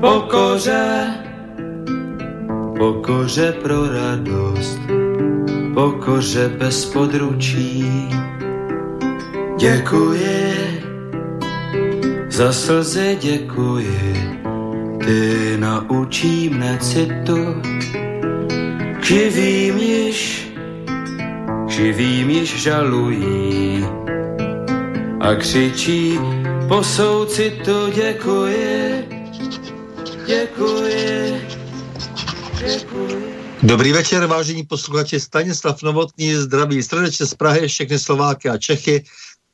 Pokoře, 0.00 1.06
pokoře 2.78 3.54
pro 3.62 3.92
radost, 3.92 4.80
pokoře 5.74 6.48
bez 6.58 6.84
područí. 6.84 8.08
Děkuji, 9.58 10.82
za 12.28 12.52
slzy 12.52 13.18
děkuji, 13.20 14.40
ty 15.04 15.56
naučí 15.58 16.48
mne 16.48 16.78
citu, 16.80 17.62
živým 19.02 19.78
již, 19.78 20.48
živým 21.68 22.30
již 22.30 22.62
žalují 22.62 23.84
a 25.20 25.34
křičí 25.34 26.18
po 26.68 26.84
soucitu 26.84 27.90
děkuji, 27.94 28.87
Dobrý 33.62 33.92
večer, 33.92 34.26
vážení 34.26 34.62
posluchači. 34.62 35.20
Stanislav 35.20 35.82
Novotný 35.82 36.34
zdraví 36.34 36.82
srdečně 36.82 37.26
z 37.26 37.34
Prahy, 37.34 37.68
všechny 37.68 37.98
Slováky 37.98 38.48
a 38.48 38.58
Čechy, 38.58 39.04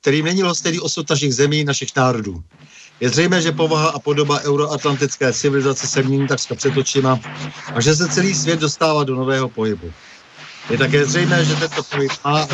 kterým 0.00 0.25
není 0.25 0.42
lostejný 0.42 0.81
osud 0.81 1.11
našich 1.11 1.34
zemí, 1.34 1.64
našich 1.64 1.97
národů. 1.97 2.42
Je 3.00 3.08
zřejmé, 3.08 3.42
že 3.42 3.53
povaha 3.53 3.89
a 3.89 3.98
podoba 3.98 4.41
euroatlantické 4.41 5.33
civilizace 5.33 5.86
se 5.86 6.03
mění 6.03 6.28
takřka 6.28 6.55
před 6.55 6.77
očima 6.77 7.20
a 7.75 7.81
že 7.81 7.97
se 7.97 8.09
celý 8.09 8.34
svět 8.34 8.61
dostává 8.61 9.05
do 9.05 9.14
nového 9.14 9.48
pohybu. 9.48 9.92
Je 10.70 10.78
také 10.78 11.06
zřejmé, 11.06 11.44
že 11.44 11.56
tento 11.56 11.83
pohyb 11.83 12.12
má 12.25 12.47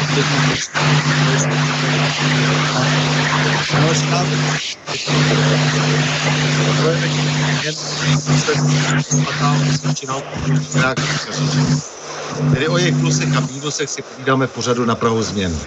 Tedy 12.52 12.68
o 12.68 12.78
jejich 12.78 12.96
plusech 12.96 13.36
a 13.36 13.40
mínusech 13.40 13.90
si 13.90 14.02
povídáme 14.02 14.46
pořadu 14.46 14.84
na 14.84 14.94
Prahu 14.94 15.22
změn. 15.22 15.58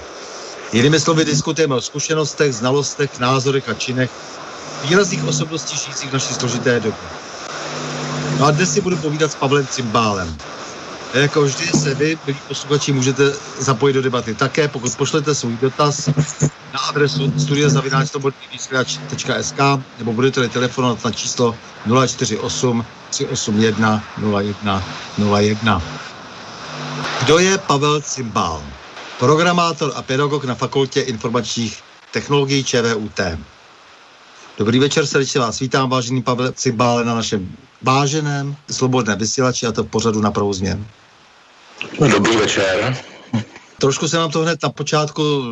Jinými 0.73 0.99
slovy 0.99 1.25
diskutujeme 1.25 1.75
o 1.75 1.81
zkušenostech, 1.81 2.53
znalostech, 2.53 3.19
názorech 3.19 3.69
a 3.69 3.73
činech 3.73 4.11
výrazných 4.83 5.23
osobností 5.23 5.77
žijících 5.77 6.09
v 6.09 6.13
naší 6.13 6.33
složité 6.33 6.79
době. 6.79 7.09
No 8.39 8.45
a 8.45 8.51
dnes 8.51 8.73
si 8.73 8.81
budu 8.81 8.97
povídat 8.97 9.31
s 9.31 9.35
Pavlem 9.35 9.67
Cimbálem. 9.67 10.37
Jako 11.13 11.41
vždy 11.41 11.67
se 11.67 11.95
vy, 11.95 12.17
milí 12.25 12.39
posluchači, 12.47 12.91
můžete 12.91 13.23
zapojit 13.59 13.93
do 13.93 14.01
debaty 14.01 14.35
také, 14.35 14.67
pokud 14.67 14.95
pošlete 14.95 15.35
svůj 15.35 15.57
dotaz 15.57 16.09
na 16.73 16.79
adresu 16.79 17.33
studiozavináčslobodnývysílač.sk 17.37 19.59
nebo 19.99 20.13
budete 20.13 20.49
telefonovat 20.49 21.05
na 21.05 21.11
číslo 21.11 21.55
048 22.07 22.85
381 23.09 24.03
01 24.17 24.83
01. 25.37 25.81
Kdo 27.19 27.37
je 27.37 27.57
Pavel 27.57 28.01
Cimbál? 28.01 28.63
Programátor 29.19 29.91
a 29.95 30.01
pedagog 30.01 30.45
na 30.45 30.55
Fakultě 30.55 31.01
informačních 31.01 31.83
technologií 32.11 32.63
ČVUT. 32.63 33.19
Dobrý 34.57 34.79
večer, 34.79 35.05
srdečně 35.05 35.39
vás 35.39 35.59
vítám, 35.59 35.89
vážený 35.89 36.21
Pavel 36.21 36.51
Cimbále, 36.51 37.05
na 37.05 37.15
našem 37.15 37.55
váženém 37.81 38.55
slobodném 38.71 39.19
vysílači 39.19 39.65
a 39.65 39.71
to 39.71 39.83
v 39.83 39.87
pořadu 39.87 40.21
na 40.21 40.31
prvou 40.31 40.53
změn. 40.53 40.85
Dobrý 42.11 42.35
večer. 42.35 42.97
Trošku 43.79 44.07
se 44.07 44.17
nám 44.17 44.31
to 44.31 44.39
hned 44.39 44.63
na 44.63 44.69
počátku 44.69 45.43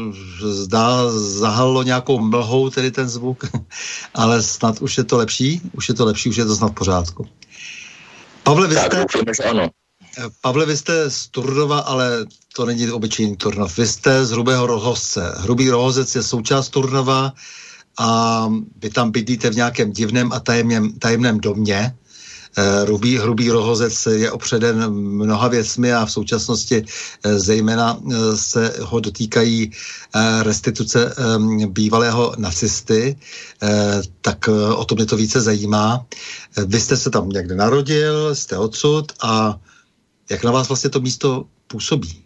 zdá, 0.42 1.12
zahalo 1.20 1.84
nějakou 1.84 2.20
mlhou, 2.20 2.70
tedy 2.70 2.92
ten 2.92 3.10
zvuk, 3.10 3.46
ale 4.14 4.44
snad 4.44 4.82
už 4.82 4.98
je 4.98 5.04
to 5.04 5.18
lepší, 5.18 5.62
už 5.74 5.90
je 5.90 5.96
to 5.96 6.06
lepší, 6.06 6.30
už 6.30 6.38
je 6.38 6.46
to 6.46 6.56
snad 6.56 6.72
v 6.72 6.76
pořádku. 6.76 7.28
Pavle, 8.44 8.68
vy 8.68 8.76
jste... 8.76 9.06
Ano. 9.50 9.70
Pavle, 10.42 10.66
vy 10.66 10.78
jste 10.78 11.12
z 11.12 11.28
Turnova, 11.28 11.80
ale 11.80 12.26
to 12.56 12.66
není 12.66 12.92
obyčejný 12.92 13.36
Turnov. 13.38 13.78
Vy 13.78 13.88
jste 13.88 14.26
z 14.26 14.32
Hrubého 14.32 14.68
rohozce. 14.68 15.34
Hrubý 15.38 15.70
rohozec 15.70 16.16
je 16.16 16.24
součást 16.24 16.70
Turnova 16.70 17.34
a 18.00 18.50
vy 18.78 18.90
tam 18.90 19.12
bydlíte 19.12 19.50
v 19.50 19.56
nějakém 19.56 19.92
divném 19.92 20.34
a 20.34 20.40
tajemném, 20.40 21.00
tajemném 21.00 21.40
domě. 21.40 21.96
Eh, 22.58 22.82
hrubý, 22.82 23.18
hrubý 23.18 23.50
rohozec 23.50 24.06
je 24.06 24.32
opředen 24.32 24.90
mnoha 24.94 25.48
věcmi 25.48 25.94
a 25.94 26.06
v 26.06 26.12
současnosti 26.12 26.84
eh, 27.24 27.40
zejména 27.40 28.00
eh, 28.00 28.38
se 28.38 28.74
ho 28.82 29.00
dotýkají 29.00 29.72
restituce 30.42 31.16
bývalého 31.68 32.34
nacisty, 32.38 33.16
tak 34.22 34.50
o 34.76 34.86
to 34.86 34.96
mě 34.96 35.06
to 35.06 35.18
více 35.18 35.42
zajímá. 35.42 36.06
Vy 36.66 36.80
jste 36.80 36.98
se 36.98 37.10
tam 37.10 37.30
někde 37.30 37.56
narodil, 37.56 38.36
jste 38.36 38.58
odsud 38.58 39.12
a 39.22 39.60
jak 40.30 40.44
na 40.44 40.52
vás 40.52 40.68
vlastně 40.68 40.90
to 40.90 41.00
místo 41.00 41.46
působí? 41.68 42.24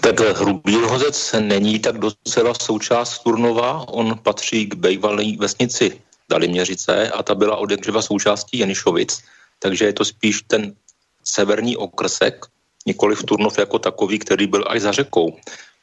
Tak 0.00 0.20
Hrubý 0.20 0.76
rohozec 0.76 1.34
není 1.40 1.78
tak 1.78 1.98
docela 1.98 2.54
součást 2.54 3.18
Turnova, 3.18 3.88
on 3.88 4.18
patří 4.22 4.66
k 4.66 4.74
bývalé 4.74 5.24
vesnici 5.38 6.00
Daliměřice 6.30 7.10
a 7.10 7.22
ta 7.22 7.34
byla 7.34 7.56
odekřiva 7.56 8.02
součástí 8.02 8.58
Jenišovic, 8.58 9.22
takže 9.58 9.84
je 9.84 9.92
to 9.92 10.04
spíš 10.04 10.42
ten 10.46 10.74
severní 11.24 11.76
okrsek, 11.76 12.46
nikoli 12.86 13.16
v 13.16 13.22
Turnov 13.22 13.58
jako 13.58 13.78
takový, 13.78 14.18
který 14.18 14.46
byl 14.46 14.64
až 14.68 14.80
za 14.80 14.92
řekou. 14.92 15.36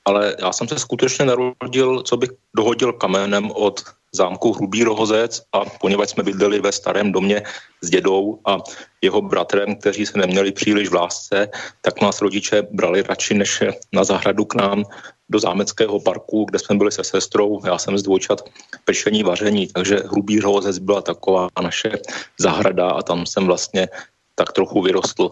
Ale 0.10 0.36
já 0.40 0.54
jsem 0.54 0.68
se 0.68 0.80
skutečně 0.80 1.26
narodil, 1.26 2.02
co 2.02 2.18
bych 2.18 2.30
dohodil 2.56 2.94
kamenem 2.94 3.52
od 3.52 3.84
zámku 4.12 4.54
Hrubý 4.54 4.84
Rohozec 4.84 5.42
a 5.54 5.66
poněvadž 5.66 6.10
jsme 6.10 6.24
bydleli 6.24 6.60
ve 6.60 6.72
starém 6.72 7.12
domě 7.12 7.44
s 7.82 7.90
dědou 7.90 8.40
a 8.46 8.58
jeho 9.02 9.22
bratrem, 9.22 9.76
kteří 9.76 10.06
se 10.06 10.18
neměli 10.18 10.52
příliš 10.52 10.90
v 10.90 10.94
lásce, 10.94 11.50
tak 11.82 12.02
nás 12.02 12.22
rodiče 12.22 12.62
brali 12.72 13.04
radši 13.06 13.34
než 13.34 13.64
na 13.94 14.04
zahradu 14.04 14.46
k 14.46 14.56
nám 14.56 14.84
do 15.30 15.40
zámeckého 15.40 16.00
parku, 16.00 16.46
kde 16.50 16.60
jsme 16.60 16.76
byli 16.76 16.92
se 16.92 17.04
sestrou. 17.04 17.62
Já 17.66 17.78
jsem 17.78 17.98
z 17.98 18.04
dvojčat 18.04 18.50
pečení 18.86 19.24
vaření, 19.24 19.68
takže 19.68 20.10
Hrubý 20.10 20.40
Rohozec 20.40 20.78
byla 20.78 21.02
taková 21.02 21.48
naše 21.62 21.92
zahrada 22.40 22.90
a 22.90 23.02
tam 23.02 23.26
jsem 23.26 23.46
vlastně 23.46 23.88
tak 24.36 24.54
trochu 24.54 24.82
vyrostl. 24.82 25.30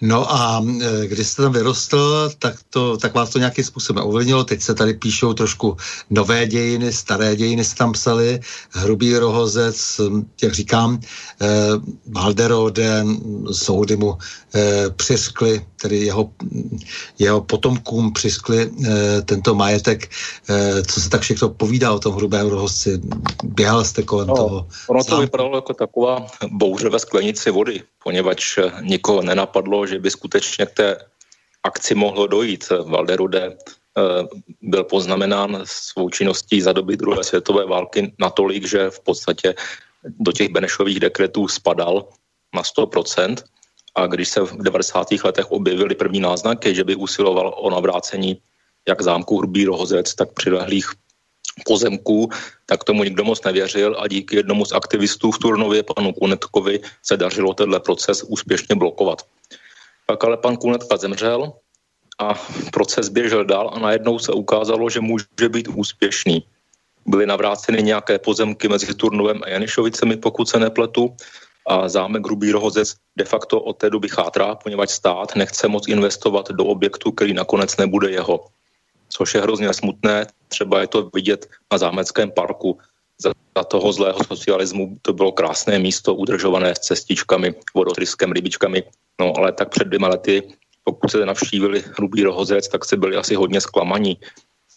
No 0.00 0.32
a 0.32 0.64
e, 0.80 1.06
když 1.06 1.26
jste 1.28 1.42
tam 1.42 1.52
vyrostl, 1.52 2.30
tak, 2.38 2.54
to, 2.70 2.96
tak 2.96 3.14
vás 3.14 3.30
to 3.30 3.38
nějakým 3.38 3.64
způsobem 3.64 4.04
ovlivnilo. 4.06 4.44
Teď 4.44 4.62
se 4.62 4.74
tady 4.74 4.94
píšou 4.94 5.32
trošku 5.34 5.76
nové 6.10 6.46
dějiny, 6.46 6.92
staré 6.92 7.36
dějiny 7.36 7.64
se 7.64 7.74
tam 7.74 7.92
psali. 7.92 8.40
Hrubý 8.70 9.16
rohozec, 9.16 10.00
jak 10.42 10.52
říkám, 10.52 11.00
eh, 11.40 11.46
Valderode, 12.06 13.04
soudy 13.52 13.96
mu 13.96 14.18
eh, 14.54 14.90
přiskli, 14.90 15.66
tedy 15.82 15.96
jeho, 15.96 16.30
jeho 17.18 17.40
potomkům 17.40 18.12
přiskli 18.12 18.70
eh, 18.70 19.22
tento 19.22 19.54
majetek. 19.54 20.10
Eh, 20.48 20.82
co 20.82 21.00
se 21.00 21.10
tak 21.10 21.20
všechno 21.20 21.48
povídá 21.48 21.92
o 21.92 21.98
tom 21.98 22.14
hrubém 22.14 22.48
rohozci? 22.48 23.00
Běhal 23.44 23.84
jste 23.84 24.02
kolem 24.02 24.28
no, 24.28 24.34
toho? 24.34 24.66
Ono 24.88 25.04
to 25.04 25.20
vypadalo 25.20 25.56
jako 25.56 25.74
taková 25.74 26.26
bouře 26.50 26.88
ve 26.88 26.98
sklenici 26.98 27.50
vody, 27.50 27.82
poněvadž 28.04 28.58
nikoho 28.80 29.22
nenapadlo, 29.22 29.83
že 29.86 29.98
by 29.98 30.10
skutečně 30.10 30.66
k 30.66 30.70
té 30.70 30.98
akci 31.62 31.94
mohlo 31.94 32.26
dojít. 32.26 32.64
Valderude 32.84 33.42
eh, 33.46 34.02
byl 34.62 34.84
poznamenán 34.84 35.62
svou 35.64 36.10
činností 36.10 36.60
za 36.60 36.72
doby 36.72 36.96
druhé 36.96 37.24
světové 37.24 37.66
války 37.66 38.12
natolik, 38.18 38.66
že 38.66 38.90
v 38.90 39.00
podstatě 39.00 39.54
do 40.04 40.32
těch 40.32 40.48
Benešových 40.48 41.00
dekretů 41.00 41.48
spadal 41.48 42.08
na 42.54 42.62
100%. 42.62 43.36
A 43.94 44.06
když 44.06 44.28
se 44.28 44.40
v 44.40 44.62
90. 44.62 45.06
letech 45.24 45.50
objevily 45.50 45.94
první 45.94 46.20
náznaky, 46.20 46.74
že 46.74 46.84
by 46.84 46.94
usiloval 46.94 47.54
o 47.56 47.70
navrácení 47.70 48.38
jak 48.88 49.02
zámku 49.02 49.38
Hrubý 49.38 49.64
Rohozec, 49.64 50.14
tak 50.14 50.32
přilehlých 50.32 50.86
pozemků, 51.66 52.28
tak 52.66 52.84
tomu 52.84 53.04
nikdo 53.04 53.24
moc 53.24 53.42
nevěřil 53.44 53.96
a 53.98 54.08
díky 54.08 54.36
jednomu 54.36 54.64
z 54.64 54.72
aktivistů 54.72 55.30
v 55.30 55.38
Turnově, 55.38 55.82
panu 55.82 56.12
Kunetkovi, 56.12 56.80
se 57.02 57.16
dařilo 57.16 57.54
tenhle 57.54 57.80
proces 57.80 58.22
úspěšně 58.22 58.74
blokovat. 58.74 59.22
Pak 60.06 60.24
ale 60.24 60.36
pan 60.36 60.56
Kunetka 60.56 60.96
zemřel 60.96 61.52
a 62.18 62.34
proces 62.72 63.08
běžel 63.08 63.44
dál 63.44 63.70
a 63.74 63.78
najednou 63.78 64.18
se 64.18 64.32
ukázalo, 64.32 64.90
že 64.90 65.00
může 65.00 65.48
být 65.48 65.68
úspěšný. 65.68 66.44
Byly 67.06 67.26
navráceny 67.26 67.82
nějaké 67.82 68.18
pozemky 68.18 68.68
mezi 68.68 68.94
Turnovem 68.94 69.40
a 69.44 69.48
Janišovicemi, 69.48 70.16
pokud 70.16 70.48
se 70.48 70.58
nepletu, 70.58 71.16
a 71.66 71.88
zámek 71.88 72.26
Hrubý 72.26 72.52
Rohozec 72.52 72.94
de 73.16 73.24
facto 73.24 73.60
od 73.60 73.72
té 73.72 73.90
doby 73.90 74.08
chátrá, 74.08 74.54
poněvadž 74.54 74.90
stát 74.90 75.36
nechce 75.36 75.68
moc 75.68 75.88
investovat 75.88 76.50
do 76.50 76.64
objektu, 76.64 77.12
který 77.12 77.34
nakonec 77.34 77.76
nebude 77.76 78.10
jeho 78.10 78.40
což 79.08 79.34
je 79.34 79.40
hrozně 79.40 79.74
smutné. 79.74 80.26
Třeba 80.48 80.80
je 80.80 80.86
to 80.86 81.10
vidět 81.14 81.46
na 81.72 81.78
zámeckém 81.78 82.30
parku. 82.30 82.78
Za, 83.22 83.32
toho 83.64 83.92
zlého 83.92 84.24
socialismu 84.24 84.98
to 85.02 85.12
bylo 85.12 85.32
krásné 85.32 85.78
místo, 85.78 86.14
udržované 86.14 86.74
s 86.74 86.78
cestičkami, 86.78 87.54
vodotryskem, 87.74 88.32
rybičkami. 88.32 88.82
No 89.20 89.32
ale 89.36 89.52
tak 89.52 89.68
před 89.68 89.84
dvěma 89.84 90.08
lety, 90.08 90.42
pokud 90.84 91.10
se 91.10 91.26
navštívili 91.26 91.84
Hrubý 91.96 92.22
rohozec, 92.22 92.68
tak 92.68 92.84
se 92.84 92.96
byli 92.96 93.16
asi 93.16 93.34
hodně 93.34 93.60
zklamaní. 93.60 94.18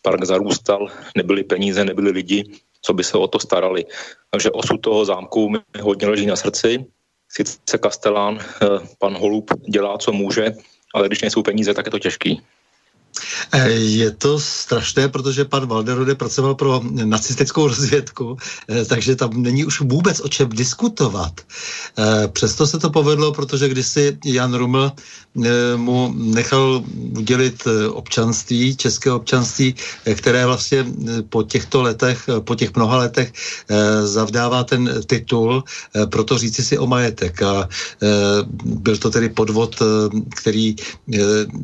Park 0.01 0.23
zarůstal, 0.23 0.87
nebyly 1.17 1.43
peníze, 1.43 1.85
nebyli 1.85 2.11
lidi, 2.11 2.43
co 2.81 2.93
by 2.93 3.03
se 3.03 3.17
o 3.17 3.27
to 3.27 3.39
starali. 3.39 3.85
Takže 4.31 4.51
osud 4.51 4.77
toho 4.77 5.05
zámku 5.05 5.49
mi 5.49 5.59
hodně 5.81 6.07
leží 6.07 6.25
na 6.25 6.35
srdci. 6.35 6.85
Sice 7.29 7.77
Kastelán, 7.77 8.39
eh, 8.39 8.65
pan 8.99 9.17
Holub 9.17 9.51
dělá, 9.69 9.97
co 9.97 10.11
může, 10.11 10.51
ale 10.93 11.07
když 11.07 11.21
nejsou 11.21 11.43
peníze, 11.43 11.73
tak 11.73 11.85
je 11.85 11.91
to 11.91 11.99
těžký. 11.99 12.41
Eh, 13.51 13.69
je 13.71 14.11
to 14.11 14.39
strašné, 14.39 15.07
protože 15.07 15.45
pan 15.45 15.65
Valderode 15.65 16.15
pracoval 16.15 16.55
pro 16.55 16.81
nacistickou 16.83 17.67
rozvědku, 17.67 18.37
eh, 18.69 18.85
takže 18.85 19.15
tam 19.15 19.41
není 19.41 19.65
už 19.65 19.81
vůbec 19.81 20.19
o 20.19 20.27
čem 20.27 20.49
diskutovat. 20.49 21.41
Eh, 21.97 22.27
přesto 22.27 22.67
se 22.67 22.79
to 22.79 22.89
povedlo, 22.89 23.33
protože 23.33 23.69
když 23.69 23.87
si 23.87 24.17
Jan 24.25 24.53
Ruml 24.53 24.91
mu 25.75 26.13
nechal 26.17 26.83
udělit 27.17 27.63
občanství, 27.89 28.75
české 28.75 29.11
občanství, 29.11 29.75
které 30.15 30.45
vlastně 30.45 30.85
po 31.29 31.43
těchto 31.43 31.81
letech, 31.81 32.29
po 32.41 32.55
těch 32.55 32.75
mnoha 32.75 32.97
letech 32.97 33.33
zavdává 34.03 34.63
ten 34.63 34.89
titul, 35.05 35.63
proto 36.09 36.37
říci 36.37 36.63
si 36.63 36.77
o 36.77 36.87
majetek. 36.87 37.41
A 37.41 37.69
byl 38.65 38.97
to 38.97 39.09
tedy 39.09 39.29
podvod, 39.29 39.77
který 40.41 40.75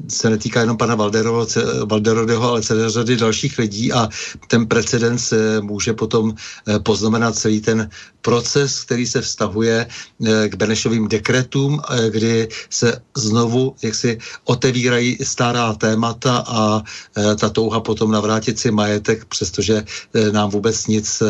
se 0.08 0.30
netýká 0.30 0.60
jenom 0.60 0.78
pana 0.78 0.96
Valderova, 0.96 1.43
Valderodeho, 1.86 2.50
ale 2.50 2.62
celé 2.62 2.90
řady 2.90 3.18
dalších 3.18 3.60
lidí 3.60 3.94
a 3.94 4.10
ten 4.48 4.66
precedens 4.66 5.34
může 5.62 5.94
potom 5.94 6.34
eh, 6.34 6.80
poznamenat 6.80 7.36
celý 7.36 7.62
ten 7.62 7.90
proces, 8.22 8.84
který 8.84 9.06
se 9.08 9.22
vztahuje 9.22 9.88
eh, 9.88 10.50
k 10.50 10.56
Benešovým 10.56 11.08
dekretům, 11.08 11.82
eh, 11.82 12.10
kdy 12.10 12.48
se 12.70 13.02
znovu 13.18 13.76
jaksi 13.82 14.18
otevírají 14.44 15.18
stará 15.24 15.74
témata 15.74 16.44
a 16.48 16.84
ta 17.14 17.50
touha 17.50 17.80
potom 17.80 18.12
navrátit 18.12 18.60
si 18.60 18.72
majetek, 18.72 19.26
přestože 19.26 19.84
nám 20.32 20.50
vůbec 20.50 20.88
nic 20.88 21.24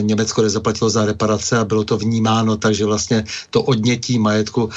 Německo 0.00 0.42
nezaplatilo 0.42 0.90
za 0.90 1.04
reparace 1.04 1.58
a 1.58 1.64
bylo 1.64 1.84
to 1.84 1.96
vnímáno, 1.96 2.56
takže 2.56 2.84
vlastně 2.84 3.24
to 3.50 3.62
odnětí 3.62 4.18
majetku 4.18 4.70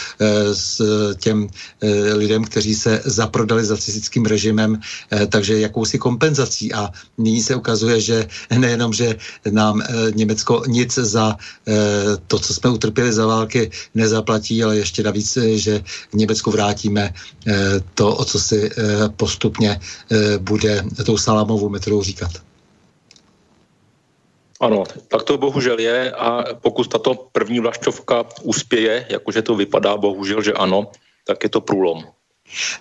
s 0.54 0.82
těm 1.20 1.48
lidem, 2.14 2.44
kteří 2.44 2.76
se 2.76 3.02
zaprodali 3.06 3.66
za 3.66 3.76
cizickým 4.14 4.26
režimem, 4.26 4.80
takže 5.30 5.60
jakousi 5.60 5.98
kompenzací 5.98 6.74
a 6.74 6.90
nyní 7.18 7.42
se 7.42 7.56
ukazuje, 7.56 8.02
že 8.02 8.28
nejenom, 8.54 8.94
že 8.94 9.18
nám 9.50 9.82
Německo 10.14 10.64
nic 10.68 10.94
za 10.94 11.38
eh, 11.68 11.74
to, 12.28 12.40
co 12.40 12.54
jsme 12.54 12.70
utrpěli 12.70 13.14
za 13.14 13.26
války, 13.26 13.72
nezaplatí, 13.96 14.64
ale 14.64 14.78
ještě 14.78 15.04
navíc, 15.04 15.38
eh, 15.38 15.58
že 15.58 15.84
Německu 16.14 16.52
vrátíme 16.52 17.10
eh, 17.10 17.82
to, 17.94 18.16
o 18.16 18.26
co 18.26 18.40
si 18.40 18.70
postupně 19.18 19.80
bude 20.40 20.84
tou 21.06 21.18
salámovou 21.18 21.70
metodou 21.70 22.04
říkat. 22.04 22.32
Ano, 24.60 24.84
tak 25.08 25.24
to 25.24 25.38
bohužel 25.38 25.80
je 25.80 26.12
a 26.12 26.54
pokud 26.62 26.88
tato 26.88 27.16
první 27.32 27.60
vlašťovka 27.60 28.26
uspěje, 28.44 29.06
jakože 29.10 29.42
to 29.42 29.56
vypadá 29.56 29.98
bohužel, 29.98 30.42
že 30.42 30.54
ano, 30.54 30.92
tak 31.26 31.44
je 31.44 31.50
to 31.50 31.62
průlom. 31.62 32.04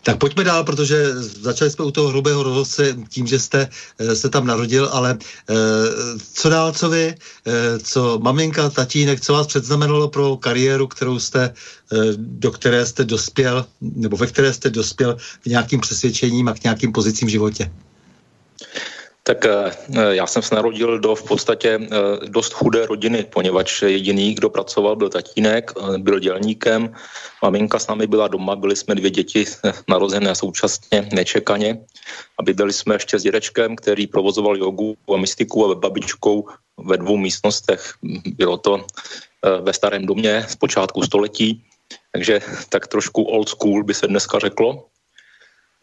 Tak 0.03 0.19
pojďme 0.19 0.45
dál, 0.45 0.65
protože 0.65 1.15
začali 1.21 1.71
jsme 1.71 1.85
u 1.85 1.91
toho 1.91 2.09
hrubého 2.09 2.43
rozhodce 2.43 2.97
tím, 3.09 3.27
že 3.27 3.39
jste 3.39 3.69
eh, 3.99 4.17
se 4.17 4.29
tam 4.29 4.47
narodil, 4.47 4.89
ale 4.93 5.19
eh, 5.21 5.55
co 6.33 6.49
dál, 6.49 6.73
co 6.73 6.91
vy, 6.91 7.15
eh, 7.47 7.79
co 7.79 8.19
maminka, 8.23 8.71
tatínek, 8.71 9.21
co 9.21 9.33
vás 9.33 9.47
předznamenalo 9.47 10.09
pro 10.09 10.37
kariéru, 10.37 10.87
kterou 10.87 11.19
jste, 11.19 11.55
do 12.17 12.51
které 12.51 12.87
jste 12.87 13.05
dospěl, 13.05 13.67
nebo 13.81 14.17
ve 14.17 14.27
které 14.27 14.53
jste 14.53 14.71
dospěl 14.71 15.17
k 15.43 15.47
nějakým 15.47 15.81
přesvědčením 15.81 16.49
a 16.49 16.55
k 16.55 16.65
nějakým 16.65 16.93
pozicím 16.93 17.29
v 17.29 17.31
životě? 17.31 17.71
Tak 19.23 19.47
eh, 19.47 19.71
já 20.11 20.27
jsem 20.27 20.43
se 20.43 20.55
narodil 20.55 20.99
do 20.99 21.15
v 21.15 21.23
podstatě 21.23 21.79
eh, 21.83 21.89
dost 22.27 22.53
chudé 22.53 22.87
rodiny, 22.87 23.25
poněvadž 23.25 23.83
jediný, 23.83 24.35
kdo 24.35 24.51
pracoval, 24.51 24.97
byl 24.97 25.09
tatínek, 25.09 25.73
eh, 25.77 25.99
byl 25.99 26.19
dělníkem, 26.19 26.95
maminka 27.43 27.79
s 27.79 27.87
námi 27.87 28.07
byla 28.07 28.29
doma, 28.29 28.57
byli 28.57 28.77
jsme 28.77 28.95
dvě 28.95 29.11
děti 29.11 29.45
narozené 29.89 30.35
současně, 30.35 31.09
nečekaně 31.13 31.79
a 32.39 32.43
bydleli 32.43 32.73
jsme 32.73 32.95
ještě 32.95 33.19
s 33.19 33.23
dědečkem, 33.23 33.77
který 33.77 34.07
provozoval 34.07 34.57
jogu 34.57 34.97
a 35.15 35.17
mystiku 35.17 35.71
a 35.71 35.75
babičkou 35.75 36.49
ve 36.79 36.97
dvou 36.97 37.17
místnostech. 37.17 37.95
Bylo 38.27 38.57
to 38.59 38.87
ve 39.63 39.73
starém 39.73 40.07
domě 40.07 40.47
z 40.49 40.57
počátku 40.57 41.03
století, 41.03 41.63
takže 42.13 42.41
tak 42.69 42.87
trošku 42.87 43.23
old 43.23 43.49
school 43.49 43.85
by 43.85 43.95
se 43.95 44.07
dneska 44.07 44.39
řeklo. 44.39 44.92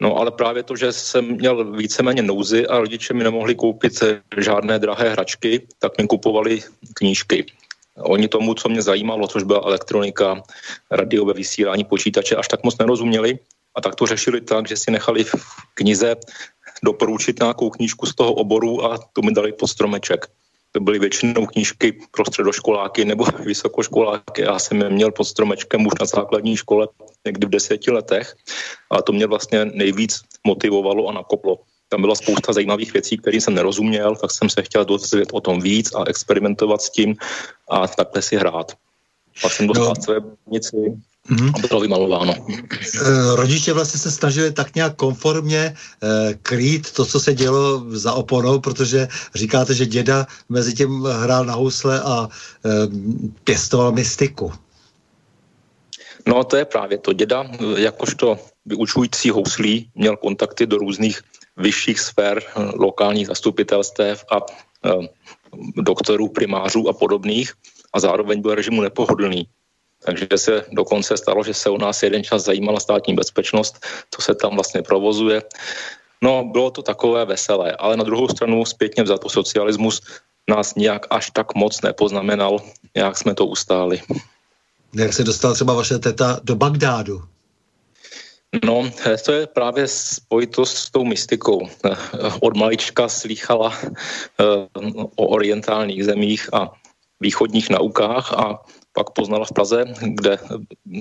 No 0.00 0.16
ale 0.16 0.30
právě 0.30 0.62
to, 0.62 0.76
že 0.76 0.92
jsem 0.92 1.24
měl 1.24 1.72
víceméně 1.72 2.22
nouzy 2.22 2.66
a 2.66 2.78
rodiče 2.78 3.14
mi 3.14 3.24
nemohli 3.24 3.54
koupit 3.54 4.02
žádné 4.36 4.78
drahé 4.78 5.08
hračky, 5.08 5.66
tak 5.78 5.98
mi 5.98 6.06
kupovali 6.06 6.62
knížky. 6.94 7.46
Oni 7.96 8.28
tomu, 8.28 8.54
co 8.54 8.68
mě 8.68 8.82
zajímalo, 8.82 9.28
což 9.28 9.42
byla 9.42 9.60
elektronika, 9.64 10.42
radiové 10.90 11.34
vysílání, 11.34 11.84
počítače, 11.84 12.36
až 12.36 12.48
tak 12.48 12.64
moc 12.64 12.78
nerozuměli 12.78 13.38
a 13.74 13.80
tak 13.80 13.94
to 13.94 14.06
řešili 14.06 14.40
tak, 14.40 14.68
že 14.68 14.76
si 14.76 14.90
nechali 14.90 15.24
v 15.24 15.34
knize 15.74 16.16
doporučit 16.84 17.38
nějakou 17.38 17.70
knížku 17.70 18.06
z 18.06 18.14
toho 18.14 18.32
oboru 18.32 18.84
a 18.84 18.98
to 19.12 19.22
mi 19.22 19.32
dali 19.32 19.52
pod 19.52 19.68
stromeček 19.68 20.26
to 20.72 20.80
byly 20.80 20.98
většinou 20.98 21.46
knížky 21.46 21.98
pro 22.10 22.24
středoškoláky 22.24 23.04
nebo 23.04 23.24
vysokoškoláky. 23.44 24.42
Já 24.42 24.58
jsem 24.58 24.80
je 24.80 24.90
měl 24.90 25.12
pod 25.12 25.24
stromečkem 25.24 25.86
už 25.86 25.92
na 26.00 26.06
základní 26.06 26.56
škole 26.56 26.88
někdy 27.26 27.46
v 27.46 27.50
deseti 27.50 27.90
letech 27.90 28.34
a 28.90 29.02
to 29.02 29.12
mě 29.12 29.26
vlastně 29.26 29.64
nejvíc 29.64 30.20
motivovalo 30.46 31.08
a 31.08 31.12
nakoplo. 31.12 31.58
Tam 31.88 32.00
byla 32.00 32.14
spousta 32.14 32.52
zajímavých 32.52 32.92
věcí, 32.92 33.18
které 33.18 33.36
jsem 33.36 33.54
nerozuměl, 33.54 34.16
tak 34.16 34.30
jsem 34.30 34.50
se 34.50 34.62
chtěl 34.62 34.84
dozvědět 34.84 35.28
o 35.32 35.40
tom 35.40 35.60
víc 35.60 35.94
a 35.94 36.04
experimentovat 36.06 36.82
s 36.82 36.90
tím 36.90 37.16
a 37.68 37.88
takhle 37.88 38.22
si 38.22 38.36
hrát. 38.36 38.72
Pak 39.42 39.52
jsem 39.52 39.66
dostal 39.66 39.94
no. 39.96 40.02
své 40.02 40.20
bunici 40.20 40.76
Mm-hmm. 41.30 41.52
A 41.54 41.68
bylo 41.68 41.80
vymalováno. 41.80 42.34
Eh, 42.34 43.36
rodiče 43.36 43.72
vlastně 43.72 44.00
se 44.00 44.10
snažili 44.10 44.52
tak 44.52 44.74
nějak 44.74 44.96
konformně 44.96 45.74
eh, 45.74 46.34
krýt 46.42 46.92
to, 46.92 47.06
co 47.06 47.20
se 47.20 47.34
dělo 47.34 47.84
za 47.90 48.12
oponou, 48.12 48.60
protože 48.60 49.08
říkáte, 49.34 49.74
že 49.74 49.86
děda 49.86 50.26
mezi 50.48 50.74
tím 50.74 51.04
hrál 51.04 51.44
na 51.44 51.54
housle 51.54 52.00
a 52.00 52.28
eh, 52.28 52.70
pěstoval 53.44 53.92
mystiku. 53.92 54.52
No 56.26 56.44
to 56.44 56.56
je 56.56 56.64
právě 56.64 56.98
to. 56.98 57.12
Děda, 57.12 57.44
jakožto 57.76 58.38
vyučující 58.66 59.30
houslí, 59.30 59.90
měl 59.94 60.16
kontakty 60.16 60.66
do 60.66 60.78
různých 60.78 61.22
vyšších 61.56 62.00
sfér 62.00 62.42
lokálních 62.74 63.26
zastupitelstev 63.26 64.24
a 64.30 64.40
doktorů, 65.76 66.28
primářů 66.28 66.88
a 66.88 66.92
podobných 66.92 67.52
a 67.92 68.00
zároveň 68.00 68.42
byl 68.42 68.54
režimu 68.54 68.82
nepohodlný. 68.82 69.46
Takže 70.04 70.26
se 70.36 70.64
dokonce 70.72 71.16
stalo, 71.16 71.44
že 71.44 71.54
se 71.54 71.70
u 71.70 71.76
nás 71.76 72.02
jeden 72.02 72.24
čas 72.24 72.44
zajímala 72.44 72.80
státní 72.80 73.14
bezpečnost, 73.14 73.86
co 74.10 74.22
se 74.22 74.34
tam 74.34 74.54
vlastně 74.54 74.82
provozuje. 74.82 75.42
No, 76.22 76.44
bylo 76.44 76.70
to 76.70 76.82
takové 76.82 77.24
veselé, 77.24 77.72
ale 77.72 77.96
na 77.96 78.04
druhou 78.04 78.28
stranu 78.28 78.64
zpětně 78.64 79.02
vzato 79.02 79.28
socialismus 79.28 80.02
nás 80.48 80.74
nějak 80.74 81.06
až 81.10 81.30
tak 81.30 81.54
moc 81.54 81.82
nepoznamenal, 81.82 82.60
jak 82.94 83.18
jsme 83.18 83.34
to 83.34 83.46
ustáli. 83.46 84.02
Jak 84.94 85.12
se 85.12 85.24
dostala 85.24 85.54
třeba 85.54 85.74
vaše 85.74 85.98
teta 85.98 86.40
do 86.44 86.56
Bagdádu? 86.56 87.22
No, 88.64 88.90
to 89.24 89.32
je 89.32 89.46
právě 89.46 89.88
spojitost 89.88 90.76
s 90.76 90.90
tou 90.90 91.04
mystikou. 91.04 91.68
Od 92.40 92.56
malička 92.56 93.08
slýchala 93.08 93.74
eh, 93.82 93.94
o 95.16 95.26
orientálních 95.26 96.04
zemích 96.04 96.54
a 96.54 96.72
východních 97.20 97.70
naukách 97.70 98.32
a 98.32 98.58
pak 98.92 99.10
poznala 99.10 99.44
v 99.44 99.52
Praze, 99.52 99.84
kde 100.02 100.38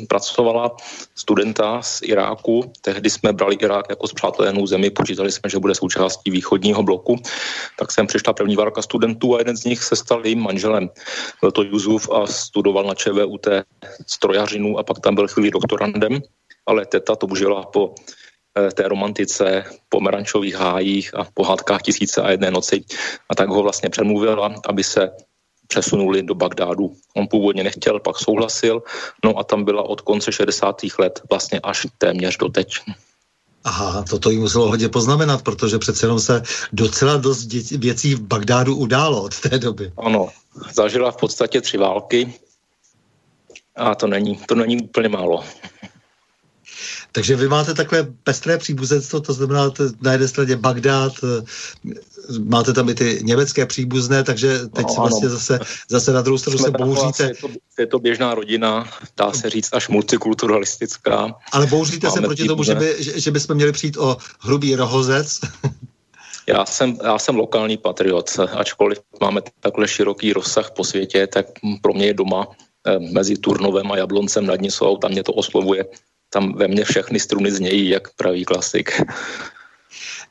pracovala 0.10 0.72
studenta 1.16 1.82
z 1.82 2.02
Iráku. 2.04 2.72
Tehdy 2.82 3.10
jsme 3.10 3.34
brali 3.34 3.56
Irák 3.56 3.86
jako 3.90 4.08
zpřátelenou 4.08 4.68
zemi, 4.68 4.90
počítali 4.90 5.32
jsme, 5.32 5.50
že 5.50 5.60
bude 5.60 5.76
součástí 5.76 6.32
východního 6.32 6.84
bloku. 6.84 7.16
Tak 7.80 7.92
jsem 7.92 8.08
přišla 8.08 8.34
první 8.34 8.56
várka 8.56 8.82
studentů 8.82 9.36
a 9.36 9.40
jeden 9.40 9.58
z 9.58 9.64
nich 9.66 9.84
se 9.84 9.96
stal 9.96 10.22
jejím 10.24 10.40
manželem. 10.40 10.90
Byl 11.42 11.52
to 11.52 11.64
Juzuf 11.64 12.10
a 12.12 12.28
studoval 12.28 12.84
na 12.84 12.96
ČVUT 12.96 13.48
strojařinu 14.08 14.78
a 14.78 14.84
pak 14.84 15.00
tam 15.00 15.16
byl 15.16 15.28
chvíli 15.28 15.52
doktorandem, 15.52 16.20
ale 16.66 16.86
teta 16.86 17.16
to 17.16 17.28
žila 17.36 17.66
po 17.66 17.96
eh, 18.58 18.72
té 18.72 18.88
romantice, 18.88 19.64
pomerančových 19.90 20.56
hájích 20.56 21.16
a 21.16 21.28
pohádkách 21.34 21.82
tisíce 21.82 22.22
a 22.22 22.32
jedné 22.32 22.52
noci. 22.52 22.84
A 23.30 23.36
tak 23.36 23.50
ho 23.50 23.64
vlastně 23.64 23.90
přemluvila, 23.90 24.56
aby 24.66 24.84
se 24.84 25.10
přesunuli 25.70 26.24
do 26.24 26.36
Bagdádu. 26.36 26.96
On 27.16 27.28
původně 27.28 27.64
nechtěl, 27.64 28.00
pak 28.00 28.18
souhlasil, 28.18 28.84
no 29.26 29.38
a 29.38 29.44
tam 29.44 29.64
byla 29.64 29.84
od 29.84 30.02
konce 30.02 30.32
60. 30.32 30.82
let 31.00 31.22
vlastně 31.30 31.60
až 31.64 31.88
téměř 31.98 32.38
do 32.38 32.50
teď. 32.50 32.74
Aha, 33.64 34.04
toto 34.10 34.30
jí 34.30 34.38
muselo 34.38 34.68
hodně 34.68 34.90
poznamenat, 34.90 35.42
protože 35.42 35.78
přece 35.78 36.06
jenom 36.06 36.20
se 36.20 36.44
docela 36.74 37.18
dost 37.18 37.54
věcí 37.72 38.16
v 38.16 38.22
Bagdádu 38.22 38.76
událo 38.76 39.24
od 39.24 39.40
té 39.40 39.60
doby. 39.60 39.92
Ano, 39.98 40.30
zažila 40.74 41.12
v 41.12 41.18
podstatě 41.18 41.62
tři 41.62 41.78
války 41.78 42.34
a 43.76 43.96
to 43.96 44.08
není, 44.08 44.40
to 44.48 44.56
není 44.56 44.82
úplně 44.84 45.10
málo. 45.10 45.44
Takže 47.12 47.36
vy 47.36 47.48
máte 47.48 47.74
takové 47.74 48.08
pestré 48.24 48.58
příbuzenstvo, 48.58 49.20
to 49.20 49.34
znamená 49.34 49.72
na 50.02 50.12
jedné 50.12 50.28
straně 50.28 50.56
Bagdád, 50.56 51.14
eh, 51.24 51.44
máte 52.46 52.74
tam 52.74 52.90
i 52.90 52.96
ty 52.96 53.20
německé 53.24 53.66
příbuzné, 53.66 54.24
takže 54.24 54.60
teď 54.60 54.86
no, 54.88 54.96
vlastně 54.96 55.30
zase, 55.30 55.60
zase 55.90 56.14
na 56.14 56.22
druhou 56.22 56.38
stranu 56.38 56.58
se 56.58 56.72
bouříte. 56.72 57.24
Je 57.24 57.36
to, 57.36 57.48
je 57.80 57.88
to 57.88 58.00
běžná 58.00 58.36
rodina, 58.36 58.90
dá 59.18 59.32
se 59.32 59.50
říct 59.50 59.70
až 59.74 59.90
multikulturalistická. 59.90 61.36
Ale 61.52 61.66
bouříte 61.66 62.12
se 62.12 62.22
proti 62.22 62.48
tomu, 62.48 62.64
že, 62.64 62.76
by, 62.76 62.96
že, 63.00 63.20
že 63.20 63.32
bychom 63.32 63.56
měli 63.56 63.72
přijít 63.72 63.98
o 63.98 64.18
hrubý 64.40 64.76
rohozec? 64.76 65.40
Já 66.48 66.66
jsem, 66.66 66.98
já 67.04 67.20
jsem 67.20 67.36
lokální 67.36 67.78
patriot, 67.78 68.40
ačkoliv 68.40 69.00
máme 69.22 69.42
takhle 69.60 69.88
široký 69.88 70.34
rozsah 70.34 70.72
po 70.72 70.84
světě, 70.84 71.28
tak 71.28 71.46
pro 71.82 71.94
mě 71.94 72.06
je 72.06 72.14
doma 72.14 72.48
eh, 72.88 73.00
mezi 73.00 73.38
Turnovem 73.38 73.92
a 73.92 73.98
Jabloncem 73.98 74.46
nad 74.46 74.62
Nisou, 74.62 74.98
tam 74.98 75.12
mě 75.12 75.24
to 75.24 75.34
oslovuje 75.34 75.86
tam 76.30 76.54
ve 76.54 76.68
mně 76.68 76.86
všechny 76.86 77.20
struny 77.20 77.52
znějí, 77.52 77.90
jak 77.90 78.14
pravý 78.14 78.46
klasik. 78.46 79.02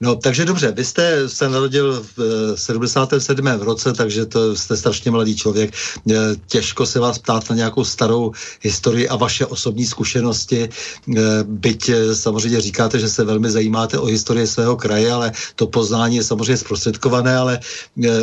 No, 0.01 0.17
takže 0.17 0.45
dobře, 0.45 0.73
vy 0.73 0.85
jste 0.85 1.29
se 1.29 1.49
narodil 1.49 2.05
v 2.17 2.53
77. 2.55 3.49
Eh, 3.49 3.65
roce, 3.65 3.93
takže 3.93 4.27
to 4.27 4.57
jste 4.57 4.77
strašně 4.77 5.11
mladý 5.11 5.37
člověk. 5.37 5.75
Eh, 6.11 6.15
těžko 6.47 6.87
se 6.87 7.01
vás 7.01 7.19
ptát 7.19 7.51
na 7.51 7.57
nějakou 7.57 7.85
starou 7.85 8.33
historii 8.63 9.09
a 9.09 9.17
vaše 9.17 9.47
osobní 9.47 9.87
zkušenosti. 9.87 10.69
Eh, 10.69 11.21
byť 11.45 11.91
samozřejmě 12.15 12.61
říkáte, 12.61 12.99
že 12.99 13.09
se 13.09 13.25
velmi 13.25 13.51
zajímáte 13.51 13.99
o 13.99 14.07
historii 14.07 14.47
svého 14.47 14.77
kraje, 14.77 15.13
ale 15.13 15.33
to 15.55 15.67
poznání 15.67 16.17
je 16.17 16.25
samozřejmě 16.25 16.57
zprostředkované, 16.57 17.37
ale 17.37 17.61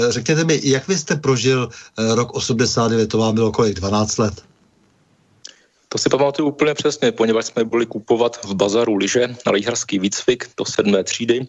řekněte 0.10 0.44
mi, 0.44 0.62
jak 0.64 0.88
vy 0.88 0.98
jste 0.98 1.16
prožil 1.16 1.70
rok 1.98 2.36
89, 2.36 3.08
to 3.08 3.18
vám 3.18 3.36
bylo 3.36 3.52
kolik, 3.52 3.76
12 3.76 4.18
let? 4.18 4.55
To 5.96 6.00
si 6.00 6.10
pamatuju 6.10 6.48
úplně 6.48 6.74
přesně, 6.74 7.12
poněvadž 7.12 7.46
jsme 7.46 7.64
byli 7.64 7.86
kupovat 7.86 8.44
v 8.44 8.56
bazaru 8.56 8.96
liže 8.96 9.28
na 9.46 9.52
lyžařský 9.52 10.00
výcvik 10.00 10.48
do 10.58 10.66
sedmé 10.66 11.04
třídy, 11.04 11.48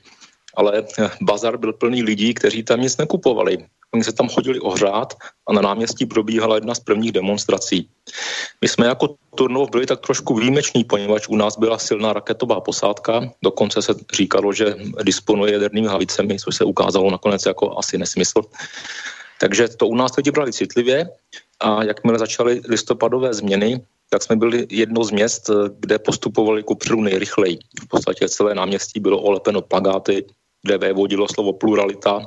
ale 0.57 0.87
eh, 0.99 1.11
bazar 1.21 1.59
byl 1.59 1.73
plný 1.73 2.03
lidí, 2.03 2.35
kteří 2.35 2.63
tam 2.63 2.81
nic 2.81 2.97
nekupovali. 2.97 3.67
Oni 3.95 4.05
se 4.05 4.13
tam 4.13 4.29
chodili 4.29 4.61
ohřát 4.61 5.15
a 5.49 5.53
na 5.53 5.61
náměstí 5.61 6.07
probíhala 6.07 6.55
jedna 6.55 6.75
z 6.75 6.81
prvních 6.81 7.13
demonstrací. 7.13 7.91
My 8.61 8.69
jsme 8.69 8.87
jako 8.87 9.15
Turnov 9.35 9.71
byli 9.71 9.87
tak 9.87 10.01
trošku 10.01 10.35
výjimeční, 10.35 10.85
poněvadž 10.85 11.29
u 11.29 11.37
nás 11.37 11.59
byla 11.59 11.79
silná 11.79 12.13
raketová 12.13 12.61
posádka, 12.61 13.31
dokonce 13.43 13.83
se 13.83 13.95
říkalo, 14.15 14.53
že 14.53 14.77
disponuje 15.03 15.53
jadernými 15.53 15.89
hlavicemi, 15.89 16.39
což 16.39 16.57
se 16.57 16.65
ukázalo 16.65 17.11
nakonec 17.11 17.47
jako 17.47 17.79
asi 17.79 17.99
nesmysl. 17.99 18.43
Takže 19.41 19.69
to 19.69 19.87
u 19.87 19.95
nás 19.95 20.17
lidi 20.17 20.31
brali 20.31 20.53
citlivě 20.53 21.11
a 21.61 21.85
jakmile 21.85 22.19
začaly 22.19 22.61
listopadové 22.69 23.35
změny, 23.35 23.83
tak 24.11 24.23
jsme 24.23 24.37
byli 24.37 24.67
jedno 24.71 25.05
z 25.05 25.11
měst, 25.11 25.51
eh, 25.51 25.55
kde 25.79 25.99
postupovali 25.99 26.63
kupředu 26.63 27.01
nejrychleji. 27.01 27.59
V 27.85 27.89
podstatě 27.89 28.29
celé 28.29 28.55
náměstí 28.55 29.01
bylo 29.01 29.21
olepeno 29.21 29.63
plagáty, 29.63 30.25
kde 30.63 30.79
vévodilo 30.79 31.29
slovo 31.29 31.53
pluralita. 31.53 32.27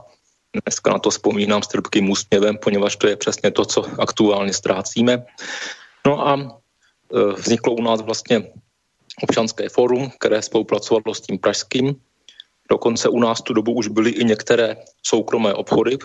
Dneska 0.65 0.91
na 0.91 0.99
to 0.99 1.09
vzpomínám 1.09 1.63
s 1.63 1.67
trpkým 1.67 2.09
úsměvem, 2.09 2.57
poněvadž 2.57 2.95
to 2.95 3.07
je 3.07 3.15
přesně 3.15 3.51
to, 3.51 3.65
co 3.65 3.85
aktuálně 4.01 4.53
ztrácíme. 4.53 5.25
No 6.07 6.27
a 6.27 6.31
eh, 6.39 7.33
vzniklo 7.37 7.73
u 7.73 7.81
nás 7.81 8.01
vlastně 8.01 8.51
občanské 9.23 9.69
fórum, 9.69 10.11
které 10.19 10.41
spolupracovalo 10.41 11.13
s 11.15 11.21
tím 11.21 11.39
pražským. 11.39 11.95
Dokonce 12.71 13.09
u 13.09 13.19
nás 13.19 13.41
tu 13.41 13.53
dobu 13.53 13.73
už 13.73 13.87
byly 13.87 14.11
i 14.11 14.23
některé 14.23 14.77
soukromé 15.03 15.53
obchody 15.53 15.97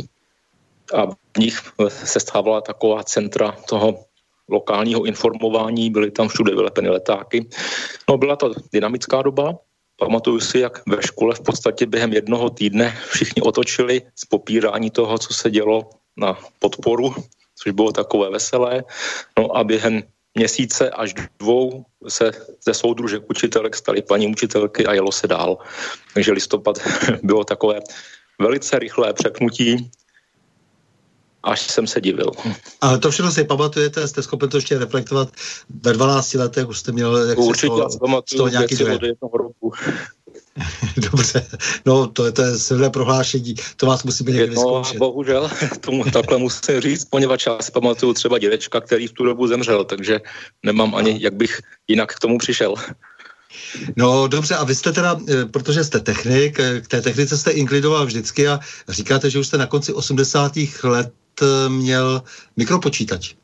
a 0.95 1.07
v 1.07 1.38
nich 1.38 1.57
eh, 1.81 1.90
se 1.90 2.21
stávala 2.21 2.61
taková 2.61 3.02
centra 3.04 3.52
toho 3.69 4.04
lokálního 4.48 5.04
informování, 5.04 5.90
byly 5.90 6.10
tam 6.10 6.28
všude 6.28 6.54
vylepeny 6.54 6.88
letáky. 6.88 7.46
No 8.10 8.18
byla 8.18 8.36
to 8.36 8.52
dynamická 8.72 9.22
doba, 9.22 9.58
Pamatuju 9.96 10.40
si, 10.40 10.58
jak 10.58 10.82
ve 10.88 11.02
škole 11.02 11.34
v 11.34 11.40
podstatě 11.40 11.86
během 11.86 12.12
jednoho 12.12 12.50
týdne 12.50 12.98
všichni 13.08 13.42
otočili 13.42 14.02
z 14.14 14.24
popírání 14.24 14.90
toho, 14.90 15.18
co 15.18 15.34
se 15.34 15.50
dělo 15.50 15.90
na 16.16 16.38
podporu, 16.58 17.14
což 17.54 17.72
bylo 17.72 17.92
takové 17.92 18.30
veselé. 18.30 18.84
No 19.38 19.56
a 19.56 19.64
během 19.64 20.02
měsíce 20.34 20.90
až 20.90 21.14
dvou 21.38 21.84
se 22.08 22.30
ze 22.66 22.74
soudružek 22.74 23.30
učitelek 23.30 23.76
staly 23.76 24.02
paní 24.02 24.28
učitelky 24.28 24.86
a 24.86 24.94
jelo 24.94 25.12
se 25.12 25.26
dál. 25.28 25.58
Takže 26.14 26.32
listopad 26.32 26.78
bylo 27.22 27.44
takové 27.44 27.80
velice 28.38 28.78
rychlé 28.78 29.12
přepnutí 29.12 29.90
až 31.44 31.70
jsem 31.70 31.86
se 31.86 32.00
divil. 32.00 32.30
Ale 32.80 32.98
to 32.98 33.10
všechno 33.10 33.32
si 33.32 33.44
pamatujete, 33.44 34.08
jste 34.08 34.22
schopen 34.22 34.48
to 34.48 34.56
ještě 34.56 34.78
reflektovat. 34.78 35.28
Ve 35.82 35.92
12 35.92 36.34
letech 36.34 36.68
už 36.68 36.78
jste 36.78 36.92
měl 36.92 37.16
jak 37.16 37.38
Určitě, 37.38 37.66
z 37.66 37.98
toho, 37.98 38.22
z 38.28 38.36
toho 38.36 38.48
nějaký 38.48 38.76
roku. 39.22 39.72
Dobře, 40.96 41.46
no 41.86 42.06
to 42.06 42.26
je, 42.26 42.32
to 42.32 42.42
je 42.42 42.58
silné 42.58 42.90
prohlášení, 42.90 43.54
to 43.76 43.86
vás 43.86 44.04
musíme 44.04 44.30
někdy 44.30 44.46
no, 44.46 44.50
vyzkoušet. 44.52 44.98
bohužel, 44.98 45.50
tomu 45.80 46.04
takhle 46.04 46.38
musím 46.38 46.80
říct, 46.80 47.04
poněvadž 47.04 47.46
já 47.46 47.58
si 47.62 47.72
pamatuju 47.72 48.12
třeba 48.12 48.38
dědečka, 48.38 48.80
který 48.80 49.06
v 49.06 49.12
tu 49.12 49.24
dobu 49.24 49.46
zemřel, 49.46 49.84
takže 49.84 50.20
nemám 50.62 50.94
ani, 50.94 51.18
jak 51.20 51.34
bych 51.34 51.60
jinak 51.88 52.14
k 52.14 52.18
tomu 52.18 52.38
přišel. 52.38 52.74
No 53.96 54.28
dobře, 54.28 54.54
a 54.54 54.64
vy 54.64 54.74
jste 54.74 54.92
teda, 54.92 55.20
eh, 55.28 55.44
protože 55.44 55.84
jste 55.84 56.00
technik, 56.00 56.60
eh, 56.60 56.80
k 56.80 56.88
té 56.88 57.02
technice 57.02 57.38
jste 57.38 57.50
inklidoval 57.50 58.06
vždycky 58.06 58.48
a 58.48 58.60
říkáte, 58.88 59.30
že 59.30 59.38
už 59.38 59.46
jste 59.46 59.58
na 59.58 59.66
konci 59.66 59.92
80. 59.92 60.84
let 60.84 61.12
měl 61.69 62.23
mikropočítač? 62.57 63.35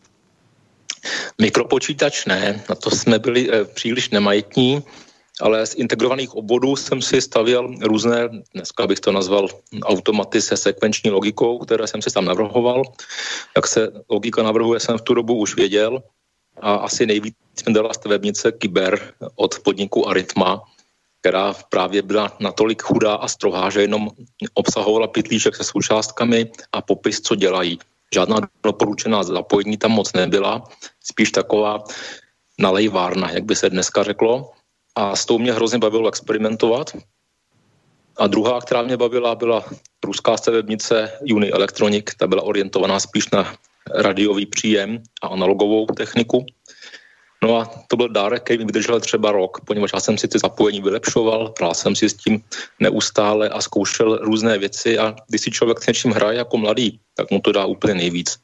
Mikropočítač 1.41 2.27
ne, 2.27 2.65
na 2.69 2.75
to 2.75 2.91
jsme 2.91 3.19
byli 3.19 3.53
e, 3.53 3.65
příliš 3.65 4.11
nemajetní, 4.11 4.83
ale 5.41 5.67
z 5.67 5.75
integrovaných 5.75 6.35
obvodů 6.35 6.77
jsem 6.77 7.03
si 7.03 7.21
stavěl 7.21 7.75
různé, 7.83 8.29
dneska 8.55 8.87
bych 8.87 9.01
to 9.01 9.13
nazval 9.13 9.49
automaty 9.83 10.43
se 10.43 10.57
sekvenční 10.57 11.11
logikou, 11.11 11.59
které 11.59 11.87
jsem 11.87 12.03
si 12.03 12.11
tam 12.11 12.25
navrhoval. 12.25 12.83
Jak 13.57 13.67
se 13.67 13.89
logika 14.09 14.43
navrhuje, 14.43 14.81
jsem 14.81 14.99
v 14.99 15.03
tu 15.03 15.15
dobu 15.15 15.35
už 15.35 15.57
věděl 15.57 16.03
a 16.61 16.75
asi 16.75 17.07
nejvíc 17.07 17.35
mi 17.69 17.75
dala 17.75 17.95
stavebnice 17.95 18.53
Kyber 18.53 19.15
od 19.35 19.59
podniku 19.59 20.09
Aritma, 20.09 20.63
která 21.21 21.55
právě 21.69 22.03
byla 22.03 22.37
natolik 22.41 22.83
chudá 22.83 23.15
a 23.15 23.29
strohá, 23.29 23.71
že 23.71 23.81
jenom 23.81 24.09
obsahovala 24.55 25.07
pytlíček 25.07 25.57
se 25.57 25.65
součástkami 25.65 26.51
a 26.73 26.83
popis, 26.83 27.21
co 27.21 27.35
dělají. 27.35 27.79
Žádná 28.15 28.37
doporučená 28.63 29.23
zapojení 29.23 29.77
tam 29.77 29.91
moc 29.91 30.13
nebyla, 30.13 30.65
spíš 31.05 31.31
taková 31.31 31.85
nalejvárna, 32.59 33.31
jak 33.31 33.45
by 33.45 33.57
se 33.57 33.71
dneska 33.71 34.03
řeklo. 34.03 34.51
A 34.95 35.17
s 35.17 35.27
tou 35.27 35.39
mě 35.39 35.53
hrozně 35.53 35.79
bavilo 35.79 36.09
experimentovat. 36.09 36.97
A 38.19 38.27
druhá, 38.27 38.61
která 38.61 38.83
mě 38.83 38.97
bavila, 38.97 39.35
byla 39.35 39.65
ruská 40.05 40.37
stavebnice 40.37 41.13
Uni 41.33 41.51
Electronic, 41.53 42.05
ta 42.19 42.27
byla 42.27 42.43
orientovaná 42.43 43.01
spíš 43.01 43.31
na 43.31 43.55
radiový 43.95 44.47
příjem 44.47 45.03
a 45.23 45.27
analogovou 45.27 45.87
techniku. 45.87 46.47
No 47.45 47.57
a 47.57 47.71
to 47.89 47.97
byl 47.97 48.09
dárek, 48.09 48.43
který 48.43 48.59
mi 48.59 48.65
vydržel 48.65 49.01
třeba 49.01 49.33
rok, 49.33 49.61
poněvadž 49.65 49.91
já 49.95 50.01
jsem 50.01 50.19
si 50.19 50.29
ty 50.29 50.39
zapojení 50.39 50.81
vylepšoval, 50.81 51.55
hrál 51.59 51.75
jsem 51.75 51.97
si 51.97 52.09
s 52.09 52.15
tím 52.15 52.45
neustále 52.81 53.49
a 53.49 53.61
zkoušel 53.61 54.17
různé 54.17 54.59
věci 54.59 54.99
a 54.99 55.17
když 55.29 55.41
si 55.41 55.51
člověk 55.51 55.83
s 55.83 55.87
něčím 55.87 56.11
hraje 56.11 56.39
jako 56.39 56.57
mladý, 56.57 57.01
tak 57.15 57.31
mu 57.31 57.41
to 57.41 57.53
dá 57.53 57.65
úplně 57.65 57.95
nejvíc. 57.95 58.37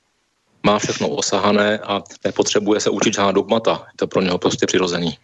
Má 0.63 0.79
všechno 0.79 1.09
osahané 1.09 1.79
a 1.79 2.03
nepotřebuje 2.25 2.81
se 2.81 2.91
učit 2.91 3.15
žádná 3.15 3.33
dogmata. 3.33 3.85
Je 3.87 3.97
to 3.97 4.07
pro 4.07 4.23
něho 4.23 4.39
prostě 4.39 4.67
přirozený. 4.67 5.19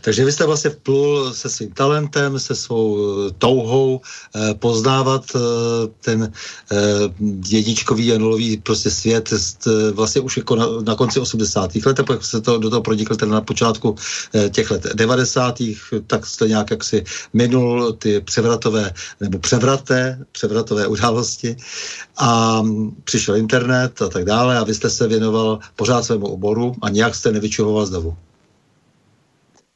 Takže 0.00 0.24
vy 0.24 0.32
jste 0.32 0.46
vlastně 0.46 0.70
vplul 0.70 1.34
se 1.34 1.48
svým 1.50 1.72
talentem, 1.72 2.38
se 2.38 2.54
svou 2.54 2.98
eh, 2.98 3.30
touhou 3.38 4.00
eh, 4.00 4.54
poznávat 4.54 5.24
eh, 5.34 5.38
ten 6.00 6.32
eh, 6.72 6.76
jedničkový 7.48 8.12
a 8.12 8.18
nulový 8.18 8.56
prostě 8.56 8.90
svět 8.90 9.32
eh, 9.32 9.90
vlastně 9.90 10.20
už 10.20 10.36
jako 10.36 10.56
na, 10.56 10.66
na 10.84 10.94
konci 10.94 11.20
80. 11.20 11.74
let, 11.86 12.00
a 12.00 12.02
pak 12.02 12.24
se 12.24 12.40
to 12.40 12.58
do 12.58 12.70
toho 12.70 12.82
pronikl 12.82 13.16
teda 13.16 13.32
na 13.32 13.40
počátku 13.40 13.96
eh, 14.34 14.48
těch 14.48 14.70
let 14.70 14.86
90. 14.94 15.62
tak 16.06 16.26
jste 16.26 16.48
nějak 16.48 16.70
jaksi 16.70 17.04
minul 17.32 17.92
ty 17.92 18.20
převratové 18.20 18.92
nebo 19.20 19.38
převraté, 19.38 20.18
převratové 20.32 20.86
události 20.86 21.56
a 22.16 22.62
přišel 23.04 23.36
internet 23.36 24.02
a 24.02 24.08
tak 24.08 24.24
dále 24.24 24.58
a 24.58 24.64
vy 24.64 24.74
jste 24.74 24.90
se 24.90 25.08
věnoval 25.08 25.58
pořád 25.76 26.04
svému 26.04 26.26
oboru 26.26 26.74
a 26.82 26.88
nějak 26.88 27.14
jste 27.14 27.32
nevyčuhoval 27.32 27.86
znovu. 27.86 28.16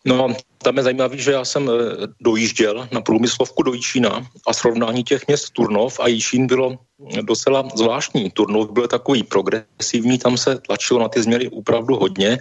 No, 0.05 0.37
tam 0.63 0.77
je 0.77 0.83
zajímavé, 0.83 1.17
že 1.17 1.33
já 1.33 1.45
jsem 1.45 1.69
eh, 1.69 2.07
dojížděl 2.21 2.89
na 2.93 3.01
průmyslovku 3.01 3.63
do 3.63 3.73
Jíčína 3.73 4.27
a 4.47 4.53
srovnání 4.53 5.05
těch 5.05 5.27
měst 5.27 5.51
Turnov 5.51 6.01
a 6.01 6.09
Jíčín 6.09 6.47
bylo 6.47 6.79
docela 7.23 7.69
zvláštní. 7.75 8.31
Turnov 8.31 8.71
byl 8.71 8.89
takový 8.89 9.23
progresivní, 9.23 10.19
tam 10.19 10.37
se 10.37 10.59
tlačilo 10.59 11.01
na 11.01 11.09
ty 11.09 11.23
změny 11.23 11.49
opravdu 11.49 11.97
hodně. 11.97 12.39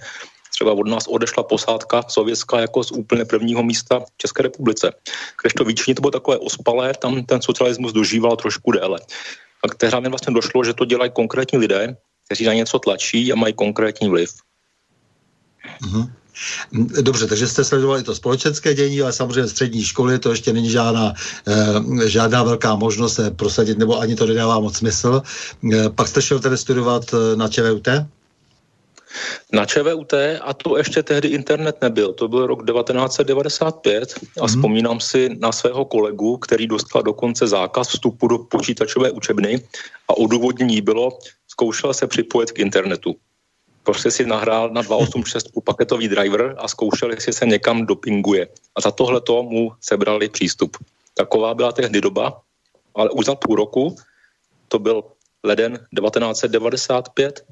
Třeba 0.51 0.71
od 0.71 0.87
nás 0.87 1.07
odešla 1.07 1.43
posádka 1.43 2.03
sovětská 2.07 2.59
jako 2.59 2.83
z 2.83 2.91
úplně 2.91 3.25
prvního 3.25 3.63
místa 3.63 3.99
v 3.99 4.17
České 4.17 4.43
republice. 4.43 4.93
Když 5.43 5.53
to 5.53 5.69
Jíčíně 5.69 5.95
to 5.95 6.01
bylo 6.01 6.11
takové 6.11 6.37
ospalé, 6.37 6.93
tam 6.93 7.23
ten 7.25 7.41
socialismus 7.41 7.93
dožíval 7.93 8.35
trošku 8.35 8.71
déle. 8.71 8.99
A 9.63 9.67
k 9.67 9.75
té 9.75 9.89
vlastně 10.09 10.33
došlo, 10.33 10.63
že 10.63 10.73
to 10.73 10.85
dělají 10.85 11.11
konkrétní 11.11 11.57
lidé, 11.57 11.97
kteří 12.25 12.45
na 12.45 12.53
něco 12.53 12.79
tlačí 12.79 13.31
a 13.31 13.35
mají 13.35 13.53
konkrétní 13.53 14.09
vliv. 14.09 14.29
Mm-hmm. 15.81 16.18
Dobře, 17.01 17.27
takže 17.27 17.47
jste 17.47 17.63
sledovali 17.63 18.03
to 18.03 18.15
společenské 18.15 18.73
dění, 18.73 19.01
ale 19.01 19.13
samozřejmě 19.13 19.47
střední 19.47 19.83
školy 19.83 20.19
to 20.19 20.29
ještě 20.29 20.53
není 20.53 20.69
žádná, 20.69 21.13
eh, 21.47 22.09
žádná 22.09 22.43
velká 22.43 22.75
možnost 22.75 23.13
se 23.13 23.31
prosadit, 23.31 23.77
nebo 23.77 23.99
ani 23.99 24.15
to 24.15 24.25
nedává 24.25 24.59
moc 24.59 24.77
smysl. 24.77 25.21
Eh, 25.73 25.89
pak 25.89 26.07
jste 26.07 26.21
šel 26.21 26.39
tedy 26.39 26.57
studovat 26.57 27.03
eh, 27.13 27.35
na 27.35 27.47
ČVUT? 27.47 27.87
Na 29.53 29.65
ČVUT 29.65 30.13
a 30.41 30.53
to 30.53 30.77
ještě 30.77 31.03
tehdy 31.03 31.27
internet 31.27 31.81
nebyl. 31.81 32.13
To 32.13 32.27
byl 32.27 32.47
rok 32.47 32.65
1995 32.65 34.13
a 34.13 34.21
mm-hmm. 34.21 34.47
vzpomínám 34.47 34.99
si 34.99 35.29
na 35.39 35.51
svého 35.51 35.85
kolegu, 35.85 36.37
který 36.37 36.67
dostal 36.67 37.03
dokonce 37.03 37.47
zákaz 37.47 37.87
vstupu 37.87 38.27
do 38.27 38.37
počítačové 38.37 39.11
učebny 39.11 39.65
a 40.07 40.17
odůvodnění 40.17 40.81
bylo, 40.81 41.17
zkoušel 41.47 41.93
se 41.93 42.07
připojit 42.07 42.51
k 42.51 42.59
internetu 42.59 43.15
prostě 43.89 44.11
si 44.11 44.25
nahrál 44.25 44.69
na 44.69 44.81
286 44.81 45.49
paketový 45.65 46.07
driver 46.07 46.55
a 46.57 46.67
zkoušel, 46.67 47.11
jestli 47.11 47.33
se 47.33 47.45
někam 47.45 47.85
dopinguje. 47.85 48.47
A 48.75 48.81
za 48.81 48.91
tohle 48.91 49.21
to 49.21 49.43
mu 49.43 49.73
sebrali 49.81 50.29
přístup. 50.29 50.77
Taková 51.17 51.53
byla 51.53 51.71
tehdy 51.71 52.01
doba, 52.01 52.41
ale 52.95 53.09
už 53.09 53.25
za 53.25 53.35
půl 53.35 53.55
roku, 53.55 53.95
to 54.67 54.79
byl 54.79 55.03
leden 55.43 55.81
1995, 55.89 57.45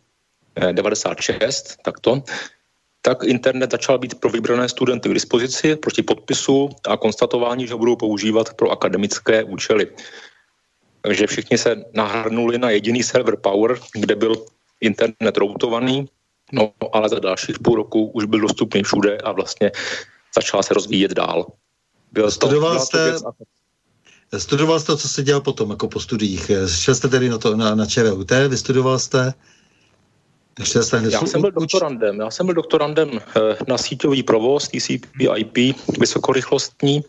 eh, 0.56 0.74
96, 0.74 1.82
tak 1.82 2.00
to, 2.00 2.22
tak 3.02 3.24
internet 3.24 3.72
začal 3.72 3.98
být 3.98 4.22
pro 4.22 4.30
vybrané 4.30 4.70
studenty 4.70 5.10
k 5.10 5.18
dispozici 5.18 5.76
proti 5.76 6.06
podpisu 6.06 6.70
a 6.86 6.98
konstatování, 6.98 7.68
že 7.68 7.76
budou 7.76 7.96
používat 7.96 8.54
pro 8.54 8.70
akademické 8.70 9.44
účely. 9.44 9.90
Takže 11.02 11.28
všichni 11.28 11.58
se 11.58 11.82
nahrnuli 11.94 12.58
na 12.62 12.70
jediný 12.70 13.04
server 13.04 13.42
Power, 13.42 13.80
kde 13.94 14.16
byl 14.16 14.46
internet 14.82 15.38
routovaný 15.38 16.06
No 16.52 16.74
ale 16.94 17.10
za 17.10 17.20
dalších 17.20 17.60
půl 17.60 17.76
roku 17.76 18.06
už 18.06 18.26
byl 18.26 18.40
dostupný 18.40 18.84
všude 18.84 19.18
a 19.18 19.32
vlastně 19.32 19.72
začala 20.36 20.64
se 20.64 20.74
rozvíjet 20.74 21.12
dál. 21.12 21.46
Byl 22.12 22.32
studoval 22.32 22.80
jste, 22.80 23.16
studoval 24.38 24.80
jste, 24.80 24.98
co 24.98 25.10
se 25.10 25.24
dělal 25.24 25.42
potom, 25.42 25.70
jako 25.70 25.88
po 25.88 26.00
studiích. 26.00 26.52
Šel 26.76 26.96
jste 26.96 27.08
tedy 27.08 27.30
na, 27.30 27.38
to, 27.38 27.56
na, 27.56 27.76
na 27.76 27.86
ČVUT, 27.86 28.32
vystudoval 28.32 29.00
jste? 29.00 29.34
Ještě 30.60 30.84
jste 30.84 31.02
já 31.12 31.22
jsem 31.22 31.42
byl 31.42 31.52
doktorandem. 31.52 32.20
Já 32.20 32.32
jsem 32.32 32.46
byl 32.46 32.56
doktorandem 32.56 33.10
eh, 33.14 33.58
na 33.68 33.78
síťový 33.78 34.24
provoz, 34.24 34.68
TCP, 34.68 35.22
IP, 35.36 35.78
vysokorychlostní, 36.00 37.04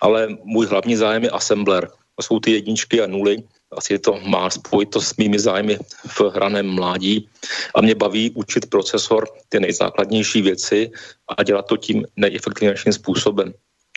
ale 0.00 0.28
můj 0.44 0.66
hlavní 0.66 0.96
zájem 0.96 1.24
je 1.24 1.30
assembler. 1.30 1.88
To 2.16 2.22
jsou 2.22 2.40
ty 2.40 2.50
jedničky 2.50 3.02
a 3.02 3.06
nuly 3.06 3.42
asi 3.72 3.98
to 3.98 4.20
má 4.26 4.50
spojitost 4.50 5.08
s 5.08 5.16
mými 5.16 5.38
zájmy 5.38 5.78
v 6.06 6.20
hraném 6.20 6.66
mládí 6.66 7.28
a 7.74 7.80
mě 7.80 7.94
baví 7.94 8.30
učit 8.30 8.70
procesor 8.70 9.28
ty 9.48 9.60
nejzákladnější 9.60 10.42
věci 10.42 10.90
a 11.38 11.42
dělat 11.42 11.66
to 11.66 11.76
tím 11.76 12.06
nejefektivnějším 12.16 12.92
způsobem. 12.92 13.54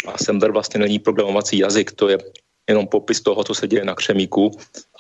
A 0.07 0.11
Assembler 0.11 0.51
vlastně 0.51 0.79
není 0.79 0.99
programovací 0.99 1.57
jazyk, 1.57 1.91
to 1.91 2.09
je 2.09 2.17
jenom 2.69 2.87
popis 2.87 3.21
toho, 3.21 3.43
co 3.43 3.53
se 3.53 3.67
děje 3.67 3.85
na 3.85 3.95
křemíku 3.95 4.51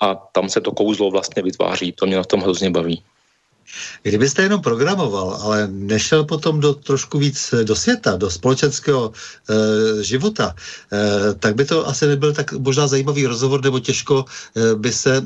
a 0.01 0.15
tam 0.15 0.49
se 0.49 0.61
to 0.61 0.71
kouzlo 0.71 1.11
vlastně 1.11 1.43
vytváří. 1.43 1.91
To 1.91 2.05
mě 2.05 2.17
na 2.17 2.23
tom 2.23 2.41
hrozně 2.41 2.69
baví. 2.69 3.03
Kdybyste 4.03 4.41
jenom 4.41 4.61
programoval, 4.61 5.37
ale 5.41 5.67
nešel 5.67 6.23
potom 6.23 6.59
do 6.59 6.73
trošku 6.73 7.19
víc 7.19 7.53
eh, 7.53 7.63
do 7.63 7.75
světa, 7.75 8.15
do 8.17 8.29
společenského 8.29 9.11
e, 9.11 10.03
života, 10.03 10.55
e, 10.93 11.33
tak 11.33 11.55
by 11.55 11.65
to 11.65 11.87
asi 11.87 12.07
nebyl 12.07 12.33
tak 12.33 12.53
možná 12.53 12.87
zajímavý 12.87 13.25
rozhovor, 13.27 13.63
nebo 13.63 13.79
těžko 13.79 14.25
e, 14.25 14.75
by 14.75 14.91
se 14.91 15.17
e, 15.17 15.21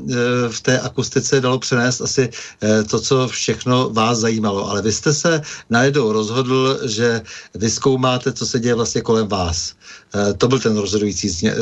v 0.50 0.62
té 0.62 0.80
akustice 0.80 1.42
dalo 1.42 1.60
přenést 1.60 2.02
asi 2.02 2.30
e, 2.64 2.84
to, 2.84 3.00
co 3.00 3.28
všechno 3.28 3.90
vás 3.90 4.18
zajímalo. 4.20 4.70
Ale 4.70 4.82
vy 4.82 4.92
jste 4.92 5.14
se 5.14 5.42
najednou 5.70 6.12
rozhodl, 6.12 6.80
že 6.84 7.22
vyskoumáte, 7.56 8.34
co 8.34 8.46
se 8.46 8.60
děje 8.60 8.76
vlastně 8.76 9.02
kolem 9.02 9.28
vás. 9.28 9.74
E, 10.16 10.34
to 10.34 10.48
byl 10.48 10.60
ten 10.60 10.78
rozhodující 10.78 11.30
zně, 11.30 11.52
e, 11.52 11.58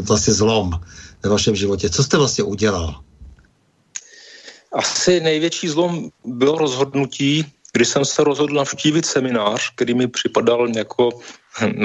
vlastně 0.00 0.32
zlom 0.32 0.80
ve 1.22 1.30
vašem 1.30 1.56
životě. 1.56 1.90
Co 1.90 2.04
jste 2.04 2.16
vlastně 2.16 2.44
udělal? 2.44 3.03
Asi 4.74 5.20
největší 5.20 5.68
zlom 5.68 6.10
bylo 6.24 6.58
rozhodnutí, 6.58 7.46
kdy 7.72 7.84
jsem 7.84 8.04
se 8.04 8.24
rozhodl 8.24 8.54
navštívit 8.54 9.06
seminář, 9.06 9.70
který 9.74 9.94
mi 9.94 10.08
připadal 10.08 10.68
jako 10.76 11.08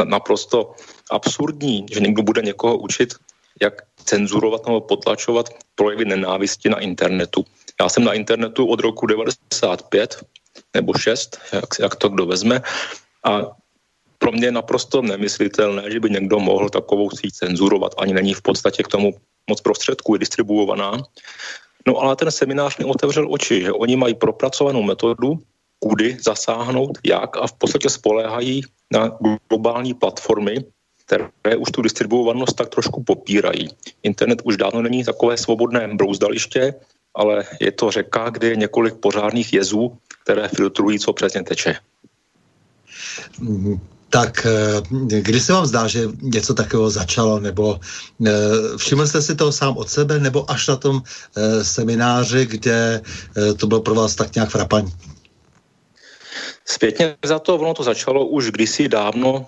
naprosto 0.03 0.73
absurdní, 1.11 1.85
že 1.91 1.99
někdo 1.99 2.21
bude 2.23 2.41
někoho 2.41 2.77
učit, 2.77 3.13
jak 3.61 3.73
cenzurovat 4.05 4.65
nebo 4.65 4.81
potlačovat 4.81 5.49
projevy 5.75 6.05
nenávisti 6.05 6.69
na 6.69 6.79
internetu. 6.79 7.45
Já 7.81 7.89
jsem 7.89 8.03
na 8.03 8.13
internetu 8.13 8.65
od 8.65 8.79
roku 8.79 9.05
95 9.05 10.23
nebo 10.73 10.93
6, 10.93 11.39
jak, 11.53 11.65
jak 11.79 11.95
to 11.95 12.09
kdo 12.09 12.25
vezme, 12.25 12.61
a 13.25 13.41
pro 14.17 14.31
mě 14.31 14.47
je 14.47 14.51
naprosto 14.51 15.01
nemyslitelné, 15.01 15.91
že 15.91 15.99
by 15.99 16.09
někdo 16.09 16.39
mohl 16.39 16.69
takovou 16.69 17.09
síť 17.09 17.33
cenzurovat. 17.33 17.95
Ani 17.97 18.13
není 18.13 18.33
v 18.33 18.41
podstatě 18.41 18.83
k 18.83 18.87
tomu 18.87 19.13
moc 19.49 19.61
prostředků 19.61 20.15
je 20.15 20.19
distribuovaná. 20.19 21.03
No 21.89 21.97
ale 21.97 22.15
ten 22.15 22.31
seminář 22.31 22.77
mi 22.77 22.85
otevřel 22.85 23.33
oči, 23.33 23.61
že 23.61 23.71
oni 23.73 23.95
mají 23.95 24.13
propracovanou 24.13 24.83
metodu, 24.83 25.41
kudy 25.79 26.17
zasáhnout, 26.21 26.97
jak 27.05 27.37
a 27.37 27.47
v 27.47 27.53
podstatě 27.53 27.89
spoléhají 27.89 28.61
na 28.93 29.17
globální 29.49 29.93
platformy, 29.93 30.55
které 31.05 31.57
už 31.57 31.71
tu 31.71 31.81
distribuovanost 31.81 32.55
tak 32.55 32.69
trošku 32.69 33.03
popírají. 33.03 33.69
Internet 34.03 34.41
už 34.43 34.57
dávno 34.57 34.81
není 34.81 35.03
takové 35.03 35.37
svobodné 35.37 35.87
brouzdaliště, 35.93 36.73
ale 37.15 37.43
je 37.61 37.71
to 37.71 37.91
řeka, 37.91 38.29
kde 38.29 38.47
je 38.47 38.55
několik 38.55 38.95
pořádných 38.95 39.53
jezů, 39.53 39.97
které 40.23 40.47
filtrují, 40.47 40.99
co 40.99 41.13
přesně 41.13 41.43
teče. 41.43 41.75
Mm-hmm 43.41 43.79
tak 44.09 44.45
eh, 44.45 44.81
kdy 45.21 45.39
se 45.39 45.53
vám 45.53 45.65
zdá, 45.65 45.87
že 45.87 46.09
něco 46.21 46.53
takového 46.53 46.89
začalo, 46.89 47.39
nebo 47.39 47.79
eh, 48.25 48.31
všiml 48.77 49.07
jste 49.07 49.21
si 49.21 49.35
toho 49.35 49.51
sám 49.51 49.77
od 49.77 49.89
sebe, 49.89 50.19
nebo 50.19 50.51
až 50.51 50.67
na 50.67 50.75
tom 50.75 51.01
eh, 51.01 51.63
semináři, 51.63 52.45
kde 52.45 53.01
to 53.57 53.67
bylo 53.67 53.81
pro 53.81 53.95
vás 53.95 54.15
tak 54.15 54.35
nějak 54.35 54.49
frapantní? 54.49 54.93
Zpětně 56.65 57.17
za 57.25 57.39
to, 57.39 57.55
ono 57.55 57.73
to 57.73 57.83
začalo 57.83 58.25
už 58.25 58.51
kdysi 58.51 58.87
dávno 58.87 59.45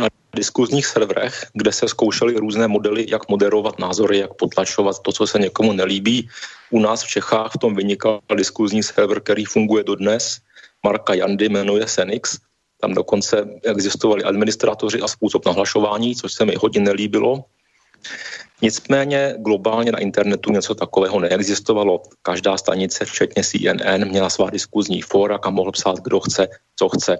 na 0.00 0.08
diskuzních 0.36 0.86
serverech, 0.86 1.46
kde 1.54 1.72
se 1.72 1.88
zkoušely 1.88 2.34
různé 2.34 2.68
modely, 2.68 3.06
jak 3.08 3.28
moderovat 3.28 3.78
názory, 3.78 4.18
jak 4.18 4.34
potlačovat 4.34 4.98
to, 4.98 5.12
co 5.12 5.26
se 5.26 5.38
někomu 5.38 5.72
nelíbí. 5.72 6.28
U 6.70 6.80
nás 6.80 7.02
v 7.02 7.08
Čechách 7.08 7.52
v 7.54 7.58
tom 7.58 7.74
vynikal 7.74 8.20
diskuzní 8.34 8.82
server, 8.82 9.20
který 9.20 9.44
funguje 9.44 9.84
dodnes. 9.84 10.38
Marka 10.82 11.14
Jandy 11.14 11.48
jmenuje 11.48 11.86
Senix 11.86 12.38
tam 12.80 12.94
dokonce 12.94 13.48
existovali 13.62 14.24
administratoři 14.24 15.00
a 15.00 15.08
způsob 15.08 15.46
nahlašování, 15.46 16.16
což 16.16 16.32
se 16.32 16.44
mi 16.44 16.54
hodně 16.54 16.80
nelíbilo. 16.80 17.44
Nicméně 18.62 19.34
globálně 19.38 19.92
na 19.92 19.98
internetu 19.98 20.52
něco 20.52 20.74
takového 20.74 21.20
neexistovalo. 21.20 22.02
Každá 22.22 22.58
stanice, 22.58 23.04
včetně 23.04 23.44
CNN, 23.44 24.08
měla 24.08 24.30
svá 24.30 24.50
diskuzní 24.50 25.02
fóra, 25.02 25.38
kam 25.38 25.54
mohl 25.54 25.72
psát, 25.72 25.98
kdo 26.00 26.20
chce, 26.20 26.48
co 26.76 26.88
chce. 26.88 27.18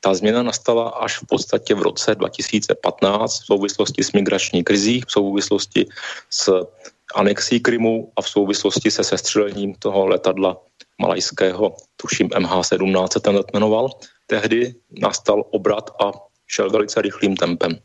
Ta 0.00 0.14
změna 0.14 0.42
nastala 0.42 0.88
až 0.88 1.18
v 1.18 1.26
podstatě 1.26 1.74
v 1.74 1.82
roce 1.82 2.14
2015 2.14 3.40
v 3.40 3.46
souvislosti 3.46 4.04
s 4.04 4.12
migrační 4.12 4.64
krizí, 4.64 5.00
v 5.00 5.12
souvislosti 5.12 5.86
s 6.30 6.66
anexí 7.14 7.60
Krymu 7.60 8.12
a 8.16 8.22
v 8.22 8.28
souvislosti 8.28 8.90
se 8.90 9.04
sestřelením 9.04 9.74
toho 9.74 10.06
letadla 10.06 10.56
malajského, 10.98 11.76
tuším 11.96 12.28
MH17 12.28 13.08
se 13.12 13.20
ten 13.20 13.36
let 13.36 13.46
jmenoval, 13.52 13.90
tehdy 14.26 14.74
nastal 15.00 15.44
obrat 15.50 15.90
a 16.04 16.12
šel 16.46 16.70
velice 16.70 17.02
rychlým 17.02 17.36
tempem. 17.36 17.78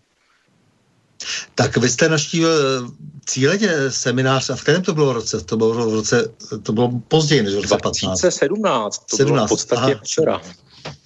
Tak 1.56 1.78
vy 1.78 1.90
jste 1.90 2.10
naštívil 2.10 2.92
cíleně 3.26 3.92
seminář 3.92 4.50
a 4.50 4.56
v 4.56 4.62
kterém 4.62 4.82
to 4.82 4.94
bylo 4.94 5.14
roce? 5.14 5.42
To 5.42 5.58
bylo 5.58 5.74
v 5.74 5.94
roce, 5.94 6.34
to 6.64 6.74
bylo 6.74 6.92
později 7.08 7.44
než 7.44 7.54
v 7.54 7.58
roce 7.58 7.78
15. 7.82 8.04
2017, 8.04 9.06
to 9.10 9.18
17. 9.18 9.34
bylo 9.34 9.46
v 9.46 9.50
podstatě 9.50 9.82
Aha. 9.82 10.02
včera. 10.04 10.42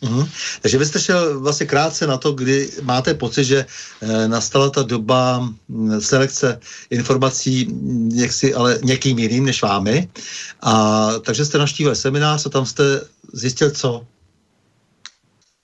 Uhum. 0.02 0.30
Takže 0.62 0.78
vy 0.78 0.86
jste 0.86 1.00
šel 1.00 1.40
vlastně 1.40 1.66
krátce 1.66 2.08
na 2.08 2.18
to, 2.18 2.32
kdy 2.32 2.70
máte 2.82 3.14
pocit, 3.14 3.44
že 3.44 3.66
e, 4.02 4.28
nastala 4.28 4.70
ta 4.70 4.84
doba 4.84 5.50
mm, 5.68 6.02
selekce 6.02 6.60
informací 6.90 7.66
mm, 7.66 8.12
jaksi, 8.14 8.54
ale 8.54 8.80
někým 8.84 9.20
jiným 9.20 9.46
než 9.46 9.62
vámi. 9.62 10.10
A 10.62 11.10
takže 11.22 11.46
jste 11.46 11.58
naštívil 11.58 11.96
seminář 11.96 12.46
a 12.46 12.50
tam 12.50 12.66
jste 12.66 13.02
zjistil 13.34 13.72
co? 13.72 14.06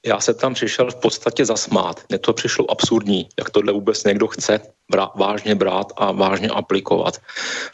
Já 0.06 0.20
se 0.20 0.34
tam 0.34 0.54
přišel 0.54 0.92
v 0.92 0.96
podstatě 0.96 1.46
zasmát. 1.46 2.04
Mně 2.10 2.20
to 2.20 2.34
přišlo 2.34 2.72
absurdní, 2.72 3.30
jak 3.40 3.50
tohle 3.50 3.74
vůbec 3.74 4.04
někdo 4.04 4.28
chce 4.28 4.60
brát, 4.92 5.12
vážně 5.16 5.56
brát 5.56 5.94
a 5.96 6.12
vážně 6.12 6.50
aplikovat. 6.50 7.18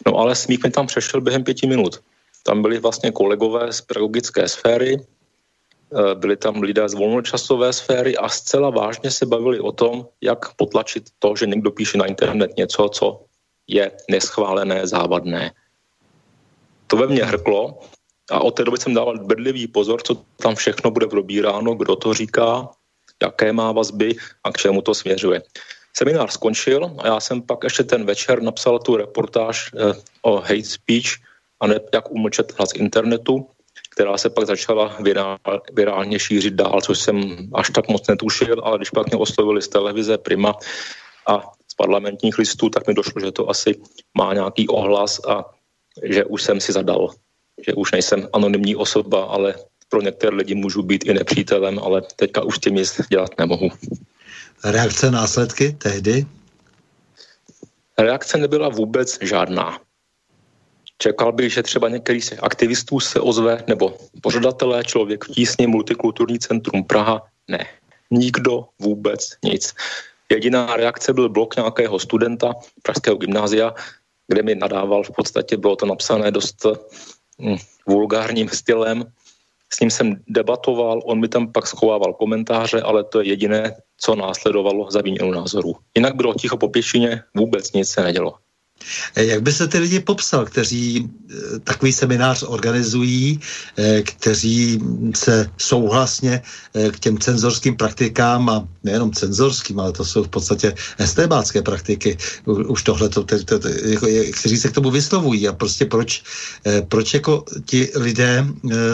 No 0.06 0.16
ale 0.16 0.36
smích 0.36 0.64
mi 0.64 0.72
tam 0.72 0.88
přešel 0.88 1.22
během 1.22 1.44
pěti 1.44 1.68
minut. 1.68 2.00
Tam 2.44 2.62
byli 2.62 2.80
vlastně 2.80 3.12
kolegové 3.12 3.74
z 3.74 3.82
pedagogické 3.82 4.48
sféry, 4.48 4.98
eh, 4.98 6.16
byli 6.16 6.38
tam 6.38 6.62
lidé 6.62 6.90
z 6.90 6.94
volnočasové 6.94 7.74
sféry 7.74 8.18
a 8.18 8.30
zcela 8.30 8.70
vážně 8.70 9.12
se 9.12 9.26
bavili 9.26 9.60
o 9.60 9.72
tom, 9.72 10.08
jak 10.22 10.54
potlačit 10.56 11.10
to, 11.20 11.36
že 11.36 11.46
někdo 11.46 11.72
píše 11.72 11.98
na 11.98 12.06
internet 12.06 12.58
něco, 12.58 12.90
co 12.90 13.22
je 13.68 13.92
neschválené, 14.10 14.88
závadné. 14.88 15.52
To 16.88 16.98
ve 16.98 17.08
mně 17.08 17.24
hrklo 17.26 17.80
a 18.32 18.40
od 18.40 18.52
té 18.52 18.64
doby 18.64 18.78
jsem 18.78 18.94
dával 18.94 19.26
bedlivý 19.26 19.68
pozor, 19.68 20.02
co 20.02 20.16
tam 20.38 20.56
všechno 20.56 20.92
bude 20.92 21.08
probíráno, 21.08 21.76
kdo 21.76 21.96
to 21.96 22.14
říká, 22.14 22.70
jaké 23.24 23.54
má 23.54 23.72
vazby 23.72 24.16
a 24.44 24.52
k 24.52 24.58
čemu 24.58 24.82
to 24.82 24.94
směřuje. 24.94 25.42
Seminář 25.98 26.32
skončil 26.32 26.96
a 27.00 27.08
já 27.08 27.20
jsem 27.20 27.42
pak 27.42 27.64
ještě 27.64 27.84
ten 27.84 28.06
večer 28.06 28.42
napsal 28.42 28.80
tu 28.80 28.98
reportáž 28.98 29.72
eh, 29.74 29.94
o 30.22 30.40
hate 30.40 30.64
speech 30.64 31.08
a 31.60 31.68
ne, 31.68 31.80
jak 31.94 32.12
umlčet 32.12 32.58
hlas 32.58 32.70
internetu, 32.76 33.48
která 33.96 34.18
se 34.18 34.30
pak 34.30 34.46
začala 34.46 34.98
virál, 35.00 35.38
virálně 35.74 36.20
šířit 36.20 36.54
dál, 36.54 36.82
což 36.82 37.00
jsem 37.00 37.50
až 37.54 37.70
tak 37.70 37.88
moc 37.88 38.08
netušil, 38.08 38.62
ale 38.64 38.78
když 38.78 38.90
pak 38.90 39.08
mě 39.08 39.18
oslovili 39.18 39.62
z 39.62 39.68
televize 39.68 40.18
Prima 40.18 40.54
a 41.28 41.42
z 41.72 41.76
parlamentních 41.76 42.38
listů, 42.38 42.70
tak 42.70 42.88
mi 42.88 42.94
došlo, 42.94 43.22
že 43.22 43.32
to 43.32 43.50
asi 43.50 43.82
má 44.18 44.34
nějaký 44.34 44.68
ohlas 44.68 45.22
a 45.28 45.46
že 46.04 46.26
už 46.26 46.44
jsem 46.44 46.60
si 46.60 46.72
zadal 46.72 47.10
že 47.66 47.74
už 47.74 47.92
nejsem 47.92 48.28
anonymní 48.34 48.76
osoba, 48.76 49.24
ale 49.24 49.56
pro 49.90 50.02
některé 50.02 50.36
lidi 50.36 50.56
můžu 50.56 50.84
být 50.84 51.06
i 51.06 51.14
nepřítelem, 51.14 51.80
ale 51.80 52.02
teďka 52.16 52.44
už 52.44 52.60
tím 52.60 52.76
nic 52.76 53.02
dělat 53.10 53.32
nemohu. 53.40 53.70
Reakce, 54.64 55.12
následky 55.12 55.72
tehdy? 55.72 56.26
Reakce 57.98 58.38
nebyla 58.38 58.70
vůbec 58.70 59.18
žádná. 59.22 59.80
Čekal 60.98 61.32
bych, 61.32 61.54
že 61.54 61.64
třeba 61.64 61.90
některý 61.90 62.22
z 62.22 62.34
aktivistů 62.42 63.00
se 63.00 63.20
ozve, 63.20 63.64
nebo 63.68 63.98
pořadatelé, 64.22 64.84
člověk 64.84 65.26
v 65.26 65.28
tísně, 65.28 65.68
multikulturní 65.68 66.40
centrum 66.40 66.84
Praha, 66.84 67.28
ne. 67.48 67.66
Nikdo 68.12 68.66
vůbec 68.80 69.30
nic. 69.44 69.74
Jediná 70.30 70.76
reakce 70.76 71.14
byl 71.14 71.30
blok 71.30 71.56
nějakého 71.56 72.00
studenta 72.00 72.54
Pražského 72.84 73.18
gymnázia, 73.18 73.74
kde 74.28 74.44
mi 74.44 74.56
nadával, 74.56 75.04
v 75.04 75.12
podstatě 75.12 75.58
bylo 75.58 75.76
to 75.76 75.86
napsané 75.86 76.32
dost 76.32 76.66
vulgárním 77.88 78.50
stylem. 78.50 79.06
S 79.74 79.80
ním 79.80 79.92
jsem 79.92 80.22
debatoval, 80.28 81.02
on 81.06 81.20
mi 81.20 81.28
tam 81.28 81.52
pak 81.52 81.68
schovával 81.68 82.14
komentáře, 82.14 82.82
ale 82.82 83.04
to 83.04 83.22
je 83.22 83.28
jediné, 83.28 83.76
co 83.98 84.16
následovalo 84.16 84.92
za 84.92 85.02
výměnu 85.02 85.32
názoru. 85.32 85.76
Jinak 85.96 86.16
bylo 86.16 86.34
ticho 86.34 86.58
po 86.58 86.70
pěšině, 86.70 87.24
vůbec 87.36 87.74
nic 87.74 87.90
se 87.90 88.04
nedělo. 88.04 88.34
Jak 89.16 89.42
by 89.42 89.54
se 89.54 89.68
ty 89.68 89.78
lidi 89.78 90.00
popsal, 90.00 90.46
kteří 90.46 91.10
eh, 91.10 91.60
takový 91.60 91.94
seminář 91.94 92.44
organizují, 92.48 93.40
eh, 93.78 94.02
kteří 94.02 94.80
se 95.16 95.50
souhlasně 95.58 96.42
eh, 96.74 96.92
k 96.92 97.00
těm 97.00 97.18
cenzorským 97.18 97.76
praktikám 97.76 98.50
a 98.50 98.68
nejenom 98.84 99.12
cenzorským, 99.12 99.80
ale 99.80 99.92
to 99.92 100.06
jsou 100.06 100.24
v 100.24 100.30
podstatě 100.30 100.74
estébácké 100.98 101.62
praktiky, 101.62 102.18
už 102.46 102.84
tohle, 102.84 103.10
to, 103.10 103.24
to, 103.24 103.60
to, 103.60 103.68
jako, 103.68 104.08
kteří 104.40 104.58
se 104.58 104.70
k 104.70 104.72
tomu 104.72 104.92
vyslovují 104.92 105.48
a 105.48 105.54
prostě 105.54 105.86
proč, 105.86 106.24
proč 106.90 107.14
jako 107.14 107.44
ti 107.66 107.92
lidé 107.96 108.46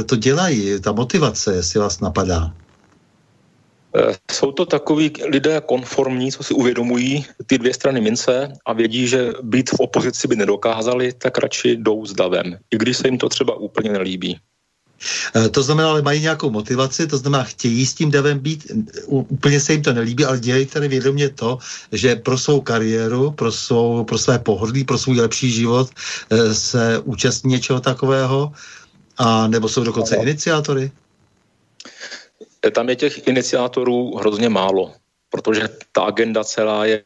to 0.05 0.15
dělají, 0.15 0.79
ta 0.81 0.91
motivace, 0.91 1.53
jestli 1.55 1.79
vás 1.79 1.99
napadá. 1.99 2.53
Eh, 3.95 4.15
jsou 4.31 4.51
to 4.51 4.65
takový 4.65 5.11
lidé 5.25 5.61
konformní, 5.65 6.31
co 6.31 6.43
si 6.43 6.53
uvědomují 6.53 7.25
ty 7.45 7.57
dvě 7.57 7.73
strany 7.73 8.01
mince 8.01 8.53
a 8.65 8.73
vědí, 8.73 9.07
že 9.07 9.31
být 9.43 9.69
v 9.69 9.79
opozici 9.79 10.27
by 10.27 10.35
nedokázali, 10.35 11.13
tak 11.13 11.37
radši 11.37 11.75
jdou 11.75 12.05
s 12.05 12.13
davem, 12.13 12.57
i 12.71 12.77
když 12.77 12.97
se 12.97 13.07
jim 13.07 13.17
to 13.17 13.29
třeba 13.29 13.55
úplně 13.55 13.91
nelíbí. 13.91 14.39
Eh, 15.35 15.49
to 15.49 15.63
znamená, 15.63 15.89
ale 15.89 16.01
mají 16.01 16.21
nějakou 16.21 16.49
motivaci, 16.49 17.07
to 17.07 17.17
znamená, 17.17 17.43
chtějí 17.43 17.85
s 17.85 17.93
tím 17.93 18.11
devem 18.11 18.39
být, 18.39 18.71
úplně 19.07 19.59
se 19.59 19.73
jim 19.73 19.83
to 19.83 19.93
nelíbí, 19.93 20.25
ale 20.25 20.39
dělají 20.39 20.65
tady 20.65 20.87
vědomě 20.87 21.29
to, 21.29 21.57
že 21.91 22.15
pro 22.15 22.37
svou 22.37 22.61
kariéru, 22.61 23.31
pro, 23.31 23.51
svou, 23.51 24.03
pro 24.03 24.17
své 24.17 24.39
pohodlí, 24.39 24.83
pro 24.83 24.97
svůj 24.97 25.19
lepší 25.19 25.51
život 25.51 25.89
eh, 26.29 26.53
se 26.53 26.99
účastní 27.03 27.51
něčeho 27.51 27.79
takového, 27.79 28.51
a 29.17 29.47
nebo 29.47 29.69
jsou 29.69 29.83
dokonce 29.83 30.15
ano. 30.15 30.23
iniciátory? 30.23 30.91
Tam 32.69 32.89
je 32.89 32.95
těch 32.95 33.27
iniciátorů 33.27 34.15
hrozně 34.15 34.49
málo, 34.49 34.93
protože 35.29 35.69
ta 35.91 36.01
agenda 36.01 36.43
celá 36.43 36.85
je 36.85 37.03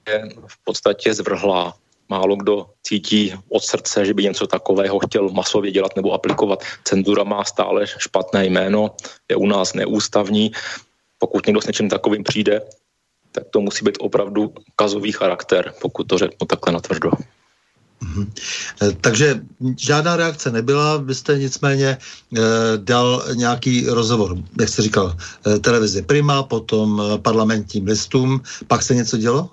v 0.48 0.64
podstatě 0.64 1.14
zvrhlá. 1.14 1.74
Málo 2.10 2.36
kdo 2.36 2.66
cítí 2.84 3.34
od 3.50 3.64
srdce, 3.64 4.06
že 4.06 4.14
by 4.14 4.24
něco 4.24 4.48
takového 4.48 5.00
chtěl 5.00 5.30
masově 5.30 5.72
dělat 5.72 5.96
nebo 5.96 6.12
aplikovat. 6.12 6.64
Cenzura 6.84 7.24
má 7.24 7.44
stále 7.44 7.88
špatné 7.88 8.46
jméno, 8.46 8.96
je 9.30 9.36
u 9.36 9.46
nás 9.48 9.74
neústavní. 9.74 10.52
Pokud 11.18 11.46
někdo 11.46 11.62
s 11.62 11.68
něčím 11.68 11.90
takovým 11.90 12.24
přijde, 12.24 12.62
tak 13.32 13.44
to 13.50 13.62
musí 13.62 13.86
být 13.86 13.98
opravdu 14.00 14.54
kazový 14.76 15.12
charakter, 15.12 15.74
pokud 15.82 16.04
to 16.04 16.18
řeknu 16.18 16.48
takhle 16.48 16.74
natvrdo. 16.74 17.12
Mm-hmm. 18.04 18.28
Takže 19.02 19.42
žádná 19.78 20.16
reakce 20.16 20.52
nebyla, 20.52 20.98
vy 20.98 21.16
jste 21.16 21.38
nicméně 21.38 21.88
e, 21.88 21.98
dal 22.78 23.24
nějaký 23.34 23.86
rozhovor, 23.88 24.38
jak 24.60 24.70
jste 24.70 24.82
říkal, 24.82 25.18
e, 25.48 25.60
televizi 25.60 26.02
Prima, 26.02 26.44
potom 26.44 27.02
parlamentním 27.22 27.86
listům, 27.86 28.42
pak 28.68 28.84
se 28.84 28.96
něco 28.96 29.18
dělo? 29.18 29.50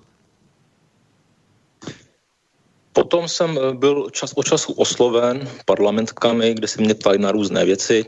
Potom 2.92 3.28
jsem 3.28 3.58
byl 3.78 4.10
čas 4.10 4.32
od 4.36 4.46
času 4.46 4.72
osloven 4.72 5.48
parlamentkami, 5.64 6.54
kde 6.54 6.68
se 6.68 6.82
mě 6.82 6.94
ptali 6.94 7.18
na 7.18 7.32
různé 7.32 7.64
věci, 7.64 8.04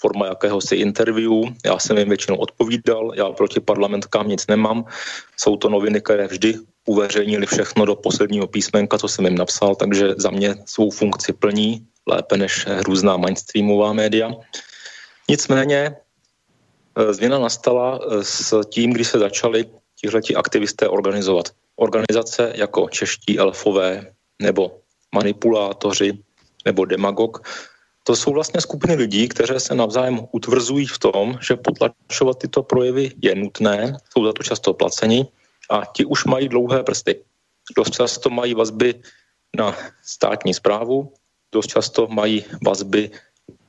forma 0.00 0.26
jakéhosi 0.26 0.76
interview. 0.76 1.32
Já 1.64 1.78
jsem 1.78 1.98
jim 1.98 2.08
většinou 2.08 2.36
odpovídal, 2.36 3.12
já 3.14 3.30
proti 3.30 3.60
parlamentkám 3.60 4.28
nic 4.28 4.46
nemám. 4.46 4.84
Jsou 5.36 5.56
to 5.56 5.68
noviny, 5.68 6.00
které 6.00 6.26
vždy 6.26 6.54
uveřejnili 6.86 7.46
všechno 7.46 7.84
do 7.84 7.96
posledního 7.96 8.46
písmenka, 8.46 8.98
co 8.98 9.08
jsem 9.08 9.24
jim 9.24 9.38
napsal, 9.38 9.74
takže 9.74 10.14
za 10.16 10.30
mě 10.30 10.54
svou 10.66 10.90
funkci 10.90 11.32
plní 11.32 11.86
lépe 12.06 12.36
než 12.36 12.66
různá 12.86 13.16
mainstreamová 13.16 13.92
média. 13.92 14.32
Nicméně 15.28 15.96
eh, 16.96 17.14
změna 17.14 17.38
nastala 17.38 18.00
eh, 18.02 18.24
s 18.24 18.60
tím, 18.70 18.92
když 18.92 19.08
se 19.08 19.18
začali 19.18 19.64
tihleti 20.00 20.34
aktivisté 20.34 20.88
organizovat. 20.88 21.48
Organizace 21.76 22.52
jako 22.54 22.88
čeští 22.88 23.38
elfové 23.38 24.12
nebo 24.42 24.80
manipulátoři 25.14 26.18
nebo 26.64 26.84
demagog, 26.84 27.42
to 28.04 28.16
jsou 28.16 28.32
vlastně 28.32 28.60
skupiny 28.60 28.94
lidí, 28.94 29.28
které 29.28 29.60
se 29.60 29.74
navzájem 29.74 30.20
utvrzují 30.32 30.86
v 30.86 30.98
tom, 30.98 31.38
že 31.40 31.56
potlačovat 31.56 32.38
tyto 32.38 32.62
projevy 32.62 33.12
je 33.22 33.34
nutné, 33.34 33.96
jsou 34.12 34.24
za 34.24 34.32
to 34.32 34.42
často 34.42 34.74
placeni 34.74 35.26
a 35.70 35.84
ti 35.84 36.04
už 36.04 36.24
mají 36.24 36.48
dlouhé 36.48 36.82
prsty. 36.82 37.24
Dost 37.76 37.90
často 37.90 38.30
mají 38.30 38.54
vazby 38.54 38.94
na 39.56 39.76
státní 40.02 40.54
zprávu, 40.54 41.12
dost 41.52 41.66
často 41.66 42.06
mají 42.10 42.44
vazby 42.66 43.10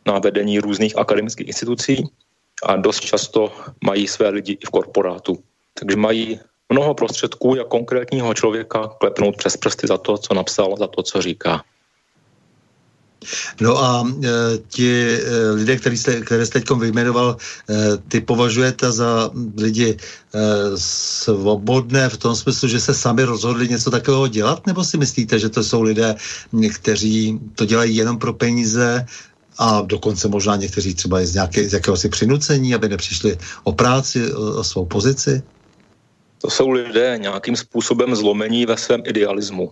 na 0.06 0.20
vedení 0.20 0.60
různých 0.60 0.98
akademických 0.98 1.48
institucí 1.48 2.04
a 2.64 2.76
dost 2.76 3.00
často 3.00 3.54
mají 3.86 4.08
své 4.08 4.30
lidi 4.30 4.54
i 4.54 4.66
v 4.66 4.70
korporátu. 4.70 5.44
Takže 5.74 5.98
mají 5.98 6.40
mnoho 6.70 6.94
prostředků, 6.94 7.56
jak 7.56 7.68
konkrétního 7.68 8.34
člověka 8.34 8.88
klepnout 8.88 9.38
přes 9.38 9.58
prsty 9.58 9.88
za 9.88 9.98
to, 9.98 10.18
co 10.18 10.34
napsal, 10.34 10.78
za 10.78 10.88
to, 10.88 11.04
co 11.04 11.22
říká. 11.22 11.64
No 13.62 13.78
a 13.78 14.04
e, 14.08 14.30
ti 14.68 14.90
e, 14.90 15.52
lidé, 15.52 15.78
který 15.78 15.98
jste, 15.98 16.22
které 16.22 16.46
jste 16.46 16.60
teď 16.60 16.72
vyjmenoval, 16.72 17.38
e, 17.70 17.98
ty 18.08 18.22
považujete 18.22 18.92
za 18.92 19.30
lidi 19.58 19.98
e, 19.98 19.98
svobodné 20.76 22.10
v 22.10 22.18
tom 22.18 22.36
smyslu, 22.36 22.68
že 22.68 22.80
se 22.80 22.94
sami 22.94 23.24
rozhodli 23.24 23.68
něco 23.70 23.92
takového 23.92 24.28
dělat, 24.28 24.68
nebo 24.68 24.84
si 24.84 24.98
myslíte, 24.98 25.40
že 25.40 25.50
to 25.50 25.64
jsou 25.64 25.82
lidé, 25.82 26.16
kteří 26.74 27.40
to 27.56 27.66
dělají 27.66 27.96
jenom 27.96 28.18
pro 28.18 28.34
peníze 28.34 29.06
a 29.58 29.82
dokonce 29.82 30.28
možná 30.28 30.56
někteří 30.56 30.94
třeba 30.94 31.26
z, 31.26 31.34
nějaké, 31.34 31.70
z 31.70 31.74
jakéhosi 31.74 32.10
přinucení, 32.10 32.76
aby 32.76 32.90
nepřišli 32.90 33.38
o 33.64 33.72
práci, 33.72 34.34
o, 34.34 34.60
o 34.60 34.64
svou 34.64 34.86
pozici? 34.86 35.42
To 36.42 36.50
jsou 36.50 36.70
lidé 36.70 37.18
nějakým 37.22 37.56
způsobem 37.56 38.16
zlomení 38.16 38.66
ve 38.66 38.78
svém 38.78 39.02
idealismu. 39.06 39.72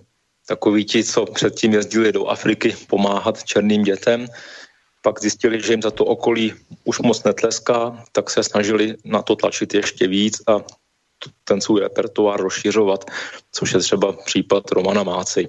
Takoví 0.50 0.86
ti, 0.86 1.04
co 1.04 1.26
předtím 1.26 1.74
jezdili 1.74 2.12
do 2.12 2.26
Afriky 2.26 2.76
pomáhat 2.88 3.44
černým 3.44 3.84
dětem, 3.84 4.28
pak 5.02 5.22
zjistili, 5.22 5.62
že 5.62 5.74
jim 5.74 5.82
za 5.82 5.92
to 5.92 6.06
okolí 6.06 6.54
už 6.84 7.00
moc 7.00 7.24
netleská, 7.24 8.04
tak 8.12 8.30
se 8.30 8.44
snažili 8.44 8.96
na 9.06 9.22
to 9.22 9.36
tlačit 9.36 9.74
ještě 9.74 10.08
víc 10.08 10.42
a 10.48 10.58
ten 11.44 11.62
svůj 11.62 11.82
repertoár 11.82 12.42
rozšiřovat, 12.42 13.06
což 13.52 13.74
je 13.74 13.80
třeba 13.80 14.12
případ 14.26 14.72
Romana 14.72 15.04
Máci. 15.04 15.48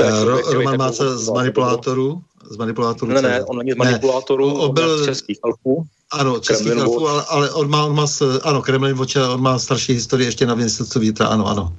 Uh, 0.00 0.52
Roman 0.52 0.78
Máce 0.78 1.18
z 1.18 1.28
manipulátorů? 1.28 2.20
Z 2.50 2.56
manipulátorů 2.56 3.12
ne, 3.12 3.22
ne, 3.22 3.44
on 3.44 3.58
není 3.58 3.72
z 3.72 3.76
manipulátorů, 3.76 4.48
ne, 4.48 4.54
on 4.54 4.74
byl 4.74 5.02
z 5.02 5.04
českých 5.04 5.38
alfů. 5.42 5.84
Ano, 6.12 6.40
českých 6.40 6.72
alfů, 6.72 7.08
ale, 7.08 7.24
ale 7.28 7.50
on 7.50 7.70
má, 7.70 7.84
on 7.84 7.94
má, 7.94 8.06
ano, 8.42 8.62
Kremlin 8.62 8.96
on 9.32 9.40
má 9.40 9.58
starší 9.58 9.92
historii 9.92 10.26
ještě 10.26 10.46
na 10.46 10.54
ministerstvu 10.54 11.00
vnitra, 11.00 11.26
ano, 11.26 11.46
ano. 11.46 11.76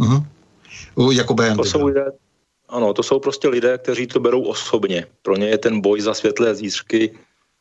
Uh-huh. 0.00 0.24
Jakuba 1.10 1.44
Jandy, 1.44 1.62
to 1.62 1.68
jsou 1.68 1.86
lidé, 1.86 2.04
ano, 2.68 2.94
to 2.94 3.02
jsou 3.02 3.18
prostě 3.18 3.48
lidé, 3.48 3.78
kteří 3.78 4.06
to 4.06 4.20
berou 4.20 4.42
osobně. 4.42 5.06
Pro 5.22 5.36
ně 5.36 5.48
je 5.48 5.58
ten 5.58 5.80
boj 5.80 6.00
za 6.00 6.14
světlé 6.14 6.54
zítřky 6.54 7.10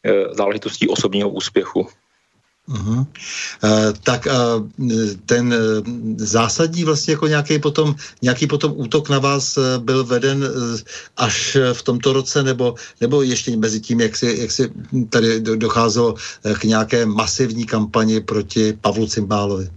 eh, 0.05 0.35
záležitostí 0.35 0.87
osobního 0.87 1.29
úspěchu. 1.29 1.87
Uh-huh. 2.69 3.01
Uh, 3.63 3.93
tak 4.03 4.27
uh, 4.29 4.61
ten 5.25 5.53
uh, 5.53 5.57
zásadní 6.17 6.83
vlastně 6.83 7.13
jako 7.13 7.27
nějaký 7.27 7.59
potom, 7.59 7.95
nějaký 8.21 8.47
potom 8.47 8.73
útok 8.75 9.09
na 9.09 9.19
vás 9.19 9.57
uh, 9.57 9.63
byl 9.77 10.03
veden 10.03 10.43
uh, 10.43 10.77
až 11.17 11.57
v 11.73 11.81
tomto 11.83 12.13
roce, 12.13 12.43
nebo, 12.43 12.75
nebo 13.01 13.21
ještě 13.21 13.57
mezi 13.57 13.79
tím, 13.81 14.01
jak 14.01 14.15
si, 14.15 14.37
jak 14.39 14.51
si 14.51 14.71
tady 15.09 15.41
docházelo 15.41 16.15
k 16.59 16.63
nějaké 16.63 17.05
masivní 17.05 17.65
kampani 17.65 18.21
proti 18.21 18.73
Pavlu 18.81 19.07
Cimbálovi? 19.07 19.69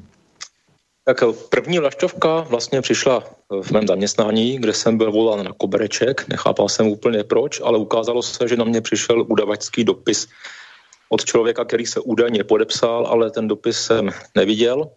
Tak 1.04 1.24
první 1.48 1.78
vlaštovka 1.78 2.40
vlastně 2.40 2.82
přišla 2.82 3.24
v 3.60 3.70
mém 3.70 3.86
zaměstnání, 3.86 4.58
kde 4.58 4.72
jsem 4.72 4.98
byl 4.98 5.12
volán 5.12 5.44
na 5.44 5.52
kobereček. 5.52 6.28
Nechápal 6.28 6.68
jsem 6.68 6.86
úplně 6.86 7.24
proč, 7.24 7.60
ale 7.64 7.78
ukázalo 7.78 8.22
se, 8.22 8.48
že 8.48 8.56
na 8.56 8.64
mě 8.64 8.80
přišel 8.80 9.24
udavačský 9.28 9.84
dopis 9.84 10.28
od 11.08 11.24
člověka, 11.24 11.64
který 11.64 11.86
se 11.86 12.00
údajně 12.00 12.44
podepsal, 12.44 13.06
ale 13.06 13.30
ten 13.30 13.48
dopis 13.48 13.80
jsem 13.80 14.10
neviděl. 14.34 14.90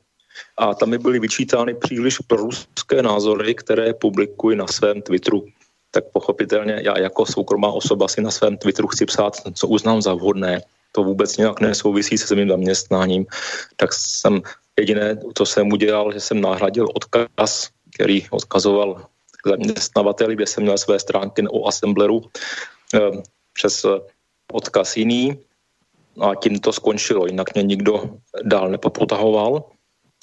A 0.58 0.74
tam 0.74 0.90
mi 0.90 0.98
byly 0.98 1.20
vyčítány 1.20 1.74
příliš 1.76 2.20
proruské 2.28 3.02
názory, 3.02 3.56
které 3.56 3.94
publikuji 3.94 4.56
na 4.56 4.68
svém 4.68 5.02
Twitteru. 5.02 5.46
Tak 5.92 6.04
pochopitelně 6.14 6.82
já 6.84 7.00
jako 7.00 7.26
soukromá 7.26 7.72
osoba 7.72 8.08
si 8.08 8.22
na 8.22 8.32
svém 8.32 8.58
Twitteru 8.58 8.88
chci 8.88 9.06
psát, 9.06 9.36
co 9.54 9.68
uznám 9.68 10.02
za 10.02 10.14
vhodné. 10.14 10.62
To 10.92 11.04
vůbec 11.04 11.38
nějak 11.38 11.62
nesouvisí 11.62 12.18
se 12.18 12.28
svým 12.28 12.50
zaměstnáním. 12.50 13.26
Tak 13.76 13.94
jsem 13.94 14.42
jediné, 14.80 15.18
co 15.34 15.46
jsem 15.46 15.72
udělal, 15.72 16.14
že 16.14 16.20
jsem 16.20 16.42
nahradil 16.42 16.88
odkaz, 16.94 17.70
který 17.96 18.28
odkazoval 18.30 19.08
k 19.44 19.50
zaměstnavateli, 19.50 20.36
kde 20.36 20.48
jsem 20.48 20.64
měl 20.64 20.78
své 20.78 21.00
stránky 21.00 21.48
o 21.48 21.68
Assembleru 21.68 22.22
eh, 22.94 23.00
přes 23.54 23.86
odkaz 24.52 24.98
jiný 24.98 25.40
a 26.22 26.36
tím 26.36 26.60
to 26.60 26.74
skončilo, 26.74 27.26
jinak 27.26 27.54
mě 27.54 27.64
nikdo 27.64 28.20
dál 28.44 28.70
nepopotahoval. 28.70 29.64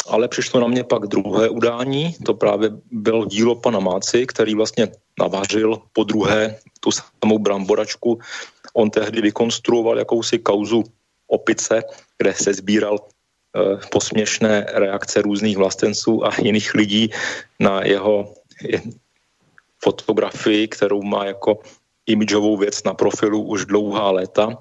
Ale 0.06 0.28
přišlo 0.28 0.61
na 0.61 0.66
mě 0.66 0.85
pak 0.85 1.06
druhé 1.06 1.48
udání, 1.48 2.16
to 2.26 2.35
právě 2.35 2.70
bylo 2.90 3.24
dílo 3.26 3.54
pana 3.54 3.78
Máci, 3.78 4.26
který 4.26 4.54
vlastně 4.54 4.88
navařil 5.20 5.78
po 5.92 6.04
druhé 6.04 6.58
tu 6.80 6.90
samou 6.90 7.38
bramboračku. 7.38 8.18
On 8.74 8.90
tehdy 8.90 9.20
vykonstruoval 9.20 9.98
jakousi 9.98 10.38
kauzu 10.38 10.85
opice, 11.26 11.82
kde 12.18 12.35
se 12.35 12.54
sbíral 12.54 12.98
posměšné 13.91 14.67
reakce 14.73 15.23
různých 15.23 15.57
vlastenců 15.57 16.27
a 16.27 16.31
jiných 16.43 16.75
lidí 16.75 17.11
na 17.61 17.85
jeho 17.85 18.35
fotografii, 19.85 20.69
kterou 20.69 21.03
má 21.03 21.25
jako 21.25 21.59
imidžovou 22.07 22.57
věc 22.57 22.83
na 22.83 22.95
profilu 22.95 23.43
už 23.43 23.65
dlouhá 23.65 24.11
léta 24.11 24.59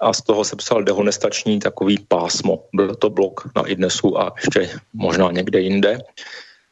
a 0.00 0.12
z 0.12 0.22
toho 0.22 0.44
se 0.44 0.56
psal 0.56 0.82
dehonestační 0.82 1.58
takový 1.58 1.98
pásmo. 2.08 2.64
Byl 2.72 2.94
to 2.94 3.10
blok 3.10 3.48
na 3.56 3.66
Idnesu 3.66 4.20
a 4.20 4.34
ještě 4.36 4.80
možná 4.92 5.30
někde 5.30 5.60
jinde. 5.60 5.98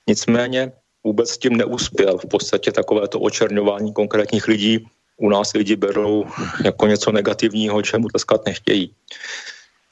Nicméně 0.09 0.73
vůbec 1.05 1.31
s 1.31 1.39
tím 1.39 1.57
neuspěl. 1.57 2.19
V 2.19 2.27
podstatě 2.27 2.73
takové 2.73 3.09
to 3.09 3.21
očerňování 3.21 3.93
konkrétních 3.93 4.49
lidí 4.49 4.87
u 5.17 5.29
nás 5.29 5.53
lidi 5.53 5.77
berou 5.77 6.27
jako 6.65 6.87
něco 6.87 7.13
negativního, 7.13 7.83
čemu 7.83 8.09
tleskat 8.09 8.47
nechtějí. 8.47 8.95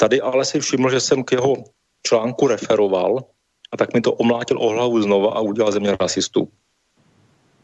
Tady 0.03 0.21
ale 0.21 0.45
si 0.45 0.61
všiml, 0.61 0.91
že 0.91 1.01
jsem 1.01 1.25
k 1.25 1.33
jeho 1.33 1.55
článku 2.03 2.47
referoval 2.47 3.23
a 3.73 3.77
tak 3.77 3.95
mi 3.95 4.01
to 4.01 4.13
omlátil 4.13 4.59
o 4.59 4.69
hlavu 4.69 5.03
znova 5.03 5.33
a 5.33 5.41
udělal 5.41 5.73
ze 5.73 5.81
mě 5.81 5.97
rasistu. 6.01 6.49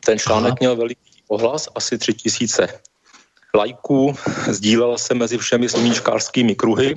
Ten 0.07 0.19
článek 0.19 0.51
Aha. 0.51 0.57
měl 0.61 0.77
veliký 0.77 1.23
ohlas, 1.29 1.69
asi 1.75 1.99
tři 1.99 2.15
tisíce 2.15 2.69
lajků, 3.55 4.15
sdílela 4.51 4.99
se 4.99 5.15
mezi 5.15 5.39
všemi 5.39 5.69
sluníčkářskými 5.69 6.55
kruhy 6.55 6.95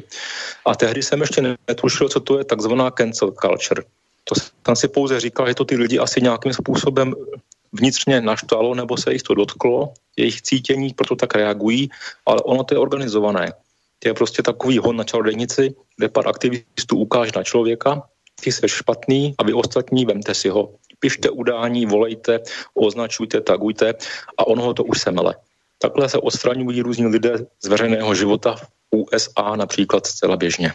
a 0.65 0.75
tehdy 0.75 1.03
jsem 1.03 1.21
ještě 1.21 1.57
netušil, 1.67 2.09
co 2.09 2.19
to 2.19 2.37
je 2.37 2.45
takzvaná 2.45 2.91
cancel 2.91 3.33
culture. 3.41 3.83
To 4.23 4.35
jsem 4.37 4.75
si 4.75 4.87
pouze 4.87 5.19
říkal, 5.19 5.47
že 5.47 5.55
to 5.55 5.65
ty 5.65 5.75
lidi 5.75 5.99
asi 5.99 6.21
nějakým 6.21 6.53
způsobem 6.53 7.13
vnitřně 7.73 8.21
naštvalo 8.21 8.75
nebo 8.75 8.97
se 8.97 9.13
jich 9.13 9.23
to 9.23 9.33
dotklo, 9.33 9.93
jejich 10.17 10.41
cítění, 10.41 10.93
proto 10.93 11.15
tak 11.15 11.35
reagují, 11.35 11.89
ale 12.25 12.41
ono 12.41 12.63
to 12.63 12.73
je 12.73 12.79
organizované. 12.79 13.53
Je 14.05 14.13
prostě 14.13 14.43
takový 14.43 14.77
hon 14.77 14.95
na 14.95 15.03
čarodejnici, 15.03 15.75
kde 15.97 16.09
pár 16.09 16.27
aktivistů 16.27 16.97
ukáže 16.97 17.31
na 17.35 17.43
člověka, 17.43 18.03
ty 18.43 18.51
jsi 18.51 18.69
špatný 18.69 19.35
a 19.37 19.43
vy 19.43 19.53
ostatní 19.53 20.05
vemte 20.05 20.33
si 20.33 20.49
ho. 20.49 20.75
Pište 20.99 21.29
udání, 21.29 21.85
volejte, 21.85 22.39
označujte, 22.73 23.41
tagujte 23.41 23.93
a 24.37 24.47
ono 24.47 24.63
ho 24.63 24.73
to 24.73 24.83
už 24.83 25.01
semele. 25.01 25.35
Takhle 25.77 26.09
se 26.09 26.17
odstraňují 26.17 26.81
různí 26.81 27.05
lidé 27.05 27.33
z 27.63 27.67
veřejného 27.67 28.15
života 28.15 28.55
v 28.55 28.65
USA 28.91 29.55
například 29.55 30.07
zcela 30.07 30.37
běžně. 30.37 30.73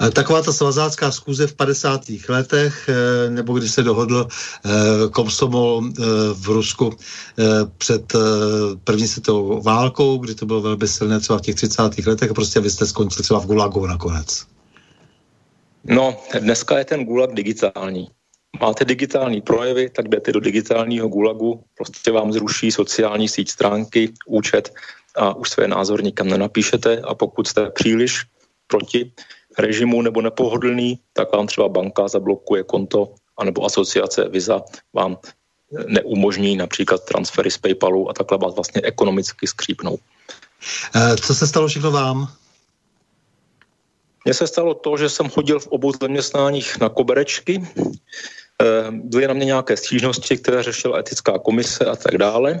Eh, 0.00 0.10
taková 0.10 0.42
ta 0.42 0.52
svazácká 0.52 1.10
zkuze 1.10 1.46
v 1.46 1.54
50. 1.54 2.28
letech, 2.28 2.88
eh, 2.88 3.30
nebo 3.30 3.58
když 3.58 3.70
se 3.70 3.82
dohodl 3.82 4.28
eh, 4.28 4.70
komsomol 5.10 5.82
v 6.34 6.46
Rusku 6.48 6.96
před 7.78 8.12
první 8.84 9.08
světovou 9.08 9.62
válkou, 9.62 10.18
kdy 10.18 10.34
to 10.34 10.46
bylo 10.46 10.60
velmi 10.60 10.88
silné 10.88 11.20
třeba 11.20 11.38
v 11.38 11.42
těch 11.42 11.54
30. 11.54 12.06
letech 12.06 12.30
a 12.30 12.34
prostě 12.34 12.60
vy 12.60 12.70
jste 12.70 12.86
skončili 12.86 13.22
třeba 13.22 13.40
v 13.40 13.46
Gulagu 13.46 13.86
nakonec. 13.86 14.46
No, 15.84 16.16
dneska 16.40 16.78
je 16.78 16.84
ten 16.84 17.04
Gulag 17.04 17.34
digitální 17.34 18.08
máte 18.60 18.84
digitální 18.84 19.40
projevy, 19.40 19.90
tak 19.90 20.08
jdete 20.08 20.32
do 20.32 20.40
digitálního 20.40 21.08
gulagu, 21.08 21.64
prostě 21.74 22.12
vám 22.12 22.32
zruší 22.32 22.70
sociální 22.70 23.28
síť 23.28 23.50
stránky, 23.50 24.12
účet 24.26 24.74
a 25.16 25.34
už 25.34 25.50
své 25.50 25.68
názor 25.68 26.04
nikam 26.04 26.28
nenapíšete 26.28 27.00
a 27.00 27.14
pokud 27.14 27.46
jste 27.46 27.70
příliš 27.70 28.24
proti 28.66 29.12
režimu 29.58 30.02
nebo 30.02 30.22
nepohodlný, 30.22 30.98
tak 31.12 31.32
vám 31.32 31.46
třeba 31.46 31.68
banka 31.68 32.08
zablokuje 32.08 32.62
konto 32.62 33.14
anebo 33.38 33.64
asociace 33.64 34.28
Visa 34.28 34.62
vám 34.92 35.18
neumožní 35.86 36.56
například 36.56 37.04
transfery 37.04 37.50
z 37.50 37.58
PayPalu 37.58 38.10
a 38.10 38.12
takhle 38.12 38.38
vás 38.38 38.54
vlastně 38.54 38.80
ekonomicky 38.84 39.46
skřípnou. 39.46 39.98
Eh, 40.94 41.16
co 41.16 41.34
se 41.34 41.46
stalo 41.46 41.68
všechno 41.68 41.90
vám? 41.90 42.28
Mně 44.24 44.34
se 44.34 44.46
stalo 44.46 44.74
to, 44.74 44.96
že 44.96 45.08
jsem 45.08 45.28
chodil 45.28 45.60
v 45.60 45.66
obou 45.66 45.92
zaměstnáních 45.92 46.80
na 46.80 46.88
koberečky, 46.88 47.62
Eh, 48.62 48.90
byly 48.90 49.28
na 49.28 49.34
mě 49.34 49.44
nějaké 49.44 49.76
stížnosti, 49.76 50.36
které 50.38 50.62
řešila 50.62 50.98
etická 50.98 51.38
komise 51.38 51.84
a 51.84 51.96
tak 51.96 52.18
dále. 52.18 52.60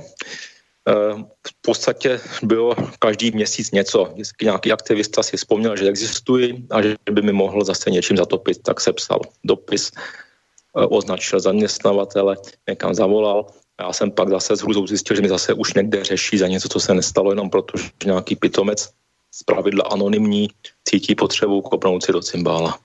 Eh, 0.88 1.14
v 1.46 1.52
podstatě 1.60 2.20
bylo 2.42 2.74
každý 2.98 3.30
měsíc 3.30 3.70
něco. 3.70 4.04
Vždycky 4.04 4.44
nějaký 4.44 4.72
aktivista 4.72 5.22
si 5.22 5.36
vzpomněl, 5.36 5.76
že 5.76 5.88
existuji 5.88 6.66
a 6.70 6.82
že 6.82 6.96
by 7.12 7.22
mi 7.22 7.32
mohl 7.32 7.64
zase 7.64 7.90
něčím 7.90 8.16
zatopit, 8.16 8.62
tak 8.62 8.80
se 8.80 8.92
psal 8.92 9.20
dopis, 9.44 9.90
eh, 9.94 10.86
označil 10.86 11.40
zaměstnavatele, 11.40 12.36
někam 12.68 12.94
zavolal. 12.94 13.46
Já 13.80 13.92
jsem 13.92 14.10
pak 14.10 14.28
zase 14.28 14.56
s 14.56 14.60
hrůzou 14.60 14.86
zjistil, 14.86 15.16
že 15.16 15.22
mi 15.22 15.28
zase 15.28 15.54
už 15.54 15.74
někde 15.74 16.04
řeší 16.04 16.38
za 16.38 16.48
něco, 16.48 16.68
co 16.68 16.80
se 16.80 16.94
nestalo, 16.94 17.30
jenom 17.30 17.50
protože 17.50 17.90
nějaký 18.04 18.36
pitomec 18.36 18.88
z 19.34 19.42
pravidla 19.42 19.84
anonymní 19.84 20.48
cítí 20.84 21.14
potřebu 21.14 21.62
kopnout 21.62 22.04
si 22.04 22.12
do 22.12 22.20
cymbála. 22.20 22.78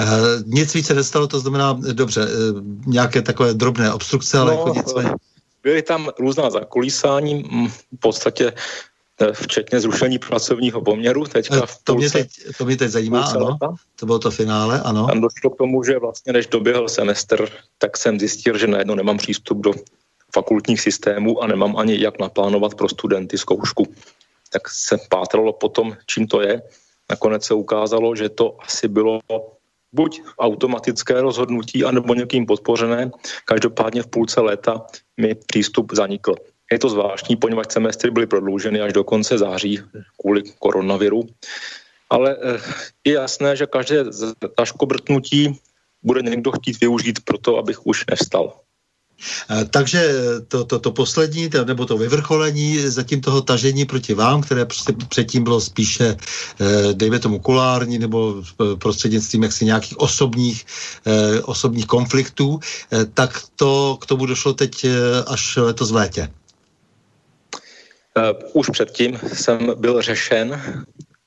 Uh, 0.00 0.42
nic 0.46 0.74
více 0.74 0.94
nestalo, 0.94 1.26
to 1.28 1.40
znamená, 1.40 1.78
dobře, 1.92 2.26
nějaké 2.86 3.22
takové 3.22 3.54
drobné 3.54 3.92
obstrukce, 3.92 4.38
ale 4.38 4.54
no, 4.54 4.58
jako 4.58 4.74
nicméně... 4.74 5.10
Byly 5.62 5.82
tam 5.82 6.10
různá 6.18 6.50
zakolísání, 6.50 7.42
v 7.68 7.98
podstatě 8.00 8.52
eh, 9.20 9.32
včetně 9.32 9.80
zrušení 9.80 10.18
pracovního 10.18 10.80
poměru. 10.82 11.24
Teďka 11.24 11.66
v 11.66 11.78
to, 11.84 11.94
mě 11.94 12.10
teď, 12.10 12.28
to 12.58 12.64
mě 12.64 12.76
teď 12.76 12.90
zajímá, 12.90 13.22
ano. 13.22 13.58
To 13.96 14.06
bylo 14.06 14.18
to 14.18 14.30
finále, 14.30 14.80
ano. 14.80 15.06
Tam 15.06 15.20
došlo 15.20 15.50
k 15.50 15.58
tomu, 15.58 15.84
že 15.84 15.98
vlastně 15.98 16.32
než 16.32 16.46
doběhl 16.46 16.88
semestr, 16.88 17.48
tak 17.78 17.96
jsem 17.96 18.20
zjistil, 18.20 18.58
že 18.58 18.66
najednou 18.66 18.94
nemám 18.94 19.16
přístup 19.16 19.58
do 19.58 19.72
fakultních 20.34 20.80
systémů 20.80 21.42
a 21.42 21.46
nemám 21.46 21.76
ani 21.76 22.00
jak 22.00 22.18
naplánovat 22.18 22.74
pro 22.74 22.88
studenty 22.88 23.38
zkoušku. 23.38 23.94
Tak 24.50 24.68
se 24.68 24.98
pátralo 25.08 25.52
potom, 25.52 25.96
čím 26.06 26.26
to 26.26 26.40
je. 26.40 26.62
Nakonec 27.10 27.44
se 27.44 27.54
ukázalo, 27.54 28.16
že 28.16 28.28
to 28.28 28.56
asi 28.60 28.88
bylo 28.88 29.20
buď 29.92 30.22
automatické 30.38 31.20
rozhodnutí, 31.20 31.84
anebo 31.84 32.14
někým 32.14 32.46
podpořené. 32.46 33.10
Každopádně 33.44 34.02
v 34.02 34.06
půlce 34.06 34.40
léta 34.40 34.86
mi 35.20 35.34
přístup 35.34 35.92
zanikl. 35.94 36.34
Je 36.72 36.78
to 36.78 36.88
zvláštní, 36.88 37.36
poněvadž 37.36 37.72
semestry 37.72 38.10
byly 38.10 38.26
prodlouženy 38.26 38.80
až 38.80 38.92
do 38.92 39.04
konce 39.04 39.38
září 39.38 39.80
kvůli 40.20 40.42
koronaviru. 40.58 41.22
Ale 42.10 42.36
eh, 42.36 42.60
je 43.04 43.12
jasné, 43.12 43.56
že 43.56 43.66
každé 43.66 44.04
taškobrtnutí 44.56 45.60
bude 46.02 46.22
někdo 46.22 46.52
chtít 46.52 46.80
využít 46.80 47.24
proto, 47.24 47.58
abych 47.58 47.86
už 47.86 48.04
nevstal. 48.10 48.61
Eh, 49.50 49.64
takže 49.64 50.14
to, 50.48 50.64
to, 50.64 50.78
to 50.78 50.90
poslední, 50.92 51.50
nebo 51.64 51.86
to 51.86 51.98
vyvrcholení 51.98 52.78
zatím 52.78 53.20
toho 53.20 53.42
tažení 53.42 53.84
proti 53.84 54.14
vám, 54.14 54.42
které 54.42 54.66
předtím 55.08 55.44
bylo 55.44 55.60
spíše, 55.60 56.16
eh, 56.16 56.94
dejme 56.94 57.18
tomu, 57.18 57.38
kulární 57.38 57.98
nebo 57.98 58.42
prostřednictvím 58.78 59.42
jaksi 59.42 59.64
nějakých 59.64 60.00
osobních, 60.00 60.66
osobních 61.44 61.86
konfliktů, 61.86 62.60
tak 63.14 63.42
to 63.56 63.98
k 64.00 64.06
tomu 64.06 64.26
došlo 64.26 64.52
teď 64.52 64.86
až 65.26 65.56
letos 65.56 65.90
v 65.90 65.94
létě. 65.94 66.28
Už 68.52 68.70
předtím 68.70 69.18
jsem 69.32 69.74
byl 69.76 70.02
řešen 70.02 70.60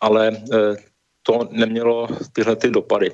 ale 0.06 0.32
eh, 0.32 0.76
to 1.24 1.50
nemělo 1.52 2.08
tyhle 2.34 2.56
ty 2.56 2.70
dopady. 2.70 3.12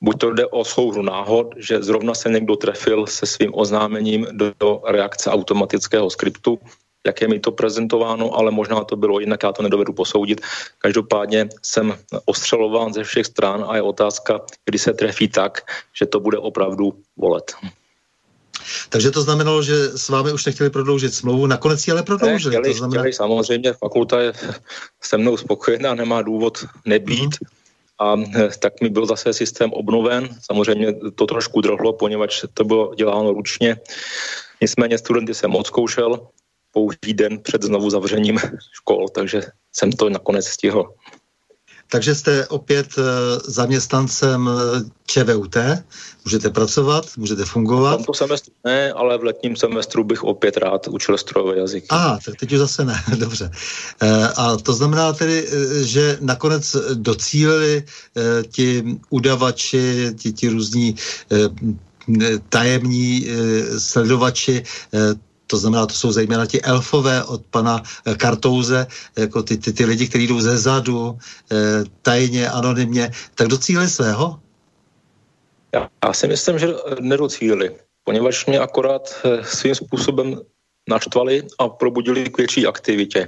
Buď 0.00 0.18
to 0.18 0.30
jde 0.32 0.46
o 0.46 0.64
souhru 0.64 1.02
náhod, 1.02 1.54
že 1.56 1.82
zrovna 1.82 2.14
se 2.14 2.28
někdo 2.28 2.56
trefil 2.56 3.06
se 3.06 3.26
svým 3.26 3.50
oznámením 3.54 4.26
do, 4.32 4.52
do 4.60 4.82
reakce 4.86 5.30
automatického 5.30 6.10
skriptu, 6.10 6.58
jak 7.06 7.20
je 7.20 7.28
mi 7.28 7.40
to 7.40 7.52
prezentováno, 7.52 8.34
ale 8.34 8.50
možná 8.50 8.84
to 8.84 8.96
bylo 8.96 9.20
jinak, 9.20 9.42
já 9.42 9.52
to 9.52 9.62
nedovedu 9.62 9.92
posoudit. 9.92 10.40
Každopádně 10.78 11.48
jsem 11.62 11.94
ostřelován 12.24 12.92
ze 12.92 13.04
všech 13.04 13.26
stran 13.26 13.64
a 13.68 13.76
je 13.76 13.82
otázka, 13.82 14.40
kdy 14.64 14.78
se 14.78 14.92
trefí 14.92 15.28
tak, 15.28 15.60
že 15.94 16.06
to 16.06 16.20
bude 16.20 16.38
opravdu 16.38 16.94
volet. 17.16 17.52
Takže 18.88 19.10
to 19.10 19.22
znamenalo, 19.22 19.62
že 19.62 19.98
s 19.98 20.08
vámi 20.08 20.32
už 20.32 20.46
nechtěli 20.46 20.70
prodloužit 20.70 21.14
smlouvu, 21.14 21.46
nakonec 21.46 21.86
ji 21.86 21.92
ale 21.92 22.02
prodloužili. 22.02 22.54
Ne, 22.54 22.60
chtěli, 22.60 22.74
to 22.74 22.78
znamená... 22.78 23.02
chtěli, 23.02 23.12
samozřejmě, 23.12 23.72
fakulta 23.72 24.20
je 24.20 24.32
se 25.02 25.18
mnou 25.18 25.36
spokojená, 25.36 25.94
nemá 25.94 26.22
důvod 26.22 26.64
nebýt. 26.84 27.30
Mm-hmm. 27.30 27.57
A 27.98 28.16
eh, 28.36 28.48
tak 28.58 28.80
mi 28.80 28.88
byl 28.88 29.06
zase 29.06 29.32
systém 29.32 29.72
obnoven. 29.72 30.28
Samozřejmě 30.40 30.92
to 31.14 31.26
trošku 31.26 31.60
drhlo, 31.60 31.92
poněvadž 31.92 32.44
to 32.54 32.64
bylo 32.64 32.94
děláno 32.94 33.32
ručně. 33.32 33.76
Nicméně 34.60 34.98
studenty 34.98 35.34
jsem 35.34 35.54
odzkoušel 35.54 36.28
pouhý 36.72 37.14
den 37.14 37.38
před 37.42 37.62
znovu 37.62 37.90
zavřením 37.90 38.38
škol, 38.72 39.08
takže 39.08 39.42
jsem 39.72 39.92
to 39.92 40.08
nakonec 40.08 40.46
stihl. 40.46 40.94
Takže 41.90 42.14
jste 42.14 42.46
opět 42.46 42.86
eh, 42.98 43.02
zaměstnancem 43.44 44.48
eh, 44.48 44.80
ČVUT, 45.06 45.56
můžete 46.24 46.50
pracovat, 46.50 47.06
můžete 47.16 47.44
fungovat. 47.44 47.94
V 47.94 47.96
tomto 47.96 48.14
semestru 48.14 48.52
ne, 48.64 48.92
ale 48.92 49.18
v 49.18 49.24
letním 49.24 49.56
semestru 49.56 50.04
bych 50.04 50.24
opět 50.24 50.56
rád 50.56 50.88
učil 50.88 51.18
strojové 51.18 51.58
jazyky. 51.58 51.86
A, 51.90 51.96
ah, 51.96 52.18
tak 52.24 52.36
teď 52.36 52.52
už 52.52 52.58
zase 52.58 52.84
ne, 52.84 53.02
dobře. 53.16 53.50
Eh, 54.02 54.28
a 54.36 54.56
to 54.56 54.72
znamená 54.72 55.12
tedy, 55.12 55.48
že 55.82 56.18
nakonec 56.20 56.76
docílili 56.94 57.84
ti 58.50 58.84
udavači, 59.10 60.12
ti, 60.16 60.32
ti 60.32 60.48
různí 60.48 60.96
tajemní 62.48 63.26
sledovači 63.78 64.62
to 65.48 65.56
znamená, 65.56 65.86
to 65.86 65.94
jsou 65.94 66.12
zejména 66.12 66.46
ti 66.46 66.62
elfové 66.62 67.24
od 67.24 67.42
pana 67.50 67.82
eh, 67.82 68.14
Kartouze, 68.14 68.86
jako 69.16 69.42
ty, 69.42 69.56
ty, 69.56 69.72
ty 69.72 69.84
lidi, 69.84 70.08
kteří 70.08 70.26
jdou 70.26 70.40
ze 70.40 70.58
zadu, 70.58 71.18
eh, 71.52 71.84
tajně, 72.02 72.48
anonymně, 72.48 73.10
tak 73.34 73.48
docílili 73.48 73.88
svého? 73.88 74.40
Já, 75.74 75.88
já 76.04 76.12
si 76.12 76.28
myslím, 76.28 76.58
že 76.58 76.68
nedocílili, 77.00 77.76
poněvadž 78.04 78.46
mě 78.46 78.58
akorát 78.58 79.08
eh, 79.24 79.44
svým 79.44 79.74
způsobem 79.74 80.40
naštvali 80.88 81.42
a 81.58 81.68
probudili 81.68 82.30
k 82.30 82.38
větší 82.38 82.66
aktivitě. 82.66 83.26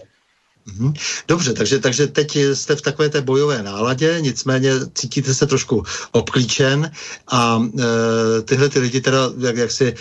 Mhm. 0.78 0.92
Dobře, 1.28 1.52
takže, 1.52 1.78
takže 1.78 2.06
teď 2.06 2.38
jste 2.54 2.76
v 2.76 2.82
takové 2.82 3.08
té 3.08 3.20
bojové 3.20 3.62
náladě, 3.62 4.18
nicméně 4.20 4.72
cítíte 4.94 5.34
se 5.34 5.46
trošku 5.46 5.82
obklíčen 6.12 6.90
a 7.28 7.62
e, 7.78 8.42
tyhle 8.42 8.68
ty 8.68 8.78
lidi 8.78 9.00
teda, 9.00 9.30
jak, 9.38 9.56
jak 9.56 9.70
si, 9.70 9.86
e, 9.88 9.94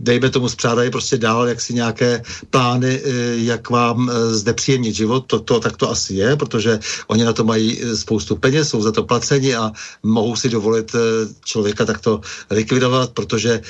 dejme 0.00 0.30
tomu, 0.30 0.48
zpřádají 0.48 0.90
prostě 0.90 1.18
dál, 1.18 1.48
jak 1.48 1.60
si 1.60 1.74
nějaké 1.74 2.22
plány, 2.50 3.00
e, 3.04 3.10
jak 3.36 3.70
vám 3.70 4.10
e, 4.10 4.34
zde 4.34 4.52
příjemnit 4.52 4.94
život, 4.94 5.26
to, 5.26 5.40
to 5.40 5.60
tak 5.60 5.76
to 5.76 5.90
asi 5.90 6.14
je, 6.14 6.36
protože 6.36 6.78
oni 7.06 7.24
na 7.24 7.32
to 7.32 7.44
mají 7.44 7.82
e, 7.82 7.96
spoustu 7.96 8.36
peněz, 8.36 8.68
jsou 8.68 8.82
za 8.82 8.92
to 8.92 9.02
placeni 9.02 9.54
a 9.54 9.72
mohou 10.02 10.36
si 10.36 10.48
dovolit 10.48 10.94
e, 10.94 10.98
člověka 11.44 11.84
takto 11.84 12.20
likvidovat, 12.50 13.10
protože 13.10 13.52
e, 13.52 13.62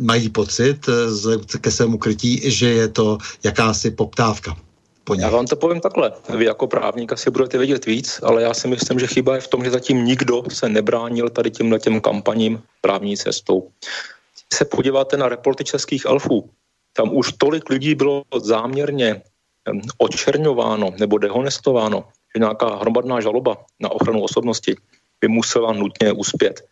mají 0.00 0.28
pocit 0.28 0.88
e, 0.88 1.58
ke 1.58 1.70
svému 1.70 1.98
krytí, 1.98 2.40
že 2.44 2.68
je 2.68 2.88
to 2.88 3.18
jakási 3.44 3.90
poptávka 3.90 4.56
po 5.10 5.14
Já 5.14 5.30
vám 5.30 5.46
to 5.46 5.56
povím 5.56 5.80
takhle. 5.80 6.12
Vy 6.36 6.44
jako 6.44 6.66
právník 6.66 7.12
asi 7.12 7.30
budete 7.30 7.58
vědět 7.58 7.86
víc, 7.86 8.20
ale 8.22 8.42
já 8.42 8.54
si 8.54 8.68
myslím, 8.68 8.98
že 8.98 9.06
chyba 9.06 9.34
je 9.34 9.40
v 9.40 9.48
tom, 9.48 9.64
že 9.64 9.70
zatím 9.70 10.04
nikdo 10.04 10.42
se 10.48 10.68
nebránil 10.68 11.28
tady 11.28 11.50
těmhle 11.50 11.78
těm 11.78 12.00
kampaním 12.00 12.62
právní 12.80 13.16
cestou. 13.16 13.70
Když 13.80 14.58
se 14.58 14.64
podíváte 14.64 15.16
na 15.16 15.28
reporty 15.28 15.64
českých 15.64 16.04
elfů, 16.04 16.50
tam 16.92 17.14
už 17.14 17.32
tolik 17.32 17.70
lidí 17.70 17.94
bylo 17.94 18.22
záměrně 18.42 19.22
očerňováno 19.98 20.94
nebo 20.98 21.18
dehonestováno, 21.18 22.04
že 22.34 22.38
nějaká 22.38 22.76
hromadná 22.76 23.20
žaloba 23.20 23.56
na 23.80 23.90
ochranu 23.90 24.22
osobnosti 24.22 24.76
by 25.20 25.28
musela 25.28 25.72
nutně 25.72 26.12
uspět. 26.12 26.62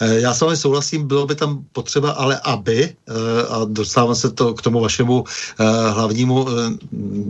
Eh, 0.00 0.20
já 0.20 0.34
s 0.34 0.40
vámi 0.40 0.56
souhlasím, 0.56 1.06
bylo 1.08 1.26
by 1.26 1.34
tam 1.34 1.64
potřeba, 1.72 2.10
ale 2.10 2.40
aby, 2.44 2.94
eh, 3.08 3.12
a 3.48 3.64
dostávám 3.64 4.14
se 4.14 4.30
to 4.30 4.54
k 4.54 4.62
tomu 4.62 4.80
vašemu 4.80 5.24
eh, 5.60 5.64
hlavnímu 5.90 6.46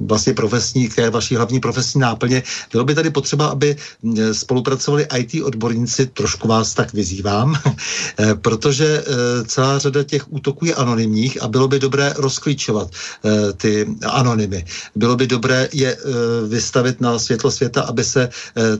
vlastně 0.07 0.35
profesní, 0.35 0.88
k 0.88 0.95
té 0.95 1.11
vaší 1.11 1.37
hlavní 1.37 1.61
profesní 1.61 2.01
náplně, 2.01 2.42
bylo 2.73 2.85
by 2.85 2.95
tady 2.95 3.11
potřeba, 3.11 3.47
aby 3.47 3.77
spolupracovali 4.33 5.07
IT 5.18 5.42
odborníci, 5.45 6.07
trošku 6.07 6.49
vás 6.49 6.75
tak 6.75 6.92
vyzývám, 6.92 7.57
protože 8.42 9.05
celá 9.47 9.79
řada 9.79 10.03
těch 10.03 10.33
útoků 10.33 10.64
je 10.64 10.75
anonymních 10.75 11.42
a 11.42 11.49
bylo 11.49 11.68
by 11.68 11.79
dobré 11.79 12.14
rozklíčovat 12.16 12.90
ty 13.57 13.87
anonymy. 14.07 14.64
Bylo 14.97 15.16
by 15.16 15.27
dobré 15.27 15.68
je 15.73 15.97
vystavit 16.49 17.01
na 17.01 17.18
světlo 17.18 17.51
světa, 17.51 17.83
aby 17.83 18.05
se 18.05 18.29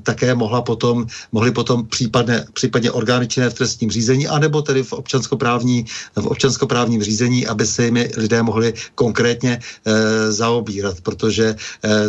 také 0.03 0.35
mohla 0.35 0.63
potom, 0.63 1.07
mohly 1.33 1.51
potom 1.51 1.87
případně, 1.87 2.45
případně 2.53 2.91
orgány 2.91 3.27
činné 3.43 3.51
v 3.51 3.55
trestním 3.55 3.91
řízení, 3.91 4.29
anebo 4.29 4.63
tedy 4.63 4.83
v, 4.83 4.93
občanskoprávní, 4.93 5.85
v 6.17 6.27
občanskoprávním 6.27 7.03
řízení, 7.03 7.47
aby 7.47 7.67
se 7.67 7.85
jimi 7.85 8.11
lidé 8.17 8.43
mohli 8.43 8.75
konkrétně 8.95 9.59
e, 9.59 10.33
zaobírat, 10.33 11.01
protože 11.03 11.55
e, 11.55 11.57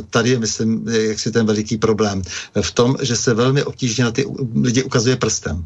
tady 0.09 0.29
je, 0.29 0.39
myslím, 0.39 0.85
jak 0.87 1.19
si 1.19 1.31
ten 1.31 1.45
veliký 1.45 1.77
problém 1.77 2.21
v 2.61 2.71
tom, 2.71 2.95
že 3.01 3.15
se 3.15 3.33
velmi 3.33 3.63
obtížně 3.63 4.03
na 4.03 4.11
ty 4.11 4.25
lidi 4.61 4.83
ukazuje 4.83 5.15
prstem. 5.15 5.65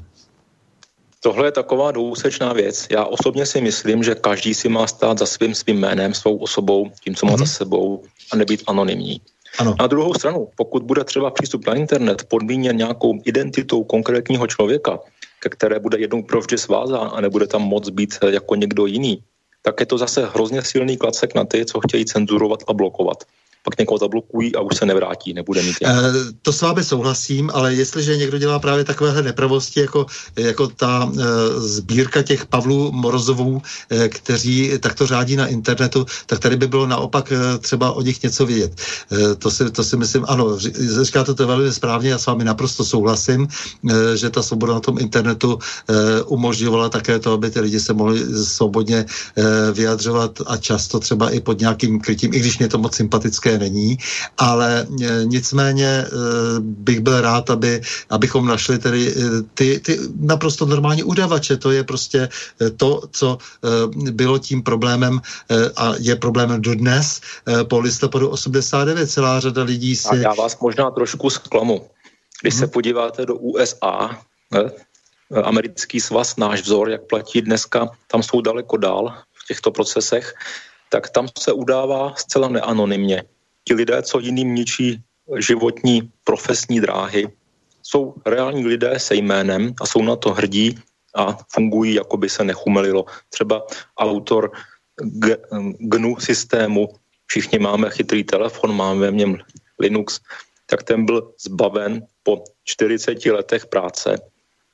Tohle 1.20 1.48
je 1.48 1.52
taková 1.52 1.92
dvousečná 1.92 2.54
věc. 2.54 2.88
Já 2.90 3.04
osobně 3.04 3.46
si 3.46 3.60
myslím, 3.62 4.04
že 4.04 4.16
každý 4.16 4.54
si 4.54 4.70
má 4.70 4.88
stát 4.88 5.20
za 5.20 5.26
svým 5.26 5.56
svým 5.56 5.80
jménem, 5.80 6.14
svou 6.14 6.38
osobou, 6.38 6.92
tím, 7.04 7.16
co 7.16 7.26
má 7.26 7.36
mm-hmm. 7.36 7.40
za 7.40 7.46
sebou 7.46 8.04
a 8.32 8.36
nebýt 8.36 8.64
anonymní. 8.68 9.20
Ano. 9.60 9.76
Na 9.80 9.88
druhou 9.88 10.14
stranu, 10.14 10.48
pokud 10.56 10.84
bude 10.84 11.04
třeba 11.04 11.32
přístup 11.32 11.68
na 11.68 11.74
internet 11.74 12.24
podmíněn 12.30 12.78
nějakou 12.78 13.20
identitou 13.26 13.84
konkrétního 13.84 14.48
člověka, 14.48 15.00
ke 15.40 15.50
které 15.50 15.80
bude 15.80 16.00
jednou 16.00 16.24
provždy 16.24 16.58
svázán 16.58 17.12
a 17.14 17.22
nebude 17.22 17.48
tam 17.48 17.62
moc 17.62 17.90
být 17.90 18.18
jako 18.30 18.56
někdo 18.56 18.86
jiný, 18.86 19.24
tak 19.62 19.80
je 19.80 19.86
to 19.86 19.98
zase 19.98 20.26
hrozně 20.26 20.62
silný 20.62 20.98
klacek 20.98 21.36
na 21.36 21.46
ty, 21.46 21.66
co 21.66 21.80
chtějí 21.80 22.06
cenzurovat 22.06 22.64
a 22.68 22.74
blokovat 22.74 23.24
pak 23.68 23.78
někoho 23.80 23.98
zablokují 23.98 24.56
a 24.56 24.62
už 24.62 24.78
se 24.78 24.86
nevrátí, 24.86 25.34
nebude 25.34 25.64
mít. 25.64 25.76
E, 25.84 25.92
to 26.42 26.54
s 26.54 26.62
vámi 26.62 26.84
souhlasím, 26.84 27.52
ale 27.54 27.74
jestliže 27.74 28.18
někdo 28.18 28.38
dělá 28.38 28.60
právě 28.60 28.84
takovéhle 28.84 29.22
nepravosti, 29.24 29.80
jako, 29.80 30.06
jako 30.40 30.68
ta 30.68 31.04
e, 31.04 31.24
sbírka 31.60 32.24
těch 32.24 32.46
Pavlů 32.46 32.92
Morozovů, 32.92 33.62
e, 33.92 34.10
kteří 34.10 34.80
takto 34.80 35.08
řádí 35.08 35.36
na 35.36 35.48
internetu, 35.48 36.06
tak 36.26 36.40
tady 36.40 36.56
by 36.56 36.68
bylo 36.68 36.88
naopak 36.88 37.32
e, 37.32 37.58
třeba 37.58 37.92
o 37.92 38.02
nich 38.02 38.24
něco 38.24 38.46
vědět. 38.46 38.72
E, 39.12 39.36
to, 39.36 39.52
si, 39.52 39.72
to 39.72 39.84
si 39.84 39.98
myslím, 39.98 40.24
ano, 40.28 40.60
říkáte 41.04 41.34
to 41.34 41.48
velmi 41.48 41.74
správně, 41.74 42.10
já 42.10 42.18
s 42.18 42.26
vámi 42.26 42.44
naprosto 42.44 42.86
souhlasím, 42.86 43.48
e, 43.92 44.18
že 44.18 44.30
ta 44.30 44.44
svoboda 44.44 44.74
na 44.74 44.80
tom 44.80 44.96
internetu 45.00 45.60
e, 45.60 46.22
umožňovala 46.22 46.90
také 46.90 47.20
to, 47.20 47.34
aby 47.36 47.52
ty 47.52 47.60
lidi 47.60 47.80
se 47.80 47.94
mohli 47.94 48.46
svobodně 48.46 49.04
e, 49.04 49.72
vyjadřovat 49.72 50.40
a 50.46 50.58
často 50.58 51.00
třeba 51.00 51.30
i 51.30 51.40
pod 51.40 51.60
nějakým 51.60 52.00
krytím, 52.00 52.34
i 52.34 52.40
když 52.40 52.60
mě 52.60 52.68
to 52.68 52.78
moc 52.78 52.96
sympatické 52.96 53.57
není, 53.58 53.98
ale 54.38 54.88
nicméně 55.24 56.06
bych 56.60 57.00
byl 57.00 57.22
rád, 57.22 57.50
aby, 57.50 57.82
abychom 58.10 58.46
našli 58.46 58.80
tedy 58.80 59.16
ty, 59.54 59.80
ty 59.80 60.00
naprosto 60.20 60.66
normální 60.66 61.04
udavače. 61.04 61.58
To 61.58 61.72
je 61.72 61.84
prostě 61.84 62.30
to, 62.78 63.02
co 63.12 63.38
bylo 64.12 64.40
tím 64.40 64.64
problémem 64.64 65.22
a 65.76 65.94
je 66.00 66.16
problémem 66.16 66.62
dodnes 66.62 67.22
po 67.70 67.80
listopadu 67.80 68.30
89. 68.30 69.08
Celá 69.08 69.40
řada 69.40 69.64
lidí 69.64 69.96
si... 69.96 70.08
A 70.08 70.16
já 70.16 70.34
vás 70.34 70.60
možná 70.60 70.92
trošku 70.92 71.30
zklamu. 71.30 71.90
Když 72.42 72.54
hmm. 72.54 72.60
se 72.60 72.66
mhm. 72.66 72.72
podíváte 72.72 73.26
do 73.26 73.36
USA, 73.36 74.18
ne, 74.52 74.72
americký 75.44 76.00
svaz, 76.00 76.36
náš 76.38 76.62
vzor, 76.62 76.90
jak 76.90 77.08
platí 77.08 77.42
dneska, 77.42 77.90
tam 78.08 78.24
jsou 78.24 78.42
daleko 78.42 78.78
dál 78.78 79.14
v 79.34 79.48
těchto 79.48 79.72
procesech, 79.72 80.34
tak 80.90 81.10
tam 81.10 81.28
se 81.40 81.52
udává 81.52 82.14
zcela 82.16 82.48
neanonymně. 82.48 83.24
Ti 83.68 83.74
lidé, 83.74 84.02
co 84.02 84.20
jiným 84.20 84.56
ničí 84.56 85.04
životní 85.40 86.12
profesní 86.24 86.80
dráhy, 86.80 87.28
jsou 87.84 88.16
reální 88.26 88.66
lidé 88.66 89.00
se 89.00 89.16
jménem 89.16 89.74
a 89.82 89.86
jsou 89.86 90.02
na 90.02 90.16
to 90.16 90.34
hrdí 90.34 90.80
a 91.16 91.38
fungují, 91.52 91.94
jako 91.94 92.18
by 92.18 92.30
se 92.30 92.44
nechumelilo. 92.44 93.06
Třeba 93.30 93.68
autor 93.98 94.52
GNU 95.80 96.20
systému, 96.20 96.88
všichni 97.26 97.60
máme 97.60 97.90
chytrý 97.90 98.24
telefon, 98.24 98.76
máme 98.76 99.12
v 99.12 99.14
něm 99.14 99.38
Linux, 99.80 100.20
tak 100.66 100.84
ten 100.84 101.06
byl 101.06 101.32
zbaven 101.40 102.08
po 102.24 102.44
40 102.64 103.26
letech 103.26 103.66
práce 103.66 104.16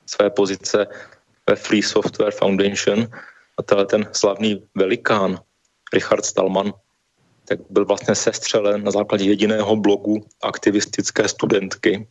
své 0.06 0.30
pozice 0.30 0.88
ve 1.50 1.56
Free 1.56 1.82
Software 1.82 2.34
Foundation 2.34 3.08
a 3.58 3.64
tenhle 3.64 3.86
ten 3.86 4.10
slavný 4.12 4.64
velikán 4.76 5.40
Richard 5.94 6.26
Stallman, 6.26 6.74
tak 7.46 7.60
byl 7.70 7.86
vlastně 7.86 8.16
sestřelen 8.16 8.84
na 8.84 8.92
základě 8.92 9.26
jediného 9.26 9.76
blogu 9.76 10.26
aktivistické 10.42 11.28
studentky, 11.28 12.08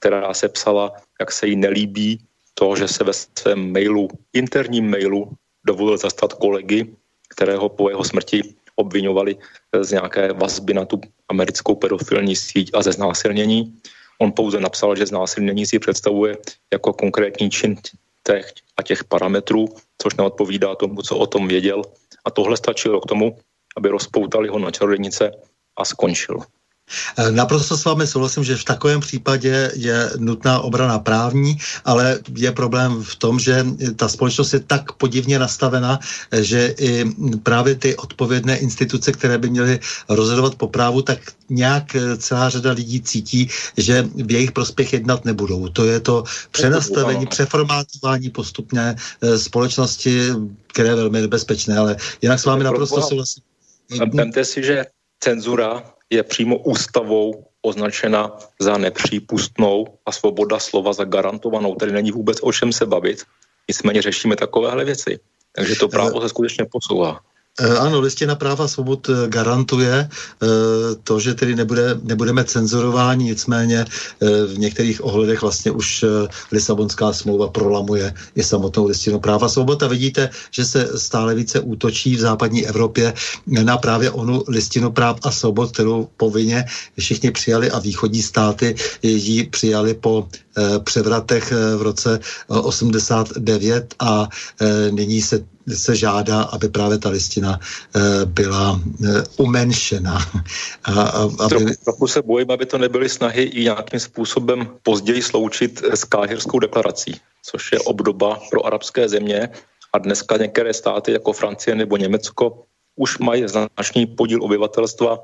která 0.00 0.34
se 0.34 0.48
psala, 0.48 0.92
jak 1.20 1.32
se 1.32 1.46
jí 1.46 1.56
nelíbí 1.56 2.24
to, 2.54 2.76
že 2.76 2.88
se 2.88 3.04
ve 3.04 3.12
svém 3.12 3.72
mailu, 3.72 4.08
interním 4.32 4.90
mailu, 4.90 5.32
dovolil 5.66 5.96
zastat 5.96 6.32
kolegy, 6.32 6.96
kterého 7.28 7.68
po 7.68 7.90
jeho 7.90 8.04
smrti 8.04 8.54
obvinovali 8.76 9.36
z 9.80 9.90
nějaké 9.90 10.32
vazby 10.32 10.74
na 10.74 10.84
tu 10.84 11.00
americkou 11.28 11.74
pedofilní 11.74 12.36
síť 12.36 12.70
a 12.74 12.82
ze 12.82 12.92
znásilnění. 12.92 13.76
On 14.18 14.32
pouze 14.32 14.60
napsal, 14.60 14.96
že 14.96 15.06
znásilnění 15.06 15.66
si 15.66 15.78
představuje 15.78 16.36
jako 16.72 16.92
konkrétní 16.92 17.50
čin 17.50 17.76
těch 18.26 18.52
a 18.76 18.82
těch 18.82 19.04
parametrů, 19.04 19.68
což 19.98 20.14
neodpovídá 20.14 20.74
tomu, 20.74 21.02
co 21.02 21.16
o 21.16 21.26
tom 21.26 21.48
věděl. 21.48 21.82
A 22.24 22.30
tohle 22.30 22.56
stačilo 22.56 23.00
k 23.00 23.06
tomu, 23.06 23.36
aby 23.76 23.88
rozpoutali 23.88 24.48
ho 24.48 24.58
na 24.58 24.70
čarodějnice 24.70 25.30
a 25.76 25.84
skončil. 25.84 26.40
Eh, 27.16 27.32
naprosto 27.32 27.76
s 27.76 27.84
vámi 27.84 28.06
souhlasím, 28.06 28.44
že 28.44 28.56
v 28.56 28.64
takovém 28.64 29.00
případě 29.00 29.72
je 29.74 30.10
nutná 30.18 30.60
obrana 30.60 30.98
právní, 30.98 31.58
ale 31.84 32.18
je 32.36 32.52
problém 32.52 33.02
v 33.02 33.16
tom, 33.16 33.38
že 33.38 33.66
ta 33.96 34.08
společnost 34.08 34.52
je 34.52 34.60
tak 34.60 34.92
podivně 34.92 35.38
nastavena, 35.38 35.98
že 36.40 36.74
i 36.78 37.04
právě 37.42 37.74
ty 37.74 37.96
odpovědné 37.96 38.58
instituce, 38.58 39.12
které 39.12 39.38
by 39.38 39.50
měly 39.50 39.80
rozhodovat 40.08 40.54
po 40.54 40.68
právu, 40.68 41.02
tak 41.02 41.18
nějak 41.48 41.94
eh, 41.94 42.16
celá 42.16 42.48
řada 42.48 42.72
lidí 42.72 43.00
cítí, 43.00 43.48
že 43.76 44.08
v 44.14 44.30
jejich 44.30 44.52
prospěch 44.52 44.92
jednat 44.92 45.24
nebudou. 45.24 45.68
To 45.68 45.84
je 45.84 46.00
to 46.00 46.24
přenastavení, 46.50 47.26
přeformátování 47.26 48.30
postupné 48.30 48.96
eh, 49.22 49.38
společnosti, 49.38 50.32
které 50.66 50.88
je 50.88 50.94
velmi 50.94 51.20
nebezpečné, 51.20 51.78
ale 51.78 51.96
jinak 52.22 52.40
s 52.40 52.44
vámi 52.44 52.64
naprosto 52.64 53.02
souhlasím. 53.02 53.49
Vemte 54.14 54.44
si, 54.44 54.62
že 54.62 54.84
cenzura 55.20 55.82
je 56.10 56.22
přímo 56.22 56.58
ústavou 56.58 57.44
označena 57.62 58.38
za 58.60 58.78
nepřípustnou 58.78 59.86
a 60.06 60.12
svoboda 60.12 60.58
slova 60.58 60.92
za 60.92 61.04
garantovanou. 61.04 61.74
Tady 61.74 61.92
není 61.92 62.12
vůbec 62.12 62.38
o 62.42 62.52
čem 62.52 62.72
se 62.72 62.86
bavit. 62.86 63.22
Nicméně 63.68 64.02
řešíme 64.02 64.36
takovéhle 64.36 64.84
věci. 64.84 65.18
Takže 65.52 65.74
to 65.74 65.88
právo 65.88 66.20
se 66.20 66.28
skutečně 66.28 66.66
posouvá. 66.72 67.20
Eh, 67.60 67.76
ano, 67.76 68.00
listina 68.00 68.40
práva 68.40 68.64
svobod 68.64 69.04
eh, 69.12 69.28
garantuje 69.28 69.92
eh, 69.92 70.08
to, 71.04 71.20
že 71.20 71.36
tedy 71.36 71.52
nebude, 71.54 72.00
nebudeme 72.02 72.44
cenzurováni, 72.44 73.24
nicméně 73.24 73.84
v 74.46 74.58
některých 74.58 75.04
ohledech 75.04 75.42
vlastně 75.42 75.70
už 75.70 76.04
Lisabonská 76.52 77.12
smlouva 77.12 77.48
prolamuje 77.48 78.14
i 78.34 78.42
samotnou 78.42 78.86
listinu 78.86 79.20
práva 79.20 79.48
svobod. 79.48 79.82
A 79.82 79.88
vidíte, 79.88 80.30
že 80.50 80.64
se 80.64 80.98
stále 80.98 81.34
více 81.34 81.60
útočí 81.60 82.16
v 82.16 82.20
západní 82.20 82.66
Evropě 82.66 83.14
na 83.46 83.76
právě 83.76 84.10
onu 84.10 84.44
listinu 84.48 84.92
práv 84.92 85.18
a 85.22 85.30
svobod, 85.30 85.72
kterou 85.72 86.08
povinně 86.16 86.64
všichni 86.98 87.30
přijali 87.30 87.70
a 87.70 87.78
východní 87.78 88.22
státy 88.22 88.74
ji 89.02 89.44
přijali 89.44 89.94
po 89.94 90.28
převratech 90.84 91.52
v 91.76 91.82
roce 91.82 92.20
89 92.48 93.94
a 93.98 94.28
nyní 94.90 95.22
se 95.22 95.44
se 95.68 95.96
žádá, 95.96 96.42
aby 96.42 96.68
právě 96.68 96.98
ta 96.98 97.08
listina 97.08 97.60
eh, 97.60 98.00
byla 98.24 98.80
eh, 99.04 99.22
umenšena. 99.36 100.18
A, 100.84 101.02
a, 101.02 101.22
aby... 101.22 101.48
trochu, 101.48 101.66
trochu 101.84 102.06
se 102.06 102.22
bojím, 102.22 102.50
aby 102.50 102.66
to 102.66 102.78
nebyly 102.78 103.08
snahy 103.08 103.42
i 103.42 103.64
nějakým 103.64 104.00
způsobem 104.00 104.68
později 104.82 105.22
sloučit 105.22 105.82
s 105.84 106.04
káhirskou 106.04 106.58
deklarací, 106.58 107.20
což 107.42 107.72
je 107.72 107.78
obdoba 107.78 108.40
pro 108.50 108.66
arabské 108.66 109.08
země. 109.08 109.48
A 109.92 109.98
dneska 109.98 110.36
některé 110.36 110.74
státy 110.74 111.12
jako 111.12 111.32
Francie 111.32 111.74
nebo 111.74 111.96
Německo 111.96 112.64
už 112.96 113.18
mají 113.18 113.48
značný 113.48 114.06
podíl 114.06 114.44
obyvatelstva, 114.44 115.18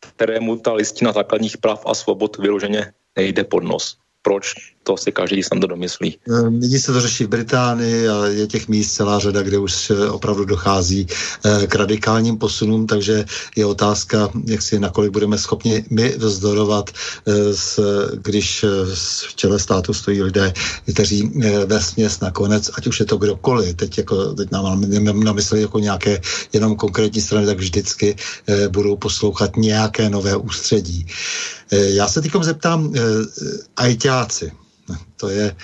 kterému 0.00 0.56
ta 0.56 0.72
listina 0.72 1.12
základních 1.12 1.58
práv 1.58 1.86
a 1.86 1.94
svobod 1.94 2.38
vyloženě 2.38 2.92
nejde 3.16 3.44
pod 3.44 3.64
nos. 3.64 3.96
Proč, 4.22 4.71
to 4.82 4.96
si 4.96 5.12
každý 5.12 5.42
sám 5.42 5.60
to 5.60 5.66
domyslí. 5.66 6.18
Eh, 6.28 6.50
nyní 6.50 6.78
se 6.78 6.92
to 6.92 7.00
řeší 7.00 7.24
v 7.24 7.28
Británii 7.28 8.08
a 8.08 8.26
je 8.26 8.46
těch 8.46 8.68
míst 8.68 8.92
celá 8.92 9.18
řada, 9.18 9.42
kde 9.42 9.58
už 9.58 9.92
opravdu 10.10 10.44
dochází 10.44 11.06
eh, 11.06 11.66
k 11.66 11.74
radikálním 11.74 12.38
posunům, 12.38 12.86
takže 12.86 13.24
je 13.56 13.66
otázka, 13.66 14.30
jak 14.46 14.62
si 14.62 14.78
nakolik 14.78 15.12
budeme 15.12 15.38
schopni 15.38 15.84
my 15.90 16.14
vzdorovat, 16.18 16.90
eh, 16.90 17.32
když 18.14 18.64
v 19.24 19.34
čele 19.34 19.58
státu 19.58 19.94
stojí 19.94 20.22
lidé, 20.22 20.52
kteří 20.92 21.30
ve 21.66 21.80
směs 21.80 22.20
nakonec, 22.20 22.70
ať 22.74 22.86
už 22.86 23.00
je 23.00 23.06
to 23.06 23.16
kdokoliv, 23.16 23.76
teď, 23.76 23.98
jako, 23.98 24.34
teď 24.34 24.50
nám 24.50 24.80
na 25.24 25.32
mysli 25.32 25.62
jako 25.62 25.78
nějaké 25.78 26.20
jenom 26.52 26.76
konkrétní 26.76 27.20
strany, 27.20 27.46
tak 27.46 27.58
vždycky 27.58 28.16
budou 28.68 28.96
poslouchat 28.96 29.56
nějaké 29.56 30.10
nové 30.10 30.36
ústředí. 30.36 31.06
Eh, 31.72 31.90
já 31.90 32.08
se 32.08 32.22
teď 32.22 32.32
zeptám, 32.40 32.92
eh, 32.96 33.00
ajťáci, 33.76 34.52
to 35.16 35.28
je, 35.28 35.56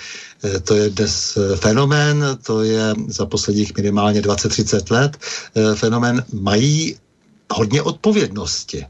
eh, 0.43 0.59
to 0.59 0.75
je 0.75 0.89
dnes 0.89 1.37
fenomén, 1.55 2.37
to 2.43 2.63
je 2.63 2.93
za 3.07 3.25
posledních 3.25 3.77
minimálně 3.77 4.21
20-30 4.21 4.91
let. 4.91 5.17
Fenomén, 5.75 6.25
mají 6.33 6.97
hodně 7.51 7.81
odpovědnosti. 7.81 8.85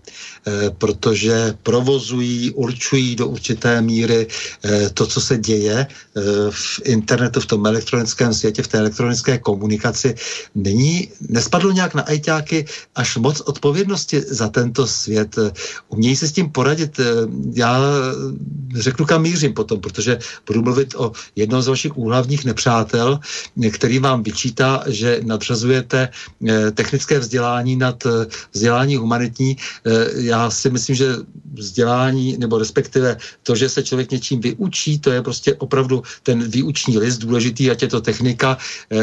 Eh, 0.48 0.70
protože 0.78 1.54
provozují, 1.64 2.52
určují 2.52 3.16
do 3.16 3.28
určité 3.28 3.82
míry 3.82 4.28
eh, 4.64 4.90
to, 4.90 5.08
co 5.08 5.22
se 5.22 5.38
děje 5.38 5.88
eh, 5.88 6.22
v 6.50 6.82
internetu, 6.84 7.40
v 7.40 7.46
tom 7.46 7.66
elektronickém 7.66 8.34
světě, 8.34 8.64
v 8.64 8.68
té 8.68 8.78
elektronické 8.78 9.38
komunikaci. 9.38 10.16
Není, 10.56 11.12
nespadlo 11.30 11.72
nějak 11.72 11.94
na 11.96 12.04
ajťáky 12.04 12.66
až 12.96 13.18
moc 13.18 13.42
odpovědnosti 13.42 14.22
za 14.22 14.48
tento 14.48 14.88
svět. 14.88 15.36
Umějí 15.90 16.16
se 16.16 16.28
s 16.28 16.32
tím 16.32 16.50
poradit? 16.50 17.00
Já 17.54 17.80
řeknu, 18.76 19.06
kam 19.06 19.22
mířím 19.22 19.54
potom, 19.54 19.82
protože 19.82 20.20
budu 20.48 20.62
mluvit 20.62 20.96
o 20.96 21.12
jednom 21.36 21.62
z 21.62 21.68
vašich 21.68 21.98
úhlavních 21.98 22.46
nepřátel, 22.46 23.20
který 23.72 24.00
vám 24.00 24.24
vyčítá, 24.24 24.84
že 24.88 25.20
nadřazujete 25.24 26.10
technické 26.74 27.20
vzdělání 27.20 27.76
nad 27.76 28.04
vzdělání 28.54 28.96
humanitní 28.96 29.58
já 30.16 30.50
si 30.50 30.70
myslím, 30.70 30.96
že 30.96 31.16
vzdělání, 31.54 32.38
nebo 32.38 32.58
respektive 32.58 33.18
to, 33.44 33.56
že 33.56 33.70
se 33.70 33.84
člověk 33.84 34.12
něčím 34.12 34.42
vyučí, 34.42 35.00
to 35.00 35.12
je 35.12 35.22
prostě 35.22 35.56
opravdu 35.56 36.04
ten 36.24 36.44
výuční 36.50 36.98
list 36.98 37.18
důležitý, 37.18 37.72
ať 37.72 37.82
je 37.82 37.88
to 37.88 38.02
technika, 38.02 38.58
eh, 38.92 38.98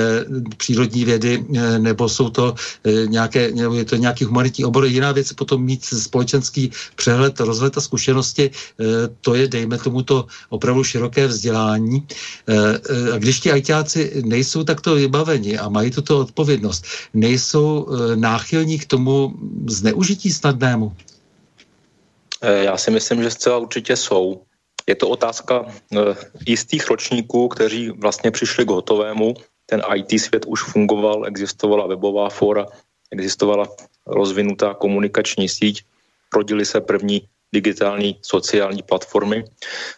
přírodní 0.56 1.04
vědy, 1.04 1.44
eh, 1.54 1.78
nebo 1.78 2.08
jsou 2.08 2.30
to 2.30 2.54
eh, 2.84 3.06
nějaké, 3.06 3.52
nebo 3.52 3.74
je 3.74 3.84
to 3.84 3.96
nějaký 3.96 4.24
humanitní 4.24 4.64
obor. 4.64 4.86
Jiná 4.86 5.12
věc 5.12 5.32
potom 5.32 5.62
mít 5.62 5.84
společenský 5.84 6.70
přehled, 6.96 7.40
rozhled 7.40 7.76
a 7.76 7.80
zkušenosti, 7.80 8.50
to 9.20 9.34
je, 9.34 9.48
dejme 9.48 9.78
tomu, 9.78 10.02
to 10.02 10.26
opravdu 10.48 10.84
široké 10.84 11.26
vzdělání. 11.26 12.06
A 13.14 13.18
když 13.18 13.40
ti 13.40 13.52
ajťáci 13.52 14.22
nejsou 14.24 14.64
takto 14.64 14.94
vybaveni 14.94 15.58
a 15.58 15.68
mají 15.68 15.90
tuto 15.90 16.18
odpovědnost, 16.18 16.84
nejsou 17.14 17.86
náchylní 18.14 18.78
k 18.78 18.86
tomu 18.86 19.34
zneužití 19.68 20.32
snadnému? 20.32 20.92
Eh, 22.42 22.64
já 22.64 22.76
si 22.76 22.90
myslím, 22.90 23.22
že 23.22 23.30
zcela 23.30 23.58
určitě 23.58 23.96
jsou. 23.96 24.42
Je 24.86 24.94
to 24.94 25.08
otázka 25.08 25.66
eh, 25.66 25.98
jistých 26.46 26.90
ročníků, 26.90 27.48
kteří 27.48 27.90
vlastně 27.90 28.30
přišli 28.30 28.64
k 28.64 28.70
hotovému. 28.70 29.34
Ten 29.66 29.82
IT 29.94 30.20
svět 30.20 30.44
už 30.46 30.62
fungoval, 30.62 31.26
existovala 31.26 31.86
webová 31.86 32.28
fora, 32.30 32.66
existovala 33.10 33.68
rozvinutá 34.06 34.74
komunikační 34.74 35.48
síť 35.48 35.84
rodily 36.34 36.66
se 36.66 36.80
první 36.80 37.28
digitální 37.52 38.18
sociální 38.22 38.82
platformy. 38.82 39.44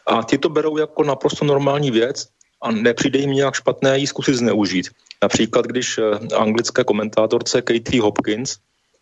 A 0.06 0.22
ty 0.22 0.38
to 0.38 0.48
berou 0.48 0.78
jako 0.78 1.04
naprosto 1.04 1.44
normální 1.44 1.90
věc 1.90 2.28
a 2.62 2.70
nepřijde 2.70 3.18
jim 3.18 3.32
nějak 3.32 3.54
špatné 3.54 3.98
jí 3.98 4.06
zkusit 4.06 4.34
zneužít. 4.34 4.88
Například, 5.22 5.66
když 5.66 5.98
eh, 5.98 6.34
anglické 6.36 6.84
komentátorce 6.84 7.62
Katie 7.62 8.02
Hopkins, 8.02 8.56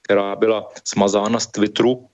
která 0.06 0.36
byla 0.36 0.70
smazána 0.84 1.40
z 1.42 1.46
Twitteru, 1.46 2.06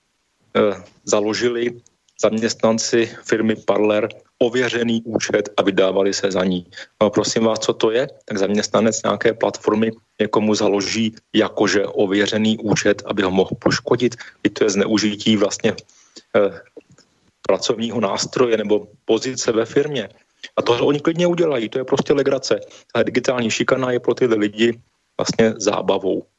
eh, 0.57 0.83
založili 1.05 1.77
zaměstnanci 2.17 3.11
firmy 3.25 3.57
Parler 3.69 4.09
ověřený 4.39 5.03
účet 5.05 5.53
a 5.57 5.63
vydávali 5.63 6.15
se 6.15 6.33
za 6.33 6.45
ní. 6.45 6.65
No, 7.03 7.11
prosím 7.11 7.45
vás, 7.45 7.59
co 7.59 7.73
to 7.73 7.91
je? 7.91 8.09
Tak 8.25 8.39
zaměstnanec 8.39 9.03
nějaké 9.03 9.35
platformy 9.35 9.93
někomu 10.21 10.55
založí 10.55 11.15
jakože 11.37 11.87
ověřený 11.87 12.59
účet, 12.65 13.03
aby 13.05 13.23
ho 13.23 13.31
mohl 13.31 13.53
poškodit. 13.61 14.17
I 14.45 14.49
to 14.49 14.65
je 14.65 14.71
zneužití 14.81 15.37
vlastně 15.37 15.77
eh, 16.37 16.61
pracovního 17.45 18.01
nástroje 18.01 18.57
nebo 18.57 18.89
pozice 19.05 19.53
ve 19.53 19.69
firmě. 19.69 20.09
A 20.57 20.63
to 20.63 20.87
oni 20.87 21.01
klidně 21.01 21.27
udělají, 21.27 21.69
to 21.69 21.79
je 21.79 21.85
prostě 21.85 22.13
legrace. 22.17 22.61
A 22.95 23.03
digitální 23.03 23.51
šikana 23.51 23.93
je 23.93 24.01
pro 24.01 24.15
tyhle 24.15 24.37
lidi 24.37 24.81
vlastně 25.21 25.55
zábavou. 25.61 26.32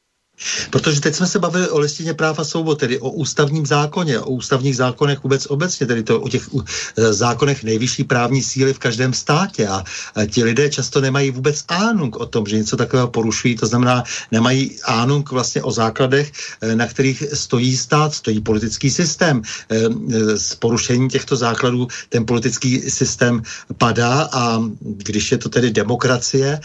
Protože 0.70 1.02
teď 1.02 1.16
jsme 1.16 1.28
se 1.28 1.40
bavili 1.40 1.70
o 1.70 1.80
listině 1.80 2.14
práv 2.14 2.40
a 2.40 2.44
svobod, 2.44 2.80
tedy 2.80 3.00
o 3.00 3.10
ústavním 3.10 3.66
zákoně, 3.66 4.20
o 4.20 4.30
ústavních 4.30 4.76
zákonech 4.76 5.24
vůbec 5.24 5.46
obecně, 5.46 5.88
tedy 5.88 6.04
to 6.04 6.22
o 6.22 6.30
těch 6.30 6.50
e, 6.98 7.14
zákonech 7.14 7.64
nejvyšší 7.64 8.04
právní 8.04 8.44
síly 8.44 8.74
v 8.74 8.80
každém 8.80 9.14
státě. 9.14 9.68
A 9.68 9.84
ti 10.26 10.44
lidé 10.44 10.70
často 10.70 11.02
nemají 11.02 11.32
vůbec 11.32 11.64
ánung 11.68 12.16
o 12.16 12.26
tom, 12.26 12.46
že 12.46 12.58
něco 12.58 12.78
takového 12.78 13.08
porušují, 13.08 13.56
to 13.56 13.68
znamená, 13.68 14.04
nemají 14.32 14.80
ánung 14.84 15.32
vlastně 15.32 15.64
o 15.64 15.72
základech, 15.72 16.32
e, 16.62 16.76
na 16.76 16.88
kterých 16.88 17.24
stojí 17.34 17.78
stát, 17.78 18.14
stojí 18.14 18.42
politický 18.42 18.90
systém. 18.90 19.42
E, 19.70 20.38
s 20.38 20.56
porušením 20.56 21.10
těchto 21.10 21.36
základů 21.36 21.88
ten 22.10 22.26
politický 22.26 22.90
systém 22.90 23.42
padá 23.78 24.30
a 24.32 24.64
když 24.82 25.32
je 25.32 25.38
to 25.38 25.50
tedy 25.50 25.72
demokracie, 25.72 26.60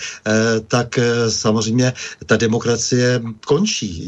tak 0.68 0.98
samozřejmě 1.28 1.92
ta 2.26 2.36
demokracie 2.36 3.20
končí, 3.46 3.57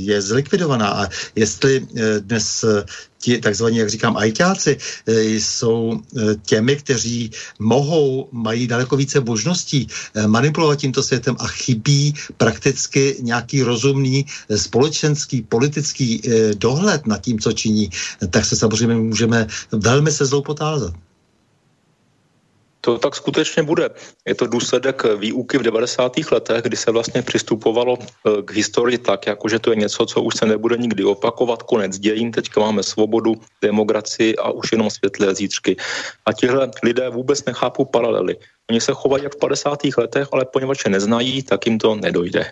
je 0.07 0.23
zlikvidovaná. 0.23 0.89
A 0.89 1.09
jestli 1.37 1.87
eh, 1.97 2.21
dnes 2.21 2.65
eh, 2.65 2.85
ti 3.19 3.39
takzvaní, 3.39 3.77
jak 3.77 3.91
říkám, 3.91 4.17
ajťáci 4.17 4.77
eh, 5.07 5.23
jsou 5.23 6.01
těmi, 6.43 6.77
kteří 6.77 7.31
mohou, 7.59 8.29
mají 8.33 8.67
daleko 8.67 8.97
více 8.97 9.21
možností 9.21 9.89
manipulovat 10.27 10.79
tímto 10.79 11.03
světem 11.03 11.37
a 11.39 11.47
chybí 11.47 12.15
prakticky 12.37 13.17
nějaký 13.21 13.63
rozumný 13.63 14.27
společenský, 14.57 15.43
politický 15.43 16.23
dohled 16.55 17.07
nad 17.07 17.21
tím, 17.21 17.41
co 17.41 17.53
činí, 17.53 17.91
tak 18.31 18.45
se 18.45 18.57
samozřejmě 18.57 18.97
můžeme 18.97 19.47
velmi 19.73 20.13
se 20.13 20.27
zlou 20.27 20.43
potázat. 20.43 21.10
To 22.81 22.99
tak 22.99 23.17
skutečně 23.17 23.63
bude. 23.63 23.91
Je 24.27 24.35
to 24.35 24.47
důsledek 24.47 25.03
výuky 25.17 25.59
v 25.59 25.63
90. 25.63 26.13
letech, 26.33 26.63
kdy 26.63 26.77
se 26.77 26.91
vlastně 26.91 27.23
přistupovalo 27.23 27.99
eh, 28.01 28.43
k 28.43 28.51
historii 28.51 28.99
tak, 28.99 29.27
jako 29.27 29.49
že 29.49 29.59
to 29.59 29.71
je 29.71 29.77
něco, 29.77 30.07
co 30.07 30.23
už 30.23 30.35
se 30.37 30.47
nebude 30.47 30.77
nikdy 30.77 31.05
opakovat, 31.05 31.63
konec 31.63 31.99
dějin, 31.99 32.33
teďka 32.33 32.61
máme 32.61 32.83
svobodu, 32.83 33.35
demokracii 33.63 34.37
a 34.37 34.51
už 34.51 34.73
jenom 34.73 34.91
světlé 34.91 35.35
zítřky. 35.35 35.77
A 36.27 36.33
tihle 36.33 36.71
lidé 36.83 37.11
vůbec 37.11 37.45
nechápou 37.45 37.85
paralely. 37.85 38.37
Oni 38.71 38.81
se 38.81 38.93
chovají 38.93 39.23
jak 39.25 39.35
v 39.35 39.39
50. 39.39 39.79
letech, 39.99 40.29
ale 40.33 40.45
poněvadž 40.45 40.85
je 40.85 40.91
neznají, 40.91 41.43
tak 41.43 41.67
jim 41.67 41.79
to 41.79 41.95
nedojde. 41.95 42.47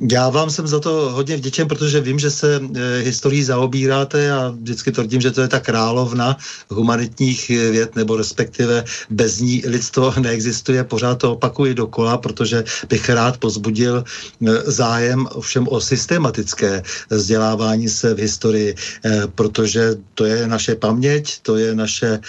Já 0.00 0.28
vám 0.28 0.50
jsem 0.50 0.66
za 0.66 0.80
to 0.80 0.90
hodně 0.90 1.36
vděčen, 1.36 1.68
protože 1.68 2.00
vím, 2.00 2.18
že 2.18 2.30
se 2.30 2.60
e, 2.60 2.98
historií 2.98 3.44
zaobíráte 3.44 4.32
a 4.32 4.48
vždycky 4.48 4.92
tvrdím, 4.92 5.20
že 5.20 5.30
to 5.30 5.40
je 5.40 5.48
ta 5.48 5.60
královna 5.60 6.36
humanitních 6.68 7.48
věd, 7.48 7.96
nebo 7.96 8.16
respektive 8.16 8.84
bez 9.10 9.40
ní 9.40 9.62
lidstvo 9.66 10.14
neexistuje. 10.20 10.84
Pořád 10.84 11.14
to 11.14 11.32
opakuji 11.32 11.74
dokola, 11.74 12.18
protože 12.18 12.64
bych 12.88 13.08
rád 13.08 13.38
pozbudil 13.38 14.04
e, 14.04 14.70
zájem 14.70 15.28
ovšem 15.32 15.68
o 15.68 15.80
systematické 15.80 16.82
vzdělávání 17.10 17.88
se 17.88 18.14
v 18.14 18.18
historii, 18.18 18.74
e, 19.04 19.22
protože 19.34 19.96
to 20.14 20.24
je 20.24 20.46
naše 20.46 20.74
paměť, 20.74 21.40
to 21.42 21.56
je 21.56 21.74
naše 21.74 22.06
e, 22.06 22.20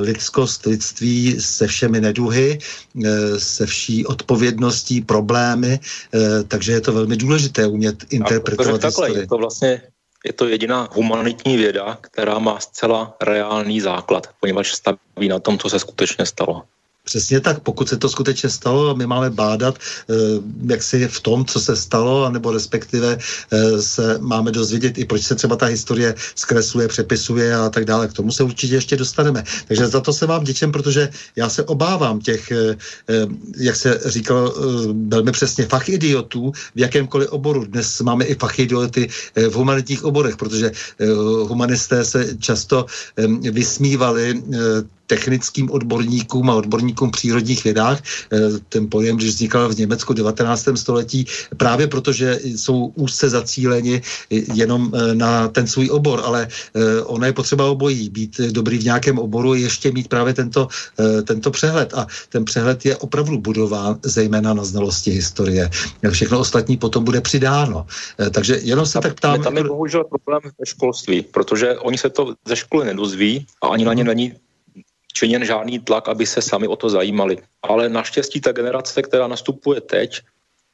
lidskost, 0.00 0.66
lidství 0.66 1.36
se 1.40 1.66
všemi 1.66 2.00
neduhy, 2.00 2.58
e, 3.04 3.40
se 3.40 3.66
vší 3.66 4.06
odpovědností, 4.06 5.00
problémy, 5.00 5.80
e, 6.14 6.42
takže 6.42 6.72
je 6.72 6.83
to 6.84 6.92
velmi 6.92 7.16
důležité 7.16 7.66
umět 7.66 8.04
interpretovat 8.10 8.80
takhle, 8.80 9.10
Je 9.10 9.26
to 9.26 9.36
vlastně 9.36 9.82
je 10.24 10.32
to 10.32 10.48
jediná 10.48 10.88
humanitní 10.92 11.56
věda, 11.56 11.98
která 12.00 12.38
má 12.38 12.60
zcela 12.60 13.16
reálný 13.20 13.80
základ, 13.80 14.28
poněvadž 14.40 14.72
staví 14.72 15.28
na 15.28 15.38
tom, 15.38 15.58
co 15.58 15.70
se 15.70 15.78
skutečně 15.78 16.26
stalo. 16.26 16.62
Přesně 17.04 17.40
tak, 17.40 17.60
pokud 17.60 17.88
se 17.88 17.96
to 17.96 18.08
skutečně 18.08 18.48
stalo 18.48 18.90
a 18.90 18.94
my 18.94 19.06
máme 19.06 19.30
bádat, 19.30 19.78
eh, 19.78 20.14
jak 20.66 20.82
si 20.82 21.08
v 21.08 21.20
tom, 21.20 21.44
co 21.44 21.60
se 21.60 21.76
stalo, 21.76 22.30
nebo 22.30 22.52
respektive 22.52 23.18
eh, 23.20 23.82
se 23.82 24.18
máme 24.18 24.50
dozvědět 24.52 24.98
i 24.98 25.04
proč 25.04 25.22
se 25.22 25.34
třeba 25.34 25.56
ta 25.56 25.66
historie 25.66 26.14
zkresluje, 26.34 26.88
přepisuje 26.88 27.54
a 27.54 27.68
tak 27.68 27.84
dále. 27.84 28.08
K 28.08 28.12
tomu 28.12 28.32
se 28.32 28.42
určitě 28.42 28.74
ještě 28.74 28.96
dostaneme. 28.96 29.44
Takže 29.68 29.86
za 29.86 30.00
to 30.00 30.12
se 30.12 30.26
vám 30.26 30.44
děčem, 30.44 30.72
protože 30.72 31.08
já 31.36 31.48
se 31.48 31.62
obávám 31.62 32.20
těch, 32.20 32.50
eh, 32.50 32.76
jak 33.56 33.76
se 33.76 34.00
říkalo 34.04 34.54
velmi 35.08 35.32
přesně, 35.32 35.66
fach 35.66 35.88
idiotů 35.88 36.52
v 36.74 36.78
jakémkoliv 36.78 37.28
oboru. 37.28 37.64
Dnes 37.64 38.00
máme 38.00 38.24
i 38.24 38.34
fach 38.34 38.58
idioty 38.58 39.08
v 39.36 39.52
humanitních 39.52 40.04
oborech, 40.04 40.36
protože 40.36 40.72
humanisté 41.48 42.04
se 42.04 42.36
často 42.40 42.86
vysmívali 43.52 44.42
technickým 45.06 45.70
odborníkům 45.70 46.50
a 46.50 46.54
odborníkům 46.54 47.10
přírodních 47.10 47.64
vědách. 47.64 48.02
Eh, 48.32 48.38
ten 48.68 48.90
pojem, 48.90 49.16
když 49.16 49.28
vznikal 49.28 49.68
v 49.68 49.78
Německu 49.78 50.12
v 50.12 50.16
19. 50.16 50.76
století, 50.76 51.26
právě 51.56 51.86
protože 51.86 52.40
jsou 52.44 52.92
úzce 52.94 53.28
zacíleni 53.28 54.02
jenom 54.30 54.92
eh, 54.94 55.14
na 55.14 55.48
ten 55.48 55.66
svůj 55.66 55.90
obor, 55.90 56.22
ale 56.24 56.48
eh, 56.48 57.02
ono 57.02 57.26
je 57.26 57.32
potřeba 57.32 57.66
obojí, 57.66 58.10
být 58.10 58.40
dobrý 58.50 58.78
v 58.78 58.84
nějakém 58.84 59.18
oboru, 59.18 59.54
ještě 59.54 59.92
mít 59.92 60.08
právě 60.08 60.34
tento, 60.34 60.68
tento 61.24 61.50
přehled. 61.50 61.94
A 61.94 62.06
ten 62.28 62.44
přehled 62.44 62.84
je 62.84 62.96
opravdu 62.96 63.38
budován 63.38 63.98
zejména 64.02 64.54
na 64.54 64.64
znalosti 64.64 65.10
historie. 65.10 65.70
Všechno 66.10 66.38
ostatní 66.38 66.76
potom 66.76 67.04
bude 67.04 67.20
přidáno. 67.20 67.86
Takže 68.30 68.58
jenom 68.62 68.86
se 68.86 69.00
tak 69.00 69.14
ptám... 69.14 69.42
Tam 69.42 69.56
je 69.56 69.64
bohužel 69.64 70.04
problém 70.04 70.40
ve 70.58 70.66
školství, 70.66 71.22
protože 71.22 71.78
oni 71.78 71.98
se 71.98 72.10
to 72.10 72.34
ze 72.48 72.56
školy 72.56 72.86
nedozví 72.86 73.46
a 73.62 73.66
ani 73.68 73.84
na 73.84 73.94
ně 73.94 74.04
není 74.04 74.32
činěn 75.14 75.44
žádný 75.44 75.78
tlak, 75.78 76.08
aby 76.08 76.26
se 76.26 76.42
sami 76.42 76.68
o 76.68 76.76
to 76.76 76.90
zajímali. 76.90 77.38
Ale 77.62 77.88
naštěstí 77.88 78.40
ta 78.40 78.52
generace, 78.52 79.02
která 79.02 79.26
nastupuje 79.26 79.80
teď 79.80 80.20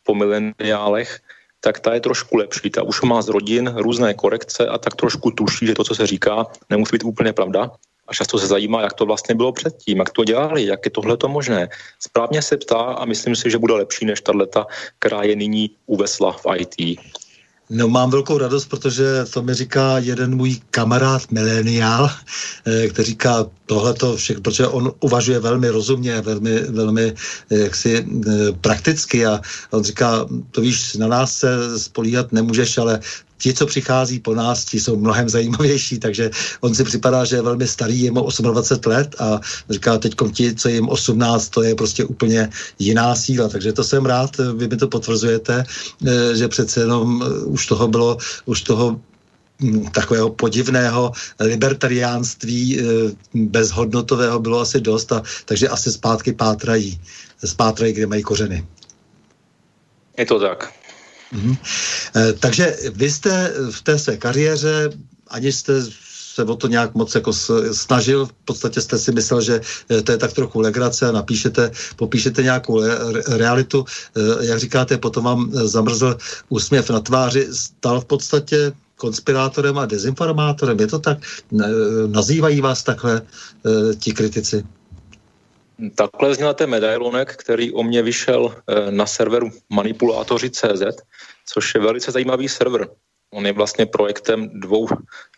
po 0.02 0.14
mileniálech, 0.14 1.20
tak 1.60 1.80
ta 1.80 1.94
je 1.94 2.00
trošku 2.00 2.36
lepší. 2.36 2.70
Ta 2.70 2.82
už 2.82 3.02
má 3.02 3.22
z 3.22 3.28
rodin 3.28 3.74
různé 3.76 4.14
korekce 4.14 4.66
a 4.66 4.78
tak 4.78 4.96
trošku 4.96 5.30
tuší, 5.30 5.66
že 5.66 5.74
to, 5.74 5.84
co 5.84 5.94
se 5.94 6.06
říká, 6.06 6.46
nemusí 6.70 6.92
být 6.96 7.04
úplně 7.04 7.32
pravda. 7.32 7.70
A 8.08 8.14
často 8.14 8.38
se 8.38 8.46
zajímá, 8.46 8.82
jak 8.82 8.92
to 8.92 9.06
vlastně 9.06 9.34
bylo 9.34 9.52
předtím, 9.52 9.98
jak 9.98 10.10
to 10.10 10.24
dělali, 10.24 10.66
jak 10.66 10.80
je 10.84 10.90
tohle 10.90 11.16
to 11.16 11.28
možné. 11.28 11.68
Správně 11.98 12.42
se 12.42 12.56
ptá 12.56 12.80
a 12.98 13.04
myslím 13.04 13.36
si, 13.36 13.50
že 13.50 13.58
bude 13.58 13.74
lepší 13.74 14.04
než 14.04 14.20
ta 14.20 14.32
leta, 14.34 14.66
která 14.98 15.22
je 15.22 15.36
nyní 15.36 15.70
uvesla 15.86 16.32
v 16.32 16.46
IT. 16.56 16.98
No 17.70 17.88
mám 17.88 18.10
velkou 18.10 18.38
radost, 18.38 18.66
protože 18.66 19.24
to 19.30 19.42
mi 19.42 19.54
říká 19.54 19.98
jeden 19.98 20.36
můj 20.36 20.60
kamarád 20.70 21.30
mileniál, 21.30 22.10
eh, 22.66 22.88
který 22.88 23.06
říká 23.06 23.46
tohle 23.66 23.94
to 23.94 24.16
všechno, 24.16 24.42
protože 24.42 24.66
on 24.66 24.92
uvažuje 25.00 25.38
velmi 25.38 25.68
rozumně, 25.68 26.20
velmi, 26.20 26.60
velmi 26.60 27.14
eh, 27.50 27.58
jaksi 27.58 28.06
eh, 28.06 28.52
prakticky 28.60 29.26
a 29.26 29.40
on 29.70 29.84
říká, 29.84 30.26
to 30.50 30.60
víš, 30.60 30.94
na 30.94 31.06
nás 31.06 31.32
se 31.32 31.78
spolíhat 31.78 32.32
nemůžeš, 32.32 32.78
ale 32.78 33.00
ti, 33.40 33.54
co 33.54 33.66
přichází 33.66 34.20
po 34.20 34.34
nás, 34.34 34.64
ti 34.64 34.80
jsou 34.80 34.96
mnohem 34.96 35.28
zajímavější, 35.28 35.98
takže 35.98 36.30
on 36.60 36.74
si 36.74 36.84
připadá, 36.84 37.24
že 37.24 37.36
je 37.36 37.42
velmi 37.42 37.68
starý, 37.68 38.02
je 38.02 38.10
mu 38.10 38.28
28 38.40 38.90
let 38.90 39.16
a 39.18 39.40
říká, 39.70 39.98
teď 39.98 40.14
ti, 40.32 40.54
co 40.54 40.68
je 40.68 40.74
jim 40.74 40.88
18, 40.88 41.48
to 41.48 41.62
je 41.62 41.74
prostě 41.74 42.04
úplně 42.04 42.48
jiná 42.78 43.14
síla, 43.16 43.48
takže 43.48 43.72
to 43.72 43.84
jsem 43.84 44.06
rád, 44.06 44.36
vy 44.56 44.68
mi 44.68 44.76
to 44.76 44.88
potvrzujete, 44.88 45.64
eh, 45.64 46.36
že 46.36 46.48
přece 46.48 46.80
jenom 46.80 47.22
eh, 47.22 47.44
už 47.44 47.66
toho 47.66 47.88
bylo, 47.88 48.16
už 48.44 48.62
toho 48.62 49.00
hm, 49.62 49.88
takového 49.92 50.30
podivného 50.30 51.12
libertariánství 51.40 52.80
eh, 52.80 52.82
bezhodnotového 53.34 54.38
bylo 54.38 54.60
asi 54.60 54.80
dost, 54.80 55.12
a, 55.12 55.22
takže 55.44 55.68
asi 55.68 55.92
zpátky 55.92 56.32
pátrají, 56.32 57.00
zpátrají, 57.44 57.92
kde 57.92 58.06
mají 58.06 58.22
kořeny. 58.22 58.66
Je 60.18 60.26
to 60.26 60.40
tak. 60.40 60.79
Mm-hmm. 61.32 61.56
Takže 62.38 62.76
vy 62.94 63.10
jste 63.10 63.52
v 63.70 63.82
té 63.82 63.98
své 63.98 64.16
kariéře, 64.16 64.90
ani 65.28 65.52
jste 65.52 65.82
se 66.34 66.44
o 66.44 66.56
to 66.56 66.66
nějak 66.66 66.94
moc 66.94 67.14
jako 67.14 67.32
snažil, 67.72 68.26
v 68.26 68.32
podstatě 68.32 68.80
jste 68.80 68.98
si 68.98 69.12
myslel, 69.12 69.40
že 69.40 69.60
eh, 69.90 70.02
to 70.02 70.12
je 70.12 70.18
tak 70.18 70.32
trochu 70.32 70.60
legrace 70.60 71.08
a 71.08 71.12
napíšete, 71.12 71.70
popíšete 71.96 72.42
nějakou 72.42 72.82
realitu, 73.28 73.84
e, 73.84 74.46
jak 74.46 74.58
říkáte, 74.58 74.98
potom 74.98 75.24
vám 75.24 75.50
zamrzl 75.52 76.16
úsměv 76.48 76.90
na 76.90 77.00
tváři, 77.00 77.48
stal 77.52 78.00
v 78.00 78.04
podstatě 78.04 78.72
konspirátorem 78.96 79.78
a 79.78 79.86
dezinformátorem. 79.86 80.80
Je 80.80 80.86
to 80.86 80.98
tak? 80.98 81.18
Nazývají 82.06 82.60
vás 82.60 82.82
takhle 82.82 83.22
ti 83.98 84.12
kritici? 84.12 84.64
Takhle 85.94 86.34
zněl 86.34 86.54
medailonek, 86.66 87.36
který 87.36 87.72
o 87.72 87.82
mě 87.82 88.02
vyšel 88.02 88.54
na 88.90 89.06
serveru 89.06 89.50
manipulátoři.cz, 89.70 90.82
což 91.46 91.74
je 91.74 91.80
velice 91.80 92.10
zajímavý 92.10 92.48
server. 92.48 92.88
On 93.34 93.46
je 93.46 93.52
vlastně 93.52 93.86
projektem 93.86 94.50
dvou 94.60 94.88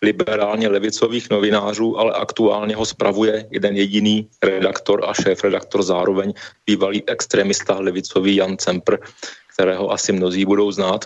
liberálně 0.03 0.68
levicových 0.68 1.30
novinářů, 1.30 1.99
ale 1.99 2.12
aktuálně 2.12 2.76
ho 2.76 2.86
spravuje 2.86 3.49
jeden 3.51 3.76
jediný 3.76 4.28
redaktor 4.43 5.05
a 5.05 5.14
šéf-redaktor 5.14 5.82
zároveň 5.82 6.32
bývalý 6.66 7.09
extremista 7.09 7.80
levicový 7.80 8.36
Jan 8.36 8.57
Cempr, 8.57 8.97
kterého 9.55 9.91
asi 9.91 10.13
mnozí 10.13 10.45
budou 10.45 10.73
znát. 10.73 11.05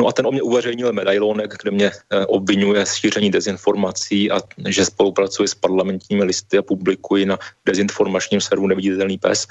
No 0.00 0.08
a 0.08 0.12
ten 0.12 0.26
o 0.26 0.32
mě 0.32 0.42
uveřejnil 0.42 0.92
medailonek, 0.92 1.54
kde 1.62 1.70
mě 1.70 1.90
eh, 1.90 2.26
obvinuje 2.26 2.86
z 2.86 2.94
šíření 2.94 3.30
dezinformací 3.30 4.30
a 4.30 4.40
že 4.68 4.84
spolupracuje 4.84 5.48
s 5.48 5.54
parlamentními 5.54 6.24
listy 6.24 6.58
a 6.58 6.62
publikuji 6.62 7.26
na 7.26 7.38
dezinformačním 7.66 8.40
serveru 8.40 8.66
Neviditelný 8.66 9.18
pes. 9.18 9.46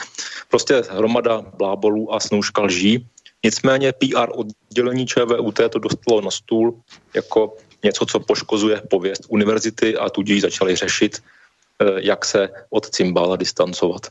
Prostě 0.49 0.83
hromada 0.89 1.41
blábolů 1.57 2.13
a 2.13 2.19
snůžka 2.19 2.61
lží, 2.61 3.07
Nicméně 3.43 3.93
PR 3.93 4.29
oddělení 4.31 5.07
ČVUT 5.07 5.59
to 5.69 5.79
dostalo 5.79 6.21
na 6.21 6.31
stůl 6.31 6.81
jako 7.13 7.57
něco, 7.83 8.05
co 8.05 8.19
poškozuje 8.19 8.81
pověst 8.89 9.25
univerzity 9.29 9.97
a 9.97 10.09
tudíž 10.09 10.41
začali 10.41 10.75
řešit, 10.75 11.17
eh, 11.17 11.85
jak 11.97 12.25
se 12.25 12.49
od 12.69 12.89
cymbála 12.89 13.35
distancovat. 13.35 14.07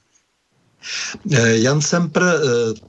Eh, 1.33 1.57
Jan 1.57 1.81
Semper 1.81 2.23
eh, 2.23 2.41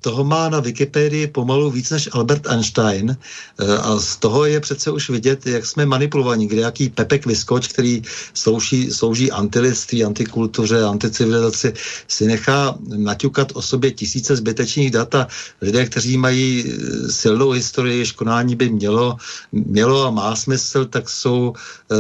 toho 0.02 0.24
má 0.24 0.50
na 0.50 0.60
Wikipedii 0.60 1.28
pomalu 1.28 1.72
víc 1.72 1.90
než 1.90 2.10
Albert 2.12 2.48
Einstein 2.48 3.12
eh, 3.12 3.78
a 3.78 4.00
z 4.00 4.16
toho 4.16 4.46
je 4.46 4.60
přece 4.60 4.92
už 4.92 5.10
vidět, 5.10 5.48
jak 5.48 5.66
jsme 5.66 5.86
manipulovaní, 5.86 6.48
kde 6.48 6.62
jaký 6.62 6.90
Pepek 6.90 7.26
Vyskoč, 7.26 7.68
který 7.68 8.02
slouží, 8.34 8.92
slouží 8.92 9.32
antiliství, 9.32 10.04
antikultuře, 10.04 10.84
anticivilizaci, 10.84 11.74
si 12.08 12.28
nechá 12.28 12.76
naťukat 12.88 13.52
o 13.54 13.62
sobě 13.62 13.92
tisíce 13.92 14.36
zbytečných 14.36 14.92
dat 14.92 15.16
a 15.16 15.28
lidé, 15.62 15.86
kteří 15.86 16.18
mají 16.18 16.74
silnou 17.10 17.52
historii, 17.52 18.00
jež 18.00 18.12
konání 18.12 18.56
by 18.56 18.70
mělo, 18.70 19.18
mělo 19.52 20.08
a 20.08 20.12
má 20.12 20.36
smysl, 20.36 20.86
tak 20.86 21.10
jsou 21.10 21.54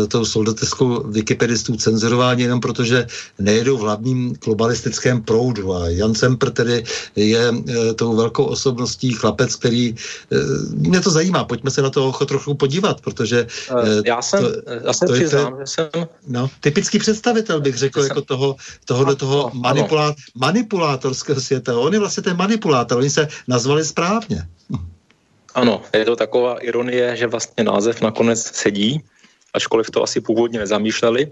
tou 0.07 0.25
soldateskou 0.25 1.03
wikipedistů 1.03 1.75
cenzurováni 1.75 2.43
jenom 2.43 2.59
protože 2.59 3.07
nejedou 3.39 3.77
v 3.77 3.81
hlavním 3.81 4.33
globalistickém 4.43 5.21
proudu 5.21 5.73
a 5.73 5.80
Jan 5.87 6.15
Semper 6.15 6.51
tedy 6.51 6.83
je 7.15 7.53
e, 7.69 7.93
tou 7.93 8.15
velkou 8.15 8.43
osobností, 8.43 9.13
chlapec, 9.13 9.55
který... 9.55 9.89
E, 9.89 9.95
mě 10.73 11.01
to 11.01 11.11
zajímá, 11.11 11.43
pojďme 11.43 11.71
se 11.71 11.81
na 11.81 11.89
to 11.89 12.11
trochu 12.25 12.53
podívat, 12.53 13.01
protože... 13.01 13.39
E, 13.39 14.01
já 14.05 14.21
jsem, 14.21 14.43
to, 14.43 14.49
já 14.85 14.93
jsem 14.93 15.07
to 15.07 15.13
přiznám, 15.13 15.55
že 15.59 15.67
jsem... 15.67 15.89
No, 16.27 16.49
typický 16.59 16.99
představitel 16.99 17.61
bych 17.61 17.77
řekl, 17.77 18.01
jako 18.01 18.21
toho, 18.21 18.55
tohohle 18.85 19.15
toho 19.15 19.51
manipulá, 19.53 20.15
manipulátorského 20.35 21.41
světa. 21.41 21.79
On 21.79 21.93
je 21.93 21.99
vlastně 21.99 22.23
ten 22.23 22.37
manipulátor, 22.37 22.97
oni 22.97 23.09
se 23.09 23.27
nazvali 23.47 23.85
správně. 23.85 24.47
Ano, 25.55 25.81
je 25.93 26.05
to 26.05 26.15
taková 26.15 26.57
ironie, 26.57 27.15
že 27.15 27.27
vlastně 27.27 27.63
název 27.63 28.01
nakonec 28.01 28.41
sedí, 28.55 29.03
ačkoliv 29.53 29.89
to 29.89 30.03
asi 30.03 30.21
původně 30.21 30.59
nezamýšleli. 30.59 31.31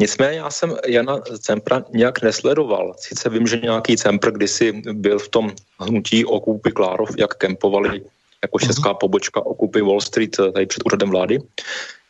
Nicméně 0.00 0.38
já 0.38 0.50
jsem 0.50 0.76
Jana 0.86 1.20
Cempra 1.38 1.84
nějak 1.92 2.22
nesledoval. 2.22 2.94
Sice 2.98 3.28
vím, 3.28 3.46
že 3.46 3.56
nějaký 3.56 3.96
Cempr 3.96 4.30
kdysi 4.30 4.72
byl 4.92 5.18
v 5.18 5.28
tom 5.28 5.52
hnutí 5.80 6.24
okupy 6.24 6.72
Klárov, 6.72 7.10
jak 7.18 7.34
kempovali 7.34 8.02
jako 8.42 8.58
česká 8.58 8.88
mhm. 8.88 8.98
pobočka 9.00 9.46
okupy 9.46 9.80
Wall 9.80 10.00
Street 10.00 10.38
eh, 10.38 10.52
tady 10.52 10.66
před 10.66 10.82
úřadem 10.86 11.10
vlády, 11.10 11.38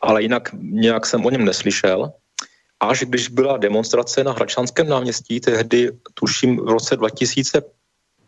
ale 0.01 0.21
jinak 0.21 0.49
nějak 0.61 1.05
jsem 1.05 1.25
o 1.25 1.29
něm 1.29 1.45
neslyšel. 1.45 2.11
Až 2.79 2.99
když 2.99 3.29
byla 3.29 3.57
demonstrace 3.57 4.23
na 4.23 4.31
Hračanském 4.31 4.89
náměstí, 4.89 5.39
tehdy 5.39 5.91
tuším 6.13 6.57
v 6.57 6.69
roce 6.69 6.95
2000 6.95 7.61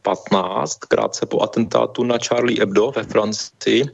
15, 0.01 0.77
krátce 0.87 1.25
po 1.25 1.41
atentátu 1.41 2.03
na 2.03 2.17
Charlie 2.17 2.59
Hebdo 2.59 2.91
ve 2.95 3.03
Francii, 3.03 3.85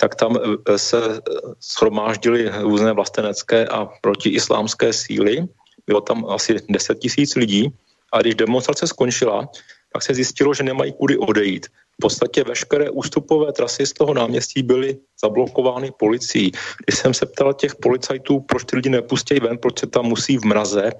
tak 0.00 0.14
tam 0.14 0.36
eh, 0.36 0.78
se 0.78 0.98
eh, 0.98 1.20
schromáždily 1.60 2.50
různé 2.60 2.92
vlastenecké 2.92 3.66
a 3.66 3.88
protiislámské 4.00 4.92
síly. 4.92 5.46
Bylo 5.86 6.00
tam 6.00 6.26
asi 6.28 6.56
10 6.68 6.98
tisíc 6.98 7.34
lidí 7.34 7.72
a 8.12 8.20
když 8.20 8.34
demonstrace 8.34 8.86
skončila, 8.86 9.48
tak 9.92 10.02
se 10.02 10.14
zjistilo, 10.14 10.54
že 10.54 10.62
nemají 10.62 10.92
kudy 10.92 11.18
odejít. 11.18 11.66
V 11.66 12.00
podstatě 12.00 12.44
veškeré 12.44 12.90
ústupové 12.90 13.52
trasy 13.52 13.86
z 13.86 13.92
toho 13.92 14.14
náměstí 14.14 14.62
byly 14.62 14.96
zablokovány 15.22 15.90
policií. 15.98 16.52
Když 16.86 16.98
jsem 16.98 17.14
se 17.14 17.26
ptal 17.26 17.54
těch 17.54 17.74
policajtů, 17.74 18.40
proč 18.40 18.64
ty 18.64 18.76
lidi 18.76 18.90
nepustí 18.90 19.40
ven, 19.40 19.58
proč 19.58 19.78
se 19.78 19.86
tam 19.86 20.04
musí 20.04 20.38
v 20.38 20.44
mraze 20.44 20.92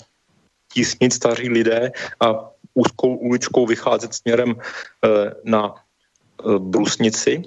tísnit 0.72 1.12
staří 1.12 1.48
lidé 1.48 1.92
a 2.20 2.50
úzkou 2.74 3.16
uličkou 3.16 3.66
vycházet 3.66 4.14
směrem 4.14 4.54
eh, 4.54 5.08
na 5.44 5.74
eh, 5.74 6.58
brusnici, 6.58 7.42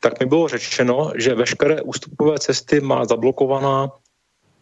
tak 0.00 0.20
mi 0.20 0.26
bylo 0.26 0.48
řečeno, 0.48 1.12
že 1.16 1.34
veškeré 1.34 1.82
ústupové 1.82 2.38
cesty 2.38 2.80
má 2.80 3.04
zablokovaná 3.04 3.90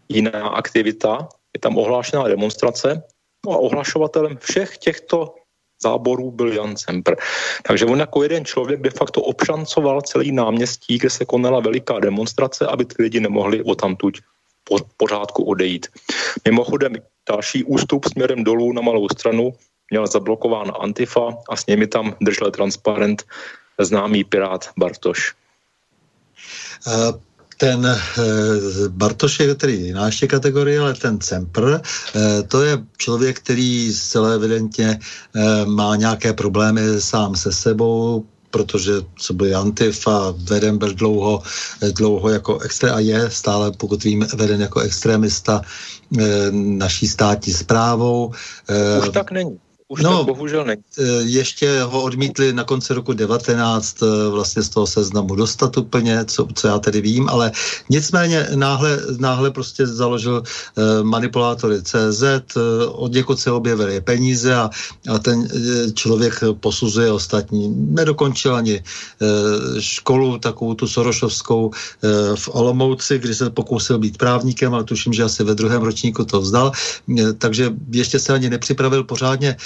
jiná 0.09 0.49
aktivita, 0.49 1.29
je 1.55 1.61
tam 1.61 1.79
ohlášená 1.79 2.29
demonstrace 2.29 3.03
no 3.47 3.53
a 3.53 3.57
ohlašovatelem 3.57 4.37
všech 4.37 4.79
těchto 4.79 5.35
záborů 5.83 6.31
byl 6.31 6.53
Jan 6.53 6.77
Semper. 6.77 7.17
Takže 7.63 7.85
on 7.85 8.01
jako 8.01 8.23
jeden 8.23 8.45
člověk 8.45 8.81
de 8.81 8.91
facto 8.91 9.23
obšancoval 9.23 10.03
celý 10.03 10.33
náměstí, 10.33 10.99
kde 10.99 11.11
se 11.11 11.25
konala 11.25 11.61
veliká 11.61 12.01
demonstrace, 12.01 12.67
aby 12.67 12.85
ty 12.85 13.03
lidi 13.03 13.21
nemohli 13.21 13.63
o 13.63 13.75
tamtuť 13.75 14.21
po 14.21 14.36
pořádku 14.97 15.45
odejít. 15.45 15.87
Mimochodem 16.45 16.93
další 17.29 17.65
ústup 17.65 18.05
směrem 18.05 18.45
dolů 18.45 18.73
na 18.73 18.83
malou 18.83 19.09
stranu 19.09 19.53
měl 19.91 20.07
zablokován 20.07 20.73
Antifa 20.81 21.39
a 21.49 21.57
s 21.57 21.67
nimi 21.67 21.87
tam 21.87 22.17
držel 22.21 22.51
transparent 22.51 23.25
známý 23.81 24.25
pirát 24.25 24.71
Bartoš. 24.77 25.35
Uh 26.87 27.21
ten 27.59 27.87
e, 27.87 27.99
Bartoš 28.89 29.41
je 29.41 29.55
tedy 29.55 29.73
jiná 29.73 30.07
ještě 30.07 30.27
kategorie, 30.27 30.81
ale 30.81 30.95
ten 30.95 31.21
Cempr, 31.21 31.81
e, 31.81 32.43
to 32.43 32.63
je 32.63 32.79
člověk, 32.97 33.41
který 33.41 33.93
zcela 33.93 34.31
evidentně 34.31 34.99
má 35.65 35.97
nějaké 35.97 36.33
problémy 36.33 37.01
sám 37.01 37.37
se 37.37 37.53
sebou, 37.53 38.27
protože 38.57 38.93
co 39.19 39.35
byl 39.35 39.59
Antifa, 39.59 40.35
veden 40.37 40.79
byl 40.79 40.95
dlouho, 40.95 41.43
dlouho 41.93 42.29
jako 42.29 42.59
extré 42.59 42.91
a 42.91 42.99
je 42.99 43.31
stále, 43.31 43.73
pokud 43.73 44.05
vím, 44.05 44.27
veden 44.35 44.61
jako 44.61 44.81
extremista 44.81 45.63
naší 46.53 47.09
státní 47.09 47.53
zprávou. 47.53 48.33
Už 49.01 49.09
tak 49.09 49.31
není. 49.31 49.59
Už 49.89 50.03
no, 50.03 50.17
tak 50.17 50.27
bohužel 50.27 50.65
ne. 50.65 50.77
Eh, 50.99 51.03
ještě 51.23 51.83
ho 51.83 52.03
odmítli 52.03 52.53
na 52.53 52.65
konci 52.65 52.95
roku 52.95 53.13
19 53.13 54.03
eh, 54.03 54.07
vlastně 54.31 54.63
z 54.63 54.69
toho 54.69 54.87
seznamu 54.87 55.35
dostat 55.35 55.77
úplně, 55.77 56.25
co, 56.25 56.49
co 56.55 56.69
já 56.69 56.79
tedy 56.79 57.01
vím, 57.01 57.29
ale 57.29 57.53
nicméně 57.91 58.49
náhle, 58.55 58.99
náhle 59.19 59.51
prostě 59.51 59.87
založil 59.87 60.43
uh, 60.43 61.03
manipulátory 61.03 61.83
CZ, 61.83 62.25
od 62.87 63.13
někud 63.13 63.39
se 63.39 63.51
objevily 63.51 64.01
peníze 64.01 64.55
a, 64.55 64.71
a 65.15 65.19
ten 65.19 65.49
člověk 65.95 66.41
posuzuje 66.61 67.13
ostatní. 67.13 67.75
Nedokončil 67.77 68.57
ani 68.57 68.83
školu, 69.79 70.39
takovou 70.39 70.75
tu 70.75 70.89
Sorošovskou 70.89 71.71
v 72.35 72.49
Olomouci, 72.53 73.19
kdy 73.19 73.35
se 73.35 73.51
pokusil 73.51 73.99
být 73.99 74.19
právníkem, 74.19 74.75
ale 74.75 74.85
tuším, 74.85 75.13
že 75.13 75.23
asi 75.23 75.45
ve 75.45 75.55
druhém 75.55 75.83
ročníku 75.83 76.25
to 76.25 76.41
vzdal, 76.41 76.73
takže 77.39 77.71
ještě 77.93 78.19
se 78.19 78.33
ani 78.33 78.51
nepřipravil 78.51 79.05
pořádně 79.05 79.57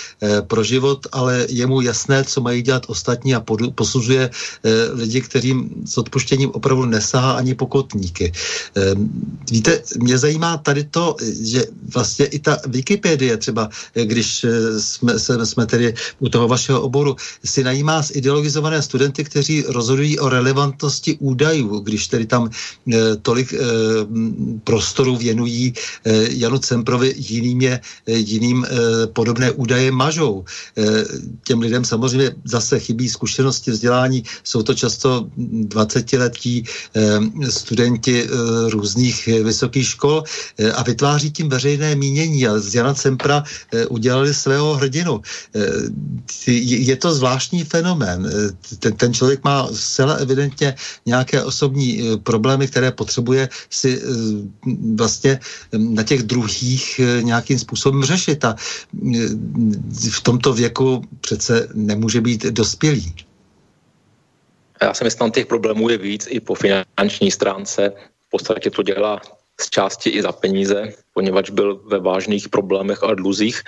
pro 0.47 0.65
život, 0.65 1.07
ale 1.13 1.47
je 1.49 1.67
mu 1.67 1.81
jasné, 1.81 2.25
co 2.25 2.41
mají 2.41 2.63
dělat 2.63 2.87
ostatní 2.87 3.35
a 3.35 3.45
posuzuje 3.75 4.31
eh, 4.31 4.71
lidi, 4.93 5.21
kterým 5.21 5.71
s 5.85 5.99
odpuštěním 5.99 6.51
opravdu 6.51 6.85
nesahá 6.85 7.33
ani 7.33 7.55
pokotníky. 7.55 8.33
Eh, 8.77 8.95
víte, 9.51 9.83
mě 9.99 10.19
zajímá 10.19 10.57
tady 10.57 10.85
to, 10.85 11.17
že 11.43 11.65
vlastně 11.95 12.27
i 12.27 12.39
ta 12.39 12.59
Wikipedie 12.67 13.37
třeba, 13.37 13.69
když 13.95 14.47
jsme, 14.79 15.19
jsme 15.19 15.67
tedy 15.67 15.95
u 16.19 16.29
toho 16.29 16.49
vašeho 16.49 16.81
oboru, 16.83 17.17
si 17.45 17.65
najímá 17.65 18.03
z 18.03 18.11
ideologizované 18.17 18.83
studenty, 18.83 19.25
kteří 19.25 19.65
rozhodují 19.69 20.19
o 20.19 20.29
relevantnosti 20.29 21.17
údajů, 21.21 21.81
když 21.81 22.07
tedy 22.07 22.27
tam 22.27 22.51
tolik 23.23 23.55
prostoru 24.65 25.17
věnují 25.17 25.75
Janu 26.31 26.59
Cemprovi, 26.59 27.15
jiným, 27.17 27.63
je, 27.63 27.81
jiným 28.07 28.67
podobné 29.13 29.51
údaje 29.51 29.91
mažou. 30.01 30.45
Těm 31.45 31.61
lidem 31.61 31.85
samozřejmě 31.85 32.33
zase 32.49 32.81
chybí 32.81 33.09
zkušenosti, 33.09 33.71
vzdělání. 33.71 34.25
Jsou 34.45 34.65
to 34.65 34.73
často 34.73 35.29
20-letí 35.69 36.65
studenti 37.51 38.25
různých 38.73 39.45
vysokých 39.45 39.87
škol 40.01 40.25
a 40.75 40.81
vytváří 40.83 41.29
tím 41.31 41.53
veřejné 41.53 41.95
mínění. 41.95 42.49
A 42.49 42.57
z 42.57 42.75
Jana 42.75 42.95
Cempra 42.97 43.45
udělali 43.93 44.33
svého 44.33 44.75
hrdinu. 44.81 45.21
Je 46.49 46.97
to 46.97 47.13
zvláštní 47.13 47.65
fenomén. 47.69 48.25
Ten, 48.79 48.93
ten 48.97 49.11
člověk 49.13 49.45
má 49.45 49.69
zcela 49.69 50.15
evidentně 50.23 50.75
nějaké 51.07 51.45
osobní 51.45 52.17
problémy, 52.23 52.69
které 52.71 52.95
potřebuje 52.95 53.49
si 53.71 54.01
vlastně 54.95 55.41
na 55.77 56.03
těch 56.03 56.23
druhých 56.23 57.01
nějakým 57.21 57.59
způsobem 57.59 58.05
řešit. 58.05 58.45
A 58.45 58.55
v 60.13 60.21
tomto 60.23 60.53
věku 60.53 61.03
přece 61.21 61.69
nemůže 61.75 62.21
být 62.21 62.43
dospělý. 62.45 63.15
Já 64.83 64.95
si 64.95 65.05
myslím, 65.05 65.31
těch 65.31 65.47
problémů 65.47 65.89
je 65.89 65.99
víc 65.99 66.27
i 66.31 66.41
po 66.41 66.55
finanční 66.55 67.31
stránce. 67.31 67.93
V 68.27 68.31
podstatě 68.31 68.71
to 68.71 68.83
dělá 68.83 69.21
z 69.61 69.71
části 69.71 70.11
i 70.11 70.23
za 70.23 70.33
peníze, 70.33 70.93
poněvadž 71.15 71.51
byl 71.51 71.77
ve 71.87 71.99
vážných 72.01 72.49
problémech 72.49 73.03
a 73.03 73.15
dluzích. 73.15 73.63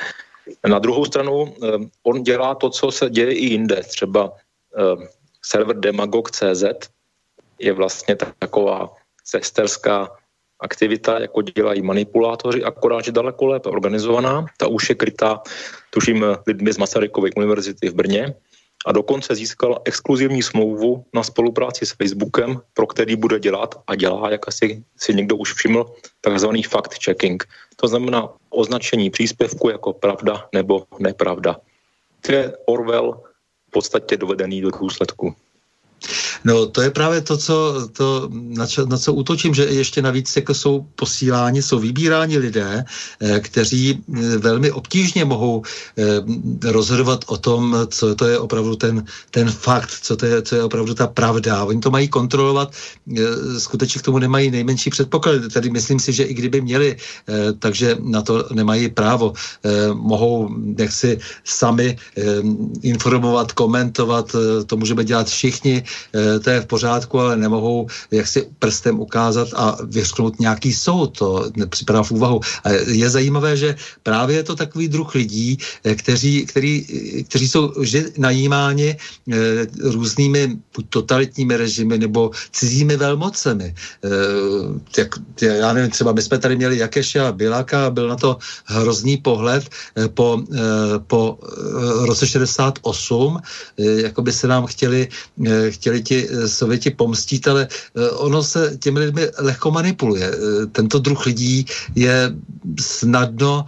Na 0.67 0.79
druhou 0.79 1.05
stranu, 1.05 1.55
eh, 1.63 1.69
on 2.03 2.23
dělá 2.23 2.55
to, 2.55 2.71
co 2.71 2.91
se 2.91 3.11
děje 3.11 3.33
i 3.33 3.45
jinde. 3.45 3.83
Třeba 3.89 4.33
eh, 4.33 5.07
server 5.43 5.77
demagog.cz 5.77 6.65
je 7.59 7.73
vlastně 7.73 8.17
taková 8.39 8.91
sesterská 9.25 10.11
aktivita, 10.63 11.19
jako 11.19 11.43
dělají 11.43 11.83
manipulátoři, 11.83 12.65
akorát, 12.65 13.05
že 13.05 13.13
daleko 13.13 13.47
lépe 13.47 13.69
organizovaná. 13.69 14.47
Ta 14.59 14.67
už 14.67 14.89
je 14.89 14.95
krytá, 14.95 15.43
tuším, 15.91 16.25
lidmi 16.47 16.73
z 16.73 16.79
Masarykovy 16.79 17.31
univerzity 17.37 17.89
v 17.89 17.95
Brně 17.95 18.35
a 18.87 18.93
dokonce 18.93 19.35
získala 19.35 19.79
exkluzivní 19.85 20.43
smlouvu 20.43 21.05
na 21.15 21.23
spolupráci 21.23 21.87
s 21.87 21.93
Facebookem, 21.93 22.61
pro 22.75 22.87
který 22.87 23.17
bude 23.17 23.41
dělat 23.41 23.75
a 23.87 23.95
dělá, 23.95 24.31
jak 24.31 24.49
asi 24.49 24.85
si 24.97 25.15
někdo 25.15 25.37
už 25.37 25.55
všiml, 25.55 25.87
takzvaný 26.21 26.63
fact-checking. 26.63 27.45
To 27.77 27.89
znamená 27.89 28.29
označení 28.51 29.11
příspěvku 29.11 29.69
jako 29.71 29.93
pravda 29.93 30.49
nebo 30.55 30.85
nepravda. 30.99 31.57
To 32.21 32.33
je 32.33 32.53
Orwell 32.67 33.23
v 33.69 33.71
podstatě 33.71 34.17
dovedený 34.17 34.61
do 34.61 34.71
důsledku. 34.71 35.35
No 36.45 36.67
to 36.67 36.83
je 36.83 36.91
právě 36.91 37.21
to, 37.21 37.37
co, 37.37 37.89
to, 37.93 38.29
na, 38.33 38.67
čo, 38.67 38.87
na 38.87 38.99
co 38.99 39.13
útočím, 39.13 39.55
že 39.55 39.65
ještě 39.65 40.03
navíc 40.03 40.37
jako 40.37 40.55
jsou 40.55 40.87
posíláni, 40.97 41.63
jsou 41.63 41.79
vybíráni 41.79 42.39
lidé, 42.39 42.85
eh, 43.21 43.41
kteří 43.41 43.99
eh, 43.99 44.39
velmi 44.39 44.71
obtížně 44.71 45.25
mohou 45.25 45.63
eh, 45.63 46.73
rozhodovat 46.73 47.25
o 47.27 47.37
tom, 47.37 47.77
co 47.89 48.15
to 48.15 48.27
je 48.27 48.39
opravdu 48.39 48.77
ten, 48.77 49.05
ten 49.31 49.51
fakt, 49.51 49.91
co 50.03 50.17
to 50.17 50.27
je, 50.27 50.43
co 50.43 50.55
je 50.57 50.63
opravdu 50.63 50.95
ta 50.95 51.07
pravda. 51.07 51.65
Oni 51.65 51.81
to 51.81 51.91
mají 51.91 52.09
kontrolovat, 52.09 52.73
skutečně 53.59 54.01
k 54.01 54.05
tomu 54.05 54.19
nemají 54.19 54.51
nejmenší 54.51 54.91
předpoklad. 54.91 55.53
Tady 55.53 55.71
myslím 55.71 55.99
si, 55.99 56.13
že 56.13 56.25
i 56.25 56.35
kdyby 56.35 56.61
měli, 56.61 56.97
takže 57.59 57.97
na 58.01 58.23
to 58.23 58.49
nemají 58.53 58.89
právo. 58.89 59.33
Mohou 59.95 60.51
jaksi 60.79 61.19
sami 61.45 61.97
informovat, 62.83 63.53
komentovat, 63.53 64.37
to 64.67 64.77
můžeme 64.77 65.05
dělat 65.05 65.29
všichni, 65.29 65.85
to 66.45 66.51
je 66.51 66.61
v 66.61 66.67
pořádku, 66.67 67.21
ale 67.21 67.37
nemohou 67.37 67.87
jak 68.11 68.29
si 68.29 68.49
prstem 68.59 69.01
ukázat 69.01 69.49
a 69.57 69.79
vyřknout 69.85 70.41
nějaký 70.41 70.75
soud, 70.75 71.19
to 71.19 71.51
nepřipadá 71.57 72.03
v 72.03 72.11
úvahu. 72.11 72.41
A 72.65 72.71
je 72.71 73.11
zajímavé, 73.11 73.57
že 73.57 73.77
právě 74.03 74.37
je 74.37 74.43
to 74.43 74.57
takový 74.57 74.89
druh 74.89 75.15
lidí, 75.15 75.59
eh, 75.85 75.95
kteří, 75.95 76.47
který, 76.47 76.85
kteří 77.29 77.49
jsou 77.49 77.73
vždy 77.81 78.05
najímáni 78.19 78.97
eh, 78.97 79.37
různými 79.83 80.59
buď 80.75 80.85
totalitními 80.89 81.57
režimy 81.57 81.99
nebo 81.99 82.31
cizími 82.53 82.97
velmocemi. 82.97 83.75
Jak, 84.99 85.09
já 85.41 85.73
nevím, 85.73 85.91
třeba 85.91 86.13
my 86.13 86.23
jsme 86.23 86.39
tady 86.39 86.57
měli 86.57 86.79
Jakeše 86.79 87.21
a 87.21 87.33
Bilaka, 87.33 87.91
byl 87.91 88.09
na 88.09 88.17
to 88.17 88.39
hrozný 88.65 89.17
pohled 89.17 89.65
po, 90.15 90.43
po 91.07 91.39
roce 92.05 92.27
68, 92.27 93.39
jako 93.77 94.23
by 94.23 94.33
se 94.33 94.47
nám 94.47 94.67
chtěli, 94.67 95.09
chtěli 95.69 95.82
ti 95.83 96.29
eh, 96.29 96.49
Sověti 96.49 96.91
pomstít, 96.91 97.49
ale 97.49 97.69
eh, 97.71 98.11
ono 98.11 98.43
se 98.43 98.77
těmi 98.79 98.99
lidmi 98.99 99.29
lehko 99.39 99.71
manipuluje. 99.71 100.31
Eh, 100.31 100.67
tento 100.67 100.99
druh 100.99 101.27
lidí 101.27 101.67
je 101.95 102.35
snadno 102.81 103.65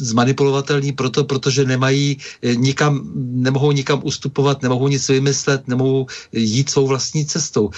zmanipulovatelný 0.00 0.92
proto, 0.92 1.24
protože 1.24 1.64
nemají 1.64 2.16
nikam, 2.54 3.10
nemohou 3.14 3.72
nikam 3.72 4.00
ustupovat, 4.04 4.62
nemohou 4.62 4.88
nic 4.88 5.08
vymyslet, 5.08 5.68
nemohou 5.68 6.06
jít 6.32 6.70
svou 6.70 6.86
vlastní 6.86 7.26
cestou. 7.26 7.70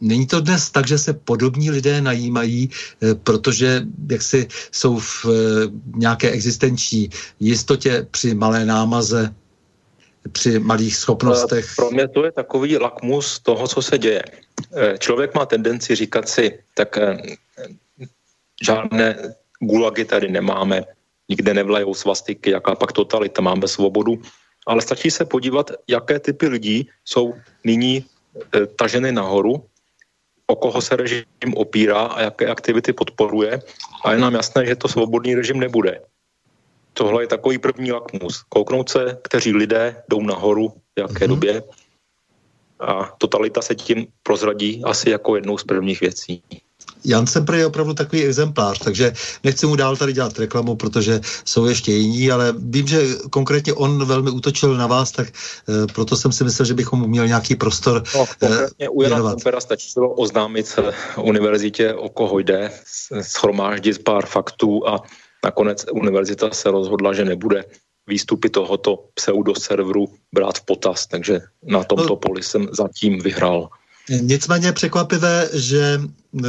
Není 0.00 0.26
to 0.26 0.40
dnes 0.40 0.70
tak, 0.70 0.86
že 0.88 0.98
se 0.98 1.12
podobní 1.12 1.70
lidé 1.70 2.00
najímají, 2.00 2.70
protože 3.22 3.84
jak 4.10 4.22
si 4.22 4.48
jsou 4.72 4.98
v 4.98 5.26
nějaké 5.96 6.30
existenční 6.30 7.10
jistotě 7.40 8.06
při 8.10 8.34
malé 8.34 8.64
námaze 8.64 9.34
při 10.32 10.58
malých 10.58 10.96
schopnostech? 10.96 11.66
Pro 11.76 11.90
mě 11.90 12.08
to 12.08 12.24
je 12.24 12.32
takový 12.32 12.78
lakmus 12.78 13.40
toho, 13.40 13.68
co 13.68 13.82
se 13.82 13.98
děje. 13.98 14.22
Eh, 14.76 14.98
člověk 14.98 15.34
má 15.34 15.46
tendenci 15.46 15.94
říkat 15.94 16.28
si, 16.28 16.58
tak 16.74 16.98
eh, 16.98 17.16
žádné 18.62 19.34
gulagy 19.58 20.04
tady 20.04 20.28
nemáme, 20.28 20.84
nikde 21.28 21.54
nevlajou 21.54 21.94
svastiky, 21.94 22.50
jaká 22.50 22.74
pak 22.74 22.92
totalita, 22.92 23.42
máme 23.42 23.68
svobodu, 23.68 24.22
ale 24.66 24.82
stačí 24.82 25.10
se 25.10 25.24
podívat, 25.24 25.70
jaké 25.88 26.20
typy 26.20 26.48
lidí 26.48 26.88
jsou 27.04 27.34
nyní 27.64 28.04
taženy 28.76 29.12
nahoru, 29.12 29.64
o 30.46 30.56
koho 30.56 30.82
se 30.82 30.96
režim 30.96 31.54
opírá 31.54 32.00
a 32.00 32.20
jaké 32.20 32.46
aktivity 32.46 32.92
podporuje 32.92 33.60
a 34.04 34.12
je 34.12 34.18
nám 34.18 34.34
jasné, 34.34 34.66
že 34.66 34.76
to 34.76 34.88
svobodný 34.88 35.34
režim 35.34 35.60
nebude 35.60 36.00
tohle 36.94 37.22
je 37.22 37.26
takový 37.26 37.58
první 37.58 37.92
lakmus. 37.92 38.42
Kouknout 38.48 38.88
se, 38.88 39.18
kteří 39.22 39.52
lidé 39.52 40.02
jdou 40.08 40.22
nahoru, 40.22 40.68
v 40.68 41.00
jaké 41.00 41.24
mm-hmm. 41.24 41.28
době 41.28 41.62
a 42.80 43.14
totalita 43.18 43.62
se 43.62 43.74
tím 43.74 44.06
prozradí 44.22 44.82
asi 44.84 45.10
jako 45.10 45.36
jednou 45.36 45.58
z 45.58 45.64
prvních 45.64 46.00
věcí. 46.00 46.42
Jan 47.04 47.26
Semper 47.26 47.54
je 47.54 47.66
opravdu 47.66 47.94
takový 47.94 48.24
exemplář, 48.24 48.78
takže 48.78 49.12
nechci 49.44 49.66
mu 49.66 49.76
dál 49.76 49.96
tady 49.96 50.12
dělat 50.12 50.38
reklamu, 50.38 50.76
protože 50.76 51.20
jsou 51.44 51.66
ještě 51.66 51.92
jiní, 51.92 52.30
ale 52.30 52.54
vím, 52.58 52.86
že 52.86 53.06
konkrétně 53.30 53.74
on 53.74 54.04
velmi 54.04 54.30
útočil 54.30 54.76
na 54.76 54.86
vás, 54.86 55.12
tak 55.12 55.28
e, 55.28 55.32
proto 55.94 56.16
jsem 56.16 56.32
si 56.32 56.44
myslel, 56.44 56.66
že 56.66 56.74
bychom 56.74 57.00
mu 57.00 57.06
měl 57.06 57.26
nějaký 57.26 57.56
prostor 57.56 58.02
no, 58.14 58.24
eh, 58.42 58.48
konkrétně 58.48 58.88
u 58.88 59.02
Jana 59.02 59.30
Sempera 59.30 59.60
stačilo 59.60 60.14
oznámit 60.14 60.78
univerzitě, 61.22 61.94
o 61.94 62.08
koho 62.08 62.38
jde, 62.38 62.70
schromáždit 63.20 64.04
pár 64.04 64.26
faktů 64.26 64.88
a 64.88 65.02
Nakonec 65.44 65.86
univerzita 65.92 66.50
se 66.50 66.70
rozhodla, 66.70 67.12
že 67.12 67.24
nebude 67.24 67.64
výstupy 68.06 68.50
tohoto 68.50 69.08
pseudoserveru 69.14 70.06
brát 70.32 70.58
v 70.58 70.64
potaz, 70.64 71.06
takže 71.06 71.40
na 71.62 71.84
tomto 71.84 72.08
no, 72.08 72.16
poli 72.16 72.42
jsem 72.42 72.68
zatím 72.72 73.20
vyhrál. 73.20 73.68
Nicméně 74.08 74.72
překvapivé, 74.72 75.48
že 75.52 75.80
e, 75.80 76.48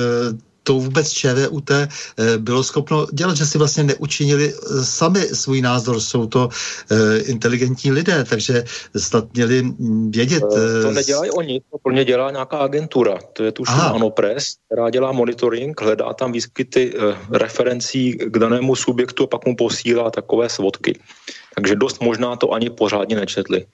to 0.66 0.74
vůbec 0.74 1.12
ČVUT 1.12 1.72
eh, 1.72 1.88
bylo 2.38 2.64
schopno 2.64 3.08
dělat, 3.14 3.38
že 3.38 3.46
si 3.46 3.58
vlastně 3.58 3.84
neučinili 3.84 4.54
eh, 4.54 4.84
sami 4.84 5.20
svůj 5.22 5.62
názor. 5.62 6.02
Jsou 6.02 6.28
to 6.28 6.50
eh, 6.50 7.18
inteligentní 7.30 7.92
lidé, 7.92 8.26
takže 8.30 8.64
snad 8.98 9.34
měli 9.34 9.64
vědět. 10.10 10.44
To 10.82 10.92
nedělají 10.92 11.32
oni, 11.32 11.62
to 11.72 11.78
plně 11.78 12.06
dělá 12.06 12.32
nějaká 12.32 12.58
agentura. 12.58 13.20
To 13.34 13.44
je 13.44 13.52
tuším 13.52 13.82
Anopress, 13.82 14.56
která 14.66 14.90
dělá 14.90 15.12
monitoring, 15.12 15.82
hledá 15.82 16.14
tam 16.14 16.32
výskyty 16.32 16.94
referencí 17.32 18.18
k 18.18 18.40
danému 18.40 18.76
subjektu 18.76 19.24
a 19.24 19.28
pak 19.28 19.46
mu 19.46 19.56
posílá 19.56 20.12
takové 20.12 20.50
svodky. 20.50 21.00
Takže 21.56 21.76
dost 21.76 22.02
možná 22.02 22.36
to 22.36 22.52
ani 22.52 22.70
pořádně 22.70 23.16
nečetli. 23.16 23.66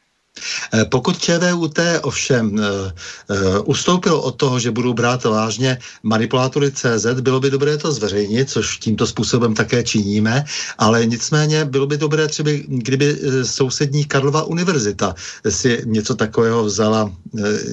Eh, 0.73 0.85
pokud 0.85 1.17
ČVUT 1.17 1.79
ovšem 2.01 2.53
uh, 2.53 2.59
uh, 2.59 3.61
ustoupil 3.65 4.15
od 4.15 4.31
toho, 4.35 4.59
že 4.59 4.71
budou 4.71 4.93
brát 4.93 5.23
vážně 5.23 5.77
manipulátory 6.03 6.71
CZ, 6.71 7.05
bylo 7.21 7.39
by 7.39 7.49
dobré 7.49 7.77
to 7.77 7.91
zveřejnit, 7.91 8.49
což 8.49 8.77
tímto 8.77 9.07
způsobem 9.07 9.53
také 9.53 9.83
činíme, 9.83 10.45
ale 10.77 11.05
nicméně 11.05 11.65
bylo 11.65 11.87
by 11.87 11.97
dobré 11.97 12.27
třeba, 12.27 12.51
kdyby 12.67 13.19
sousední 13.43 14.05
Karlova 14.05 14.43
univerzita 14.43 15.15
si 15.49 15.81
něco 15.85 16.15
takového 16.15 16.63
vzala 16.63 17.11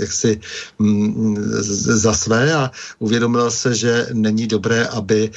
jaksi 0.00 0.40
um, 0.78 1.36
za 1.78 2.14
své 2.14 2.54
a 2.54 2.70
uvědomila 2.98 3.50
se, 3.50 3.74
že 3.74 4.06
není 4.12 4.46
dobré, 4.46 4.86
aby 4.86 5.30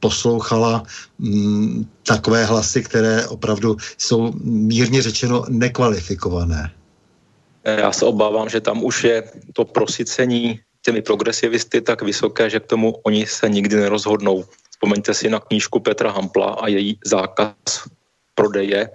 poslouchala 0.00 0.82
um, 1.18 1.86
takové 2.02 2.44
hlasy, 2.44 2.82
které 2.82 3.26
opravdu 3.26 3.76
jsou 3.98 4.32
mírně 4.44 5.02
řečeno 5.02 5.44
nekvalifikované. 5.48 6.31
Já 7.64 7.92
se 7.92 8.04
obávám, 8.04 8.48
že 8.48 8.60
tam 8.60 8.84
už 8.84 9.04
je 9.04 9.22
to 9.52 9.64
prosycení 9.64 10.60
těmi 10.82 11.02
progresivisty 11.02 11.80
tak 11.80 12.02
vysoké, 12.02 12.50
že 12.50 12.60
k 12.60 12.66
tomu 12.66 12.90
oni 13.02 13.26
se 13.26 13.48
nikdy 13.48 13.76
nerozhodnou. 13.76 14.44
Vzpomeňte 14.70 15.14
si 15.14 15.30
na 15.30 15.40
knížku 15.40 15.80
Petra 15.80 16.10
Hampla 16.10 16.46
a 16.46 16.68
její 16.68 16.98
zákaz 17.04 17.54
prodeje 18.34 18.90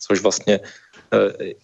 což 0.00 0.20
vlastně 0.20 0.60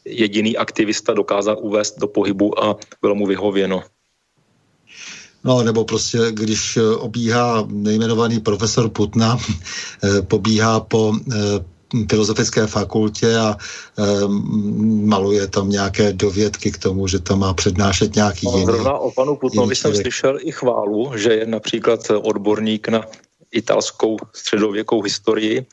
jediný 0.05 0.57
aktivista 0.57 1.13
dokázal 1.13 1.59
uvést 1.61 1.99
do 1.99 2.07
pohybu 2.07 2.65
a 2.65 2.77
bylo 3.03 3.15
mu 3.15 3.27
vyhověno. 3.27 3.83
No, 5.45 5.63
nebo 5.63 5.85
prostě, 5.85 6.19
když 6.31 6.79
obíhá 6.99 7.65
nejmenovaný 7.71 8.41
profesor 8.41 8.89
Putna, 8.89 9.39
pobíhá 10.29 10.81
po 10.81 11.15
filozofické 12.11 12.67
fakultě 12.67 13.37
a 13.37 13.57
e, 13.57 14.03
maluje 15.07 15.47
tam 15.47 15.71
nějaké 15.71 16.13
dovědky 16.13 16.73
k 16.73 16.79
tomu, 16.79 17.09
že 17.09 17.19
to 17.19 17.37
má 17.37 17.55
přednášet 17.55 18.15
nějaký 18.15 18.47
jiný. 18.47 18.65
Zrovna 18.65 18.93
o 18.99 19.11
panu 19.11 19.37
Putnovi 19.37 19.77
jsem 19.77 19.95
slyšel 19.95 20.39
i 20.41 20.53
chválu, 20.53 21.13
že 21.17 21.33
je 21.33 21.47
například 21.47 22.01
odborník 22.11 22.89
na 22.89 23.05
italskou 23.53 24.17
středověkou 24.33 25.03
historii. 25.03 25.67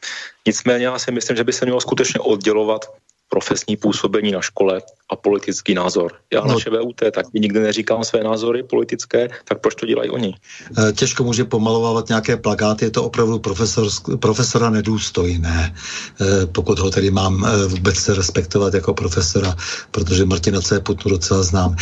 Nicméně 0.48 0.86
já 0.86 1.00
si 1.00 1.12
myslím, 1.12 1.38
že 1.38 1.44
by 1.44 1.54
se 1.54 1.66
mělo 1.66 1.82
skutečně 1.82 2.20
oddělovat 2.20 2.86
profesní 3.34 3.78
působení 3.78 4.32
na 4.32 4.42
škole 4.42 4.82
a 5.10 5.16
politický 5.16 5.74
názor. 5.74 6.12
Já 6.34 6.42
no. 6.42 6.54
na 6.54 6.60
ČVUT 6.60 7.02
taky 7.12 7.40
nikdy 7.40 7.60
neříkám 7.60 8.04
své 8.04 8.24
názory 8.24 8.64
politické, 8.64 9.30
tak 9.50 9.58
proč 9.62 9.76
to 9.76 9.86
dělají 9.86 10.10
oni? 10.10 10.36
Eh, 10.78 10.94
těžko 10.94 11.24
může 11.24 11.44
pomalovávat 11.50 12.10
nějaké 12.14 12.38
plakáty, 12.38 12.86
je 12.86 12.92
to 12.92 13.04
opravdu 13.04 13.40
profesor, 13.40 13.90
profesora 14.20 14.70
nedůstojné, 14.70 15.74
eh, 15.74 16.46
pokud 16.46 16.80
ho 16.80 16.90
tedy 16.94 17.10
mám 17.12 17.42
eh, 17.42 17.68
vůbec 17.68 18.10
respektovat 18.10 18.74
jako 18.74 18.94
profesora, 18.94 19.56
protože 19.92 20.26
Martina 20.26 20.62
C. 20.62 20.80
Putnu 20.80 21.18
docela 21.18 21.44
znám. 21.44 21.76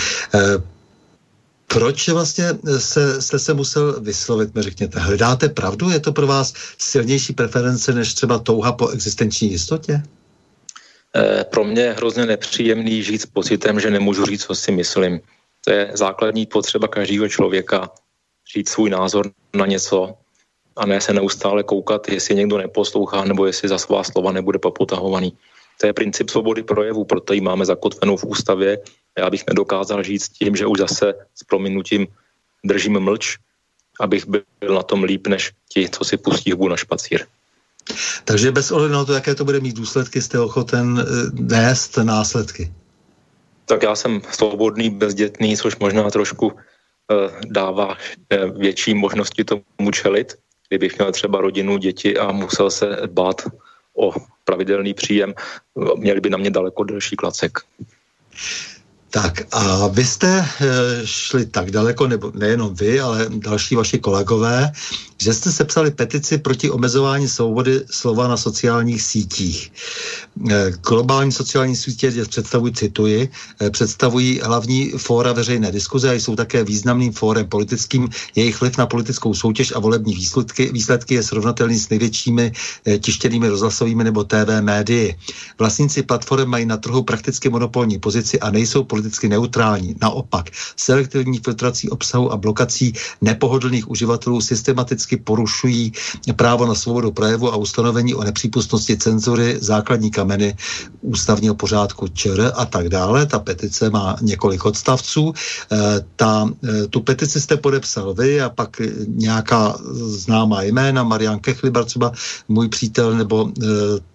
Proč 1.68 2.10
vlastně 2.10 2.46
se, 2.78 3.22
jste 3.22 3.40
se 3.40 3.54
musel 3.54 4.00
vyslovit, 4.00 4.56
mi 4.56 4.62
řekněte? 4.62 5.00
Hledáte 5.00 5.50
pravdu? 5.50 5.90
Je 5.90 6.00
to 6.00 6.12
pro 6.12 6.28
vás 6.28 6.54
silnější 6.78 7.34
preference 7.34 7.94
než 7.94 8.14
třeba 8.14 8.40
touha 8.40 8.72
po 8.72 8.88
existenční 8.88 9.52
jistotě? 9.52 10.04
Eh, 11.16 11.44
pro 11.44 11.64
mě 11.64 11.82
je 11.82 11.94
hrozně 11.94 12.26
nepříjemný 12.26 13.04
žít 13.04 13.22
s 13.22 13.26
pocitem, 13.26 13.80
že 13.80 13.92
nemůžu 13.92 14.26
říct, 14.26 14.46
co 14.46 14.56
si 14.56 14.72
myslím. 14.72 15.22
To 15.66 15.72
je 15.72 15.92
základní 15.94 16.46
potřeba 16.46 16.88
každého 16.88 17.30
člověka, 17.30 17.90
říct 18.54 18.70
svůj 18.70 18.90
názor 18.90 19.32
na 19.54 19.66
něco 19.66 20.14
a 20.76 20.86
ne 20.86 21.02
se 21.02 21.14
neustále 21.14 21.64
koukat, 21.64 22.10
jestli 22.10 22.36
někdo 22.36 22.58
neposlouchá 22.58 23.26
nebo 23.26 23.46
jestli 23.46 23.70
za 23.70 23.78
svá 23.78 24.04
slova 24.04 24.32
nebude 24.32 24.60
popotahovaný. 24.60 25.38
To 25.80 25.88
je 25.88 25.94
princip 25.94 26.30
svobody 26.30 26.64
projevu, 26.64 27.06
proto 27.06 27.34
ji 27.34 27.42
máme 27.42 27.66
zakotvenou 27.66 28.18
v 28.18 28.24
ústavě. 28.24 28.80
Já 29.18 29.30
bych 29.30 29.48
nedokázal 29.48 30.04
s 30.04 30.30
tím, 30.30 30.56
že 30.56 30.66
už 30.66 30.80
zase 30.80 31.14
s 31.36 31.44
prominutím 31.44 32.08
držím 32.64 33.00
mlč, 33.00 33.38
abych 34.00 34.28
byl 34.28 34.44
na 34.76 34.84
tom 34.84 35.04
líp 35.04 35.28
než 35.28 35.52
ti, 35.70 35.90
co 35.90 36.04
si 36.04 36.18
pustí 36.18 36.52
hbu 36.52 36.68
na 36.68 36.78
špacír. 36.78 37.26
Takže 38.26 38.52
bez 38.52 38.72
ohledu 38.72 38.94
na 38.94 39.06
to, 39.06 39.14
jaké 39.14 39.36
to 39.36 39.46
bude 39.46 39.60
mít 39.60 39.76
důsledky, 39.76 40.22
jste 40.22 40.40
ochoten 40.40 41.00
eh, 41.00 41.06
nést 41.34 41.98
následky. 41.98 42.72
Tak 43.66 43.84
já 43.84 43.96
jsem 43.96 44.22
svobodný, 44.32 44.90
bezdětný, 44.90 45.58
což 45.58 45.78
možná 45.78 46.10
trošku 46.10 46.48
uh, 46.48 46.54
dává 47.48 47.98
větší 48.58 48.94
možnosti 48.94 49.44
tomu 49.44 49.92
čelit. 49.92 50.36
Kdybych 50.70 50.98
měl 50.98 51.12
třeba 51.12 51.42
rodinu, 51.42 51.78
děti 51.78 52.18
a 52.18 52.32
musel 52.32 52.72
se 52.72 52.98
bát 53.08 53.42
o 53.98 54.12
pravidelný 54.44 54.94
příjem, 54.94 55.34
měli 55.96 56.20
by 56.20 56.30
na 56.30 56.38
mě 56.38 56.52
daleko 56.52 56.84
delší 56.84 57.16
klacek. 57.16 57.60
Tak 59.10 59.42
a 59.52 59.88
vy 59.88 60.06
jste 60.06 60.46
šli 61.06 61.46
tak 61.46 61.72
daleko, 61.72 62.08
nebo 62.08 62.32
nejenom 62.36 62.76
vy, 62.76 63.00
ale 63.00 63.26
další 63.30 63.76
vaši 63.76 64.00
kolegové, 64.00 64.72
že 65.22 65.34
jste 65.34 65.52
sepsali 65.52 65.92
petici 65.92 66.38
proti 66.38 66.70
omezování 66.70 67.28
svobody 67.28 67.82
slova 67.92 68.28
na 68.28 68.38
sociálních 68.38 69.02
sítích. 69.02 69.72
Eh, 70.50 70.72
globální 70.88 71.32
sociální 71.32 71.76
sítě 71.76 72.12
představují, 72.30 72.74
cituji, 72.74 73.30
eh, 73.62 73.70
představují 73.70 74.42
hlavní 74.44 74.92
fóra 74.98 75.34
veřejné 75.34 75.72
diskuze 75.72 76.10
a 76.10 76.14
jsou 76.18 76.36
také 76.36 76.64
významným 76.64 77.14
fórem 77.14 77.48
politickým. 77.48 78.10
Jejich 78.36 78.62
vliv 78.62 78.78
na 78.78 78.86
politickou 78.86 79.34
soutěž 79.34 79.74
a 79.76 79.80
volební 79.80 80.14
výsledky, 80.16 80.72
výsledky 80.74 81.14
je 81.16 81.24
srovnatelný 81.24 81.78
s 81.78 81.90
největšími 81.90 82.52
eh, 82.52 82.98
tištěnými 82.98 83.50
rozhlasovými 83.50 84.04
nebo 84.04 84.24
TV 84.24 84.62
médii. 84.62 85.16
Vlastníci 85.60 86.04
platform 86.04 86.50
mají 86.50 86.66
na 86.66 86.78
trhu 86.78 87.04
prakticky 87.04 87.50
monopolní 87.50 88.00
pozici 88.00 88.40
a 88.40 88.50
nejsou 88.50 88.84
politicky 88.84 89.30
neutrální. 89.30 89.96
Naopak, 90.02 90.50
selektivní 90.76 91.40
filtrací 91.46 91.90
obsahu 91.90 92.34
a 92.34 92.38
blokací 92.38 92.94
nepohodlných 93.22 93.90
uživatelů 93.90 94.42
systematicky 94.42 95.11
systematicky 95.12 95.18
porušují 95.18 95.92
právo 96.36 96.66
na 96.66 96.76
svobodu 96.76 97.12
projevu 97.12 97.52
a 97.52 97.56
ustanovení 97.56 98.16
o 98.16 98.24
nepřípustnosti 98.24 98.98
cenzury, 98.98 99.58
základní 99.60 100.12
kameny 100.12 100.56
ústavního 101.02 101.56
pořádku 101.56 102.08
ČR 102.08 102.52
a 102.56 102.66
tak 102.66 102.90
dále. 102.90 103.26
Ta 103.26 103.40
petice 103.40 103.90
má 103.90 104.16
několik 104.22 104.66
odstavců. 104.66 105.34
E, 105.72 106.06
ta, 106.16 106.50
e, 106.64 106.88
tu 106.88 107.02
petici 107.02 107.42
jste 107.42 107.58
podepsal 107.58 108.14
vy 108.14 108.42
a 108.42 108.50
pak 108.50 108.82
nějaká 109.08 109.76
známá 110.08 110.64
jména, 110.64 111.04
Marian 111.04 111.40
Kechlibar 111.40 111.86
třeba, 111.86 112.12
můj 112.48 112.70
přítel, 112.70 113.16
nebo 113.16 113.50
e, 113.50 114.11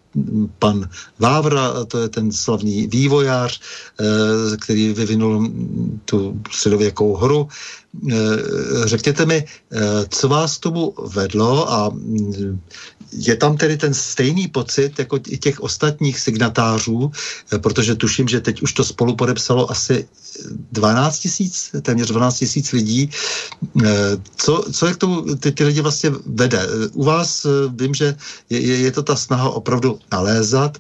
pan 0.59 0.89
Vávra, 1.19 1.85
to 1.85 1.99
je 1.99 2.09
ten 2.09 2.33
slavný 2.33 2.87
vývojář, 2.87 3.61
který 4.61 4.93
vyvinul 4.93 5.49
tu 6.05 6.41
středověkou 6.51 7.17
hru. 7.17 7.49
Eh, 8.13 8.15
řekněte 8.85 9.27
mi, 9.27 9.45
eh, 9.73 9.79
co 10.09 10.29
vás 10.29 10.59
tomu 10.59 10.95
vedlo 11.15 11.73
a 11.73 11.91
je 13.13 13.37
tam 13.37 13.57
tedy 13.57 13.77
ten 13.77 13.95
stejný 13.95 14.49
pocit 14.49 14.99
jako 14.99 15.19
i 15.29 15.39
těch 15.39 15.61
ostatních 15.61 16.21
signatářů, 16.21 17.11
eh, 17.53 17.59
protože 17.59 17.95
tuším, 17.95 18.29
že 18.29 18.41
teď 18.41 18.63
už 18.63 18.73
to 18.73 18.85
spolu 18.85 19.17
podepsalo 19.17 19.71
asi 19.71 20.09
12 20.73 21.19
tisíc, 21.19 21.71
téměř 21.83 22.09
12 22.09 22.39
tisíc 22.39 22.73
lidí. 22.73 23.11
Co, 24.37 24.65
co 24.73 24.87
je 24.87 24.95
k 24.95 24.97
tomu 24.97 25.37
ty, 25.37 25.53
ty 25.53 25.65
lidi 25.65 25.81
vlastně 25.81 26.11
vede? 26.27 26.61
U 26.93 27.05
vás 27.05 27.47
vím, 27.81 27.95
že 27.95 28.17
je, 28.51 28.61
je 28.61 28.93
to 28.93 29.03
ta 29.03 29.17
snaha 29.17 29.51
opravdu 29.51 29.99
nalézat 30.13 30.79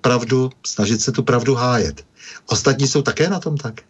pravdu, 0.00 0.50
snažit 0.66 1.00
se 1.00 1.12
tu 1.12 1.22
pravdu 1.22 1.54
hájet. 1.54 2.04
Ostatní 2.46 2.88
jsou 2.88 3.02
také 3.02 3.28
na 3.28 3.40
tom 3.40 3.56
tak? 3.56 3.82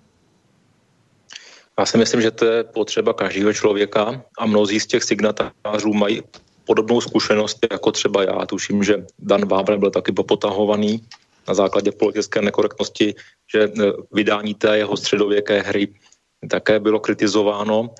Já 1.78 1.86
si 1.86 1.98
myslím, 1.98 2.20
že 2.20 2.30
to 2.30 2.44
je 2.44 2.64
potřeba 2.64 3.12
každého 3.12 3.52
člověka 3.52 4.22
a 4.38 4.46
mnozí 4.46 4.80
z 4.80 4.86
těch 4.86 5.04
signatářů 5.04 5.92
mají 5.92 6.22
podobnou 6.64 7.00
zkušenost 7.00 7.58
jako 7.72 7.92
třeba 7.92 8.22
já. 8.22 8.46
Tuším, 8.46 8.84
že 8.84 9.06
Dan 9.18 9.48
Vávra 9.48 9.76
byl 9.76 9.90
taky 9.90 10.12
popotahovaný 10.12 11.00
na 11.48 11.54
základě 11.54 11.92
politické 11.92 12.42
nekorektnosti, 12.42 13.14
že 13.54 13.60
e, 13.64 13.70
vydání 14.12 14.54
té 14.54 14.78
jeho 14.78 14.96
středověké 14.96 15.62
hry 15.62 15.88
také 16.50 16.80
bylo 16.80 17.00
kritizováno 17.00 17.90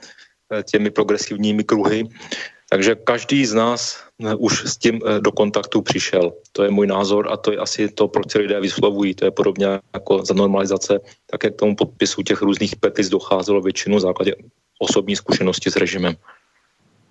e, 0.53 0.63
těmi 0.63 0.91
progresivními 0.91 1.65
kruhy. 1.65 2.09
Takže 2.73 3.05
každý 3.05 3.47
z 3.47 3.55
nás 3.55 4.01
eh, 4.25 4.35
už 4.35 4.65
s 4.65 4.77
tím 4.81 5.01
eh, 5.05 5.21
do 5.21 5.33
kontaktu 5.33 5.83
přišel. 5.83 6.33
To 6.53 6.65
je 6.65 6.71
můj 6.71 6.87
názor 6.87 7.29
a 7.29 7.37
to 7.37 7.53
je 7.53 7.59
asi 7.59 7.89
to, 7.89 8.09
proč 8.09 8.33
se 8.33 8.39
lidé 8.39 8.61
vyslovují. 8.61 9.15
To 9.15 9.25
je 9.25 9.31
podobně 9.31 9.67
jako 9.95 10.25
za 10.25 10.35
normalizace, 10.35 11.01
také 11.29 11.51
k 11.51 11.57
tomu 11.57 11.77
podpisu 11.77 12.23
těch 12.23 12.43
různých 12.43 12.77
petic 12.77 13.09
docházelo 13.09 13.61
většinou 13.61 13.97
v 13.97 14.09
základě 14.09 14.35
osobní 14.79 15.17
zkušenosti 15.17 15.71
s 15.71 15.77
režimem. 15.77 16.17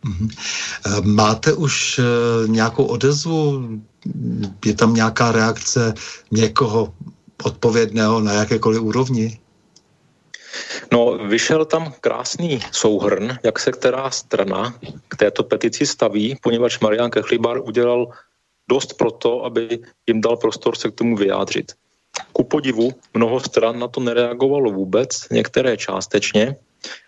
Mhm. 0.06 0.30
Eh, 0.86 1.02
máte 1.02 1.54
už 1.54 1.99
nějakou 2.47 2.86
odezvu? 2.86 3.70
Je 4.66 4.74
tam 4.74 4.93
nějaká 4.93 5.32
reakce 5.32 5.93
někoho 6.32 6.93
odpovědného 7.43 8.20
na 8.20 8.34
jakékoliv 8.34 8.82
úrovni? 8.82 9.39
No, 10.91 11.18
vyšel 11.18 11.66
tam 11.66 11.93
krásný 12.02 12.60
souhrn, 12.72 13.38
jak 13.43 13.60
se 13.60 13.72
která 13.72 14.12
strana 14.12 14.74
k 15.08 15.16
této 15.16 15.43
petici 15.43 15.86
staví, 15.86 16.38
poněvadž 16.41 16.80
Marian 16.80 17.12
Kechlibar 17.12 17.62
udělal 17.62 18.08
dost 18.70 18.93
pro 18.93 19.12
to, 19.12 19.45
aby 19.45 19.80
jim 20.08 20.22
dal 20.22 20.38
prostor 20.38 20.76
se 20.76 20.91
k 20.91 20.95
tomu 20.95 21.16
vyjádřit. 21.16 21.72
Ku 22.34 22.43
podivu 22.43 22.91
mnoho 23.14 23.39
stran 23.39 23.80
na 23.80 23.88
to 23.88 23.99
nereagovalo 23.99 24.72
vůbec, 24.72 25.30
některé 25.32 25.78
částečně 25.78 26.56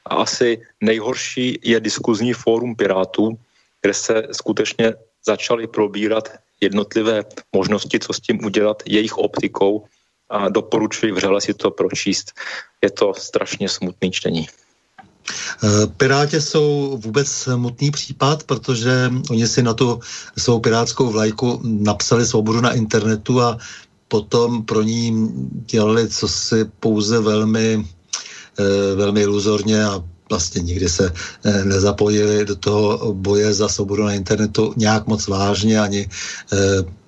a 0.05 0.15
asi 0.15 0.61
nejhorší 0.81 1.59
je 1.63 1.79
diskuzní 1.79 2.33
fórum 2.33 2.75
Pirátů, 2.75 3.37
kde 3.81 3.93
se 3.93 4.23
skutečně 4.31 4.93
začaly 5.25 5.67
probírat 5.67 6.29
jednotlivé 6.61 7.23
možnosti, 7.55 7.99
co 7.99 8.13
s 8.13 8.19
tím 8.19 8.45
udělat 8.45 8.83
jejich 8.85 9.17
optikou 9.17 9.85
a 10.29 10.49
doporučuji 10.49 11.11
vřele 11.11 11.41
si 11.41 11.53
to 11.53 11.71
pročíst. 11.71 12.31
Je 12.81 12.91
to 12.91 13.13
strašně 13.13 13.69
smutný 13.69 14.11
čtení. 14.11 14.47
Eh, 15.63 15.87
Piráti 15.97 16.41
jsou 16.41 16.97
vůbec 17.03 17.27
smutný 17.27 17.91
případ, 17.91 18.43
protože 18.43 19.11
oni 19.29 19.47
si 19.47 19.63
na 19.63 19.73
tu 19.73 19.99
svou 20.37 20.59
pirátskou 20.59 21.11
vlajku 21.11 21.61
napsali 21.63 22.25
svobodu 22.25 22.61
na 22.61 22.73
internetu 22.73 23.41
a 23.41 23.57
potom 24.07 24.65
pro 24.65 24.81
ní 24.81 25.29
dělali 25.65 26.09
co 26.09 26.27
si 26.27 26.65
pouze 26.79 27.19
velmi, 27.19 27.85
velmi 28.95 29.21
iluzorně 29.21 29.85
a 29.85 30.03
vlastně 30.29 30.61
nikdy 30.61 30.89
se 30.89 31.13
eh, 31.43 31.65
nezapojili 31.65 32.45
do 32.45 32.55
toho 32.55 33.13
boje 33.13 33.53
za 33.53 33.69
svobodu 33.69 34.03
na 34.03 34.13
internetu 34.13 34.73
nějak 34.77 35.07
moc 35.07 35.27
vážně, 35.27 35.79
ani 35.79 36.09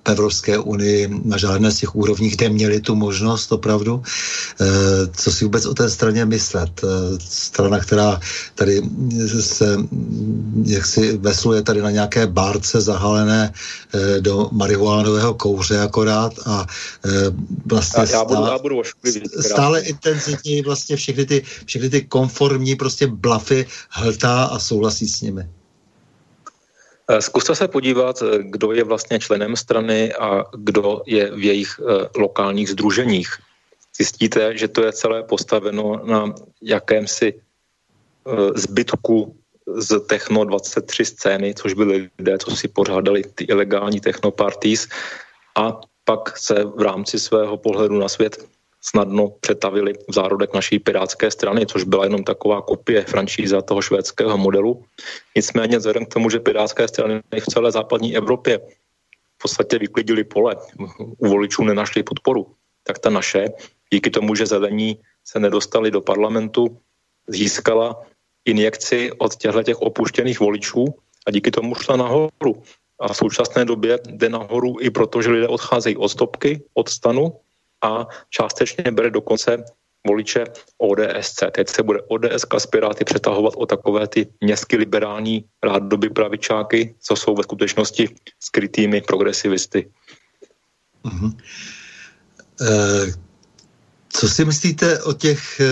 v 0.06 0.08
Evropské 0.08 0.58
unii 0.58 1.08
na 1.24 1.36
žádné 1.36 1.70
z 1.70 1.78
těch 1.78 1.96
úrovních 1.96 2.40
neměli 2.40 2.80
tu 2.80 2.94
možnost 2.94 3.52
opravdu. 3.52 4.02
Co 5.16 5.32
si 5.32 5.44
vůbec 5.44 5.66
o 5.66 5.74
té 5.74 5.90
straně 5.90 6.24
myslet? 6.24 6.80
Strana, 7.18 7.78
která 7.78 8.20
tady 8.54 8.82
se 9.40 9.76
jak 10.64 10.86
si 10.86 11.16
vesluje 11.16 11.62
tady 11.62 11.82
na 11.82 11.90
nějaké 11.90 12.26
bárce 12.26 12.80
zahalené 12.80 13.52
do 14.20 14.48
marihuánového 14.52 15.34
kouře 15.34 15.78
akorát 15.78 16.32
a 16.46 16.66
vlastně 17.66 18.02
já, 18.02 18.18
já 18.18 18.24
budu, 18.24 18.42
já 18.46 18.58
budu 18.58 18.82
stále 19.40 19.80
intenzivněji 19.80 20.62
vlastně 20.62 20.96
všechny 20.96 21.26
ty, 21.26 21.42
všechny 21.64 21.90
ty 21.90 22.00
konformní 22.02 22.76
prostě 22.76 23.06
blafy 23.06 23.66
hltá 23.90 24.44
a 24.44 24.58
souhlasí 24.58 25.08
s 25.08 25.20
nimi. 25.20 25.48
Eh, 27.10 27.22
zkuste 27.22 27.54
se 27.54 27.68
podívat, 27.68 28.22
eh, 28.22 28.38
kdo 28.40 28.72
je 28.72 28.84
vlastně 28.84 29.18
členem 29.18 29.56
strany 29.56 30.14
a 30.14 30.44
kdo 30.56 31.02
je 31.06 31.30
v 31.30 31.44
jejich 31.44 31.80
eh, 31.80 32.08
lokálních 32.18 32.70
združeních. 32.70 33.28
Zjistíte, 33.96 34.58
že 34.58 34.68
to 34.68 34.84
je 34.84 34.92
celé 34.92 35.22
postaveno 35.22 36.00
na 36.04 36.34
jakémsi 36.62 37.40
zbytku 38.54 39.36
z 39.66 40.00
Techno 40.00 40.44
23 40.44 41.04
scény, 41.04 41.54
což 41.54 41.72
byly 41.72 42.10
lidé, 42.18 42.38
co 42.38 42.56
si 42.56 42.68
pořádali 42.68 43.22
ty 43.34 43.44
ilegální 43.44 44.00
technoparties 44.00 44.88
a 45.56 45.80
pak 46.04 46.38
se 46.38 46.64
v 46.64 46.80
rámci 46.82 47.18
svého 47.18 47.56
pohledu 47.56 47.98
na 47.98 48.08
svět 48.08 48.36
snadno 48.88 49.28
přetavili 49.40 49.92
v 50.08 50.12
zárodek 50.14 50.54
naší 50.54 50.78
pirátské 50.78 51.30
strany, 51.30 51.66
což 51.66 51.84
byla 51.84 52.04
jenom 52.04 52.24
taková 52.24 52.62
kopie 52.62 53.02
franšíza 53.02 53.62
toho 53.62 53.82
švédského 53.82 54.38
modelu. 54.38 54.84
Nicméně 55.36 55.78
vzhledem 55.78 56.06
k 56.06 56.14
tomu, 56.14 56.30
že 56.30 56.40
pirátské 56.40 56.88
strany 56.88 57.20
v 57.40 57.46
celé 57.46 57.72
západní 57.72 58.16
Evropě 58.16 58.58
v 59.38 59.42
podstatě 59.42 59.78
vyklidili 59.78 60.24
pole, 60.24 60.56
u 61.18 61.26
voličů 61.28 61.64
nenašli 61.64 62.02
podporu, 62.02 62.46
tak 62.84 62.98
ta 62.98 63.10
naše, 63.10 63.48
díky 63.92 64.10
tomu, 64.10 64.34
že 64.34 64.46
zelení 64.46 64.98
se 65.24 65.40
nedostali 65.40 65.90
do 65.90 66.00
parlamentu, 66.00 66.78
získala 67.28 68.02
injekci 68.44 69.10
od 69.18 69.36
těchto 69.36 69.62
těch 69.62 69.82
opuštěných 69.82 70.40
voličů 70.40 70.84
a 71.26 71.30
díky 71.30 71.50
tomu 71.50 71.74
šla 71.74 71.96
nahoru. 71.96 72.62
A 73.00 73.12
v 73.12 73.16
současné 73.16 73.64
době 73.64 73.98
jde 74.08 74.28
nahoru 74.28 74.80
i 74.80 74.90
proto, 74.90 75.22
že 75.22 75.30
lidé 75.30 75.48
odcházejí 75.48 75.96
od 75.96 76.08
stopky, 76.08 76.62
od 76.74 76.88
stanu 76.88 77.32
a 77.84 78.06
částečně 78.30 78.90
bere 78.90 79.10
dokonce 79.10 79.64
voliče 80.06 80.44
ODS. 80.78 81.34
Teď 81.52 81.68
se 81.68 81.82
bude 81.82 82.02
ODS 82.08 82.44
s 82.58 82.66
přetahovat 83.04 83.54
o 83.56 83.66
takové 83.66 84.06
ty 84.08 84.26
městské 84.40 84.76
liberální 84.76 85.44
rádoby 85.62 86.08
pravičáky, 86.08 86.94
co 87.00 87.16
jsou 87.16 87.34
ve 87.34 87.42
skutečnosti 87.42 88.08
skrytými 88.40 89.00
progresivisty. 89.00 89.90
Mm-hmm. 91.04 91.32
Co 94.16 94.28
si 94.28 94.44
myslíte 94.44 95.02
o 95.02 95.12
těch 95.12 95.60
e, 95.60 95.66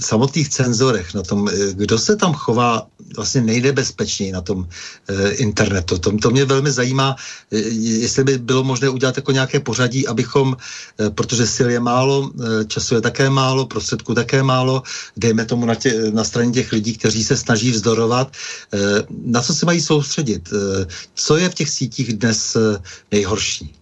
samotných 0.00 0.48
cenzorech 0.48 1.14
na 1.14 1.22
tom, 1.22 1.48
e, 1.48 1.52
kdo 1.72 1.98
se 1.98 2.16
tam 2.16 2.32
chová 2.34 2.86
vlastně 3.16 3.40
nejnebezpečněji 3.40 4.32
na 4.32 4.40
tom 4.40 4.68
e, 5.08 5.30
internetu? 5.30 5.98
To, 5.98 6.16
to 6.16 6.30
mě 6.30 6.44
velmi 6.44 6.70
zajímá, 6.70 7.16
e, 7.50 7.58
jestli 7.98 8.24
by 8.24 8.38
bylo 8.38 8.64
možné 8.64 8.88
udělat 8.88 9.16
jako 9.16 9.32
nějaké 9.32 9.60
pořadí, 9.60 10.06
abychom, 10.06 10.56
e, 11.00 11.10
protože 11.10 11.46
sil 11.56 11.68
je 11.70 11.80
málo, 11.80 12.30
e, 12.30 12.64
času 12.64 12.94
je 12.94 13.00
také 13.00 13.30
málo, 13.30 13.66
prostředků 13.66 14.14
také 14.14 14.42
málo, 14.42 14.82
dejme 15.16 15.44
tomu 15.44 15.66
na, 15.66 15.74
tě, 15.74 16.10
na 16.14 16.24
straně 16.24 16.52
těch 16.52 16.72
lidí, 16.72 16.94
kteří 16.94 17.24
se 17.24 17.36
snaží 17.36 17.70
vzdorovat, 17.70 18.30
e, 18.74 18.78
na 19.10 19.42
co 19.42 19.54
se 19.54 19.66
mají 19.66 19.80
soustředit? 19.80 20.48
E, 20.52 20.86
co 21.14 21.36
je 21.36 21.48
v 21.48 21.54
těch 21.54 21.70
sítích 21.70 22.12
dnes 22.12 22.56
e, 22.56 22.78
nejhorší? 23.10 23.77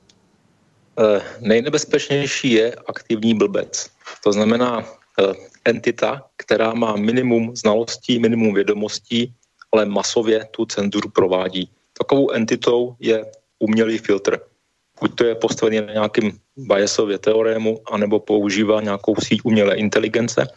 Eh, 0.99 1.23
nejnebezpečnější 1.41 2.53
je 2.53 2.75
aktivní 2.87 3.35
blbec. 3.35 3.91
To 4.25 4.33
znamená 4.33 4.81
eh, 4.81 5.35
entita, 5.65 6.25
která 6.37 6.75
má 6.75 6.97
minimum 6.97 7.57
znalostí, 7.57 8.19
minimum 8.19 8.55
vědomostí, 8.55 9.35
ale 9.73 9.87
masově 9.87 10.49
tu 10.51 10.65
cenzuru 10.65 11.11
provádí. 11.11 11.71
Takovou 11.99 12.31
entitou 12.31 12.97
je 13.01 13.27
umělý 13.59 13.99
filtr. 13.99 14.41
Buď 15.01 15.15
to 15.15 15.25
je 15.25 15.35
postavený 15.35 15.81
na 15.81 15.93
nějakým 15.93 16.39
Bayesově 16.57 17.19
teorému, 17.19 17.81
anebo 17.93 18.21
používá 18.21 18.81
nějakou 18.81 19.15
síť 19.17 19.41
umělé 19.45 19.77
inteligence. 19.77 20.49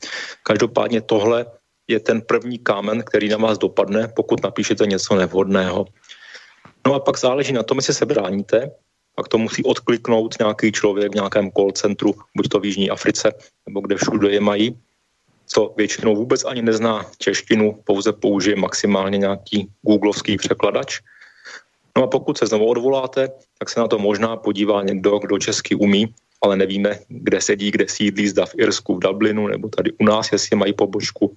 Každopádně 0.44 1.02
tohle 1.02 1.46
je 1.88 2.00
ten 2.00 2.22
první 2.22 2.60
kámen, 2.60 3.04
který 3.04 3.30
na 3.30 3.38
vás 3.38 3.58
dopadne, 3.58 4.08
pokud 4.16 4.44
napíšete 4.44 4.86
něco 4.86 5.16
nevhodného. 5.16 5.86
No 6.88 6.94
a 6.94 7.00
pak 7.00 7.20
záleží 7.20 7.54
na 7.54 7.64
tom, 7.64 7.78
jestli 7.78 7.94
se 7.94 8.06
bráníte, 8.06 8.72
pak 9.20 9.28
to 9.28 9.38
musí 9.38 9.63
odkliknout 9.63 10.39
nějaký 10.39 10.72
člověk 10.72 11.11
v 11.11 11.15
nějakém 11.15 11.51
call 11.51 11.72
centru, 11.72 12.15
buď 12.36 12.47
to 12.47 12.59
v 12.59 12.65
Jižní 12.65 12.89
Africe, 12.89 13.34
nebo 13.67 13.82
kde 13.82 13.95
všude 13.95 14.32
je 14.32 14.39
mají, 14.39 14.80
co 15.47 15.74
většinou 15.78 16.15
vůbec 16.15 16.45
ani 16.45 16.61
nezná 16.61 17.03
češtinu, 17.17 17.84
pouze 17.84 18.13
použije 18.13 18.55
maximálně 18.55 19.17
nějaký 19.17 19.67
googlovský 19.82 20.38
překladač. 20.38 21.03
No 21.97 22.03
a 22.03 22.07
pokud 22.07 22.38
se 22.38 22.47
znovu 22.47 22.65
odvoláte, 22.65 23.28
tak 23.59 23.70
se 23.70 23.80
na 23.80 23.88
to 23.88 23.99
možná 23.99 24.39
podívá 24.39 24.84
někdo, 24.84 25.20
kdo 25.20 25.39
česky 25.39 25.76
umí, 25.76 26.15
ale 26.39 26.55
nevíme, 26.55 26.99
kde 27.07 27.41
sedí, 27.41 27.72
kde 27.72 27.91
sídlí, 27.91 28.28
zda 28.28 28.45
v 28.45 28.55
Irsku, 28.57 28.95
v 28.95 28.99
Dublinu, 28.99 29.47
nebo 29.47 29.67
tady 29.67 29.91
u 29.99 30.05
nás, 30.07 30.32
jestli 30.32 30.55
mají 30.55 30.74
pobočku. 30.74 31.36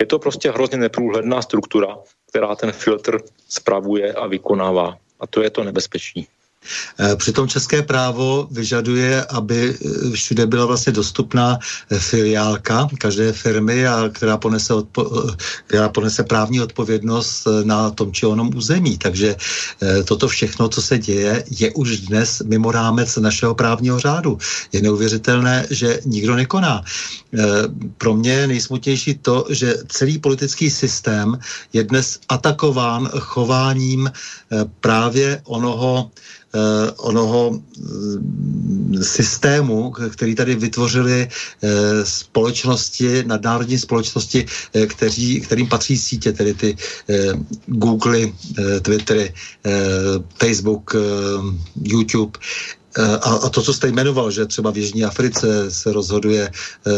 Je 0.00 0.06
to 0.06 0.18
prostě 0.18 0.50
hrozně 0.50 0.78
neprůhledná 0.78 1.42
struktura, 1.42 1.98
která 2.30 2.54
ten 2.54 2.72
filtr 2.72 3.18
spravuje 3.48 4.12
a 4.14 4.26
vykonává. 4.26 4.94
A 5.20 5.26
to 5.26 5.42
je 5.42 5.50
to 5.50 5.64
nebezpečí. 5.64 6.28
Eh, 6.98 7.16
přitom 7.16 7.48
české 7.48 7.82
právo 7.82 8.48
vyžaduje, 8.50 9.24
aby 9.24 9.74
eh, 9.74 10.10
všude 10.10 10.46
byla 10.46 10.66
vlastně 10.66 10.92
dostupná 10.92 11.58
eh, 11.90 11.98
filiálka 11.98 12.88
každé 12.98 13.32
firmy, 13.32 13.86
a 13.86 14.08
která, 14.12 14.36
ponese 14.36 14.74
odpo- 14.74 15.36
která 15.66 15.88
ponese 15.88 16.24
právní 16.24 16.60
odpovědnost 16.60 17.48
na 17.64 17.90
tom 17.90 18.12
či 18.12 18.26
onom 18.26 18.50
území. 18.56 18.98
Takže 18.98 19.36
toto 20.04 20.28
všechno, 20.28 20.68
co 20.68 20.82
se 20.82 20.98
děje, 20.98 21.44
je 21.50 21.72
už 21.72 22.00
dnes 22.00 22.42
mimo 22.46 22.72
rámec 22.72 23.16
našeho 23.16 23.54
právního 23.54 23.98
řádu. 23.98 24.38
Je 24.72 24.82
neuvěřitelné, 24.82 25.66
že 25.70 26.00
nikdo 26.04 26.34
nekoná. 26.36 26.84
Pro 27.98 28.14
mě 28.14 28.32
je 28.32 28.46
nejsmutnější 28.46 29.14
to, 29.14 29.46
že 29.50 29.74
celý 29.88 30.18
politický 30.18 30.70
systém 30.70 31.38
je 31.72 31.84
dnes 31.84 32.18
atakován 32.28 33.08
chováním 33.08 34.10
právě 34.80 35.40
onoho 35.44 36.10
onoho 36.96 37.54
eh, 37.54 39.04
systému, 39.04 39.90
který 39.90 40.34
tady 40.34 40.54
vytvořili 40.54 41.28
eh, 41.28 41.68
společnosti, 42.04 43.24
nadnárodní 43.26 43.78
společnosti, 43.78 44.46
kteří, 44.86 45.40
kterým 45.40 45.68
patří 45.68 45.98
sítě, 45.98 46.32
tedy 46.32 46.54
ty 46.54 46.76
Google, 47.66 48.18
Twittery, 48.82 49.34
Facebook, 50.38 50.94
YouTube, 51.82 52.38
Eh, 52.38 52.79
a, 52.98 53.30
a 53.46 53.48
to, 53.48 53.62
co 53.62 53.74
jste 53.74 53.88
jmenoval, 53.88 54.30
že 54.30 54.46
třeba 54.46 54.70
v 54.70 54.76
Jižní 54.76 55.04
Africe 55.04 55.70
se 55.70 55.92
rozhoduje, 55.92 56.50
eh, 56.86 56.90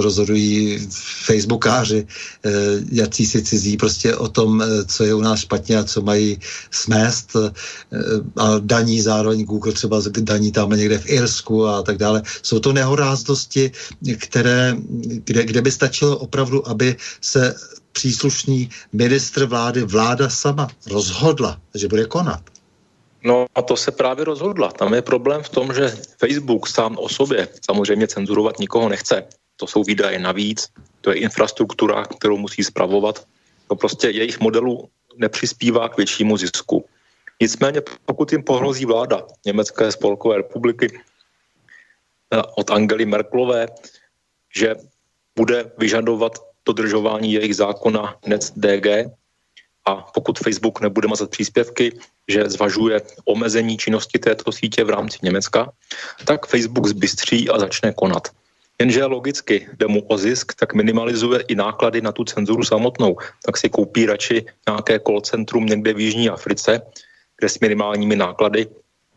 rozhodují 0.00 0.88
facebookáři, 1.24 2.06
eh, 2.44 2.50
jací 2.92 3.26
si 3.26 3.42
cizí 3.42 3.76
prostě 3.76 4.16
o 4.16 4.28
tom, 4.28 4.64
co 4.86 5.04
je 5.04 5.14
u 5.14 5.20
nás 5.20 5.40
špatně 5.40 5.78
a 5.78 5.84
co 5.84 6.02
mají 6.02 6.38
smést 6.70 7.36
a 8.36 8.58
daní 8.58 9.00
zároveň 9.00 9.44
Google 9.44 9.72
třeba 9.72 10.00
daní 10.20 10.52
tam 10.52 10.70
někde 10.70 10.98
v 10.98 11.08
Irsku 11.08 11.66
a 11.66 11.82
tak 11.82 11.96
dále. 11.96 12.22
Jsou 12.42 12.58
to 12.58 12.72
nehoráznosti, 12.72 13.70
které, 14.18 14.76
kde, 15.24 15.44
kde 15.44 15.62
by 15.62 15.70
stačilo 15.70 16.16
opravdu, 16.16 16.68
aby 16.68 16.96
se 17.20 17.54
příslušný 17.92 18.70
ministr 18.92 19.44
vlády, 19.44 19.82
vláda 19.82 20.28
sama 20.28 20.68
rozhodla, 20.86 21.60
že 21.74 21.88
bude 21.88 22.04
konat. 22.04 22.55
No 23.24 23.46
a 23.54 23.62
to 23.62 23.76
se 23.76 23.90
právě 23.90 24.24
rozhodla. 24.24 24.72
Tam 24.72 24.94
je 24.94 25.02
problém 25.02 25.42
v 25.42 25.48
tom, 25.48 25.74
že 25.74 25.88
Facebook 26.18 26.66
sám 26.68 26.96
o 26.98 27.08
sobě 27.08 27.48
samozřejmě 27.64 28.08
cenzurovat 28.08 28.58
nikoho 28.58 28.88
nechce. 28.88 29.24
To 29.56 29.66
jsou 29.66 29.82
výdaje 29.82 30.18
navíc, 30.18 30.68
to 31.00 31.10
je 31.10 31.16
infrastruktura, 31.16 32.04
kterou 32.04 32.36
musí 32.36 32.64
spravovat. 32.64 33.26
To 33.68 33.76
prostě 33.76 34.10
jejich 34.10 34.40
modelu 34.40 34.88
nepřispívá 35.16 35.88
k 35.88 35.96
většímu 35.96 36.36
zisku. 36.36 36.84
Nicméně 37.40 37.82
pokud 38.04 38.32
jim 38.32 38.42
pohrozí 38.42 38.84
vláda 38.84 39.26
Německé 39.46 39.92
spolkové 39.92 40.36
republiky 40.36 40.88
eh, 40.92 42.42
od 42.56 42.70
Angely 42.70 43.06
Merklové, 43.06 43.66
že 44.56 44.74
bude 45.36 45.72
vyžadovat 45.78 46.32
dodržování 46.66 47.32
jejich 47.32 47.56
zákona 47.56 48.16
NetzDG, 48.26 48.86
a 49.86 49.94
pokud 49.94 50.38
Facebook 50.38 50.80
nebude 50.80 51.08
mazat 51.08 51.30
příspěvky, 51.30 51.98
že 52.28 52.50
zvažuje 52.50 53.00
omezení 53.24 53.76
činnosti 53.76 54.18
této 54.18 54.52
sítě 54.52 54.84
v 54.84 54.90
rámci 54.90 55.18
Německa, 55.22 55.72
tak 56.24 56.46
Facebook 56.46 56.86
zbystří 56.86 57.48
a 57.48 57.58
začne 57.58 57.92
konat. 57.92 58.28
Jenže 58.78 59.04
logicky 59.04 59.68
jde 59.78 59.86
mu 59.86 60.02
o 60.06 60.18
zisk, 60.18 60.54
tak 60.54 60.74
minimalizuje 60.74 61.40
i 61.48 61.54
náklady 61.54 62.00
na 62.00 62.12
tu 62.12 62.24
cenzuru 62.24 62.64
samotnou. 62.64 63.16
Tak 63.46 63.56
si 63.56 63.68
koupí 63.68 64.06
radši 64.06 64.44
nějaké 64.68 65.00
call 65.00 65.20
centrum 65.20 65.66
někde 65.66 65.94
v 65.94 66.00
Jižní 66.00 66.28
Africe, 66.28 66.82
kde 67.38 67.48
s 67.48 67.60
minimálními 67.60 68.16
náklady 68.16 68.66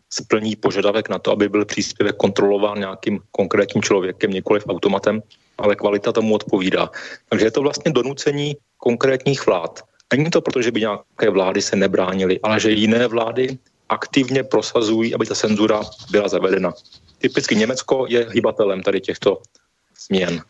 splní 0.10 0.56
požadavek 0.56 1.10
na 1.10 1.20
to, 1.20 1.32
aby 1.32 1.50
byl 1.50 1.66
příspěvek 1.66 2.16
kontrolován 2.16 2.80
nějakým 2.80 3.20
konkrétním 3.32 3.84
člověkem, 3.84 4.32
nikoliv 4.32 4.64
automatem, 4.70 5.22
ale 5.58 5.76
kvalita 5.76 6.12
tomu 6.12 6.36
odpovídá. 6.36 6.90
Takže 7.30 7.46
je 7.46 7.52
to 7.52 7.62
vlastně 7.62 7.92
donucení 7.92 8.58
konkrétních 8.78 9.46
vlád. 9.46 9.84
Není 10.14 10.30
to 10.30 10.42
proto, 10.42 10.62
že 10.62 10.72
by 10.72 10.80
nějaké 10.80 11.30
vlády 11.30 11.62
se 11.62 11.76
nebránily, 11.76 12.40
ale 12.44 12.60
že 12.60 12.72
jiné 12.72 13.08
vlády 13.08 13.58
aktivně 13.90 14.44
prosazují, 14.44 15.16
aby 15.16 15.26
ta 15.26 15.36
cenzura 15.36 15.82
byla 16.12 16.28
zavedena. 16.28 16.74
Typicky 17.18 17.56
Německo 17.56 18.06
je 18.10 18.28
hybatelem 18.30 18.84
tady 18.84 19.02
těchto 19.02 19.42
změn. 20.08 20.42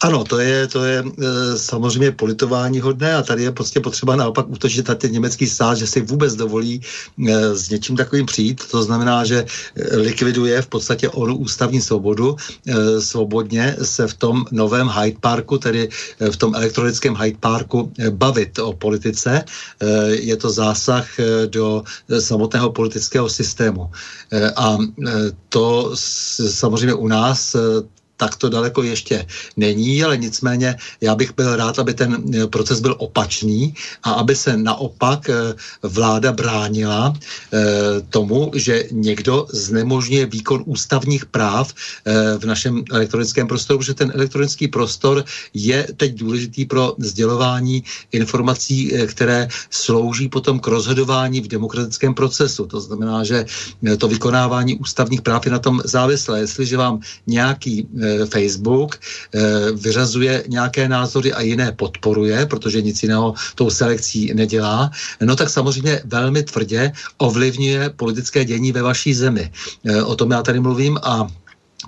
Ano, 0.00 0.24
to 0.24 0.38
je, 0.38 0.66
to 0.66 0.84
je 0.84 1.04
e, 1.04 1.58
samozřejmě 1.58 2.12
politování 2.12 2.80
hodné 2.80 3.14
a 3.14 3.22
tady 3.22 3.42
je 3.42 3.52
prostě 3.52 3.80
potřeba 3.80 4.16
naopak 4.16 4.48
útočit 4.48 4.88
na 4.88 4.94
ten 4.94 5.12
německý 5.12 5.46
stát, 5.46 5.74
že 5.78 5.86
si 5.86 6.00
vůbec 6.00 6.34
dovolí 6.34 6.80
e, 7.28 7.54
s 7.54 7.70
něčím 7.70 7.96
takovým 7.96 8.26
přijít. 8.26 8.60
To 8.70 8.82
znamená, 8.82 9.24
že 9.24 9.44
e, 9.44 9.96
likviduje 9.96 10.62
v 10.62 10.66
podstatě 10.66 11.08
onu 11.08 11.36
ústavní 11.36 11.80
svobodu. 11.80 12.36
E, 12.66 13.00
svobodně 13.00 13.76
se 13.82 14.06
v 14.06 14.14
tom 14.14 14.44
novém 14.52 14.88
Hyde 14.88 15.18
Parku, 15.20 15.58
tedy 15.58 15.88
e, 16.20 16.30
v 16.30 16.36
tom 16.36 16.54
elektronickém 16.54 17.16
Hyde 17.16 17.38
Parku 17.40 17.92
e, 17.98 18.10
bavit 18.10 18.58
o 18.58 18.72
politice. 18.72 19.44
E, 19.80 19.86
je 20.10 20.36
to 20.36 20.50
zásah 20.50 21.06
do 21.46 21.84
samotného 22.20 22.72
politického 22.72 23.28
systému. 23.28 23.90
E, 24.32 24.50
a 24.50 24.78
to 25.48 25.92
s, 25.94 26.36
samozřejmě 26.50 26.94
u 26.94 27.08
nás 27.08 27.56
tak 28.16 28.36
to 28.36 28.48
daleko 28.48 28.82
ještě 28.82 29.26
není, 29.56 30.04
ale 30.04 30.16
nicméně 30.16 30.76
já 31.00 31.14
bych 31.14 31.34
byl 31.36 31.56
rád, 31.56 31.78
aby 31.78 31.94
ten 31.94 32.22
eh, 32.34 32.46
proces 32.46 32.80
byl 32.80 32.94
opačný 32.98 33.74
a 34.02 34.12
aby 34.12 34.36
se 34.36 34.56
naopak 34.56 35.30
eh, 35.30 35.54
vláda 35.82 36.32
bránila 36.32 37.14
eh, 37.14 37.58
tomu, 38.10 38.50
že 38.54 38.84
někdo 38.90 39.46
znemožňuje 39.52 40.26
výkon 40.26 40.62
ústavních 40.66 41.26
práv 41.26 41.74
v 42.38 42.44
našem 42.44 42.84
elektronickém 42.92 43.46
prostoru, 43.46 43.78
protože 43.78 43.94
ten 43.94 44.12
elektronický 44.14 44.68
prostor 44.68 45.24
je 45.54 45.86
teď 45.96 46.14
důležitý 46.14 46.64
pro 46.64 46.94
sdělování 46.98 47.84
informací, 48.12 48.92
které 49.06 49.48
slouží 49.70 50.28
potom 50.28 50.60
k 50.60 50.66
rozhodování 50.66 51.40
v 51.40 51.48
demokratickém 51.48 52.14
procesu. 52.14 52.66
To 52.66 52.80
znamená, 52.80 53.24
že 53.24 53.44
to 53.98 54.08
vykonávání 54.08 54.78
ústavních 54.78 55.22
práv 55.22 55.46
je 55.46 55.52
na 55.52 55.58
tom 55.58 55.82
závislé. 55.84 56.40
Jestliže 56.40 56.76
vám 56.76 57.00
nějaký 57.26 57.88
Facebook 58.26 58.98
eh, 58.98 59.72
vyřazuje 59.72 60.44
nějaké 60.48 60.88
názory 60.88 61.32
a 61.32 61.40
jiné 61.40 61.72
podporuje, 61.72 62.46
protože 62.46 62.82
nic 62.82 63.02
jiného 63.02 63.34
tou 63.54 63.70
selekcí 63.70 64.34
nedělá, 64.34 64.90
no 65.20 65.36
tak 65.36 65.50
samozřejmě 65.50 66.00
velmi 66.04 66.42
tvrdě 66.42 66.92
ovlivňuje 67.18 67.90
politické 67.90 68.44
dění 68.44 68.72
ve 68.72 68.82
vaší 68.82 69.14
zemi. 69.14 69.52
Eh, 69.84 70.02
o 70.02 70.16
tom 70.16 70.30
já 70.30 70.42
tady 70.42 70.60
mluvím 70.60 70.98
a 71.02 71.26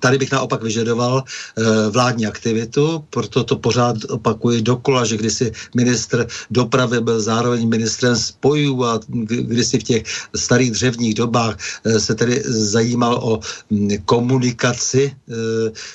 Tady 0.00 0.18
bych 0.18 0.32
naopak 0.32 0.62
vyžadoval 0.62 1.22
e, 1.22 1.90
vládní 1.90 2.26
aktivitu, 2.26 3.04
proto 3.10 3.44
to 3.44 3.56
pořád 3.56 3.96
opakuji 4.08 4.62
dokola, 4.62 5.04
že 5.04 5.16
kdysi 5.16 5.52
ministr 5.76 6.26
dopravy 6.50 7.00
byl 7.00 7.20
zároveň 7.20 7.68
ministrem 7.68 8.16
spojů 8.16 8.84
a 8.84 9.00
kdysi 9.08 9.78
v 9.78 9.82
těch 9.82 10.02
starých 10.36 10.70
dřevních 10.70 11.14
dobách 11.14 11.56
e, 11.84 12.00
se 12.00 12.14
tedy 12.14 12.42
zajímal 12.46 13.14
o 13.22 13.40
m, 13.70 13.88
komunikaci, 14.04 15.12
e, 15.12 15.34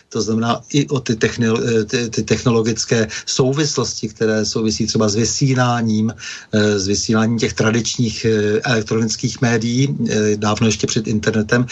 to 0.09 0.21
znamená 0.21 0.61
i 0.73 0.87
o 0.87 0.99
ty, 0.99 1.15
technolo, 1.15 1.61
ty, 1.85 2.09
ty 2.09 2.23
technologické 2.23 3.07
souvislosti, 3.25 4.07
které 4.07 4.45
souvisí 4.45 4.87
třeba 4.87 5.09
s 5.09 5.15
vysíláním, 5.15 6.13
s 6.51 6.87
vysíláním 6.87 7.37
těch 7.37 7.53
tradičních 7.53 8.25
elektronických 8.63 9.41
médií, 9.41 9.97
dávno 10.35 10.67
ještě 10.67 10.87
před 10.87 11.07
internetem, 11.07 11.65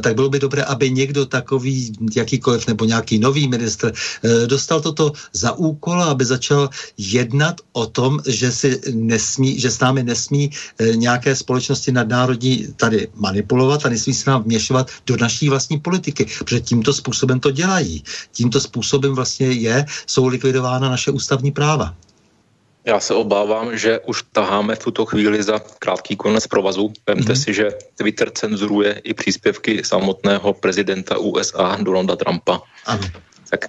tak 0.00 0.14
bylo 0.14 0.28
by 0.28 0.38
dobré, 0.38 0.62
aby 0.62 0.90
někdo 0.90 1.26
takový 1.26 1.77
jakýkoliv 2.16 2.66
nebo 2.66 2.84
nějaký 2.84 3.18
nový 3.18 3.48
ministr 3.48 3.92
eh, 3.92 4.46
dostal 4.46 4.80
toto 4.80 5.12
za 5.32 5.52
úkol, 5.52 6.02
aby 6.02 6.24
začal 6.24 6.70
jednat 6.98 7.60
o 7.72 7.86
tom, 7.86 8.18
že, 8.26 8.52
si 8.52 8.80
nesmí, 8.94 9.60
že 9.60 9.70
s 9.70 9.78
námi 9.80 10.02
nesmí 10.02 10.50
eh, 10.50 10.96
nějaké 10.96 11.36
společnosti 11.36 11.92
nadnárodní 11.92 12.66
tady 12.76 13.08
manipulovat 13.14 13.86
a 13.86 13.88
nesmí 13.88 14.14
se 14.14 14.30
nám 14.30 14.42
vměšovat 14.42 14.90
do 15.06 15.16
naší 15.16 15.48
vlastní 15.48 15.78
politiky, 15.80 16.26
protože 16.38 16.60
tímto 16.60 16.92
způsobem 16.92 17.40
to 17.40 17.50
dělají. 17.50 18.04
Tímto 18.32 18.60
způsobem 18.60 19.14
vlastně 19.14 19.46
je, 19.46 19.86
jsou 20.06 20.26
likvidována 20.26 20.90
naše 20.90 21.10
ústavní 21.10 21.52
práva. 21.52 21.94
Já 22.84 23.00
se 23.00 23.14
obávám, 23.14 23.76
že 23.76 23.98
už 23.98 24.22
taháme 24.32 24.74
v 24.74 24.84
tuto 24.84 25.06
chvíli 25.06 25.42
za 25.42 25.60
krátký 25.78 26.16
konec 26.16 26.46
provazu. 26.46 26.92
Vemte 27.06 27.32
mm-hmm. 27.32 27.44
si, 27.44 27.54
že 27.54 27.70
Twitter 27.96 28.30
cenzuruje 28.30 29.00
i 29.04 29.14
příspěvky 29.14 29.84
samotného 29.84 30.54
prezidenta 30.54 31.18
USA 31.18 31.76
Donalda 31.80 32.16
Trumpa. 32.16 32.60
Ano. 32.86 33.02
Tak 33.50 33.66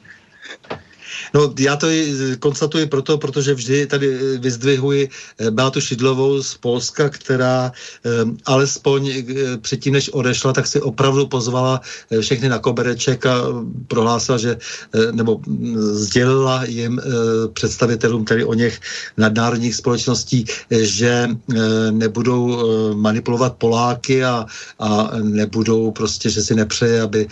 No 1.34 1.54
já 1.60 1.76
to 1.76 1.88
konstatuji 2.40 2.86
proto, 2.86 3.18
protože 3.18 3.54
vždy 3.54 3.86
tady 3.86 4.08
eh, 4.16 4.38
vyzdvihuji 4.38 5.10
eh, 5.40 5.52
Beatu 5.52 5.82
Šidlovou 5.82 6.44
z 6.44 6.58
Polska, 6.58 7.10
která 7.10 7.72
alespoň 8.46 9.12
předtím, 9.62 9.94
než 9.94 10.10
odešla, 10.10 10.54
tak 10.54 10.68
si 10.68 10.82
opravdu 10.82 11.28
pozvala 11.28 11.82
všechny 12.22 12.50
na 12.50 12.60
kobereček 12.60 13.26
a 13.26 13.36
prohlásila, 13.88 14.38
že 14.38 14.58
nebo 15.12 15.42
sdělila 15.92 16.64
jim 16.66 17.02
představitelům 17.54 18.26
tedy 18.26 18.46
o 18.46 18.54
něch 18.54 18.80
nadnárodních 19.18 19.76
společností, 19.76 20.46
že 20.72 21.30
nebudou 21.92 22.66
manipulovat 22.96 23.56
Poláky 23.56 24.24
a, 24.24 24.46
a 24.80 25.12
nebudou 25.22 25.92
prostě, 25.92 26.30
že 26.30 26.42
si 26.42 26.56
nepřeje, 26.56 27.02
aby 27.02 27.28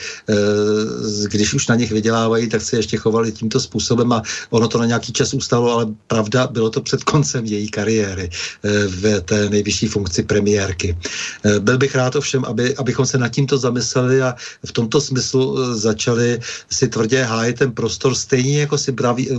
když 1.29 1.53
už 1.53 1.67
na 1.67 1.75
nich 1.75 1.91
vydělávají, 1.91 2.49
tak 2.49 2.61
se 2.61 2.77
ještě 2.77 2.97
chovali 2.97 3.31
tímto 3.31 3.59
způsobem 3.59 3.86
způsobem 3.87 4.11
a 4.11 4.21
ono 4.49 4.67
to 4.67 4.77
na 4.77 4.85
nějaký 4.85 5.13
čas 5.13 5.33
ustalo, 5.33 5.71
ale 5.71 5.85
pravda, 6.07 6.47
bylo 6.47 6.69
to 6.69 6.81
před 6.81 7.03
koncem 7.03 7.45
její 7.45 7.69
kariéry 7.71 8.29
eh, 8.29 8.87
v 8.87 9.21
té 9.21 9.49
nejvyšší 9.49 9.87
funkci 9.87 10.23
premiérky. 10.23 10.91
Eh, 10.91 11.59
byl 11.59 11.77
bych 11.77 11.95
rád 11.95 12.15
ovšem, 12.15 12.43
aby, 12.45 12.75
abychom 12.75 13.05
se 13.05 13.17
nad 13.17 13.31
tímto 13.31 13.57
zamysleli 13.57 14.21
a 14.21 14.35
v 14.65 14.71
tomto 14.71 14.99
smyslu 15.01 15.55
eh, 15.55 15.75
začali 15.75 16.39
si 16.69 16.87
tvrdě 16.87 17.23
hájit 17.23 17.57
ten 17.57 17.71
prostor 17.71 18.11
stejně 18.15 18.67
jako 18.67 18.77
si 18.77 18.91
braví, 18.91 19.29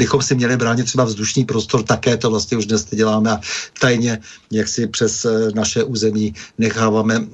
bychom 0.00 0.22
si 0.22 0.34
měli 0.34 0.56
bránit 0.56 0.88
třeba 0.88 1.04
vzdušný 1.04 1.44
prostor, 1.44 1.82
také 1.84 2.16
to 2.16 2.30
vlastně 2.30 2.56
už 2.56 2.66
dnes 2.66 2.88
děláme 2.88 3.30
a 3.30 3.40
tajně, 3.80 4.18
jak 4.50 4.68
si 4.68 4.86
přes 4.86 5.26
naše 5.54 5.84
území 5.84 6.34
necháváme 6.58 7.26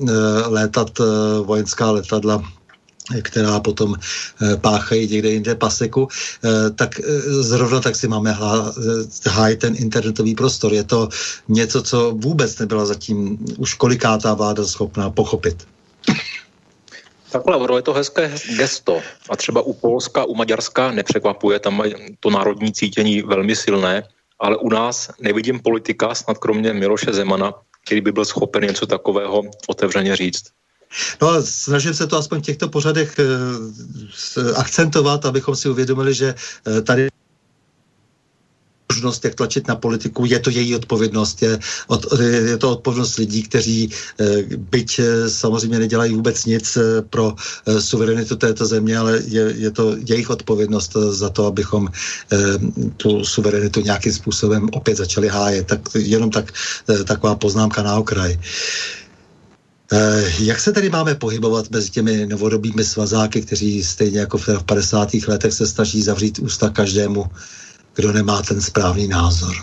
létat 0.49 0.91
vojenská 1.45 1.91
letadla 1.91 2.43
která 3.23 3.61
potom 3.61 3.95
eh, 3.95 4.57
páchají 4.57 5.09
někde 5.09 5.31
jinde 5.31 5.55
paseku, 5.55 6.09
eh, 6.45 6.71
tak 6.71 7.01
eh, 7.01 7.03
zrovna 7.43 7.81
tak 7.81 7.97
si 7.97 8.09
máme 8.09 8.37
hájit 9.29 9.59
ten 9.59 9.75
internetový 9.77 10.35
prostor. 10.35 10.75
Je 10.75 10.85
to 10.85 11.09
něco, 11.49 11.83
co 11.83 12.13
vůbec 12.19 12.59
nebyla 12.59 12.87
zatím 12.87 13.39
už 13.59 13.75
kolikátá 13.75 14.35
vláda 14.35 14.65
schopná 14.65 15.11
pochopit. 15.11 15.67
Takhle, 17.31 17.79
je 17.79 17.83
to 17.83 17.93
hezké 17.93 18.35
gesto. 18.57 19.03
A 19.31 19.37
třeba 19.37 19.63
u 19.63 19.73
Polska, 19.73 20.25
u 20.25 20.35
Maďarska 20.35 20.91
nepřekvapuje, 20.91 21.59
tam 21.59 21.83
to 22.21 22.31
národní 22.31 22.73
cítění 22.73 23.23
velmi 23.23 23.57
silné, 23.57 24.03
ale 24.39 24.57
u 24.57 24.69
nás 24.69 25.11
nevidím 25.21 25.61
politika, 25.61 26.15
snad 26.15 26.39
kromě 26.39 26.73
Miloše 26.73 27.13
Zemana, 27.13 27.55
který 27.87 28.01
by 28.01 28.13
byl 28.13 28.25
schopen 28.25 28.63
něco 28.63 28.87
takového 28.87 29.43
otevřeně 29.69 30.17
říct. 30.17 30.45
No 31.21 31.29
a 31.29 31.43
snažím 31.43 31.95
se 31.95 32.07
to 32.07 32.17
aspoň 32.19 32.39
v 32.39 32.45
těchto 32.45 32.69
pořadech 32.69 33.17
eh, 33.19 34.53
akcentovat, 34.55 35.27
abychom 35.27 35.57
si 35.57 35.69
uvědomili, 35.69 36.15
že 36.15 36.35
eh, 36.67 36.83
tady 36.83 37.09
možnost, 38.93 39.25
jak 39.25 39.35
tlačit 39.35 39.69
na 39.69 39.77
politiku, 39.77 40.25
je 40.25 40.39
to 40.39 40.51
její 40.51 40.75
odpovědnost, 40.75 41.43
je, 41.43 41.59
od, 41.87 42.07
je 42.21 42.57
to 42.59 42.71
odpovědnost 42.71 43.17
lidí, 43.17 43.43
kteří 43.43 43.91
eh, 43.91 44.57
byť 44.57 45.01
samozřejmě 45.29 45.79
nedělají 45.79 46.15
vůbec 46.15 46.45
nic 46.45 46.79
pro 47.11 47.35
suverenitu 47.79 48.37
této 48.37 48.67
země, 48.67 48.99
ale 48.99 49.21
je, 49.27 49.55
je 49.57 49.71
to 49.71 49.97
jejich 50.07 50.31
odpovědnost 50.31 50.97
za 51.11 51.29
to, 51.29 51.47
abychom 51.47 51.89
tu 52.97 53.25
suverenitu 53.25 53.81
nějakým 53.81 54.13
způsobem 54.13 54.69
opět 54.73 54.97
začali 54.97 55.29
hájet. 55.29 55.67
Tak 55.67 55.81
jenom 55.95 56.31
tak, 56.31 56.53
taková 57.05 57.35
poznámka 57.35 57.83
na 57.83 57.97
okraj. 57.97 58.39
Eh, 59.93 60.33
jak 60.39 60.61
se 60.61 60.73
tady 60.73 60.91
máme 60.91 61.15
pohybovat 61.15 61.71
mezi 61.71 61.91
těmi 61.91 62.27
novodobými 62.27 62.85
svazáky, 62.85 63.43
kteří 63.43 63.85
stejně 63.85 64.21
jako 64.21 64.39
v 64.39 64.65
50. 64.67 65.09
letech 65.29 65.53
se 65.53 65.67
snaží 65.67 66.03
zavřít 66.03 66.39
ústa 66.39 66.71
každému, 66.71 67.25
kdo 67.95 68.13
nemá 68.13 68.43
ten 68.43 68.61
správný 68.61 69.09
názor? 69.09 69.55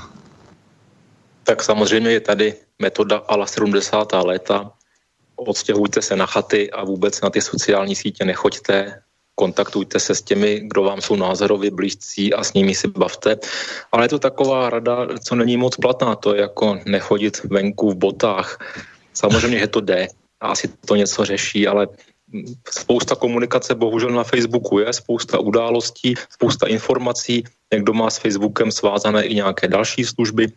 Tak 1.43 1.63
samozřejmě 1.63 2.11
je 2.11 2.19
tady 2.19 2.53
metoda 2.79 3.17
ala 3.17 3.47
70. 3.47 4.11
léta. 4.13 4.71
Odstěhujte 5.35 6.01
se 6.01 6.15
na 6.15 6.25
chaty 6.25 6.71
a 6.71 6.83
vůbec 6.83 7.21
na 7.21 7.29
ty 7.29 7.41
sociální 7.41 7.95
sítě 7.95 8.25
nechoďte, 8.25 9.01
kontaktujte 9.35 9.99
se 9.99 10.15
s 10.15 10.21
těmi, 10.21 10.61
kdo 10.63 10.83
vám 10.83 11.01
jsou 11.01 11.15
názorově 11.15 11.71
blízcí 11.71 12.33
a 12.33 12.43
s 12.43 12.53
nimi 12.53 12.75
si 12.75 12.87
bavte. 12.87 13.35
Ale 13.91 14.05
je 14.05 14.09
to 14.09 14.19
taková 14.19 14.69
rada, 14.69 15.07
co 15.23 15.35
není 15.35 15.57
moc 15.57 15.75
platná, 15.75 16.15
to 16.15 16.35
je 16.35 16.41
jako 16.41 16.79
nechodit 16.85 17.43
venku 17.43 17.91
v 17.91 17.95
botách 17.95 18.59
Samozřejmě, 19.13 19.59
že 19.59 19.67
to 19.67 19.81
jde, 19.81 20.07
asi 20.41 20.67
to 20.85 20.95
něco 20.95 21.25
řeší, 21.25 21.67
ale 21.67 21.87
spousta 22.69 23.15
komunikace 23.15 23.75
bohužel 23.75 24.09
na 24.09 24.23
Facebooku 24.23 24.79
je, 24.79 24.93
spousta 24.93 25.39
událostí, 25.39 26.13
spousta 26.29 26.67
informací, 26.67 27.43
někdo 27.73 27.93
má 27.93 28.09
s 28.09 28.17
Facebookem 28.17 28.71
svázané 28.71 29.25
i 29.25 29.35
nějaké 29.35 29.67
další 29.67 30.03
služby, 30.03 30.51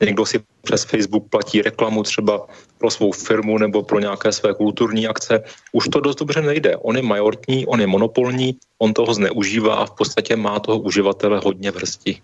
někdo 0.00 0.26
si 0.26 0.40
přes 0.62 0.84
Facebook 0.84 1.28
platí 1.30 1.62
reklamu 1.62 2.02
třeba 2.02 2.46
pro 2.78 2.90
svou 2.90 3.12
firmu 3.12 3.58
nebo 3.58 3.82
pro 3.82 3.98
nějaké 3.98 4.32
své 4.32 4.54
kulturní 4.54 5.06
akce. 5.06 5.42
Už 5.72 5.88
to 5.88 6.00
dost 6.00 6.16
dobře 6.16 6.42
nejde. 6.42 6.76
On 6.76 6.96
je 6.96 7.02
majortní, 7.02 7.66
on 7.66 7.80
je 7.80 7.86
monopolní, 7.86 8.56
on 8.78 8.94
toho 8.94 9.14
zneužívá 9.14 9.74
a 9.74 9.86
v 9.86 9.90
podstatě 9.90 10.36
má 10.36 10.60
toho 10.60 10.78
uživatele 10.78 11.40
hodně 11.44 11.70
vrstí. 11.70 12.22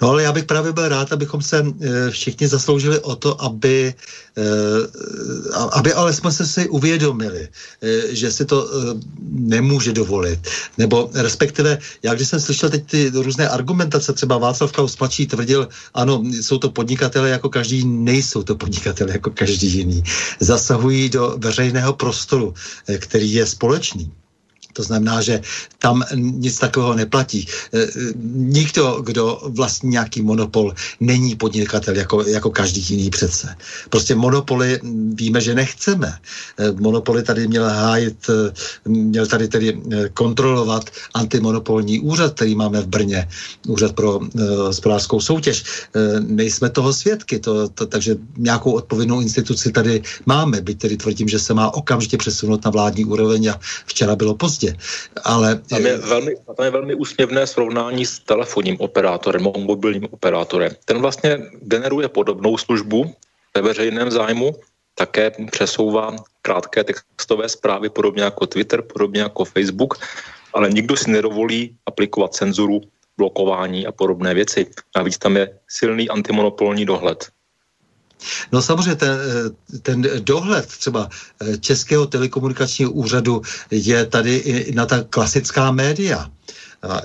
No 0.00 0.08
ale 0.08 0.22
já 0.22 0.32
bych 0.32 0.44
právě 0.44 0.72
byl 0.72 0.88
rád, 0.88 1.12
abychom 1.12 1.42
se 1.42 1.58
e, 1.58 2.10
všichni 2.10 2.48
zasloužili 2.48 3.00
o 3.00 3.16
to, 3.16 3.42
aby, 3.42 3.94
e, 4.36 4.44
aby 5.72 5.92
alespoň 5.92 6.32
se 6.32 6.46
si 6.46 6.68
uvědomili, 6.68 7.48
e, 7.82 8.14
že 8.14 8.32
si 8.32 8.44
to 8.44 8.70
nemůže 9.30 9.92
dovolit. 9.92 10.40
Nebo 10.78 11.10
respektive, 11.14 11.78
já 12.02 12.14
když 12.14 12.28
jsem 12.28 12.40
slyšel 12.40 12.70
teď 12.70 12.86
ty 12.86 13.10
různé 13.14 13.48
argumentace, 13.48 14.12
třeba 14.12 14.38
Václav 14.38 14.72
Klaus 14.72 14.98
mladší 14.98 15.26
tvrdil, 15.26 15.68
ano, 15.94 16.22
jsou 16.24 16.58
to 16.58 16.70
podnikatele 16.70 17.30
jako 17.30 17.48
každý, 17.48 17.84
nejsou 17.84 18.42
to 18.42 18.54
podnikatele 18.54 19.12
jako 19.12 19.30
každý 19.30 19.72
jiný. 19.72 20.02
Zasahují 20.40 21.08
do 21.08 21.36
veřejného 21.38 21.92
prostoru, 21.92 22.54
který 22.98 23.32
je 23.32 23.46
společný. 23.46 24.12
To 24.72 24.82
znamená, 24.82 25.22
že 25.22 25.40
tam 25.78 26.04
nic 26.14 26.58
takového 26.58 26.94
neplatí. 26.94 27.46
E, 27.72 27.82
e, 27.82 27.88
nikdo, 28.34 29.02
kdo 29.04 29.40
vlastní 29.44 29.90
nějaký 29.90 30.22
monopol, 30.22 30.74
není 31.00 31.34
podnikatel 31.34 31.96
jako, 31.96 32.22
jako 32.22 32.50
každý 32.50 32.80
jiný 32.88 33.10
přece. 33.10 33.56
Prostě 33.90 34.14
monopoly 34.14 34.80
víme, 35.14 35.40
že 35.40 35.54
nechceme. 35.54 36.18
E, 36.58 36.72
monopoly 36.72 37.22
tady 37.22 37.48
měl 37.48 37.68
hájit, 37.68 38.26
měl 38.84 39.26
tady 39.26 39.48
tedy 39.48 39.80
kontrolovat 40.14 40.90
antimonopolní 41.14 42.00
úřad, 42.00 42.34
který 42.34 42.54
máme 42.54 42.80
v 42.80 42.86
Brně, 42.86 43.28
úřad 43.68 43.92
pro 43.92 44.20
hospodářskou 44.56 45.20
soutěž. 45.20 45.64
Nejsme 46.20 46.70
toho 46.70 46.92
svědky, 46.92 47.38
to, 47.38 47.68
to, 47.68 47.86
takže 47.86 48.16
nějakou 48.36 48.72
odpovědnou 48.72 49.20
instituci 49.20 49.72
tady 49.72 50.02
máme, 50.26 50.60
byť 50.60 50.78
tedy 50.78 50.96
tvrdím, 50.96 51.28
že 51.28 51.38
se 51.38 51.54
má 51.54 51.74
okamžitě 51.74 52.16
přesunout 52.16 52.64
na 52.64 52.70
vládní 52.70 53.04
úroveň 53.04 53.48
a 53.48 53.60
včera 53.86 54.16
bylo 54.16 54.34
pozdě. 54.34 54.59
Ale... 55.24 55.56
Tam 55.68 55.86
je 55.86 55.96
velmi, 55.96 56.36
tam 56.56 56.64
je 56.64 56.70
velmi 56.70 56.94
úsměvné 56.94 57.46
srovnání 57.46 58.06
s 58.06 58.18
telefonním 58.18 58.76
operátorem, 58.80 59.42
mobilním 59.42 60.08
operátorem. 60.10 60.72
Ten 60.84 60.98
vlastně 60.98 61.38
generuje 61.62 62.08
podobnou 62.08 62.58
službu 62.58 63.14
ve 63.54 63.62
veřejném 63.62 64.10
zájmu, 64.10 64.56
také 64.94 65.32
přesouvá 65.50 66.16
krátké 66.42 66.84
textové 66.84 67.48
zprávy, 67.48 67.88
podobně 67.88 68.22
jako 68.22 68.46
Twitter, 68.46 68.82
podobně 68.82 69.20
jako 69.20 69.44
Facebook, 69.44 69.94
ale 70.54 70.70
nikdo 70.70 70.96
si 70.96 71.10
nedovolí 71.10 71.76
aplikovat 71.86 72.34
cenzuru, 72.34 72.80
blokování 73.16 73.86
a 73.86 73.92
podobné 73.92 74.34
věci. 74.34 74.66
Navíc 74.96 75.18
tam 75.18 75.36
je 75.36 75.58
silný 75.68 76.08
antimonopolní 76.08 76.84
dohled. 76.84 77.28
No 78.52 78.62
samozřejmě 78.62 78.94
ten, 78.94 79.18
ten 79.82 80.08
dohled 80.18 80.66
třeba 80.66 81.08
eh, 81.40 81.58
Českého 81.58 82.06
telekomunikačního 82.06 82.90
úřadu 82.90 83.42
je 83.70 84.06
tady 84.06 84.36
i 84.36 84.74
na 84.74 84.86
ta 84.86 85.02
klasická 85.10 85.70
média. 85.70 86.30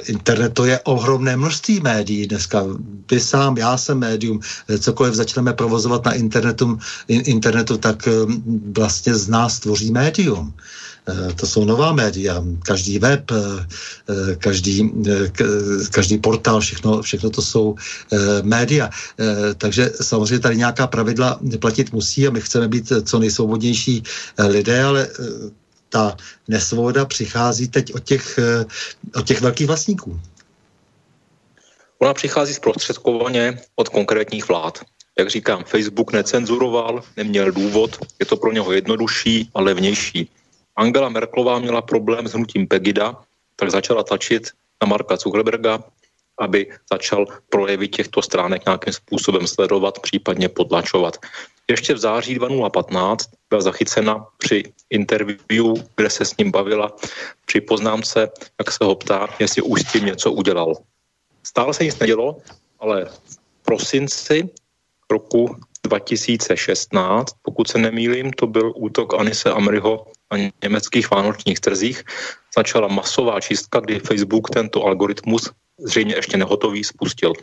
Internet 0.07 0.53
to 0.53 0.65
je 0.65 0.79
ohromné 0.79 1.37
množství 1.37 1.79
médií 1.79 2.27
dneska. 2.27 2.63
Vy 3.11 3.19
sám, 3.19 3.57
já 3.57 3.77
jsem 3.77 3.97
médium, 3.99 4.39
cokoliv 4.79 5.13
začneme 5.13 5.53
provozovat 5.53 6.05
na 6.05 6.13
internetu, 6.13 6.79
internetu 7.07 7.77
tak 7.77 8.07
eh, 8.07 8.11
vlastně 8.71 9.15
z 9.15 9.27
nás 9.27 9.59
tvoří 9.59 9.91
médium. 9.91 10.53
Eh, 11.07 11.33
to 11.33 11.47
jsou 11.47 11.65
nová 11.65 11.93
média, 11.93 12.43
každý 12.65 12.99
web, 12.99 13.31
eh, 13.31 13.35
eh, 14.09 14.35
každý, 14.35 14.91
každý 15.91 16.17
portál, 16.17 16.59
všechno, 16.59 17.01
všechno 17.01 17.29
to 17.29 17.41
jsou 17.41 17.75
média. 18.41 18.89
Takže 19.57 19.91
samozřejmě 20.01 20.39
tady 20.39 20.57
nějaká 20.57 20.87
pravidla 20.87 21.39
platit 21.59 21.93
musí 21.93 22.27
a 22.27 22.31
my 22.31 22.41
chceme 22.41 22.67
být 22.67 22.91
co 23.03 23.19
nejsvobodnější 23.19 24.03
lidé, 24.47 24.83
ale 24.83 25.07
ta 25.95 26.17
nesvoboda 26.47 27.05
přichází 27.05 27.67
teď 27.67 27.93
od 27.95 28.03
těch, 28.03 28.39
od 29.15 29.27
těch 29.27 29.41
velkých 29.41 29.67
vlastníků. 29.67 30.19
Ona 31.99 32.13
přichází 32.13 32.53
zprostředkovaně 32.53 33.61
od 33.75 33.89
konkrétních 33.89 34.47
vlád. 34.47 34.83
Jak 35.19 35.29
říkám, 35.29 35.63
Facebook 35.63 36.11
necenzuroval, 36.11 37.03
neměl 37.17 37.51
důvod, 37.51 37.95
je 38.19 38.25
to 38.25 38.35
pro 38.37 38.51
něho 38.51 38.71
jednodušší 38.71 39.49
a 39.55 39.61
levnější. 39.61 40.29
Angela 40.75 41.09
Merklová 41.09 41.59
měla 41.59 41.81
problém 41.81 42.27
s 42.27 42.33
hnutím 42.33 42.67
Pegida, 42.67 43.15
tak 43.55 43.71
začala 43.71 44.03
tlačit 44.03 44.51
na 44.83 44.87
Marka 44.87 45.15
Zuckerberga, 45.15 45.79
aby 46.39 46.67
začal 46.91 47.25
projevy 47.49 47.87
těchto 47.87 48.21
stránek 48.21 48.65
nějakým 48.65 48.93
způsobem 48.93 49.47
sledovat, 49.47 49.99
případně 49.99 50.49
potlačovat. 50.49 51.17
Ještě 51.71 51.93
v 51.93 51.97
září 51.97 52.35
2015 52.35 53.29
byla 53.49 53.61
zachycena 53.61 54.27
při 54.37 54.63
interview, 54.89 55.73
kde 55.95 56.09
se 56.09 56.25
s 56.25 56.37
ním 56.37 56.51
bavila, 56.51 56.91
při 57.45 57.61
poznámce, 57.61 58.29
jak 58.59 58.71
se 58.71 58.85
ho 58.85 58.95
ptá, 58.95 59.27
jestli 59.39 59.61
už 59.61 59.81
s 59.81 59.91
tím 59.91 60.05
něco 60.05 60.31
udělal. 60.31 60.73
Stále 61.43 61.73
se 61.73 61.83
nic 61.83 61.99
nedělo, 61.99 62.37
ale 62.79 63.05
v 63.05 63.37
prosinci 63.65 64.49
roku 65.11 65.55
2016, 65.83 67.35
pokud 67.41 67.67
se 67.67 67.77
nemýlím, 67.77 68.33
to 68.33 68.47
byl 68.47 68.73
útok 68.75 69.13
Anise 69.13 69.51
Amriho 69.51 70.05
na 70.31 70.37
německých 70.63 71.11
vánočních 71.11 71.59
trzích. 71.59 72.03
Začala 72.55 72.87
masová 72.87 73.41
čistka, 73.41 73.79
kdy 73.79 73.99
Facebook 73.99 74.49
tento 74.49 74.83
algoritmus 74.83 75.51
zřejmě 75.79 76.15
ještě 76.15 76.37
nehotový 76.37 76.83
spustil. 76.83 77.33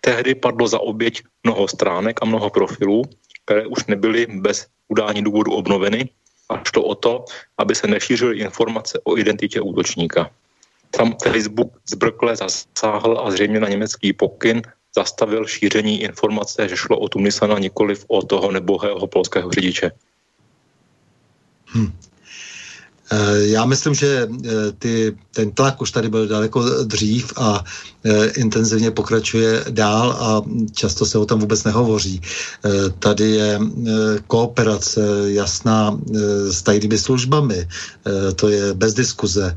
Tehdy 0.00 0.34
padlo 0.34 0.68
za 0.68 0.78
oběť 0.78 1.22
mnoho 1.44 1.68
stránek 1.68 2.22
a 2.22 2.24
mnoho 2.24 2.50
profilů, 2.50 3.02
které 3.48 3.66
už 3.66 3.86
nebyly 3.88 4.26
bez 4.28 4.66
udání 4.88 5.24
důvodu 5.24 5.52
obnoveny 5.52 6.08
a 6.48 6.60
šlo 6.68 6.82
o 6.82 6.94
to, 6.94 7.24
aby 7.58 7.74
se 7.74 7.86
nešířily 7.86 8.38
informace 8.38 9.00
o 9.04 9.16
identitě 9.16 9.60
útočníka. 9.60 10.30
Tam 10.90 11.16
Facebook 11.22 11.72
zbrkle 11.88 12.36
zasáhl 12.36 13.20
a 13.24 13.30
zřejmě 13.30 13.60
na 13.60 13.68
německý 13.68 14.12
pokyn 14.12 14.62
zastavil 14.96 15.46
šíření 15.46 16.02
informace, 16.02 16.68
že 16.68 16.76
šlo 16.76 16.98
o 16.98 17.08
Tunisana, 17.08 17.58
nikoliv 17.58 18.04
o 18.08 18.22
toho 18.22 18.52
nebohého 18.52 19.06
polského 19.06 19.50
řidiče. 19.50 19.90
Hmm. 21.66 21.92
Eh, 23.10 23.46
já 23.48 23.64
myslím, 23.64 23.94
že 23.94 24.28
eh, 24.28 24.50
ty, 24.78 25.16
ten 25.34 25.50
tlak 25.50 25.80
už 25.80 25.90
tady 25.90 26.08
byl 26.08 26.28
daleko 26.28 26.84
dřív 26.84 27.32
a 27.36 27.64
eh, 28.04 28.26
intenzivně 28.26 28.90
pokračuje 28.90 29.64
dál 29.70 30.10
a 30.10 30.42
často 30.74 31.06
se 31.06 31.18
o 31.18 31.26
tom 31.26 31.40
vůbec 31.40 31.64
nehovoří. 31.64 32.20
Tady 32.98 33.30
je 33.30 33.60
kooperace 34.26 35.00
jasná 35.26 35.98
s 36.50 36.62
tajnými 36.62 36.98
službami, 36.98 37.68
to 38.36 38.48
je 38.48 38.74
bez 38.74 38.94
diskuze. 38.94 39.54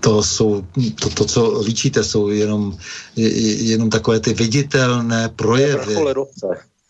To, 0.00 0.22
jsou, 0.22 0.64
to, 1.00 1.08
to 1.08 1.24
co 1.24 1.60
líčíte, 1.60 2.04
jsou 2.04 2.28
jenom, 2.28 2.76
jenom 3.16 3.90
takové 3.90 4.20
ty 4.20 4.34
viditelné 4.34 5.28
projevy. 5.28 5.96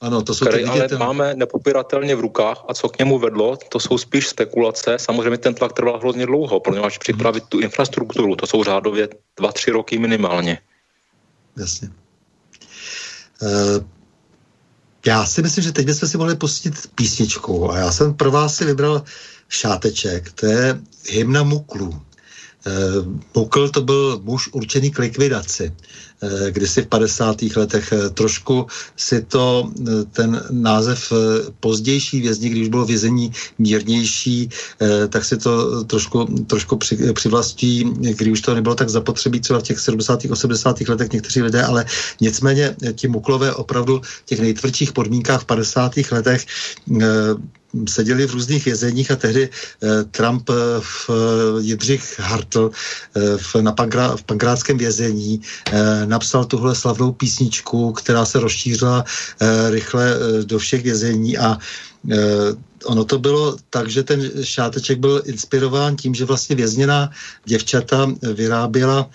Ano, 0.00 0.22
to 0.22 0.34
jsou 0.34 0.46
který 0.46 0.64
ale 0.64 0.88
ten... 0.88 0.98
máme 0.98 1.34
nepopiratelně 1.34 2.16
v 2.16 2.20
rukách 2.20 2.64
a 2.68 2.74
co 2.74 2.88
k 2.88 2.98
němu 2.98 3.18
vedlo, 3.18 3.56
to 3.68 3.80
jsou 3.80 3.98
spíš 3.98 4.28
spekulace. 4.28 4.96
Samozřejmě 4.98 5.38
ten 5.38 5.54
tlak 5.54 5.72
trval 5.72 5.98
hrozně 5.98 6.26
dlouho, 6.26 6.60
protože 6.60 6.98
připravit 7.00 7.44
tu 7.48 7.60
infrastrukturu, 7.60 8.36
to 8.36 8.46
jsou 8.46 8.64
řádově 8.64 9.08
dva, 9.36 9.52
tři 9.52 9.70
roky 9.70 9.98
minimálně. 9.98 10.58
Jasně. 11.56 11.90
Uh, 13.42 13.84
já 15.06 15.26
si 15.26 15.42
myslím, 15.42 15.64
že 15.64 15.72
teď 15.72 15.86
bychom 15.86 16.08
si 16.08 16.18
mohli 16.18 16.36
pustit 16.36 16.74
písničku 16.94 17.72
a 17.72 17.78
já 17.78 17.92
jsem 17.92 18.14
pro 18.14 18.30
vás 18.30 18.56
si 18.56 18.64
vybral 18.64 19.02
šáteček, 19.48 20.32
to 20.32 20.46
je 20.46 20.80
hymna 21.08 21.42
Muklu. 21.42 22.02
Mukl 23.34 23.68
to 23.68 23.80
byl 23.80 24.20
muž 24.22 24.48
určený 24.52 24.90
k 24.90 24.98
likvidaci. 24.98 25.72
Eh, 26.22 26.50
kdysi 26.50 26.82
v 26.82 26.86
50. 26.86 27.36
letech 27.56 27.92
eh, 27.92 28.10
trošku 28.10 28.66
si 28.96 29.22
to 29.22 29.72
eh, 29.80 30.04
ten 30.12 30.42
název 30.50 31.12
pozdější 31.60 32.20
vězni, 32.20 32.48
když 32.48 32.68
bylo 32.68 32.84
vězení 32.84 33.32
mírnější, 33.58 34.48
tak 35.08 35.24
si 35.24 35.36
to 35.36 35.84
trošku, 35.84 36.24
trošku 36.24 36.76
při, 36.76 37.12
přivlastí, 37.12 37.84
když 37.84 38.28
už 38.28 38.40
to 38.40 38.54
nebylo 38.54 38.74
tak 38.74 38.88
zapotřebí, 38.88 39.40
co 39.40 39.58
v 39.58 39.62
těch 39.62 39.78
70. 39.80 40.24
80. 40.30 40.80
letech 40.80 41.12
někteří 41.12 41.42
lidé, 41.42 41.62
ale 41.62 41.84
nicméně 42.20 42.76
ti 42.92 43.08
muklové 43.08 43.54
opravdu 43.54 44.00
v 44.04 44.24
těch 44.24 44.40
nejtvrdších 44.40 44.92
podmínkách 44.92 45.42
v 45.42 45.44
50. 45.44 45.92
letech 46.10 46.46
seděli 47.88 48.26
v 48.26 48.34
různých 48.34 48.64
vězeních 48.64 49.10
a 49.10 49.16
tehdy 49.16 49.48
Trump 50.10 50.50
v 50.80 51.10
Jindřich 51.60 52.20
Hartl 52.20 52.70
v, 53.36 53.54
na 53.60 53.72
Pankrá, 53.72 54.16
v 54.16 54.22
pankrátském 54.22 54.78
vězení 54.78 55.40
napsal 56.04 56.44
tuhle 56.44 56.74
slavnou 56.74 57.12
písničku, 57.12 57.92
která 57.92 58.24
se 58.24 58.40
rozšířila 58.40 59.04
rychle 59.70 60.16
do 60.44 60.58
všech 60.58 60.82
vězení 60.82 61.38
a 61.38 61.58
ono 62.84 63.04
to 63.04 63.18
bylo 63.18 63.56
tak, 63.70 63.90
že 63.90 64.02
ten 64.02 64.30
šáteček 64.42 64.98
byl 64.98 65.22
inspirován 65.24 65.96
tím, 65.96 66.14
že 66.14 66.24
vlastně 66.24 66.56
vězněná 66.56 67.10
děvčata 67.44 68.12
vyráběla 68.34 69.10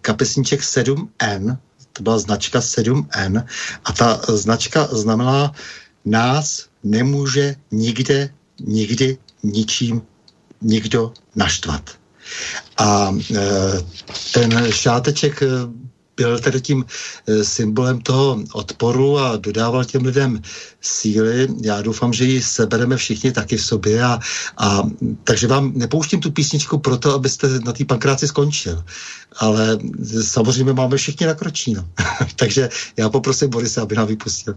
kapesníček 0.00 0.60
7N, 0.60 1.58
to 1.92 2.02
byla 2.02 2.18
značka 2.18 2.60
7N 2.60 3.46
a 3.84 3.92
ta 3.92 4.20
značka 4.28 4.88
znamenala 4.92 5.52
nás 6.04 6.66
nemůže 6.84 7.56
nikde, 7.72 8.30
nikdy, 8.60 9.18
ničím 9.42 10.02
nikdo 10.62 11.12
naštvat. 11.36 11.90
A 12.76 13.14
e, 13.34 13.40
ten 14.32 14.72
šáteček 14.72 15.42
e, 15.42 15.46
byl 16.16 16.38
tedy 16.38 16.60
tím 16.60 16.84
e, 17.26 17.44
symbolem 17.44 18.00
toho 18.00 18.38
odporu 18.52 19.18
a 19.18 19.36
dodával 19.36 19.84
těm 19.84 20.04
lidem 20.04 20.42
síly. 20.80 21.48
Já 21.62 21.82
doufám, 21.82 22.12
že 22.12 22.24
ji 22.24 22.42
sebereme 22.42 22.96
všichni 22.96 23.32
taky 23.32 23.56
v 23.56 23.64
sobě. 23.64 24.02
A, 24.02 24.20
a 24.56 24.82
takže 25.24 25.46
vám 25.46 25.72
nepouštím 25.74 26.20
tu 26.20 26.30
písničku 26.30 26.78
proto, 26.78 27.14
abyste 27.14 27.48
na 27.60 27.72
té 27.72 27.84
pankráci 27.84 28.28
skončil. 28.28 28.84
Ale 29.36 29.78
samozřejmě 30.22 30.72
máme 30.72 30.96
všichni 30.96 31.26
na 31.26 31.34
kročíno. 31.34 31.88
takže 32.36 32.68
já 32.96 33.08
poprosím 33.08 33.50
Borise, 33.50 33.80
aby 33.80 33.96
nám 33.96 34.06
vypustil. 34.06 34.54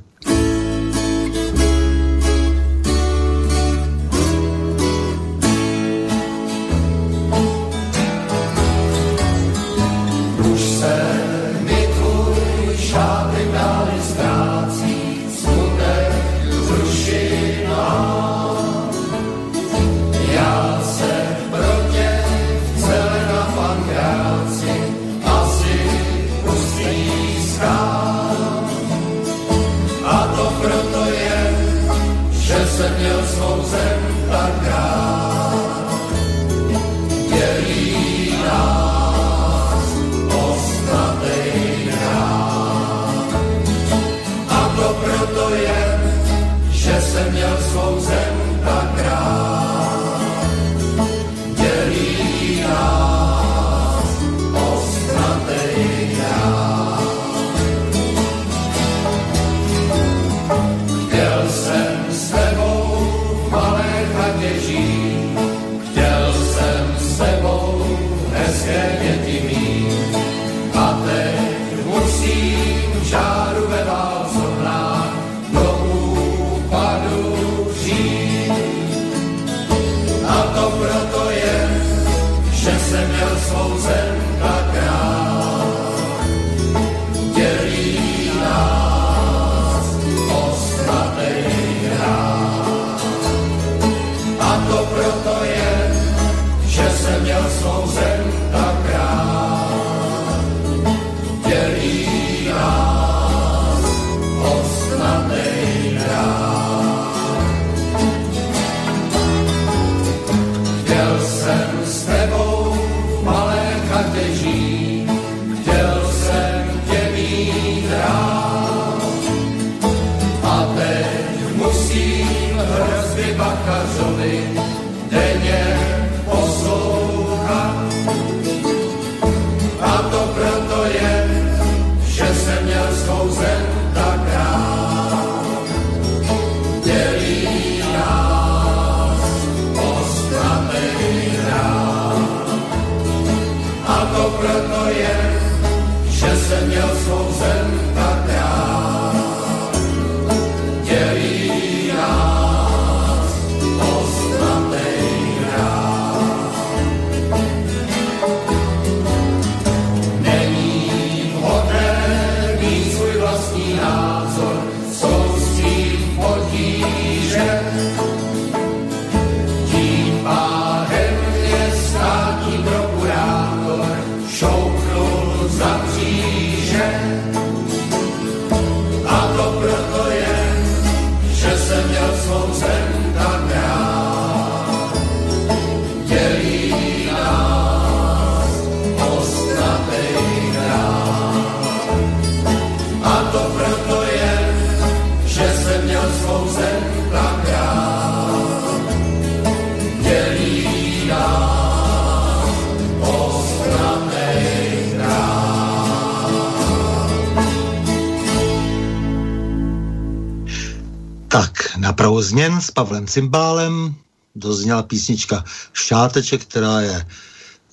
S 212.68 212.72
Pavlem 212.72 213.08
Cymbálem 213.08 213.96
dozněla 214.36 214.84
písnička 214.84 215.44
Šáteček, 215.74 216.42
která 216.42 216.82
je 216.82 217.06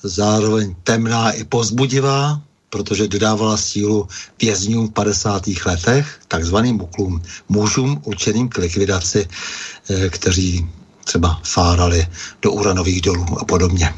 zároveň 0.03 0.75
temná 0.83 1.33
i 1.33 1.45
pozbudivá, 1.45 2.41
protože 2.71 3.09
dodávala 3.09 3.57
sílu 3.57 4.09
vězňům 4.41 4.89
v 4.89 4.93
50. 4.93 5.43
letech, 5.67 6.21
takzvaným 6.29 6.79
buklům, 6.79 7.23
mužům 7.49 8.01
určeným 8.05 8.49
k 8.49 8.59
likvidaci, 8.59 9.27
eh, 9.27 10.09
kteří 10.11 10.67
třeba 11.05 11.41
fárali 11.45 12.07
do 12.43 12.53
uranových 12.53 13.01
dolů 13.01 13.27
a 13.41 13.45
podobně. 13.45 13.95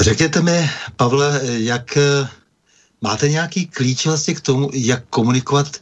Řekněte 0.00 0.42
mi, 0.42 0.70
Pavle, 0.96 1.40
jak 1.44 1.96
eh, 1.96 2.28
máte 3.00 3.28
nějaký 3.28 3.66
klíč 3.66 4.06
vlastně 4.06 4.34
k 4.34 4.40
tomu, 4.40 4.70
jak 4.72 5.04
komunikovat 5.10 5.76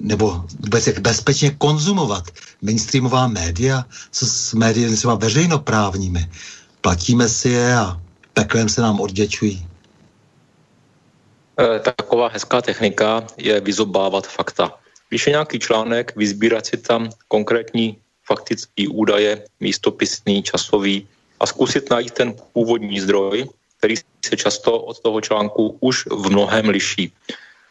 nebo 0.00 0.44
vůbec 0.60 0.86
jak 0.86 0.98
bezpečně 0.98 1.50
konzumovat 1.50 2.24
mainstreamová 2.62 3.26
média 3.26 3.84
co 4.10 4.26
s 4.26 4.54
médii 4.54 4.96
třeba 4.96 5.14
veřejnoprávními. 5.14 6.30
Platíme 6.80 7.28
si 7.28 7.48
je 7.48 7.76
a 7.76 8.00
peklem 8.32 8.68
se 8.68 8.80
nám 8.80 9.00
odděčují. 9.00 9.66
E, 11.60 11.78
taková 11.78 12.28
hezká 12.28 12.62
technika 12.62 13.26
je 13.36 13.60
vyzobávat 13.60 14.26
fakta. 14.26 14.74
Když 15.08 15.26
je 15.26 15.30
nějaký 15.30 15.58
článek, 15.58 16.12
vyzbírat 16.16 16.66
si 16.66 16.76
tam 16.76 17.10
konkrétní 17.28 17.96
faktický 18.24 18.88
údaje, 18.88 19.44
místopisný, 19.60 20.42
časový 20.42 21.08
a 21.40 21.46
zkusit 21.46 21.90
najít 21.90 22.12
ten 22.12 22.34
původní 22.52 23.00
zdroj, 23.00 23.48
který 23.78 23.94
se 24.24 24.36
často 24.36 24.80
od 24.80 25.00
toho 25.00 25.20
článku 25.20 25.76
už 25.80 26.06
v 26.06 26.30
mnohem 26.30 26.68
liší. 26.68 27.12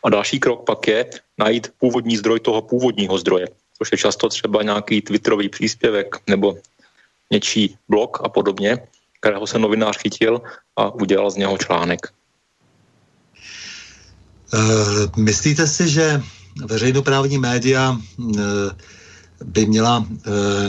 A 0.05 0.09
další 0.09 0.39
krok 0.39 0.65
pak 0.65 0.87
je 0.87 1.09
najít 1.37 1.71
původní 1.77 2.17
zdroj 2.17 2.39
toho 2.39 2.61
původního 2.61 3.17
zdroje, 3.17 3.47
což 3.77 3.91
je 3.91 3.97
často 3.97 4.29
třeba 4.29 4.63
nějaký 4.63 5.01
twitterový 5.01 5.49
příspěvek 5.49 6.15
nebo 6.27 6.57
něčí 7.31 7.77
blog 7.89 8.19
a 8.23 8.29
podobně, 8.29 8.77
kterého 9.19 9.47
se 9.47 9.59
novinář 9.59 9.97
chytil 9.97 10.41
a 10.75 10.89
udělal 10.93 11.31
z 11.31 11.35
něho 11.35 11.57
článek. 11.57 12.13
Uh, 14.53 15.11
myslíte 15.17 15.67
si, 15.67 15.89
že 15.89 16.21
veřejnoprávní 16.65 17.37
média 17.37 17.91
uh, 17.91 18.37
by 19.45 19.65
měla 19.65 19.97
uh, 19.97 20.05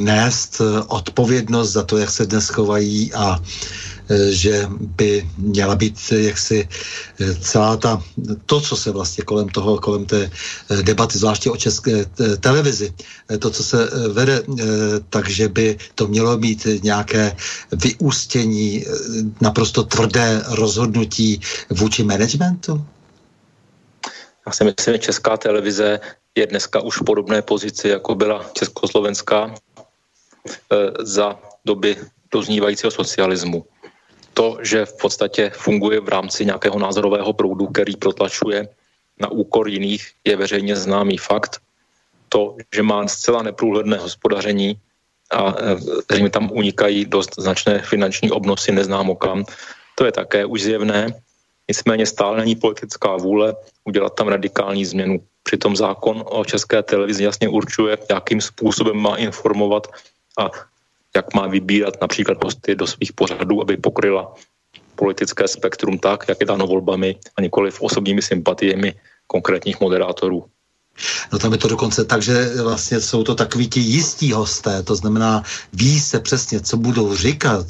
nést 0.01 0.63
odpovědnost 0.89 1.73
za 1.73 1.83
to, 1.83 1.99
jak 1.99 2.11
se 2.11 2.27
dnes 2.27 2.49
chovají 2.49 3.15
a 3.15 3.43
že 4.31 4.69
by 4.81 5.31
měla 5.39 5.77
být 5.77 5.99
jaksi 6.17 6.69
celá 7.41 7.77
ta, 7.77 8.03
to, 8.47 8.61
co 8.61 8.77
se 8.77 8.91
vlastně 8.91 9.25
kolem 9.25 9.49
toho, 9.49 9.79
kolem 9.79 10.05
té 10.05 10.31
debaty, 10.83 11.19
zvláště 11.19 11.51
o 11.51 11.57
české 11.57 12.05
televizi, 12.41 12.93
to, 13.39 13.51
co 13.51 13.65
se 13.65 13.91
vede, 14.13 14.43
takže 15.11 15.49
by 15.49 15.77
to 15.95 16.09
mělo 16.09 16.39
mít 16.39 16.67
nějaké 16.83 17.37
vyústění, 17.73 18.85
naprosto 19.41 19.85
tvrdé 19.85 20.43
rozhodnutí 20.49 21.41
vůči 21.71 22.03
managementu? 22.05 22.85
Já 24.49 24.53
si 24.53 24.65
myslím, 24.65 24.95
že 24.95 25.13
česká 25.13 25.37
televize 25.37 26.01
je 26.35 26.47
dneska 26.47 26.81
už 26.81 27.01
v 27.01 27.05
podobné 27.05 27.43
pozici, 27.43 27.89
jako 27.89 28.15
byla 28.15 28.41
československá 28.57 29.53
eh, 29.53 30.77
za 31.05 31.37
doby 31.65 31.97
doznívajícího 32.33 32.91
socialismu. 32.91 33.65
To, 34.33 34.57
že 34.65 34.89
v 34.89 34.97
podstatě 34.97 35.53
funguje 35.53 36.01
v 36.01 36.09
rámci 36.09 36.49
nějakého 36.49 36.79
názorového 36.79 37.33
proudu, 37.33 37.67
který 37.67 37.97
protlačuje 37.97 38.69
na 39.21 39.29
úkor 39.29 39.69
jiných, 39.69 40.17
je 40.25 40.37
veřejně 40.37 40.77
známý 40.77 41.21
fakt. 41.21 41.61
To, 42.29 42.57
že 42.73 42.83
má 42.83 43.05
zcela 43.05 43.43
neprůhledné 43.43 44.01
hospodaření 44.01 44.81
a 45.29 45.55
že 46.09 46.23
mi 46.25 46.31
tam 46.33 46.49
unikají 46.53 47.05
dost 47.05 47.37
značné 47.37 47.85
finanční 47.85 48.33
obnosy 48.33 48.73
neznámo 48.73 49.13
kam, 49.17 49.45
to 49.95 50.09
je 50.09 50.13
také 50.13 50.49
už 50.49 50.63
zjevné. 50.63 51.21
Nicméně 51.69 52.07
stále 52.07 52.39
není 52.39 52.57
politická 52.57 53.17
vůle 53.17 53.57
udělat 53.85 54.15
tam 54.15 54.29
radikální 54.29 54.85
změnu. 54.85 55.21
Přitom 55.43 55.77
zákon 55.77 56.25
o 56.27 56.45
české 56.45 56.83
televizi 56.83 57.25
jasně 57.25 57.49
určuje, 57.49 57.99
jakým 58.11 58.41
způsobem 58.41 58.97
má 58.97 59.17
informovat 59.17 59.87
a 60.39 60.51
jak 61.17 61.35
má 61.35 61.47
vybírat 61.47 62.01
například 62.01 62.45
hosty 62.45 62.75
do 62.75 62.87
svých 62.87 63.13
pořadů, 63.13 63.61
aby 63.61 63.77
pokryla 63.77 64.35
politické 64.95 65.49
spektrum 65.49 65.99
tak, 65.99 66.29
jak 66.29 66.41
je 66.41 66.47
dáno 66.47 66.67
volbami 66.67 67.17
a 67.37 67.41
nikoli 67.41 67.71
v 67.71 67.83
osobními 67.83 68.23
sympatiemi 68.23 68.95
konkrétních 69.27 69.81
moderátorů. 69.81 70.45
No 71.33 71.39
tam 71.39 71.53
je 71.53 71.59
to 71.59 71.69
dokonce 71.69 72.05
tak, 72.05 72.23
že 72.23 72.63
vlastně 72.63 73.01
jsou 73.01 73.23
to 73.23 73.35
takový 73.35 73.69
ti 73.69 73.81
jistí 73.81 74.33
hosté, 74.33 74.83
to 74.83 74.95
znamená, 74.97 75.43
ví 75.73 76.01
se 76.01 76.21
přesně, 76.21 76.61
co 76.61 76.77
budou 76.77 77.17
říkat. 77.17 77.67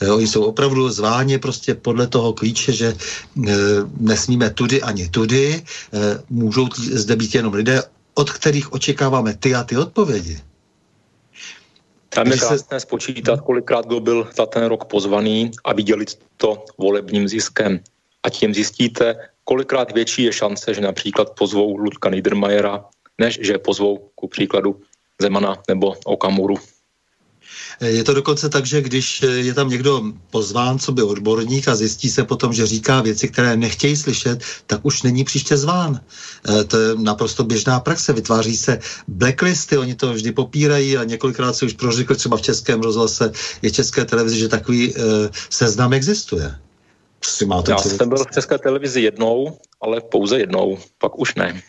E, 0.00 0.10
oni 0.10 0.26
jsou 0.26 0.44
opravdu 0.44 0.90
zváni 0.90 1.38
prostě 1.38 1.74
podle 1.74 2.06
toho 2.06 2.32
klíče, 2.32 2.72
že 2.72 2.88
e, 2.88 2.96
nesmíme 4.00 4.50
tudy 4.50 4.82
ani 4.82 5.08
tudy, 5.08 5.62
e, 5.92 6.22
můžou 6.30 6.68
zde 6.76 7.16
být 7.16 7.34
jenom 7.34 7.54
lidé, 7.54 7.82
od 8.14 8.30
kterých 8.30 8.72
očekáváme 8.72 9.34
ty 9.34 9.54
a 9.54 9.64
ty 9.64 9.76
odpovědi. 9.76 10.40
Tam 12.08 12.26
je 12.26 12.36
krásné 12.36 12.80
spočítat, 12.80 13.40
kolikrát 13.40 13.86
kdo 13.86 14.00
byl 14.00 14.28
za 14.36 14.46
ten 14.46 14.64
rok 14.64 14.84
pozvaný 14.84 15.50
a 15.64 15.72
viděli 15.72 16.04
to 16.36 16.64
volebním 16.78 17.28
ziskem. 17.28 17.80
A 18.22 18.30
tím 18.30 18.54
zjistíte, 18.54 19.31
kolikrát 19.44 19.92
větší 19.92 20.22
je 20.22 20.32
šance, 20.32 20.74
že 20.74 20.80
například 20.80 21.30
pozvou 21.38 21.76
Ludka 21.76 22.10
Niedermayera, 22.10 22.84
než 23.18 23.38
že 23.42 23.58
pozvou 23.58 24.10
ku 24.14 24.28
příkladu 24.28 24.80
Zemana 25.20 25.56
nebo 25.68 25.94
Okamuru. 26.04 26.56
Je 27.80 28.04
to 28.04 28.14
dokonce 28.14 28.48
tak, 28.48 28.66
že 28.66 28.80
když 28.80 29.22
je 29.22 29.54
tam 29.54 29.68
někdo 29.68 30.02
pozván, 30.30 30.78
co 30.78 30.92
by 30.92 31.02
odborník 31.02 31.68
a 31.68 31.74
zjistí 31.74 32.10
se 32.10 32.24
potom, 32.24 32.52
že 32.52 32.66
říká 32.66 33.00
věci, 33.00 33.28
které 33.28 33.56
nechtějí 33.56 33.96
slyšet, 33.96 34.42
tak 34.66 34.80
už 34.84 35.02
není 35.02 35.24
příště 35.24 35.56
zván. 35.56 36.00
E, 36.48 36.64
to 36.64 36.78
je 36.78 36.94
naprosto 36.96 37.44
běžná 37.44 37.80
praxe. 37.80 38.12
Vytváří 38.12 38.56
se 38.56 38.78
blacklisty, 39.08 39.78
oni 39.78 39.94
to 39.94 40.12
vždy 40.12 40.32
popírají 40.32 40.96
a 40.96 41.04
několikrát 41.04 41.52
se 41.52 41.64
už 41.64 41.72
prořekl 41.72 42.14
třeba 42.14 42.36
v 42.36 42.42
českém 42.42 42.80
rozhlase, 42.80 43.32
je 43.62 43.70
české 43.70 44.04
televizi, 44.04 44.38
že 44.38 44.48
takový 44.48 44.94
e, 44.94 45.00
seznam 45.50 45.92
existuje. 45.92 46.54
Si 47.24 47.46
máte 47.46 47.70
Já 47.70 47.78
jsem 47.78 48.08
byl 48.08 48.24
v 48.24 48.30
české 48.34 48.58
televizi 48.58 49.00
jednou, 49.00 49.58
ale 49.80 50.00
pouze 50.00 50.38
jednou, 50.38 50.78
pak 50.98 51.18
už 51.18 51.34
ne. 51.34 51.62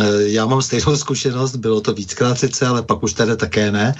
Eh, 0.00 0.22
já 0.34 0.46
mám 0.46 0.62
stejnou 0.62 0.96
zkušenost, 0.96 1.56
bylo 1.56 1.80
to 1.80 1.92
víckrát 1.92 2.38
sice, 2.38 2.66
ale 2.66 2.82
pak 2.82 3.02
už 3.02 3.12
tady 3.12 3.36
také 3.36 3.70
ne. 3.70 3.94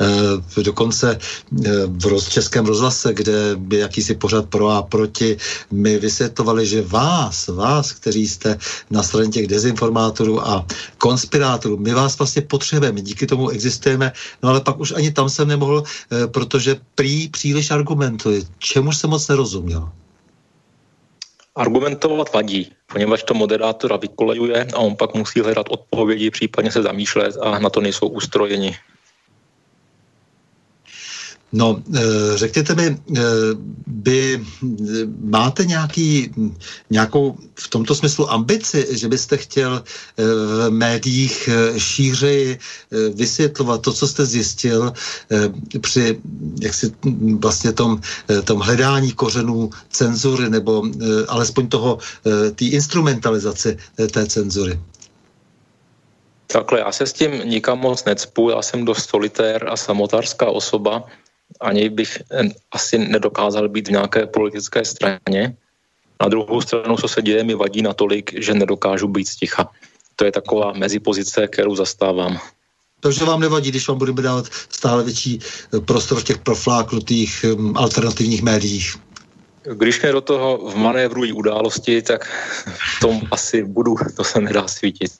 Eh, 0.00 0.62
dokonce 0.62 1.18
eh, 1.18 1.70
v 1.86 2.06
roz, 2.06 2.28
českém 2.28 2.66
rozhlase, 2.66 3.14
kde 3.14 3.56
by 3.56 3.78
jakýsi 3.78 4.14
pořad 4.14 4.46
pro 4.48 4.68
a 4.68 4.82
proti, 4.82 5.36
mi 5.70 5.98
vysvětlovali, 5.98 6.66
že 6.66 6.82
vás, 6.82 7.48
vás, 7.48 7.92
kteří 7.92 8.28
jste 8.28 8.58
na 8.90 9.02
straně 9.02 9.30
těch 9.30 9.46
dezinformátorů 9.46 10.48
a 10.48 10.66
konspirátorů, 10.98 11.76
my 11.76 11.94
vás 11.94 12.18
vlastně 12.18 12.42
potřebujeme, 12.42 13.00
díky 13.00 13.26
tomu 13.26 13.48
existujeme, 13.48 14.12
no 14.42 14.48
ale 14.48 14.60
pak 14.60 14.80
už 14.80 14.92
ani 14.92 15.10
tam 15.10 15.28
jsem 15.28 15.48
nemohl, 15.48 15.82
protože 16.26 16.76
prý 16.94 17.28
příliš 17.28 17.70
argumentuje, 17.70 18.42
čemu 18.58 18.92
jsem 18.92 19.10
moc 19.10 19.28
nerozuměl. 19.28 19.90
Argumentovat 21.56 22.32
vadí, 22.32 22.72
poněvadž 22.92 23.22
to 23.22 23.34
moderátora 23.34 23.96
vykolejuje 23.96 24.66
a 24.74 24.78
on 24.78 24.96
pak 24.96 25.14
musí 25.14 25.40
hledat 25.40 25.66
odpovědi, 25.70 26.30
případně 26.30 26.72
se 26.72 26.82
zamýšlet 26.82 27.36
a 27.42 27.58
na 27.58 27.70
to 27.70 27.80
nejsou 27.80 28.08
ustrojeni. 28.08 28.76
No, 31.52 31.82
eh, 31.94 32.00
řekněte 32.34 32.74
mi, 32.74 32.96
eh, 33.16 33.20
by 33.86 34.44
máte 35.20 35.64
nějaký, 35.64 36.30
nějakou 36.90 37.36
v 37.54 37.68
tomto 37.68 37.94
smyslu 37.94 38.32
ambici, 38.32 38.86
že 38.90 39.08
byste 39.08 39.36
chtěl 39.36 39.82
eh, 39.84 40.22
v 40.24 40.70
médiích 40.70 41.48
šířeji 41.76 42.58
vysvětlovat 43.14 43.82
to, 43.82 43.92
co 43.92 44.08
jste 44.08 44.26
zjistil 44.26 44.92
při 45.80 46.20
jak 46.60 46.74
si 46.74 46.92
vlastně 47.38 47.72
tom, 47.72 48.00
tom 48.44 48.60
hledání 48.60 49.12
kořenů 49.12 49.70
cenzury 49.90 50.50
nebo 50.50 50.82
alespoň 51.28 51.68
toho, 51.68 51.98
té 52.54 52.64
instrumentalizace 52.64 53.76
té 54.10 54.26
cenzury? 54.26 54.80
Takhle, 56.46 56.80
já 56.80 56.92
se 56.92 57.06
s 57.06 57.12
tím 57.12 57.32
nikam 57.44 57.78
moc 57.78 58.04
necpu, 58.04 58.50
já 58.50 58.62
jsem 58.62 58.84
dost 58.84 59.08
solitér 59.08 59.68
a 59.68 59.76
samotářská 59.76 60.46
osoba, 60.46 61.04
ani 61.62 61.88
bych 61.88 62.18
eh, 62.30 62.48
asi 62.72 62.98
nedokázal 62.98 63.68
být 63.68 63.88
v 63.88 63.90
nějaké 63.90 64.26
politické 64.26 64.84
straně. 64.84 65.56
Na 66.22 66.28
druhou 66.28 66.60
stranu, 66.60 66.96
co 66.96 67.08
se 67.08 67.22
děje, 67.22 67.44
mi 67.44 67.54
vadí 67.54 67.82
natolik, 67.82 68.42
že 68.42 68.54
nedokážu 68.54 69.08
být 69.08 69.28
sticha. 69.28 69.70
To 70.16 70.24
je 70.24 70.32
taková 70.32 70.72
mezipozice, 70.72 71.48
kterou 71.48 71.76
zastávám. 71.76 72.38
Takže 73.00 73.24
vám 73.24 73.40
nevadí, 73.40 73.70
když 73.70 73.88
vám 73.88 73.98
budeme 73.98 74.22
dávat 74.22 74.46
stále 74.68 75.04
větší 75.04 75.38
eh, 75.38 75.80
prostor 75.80 76.20
v 76.20 76.24
těch 76.24 76.38
profláknutých 76.38 77.44
alternativních 77.74 78.42
médiích? 78.42 78.96
Když 79.74 80.02
mě 80.02 80.12
do 80.12 80.20
toho 80.20 80.70
vmanévrují 80.74 81.32
události, 81.32 82.02
tak 82.02 82.26
v 82.96 83.00
tom 83.00 83.20
asi 83.30 83.64
budu, 83.64 83.94
to 84.16 84.24
se 84.24 84.40
nedá 84.40 84.68
svítit. 84.68 85.12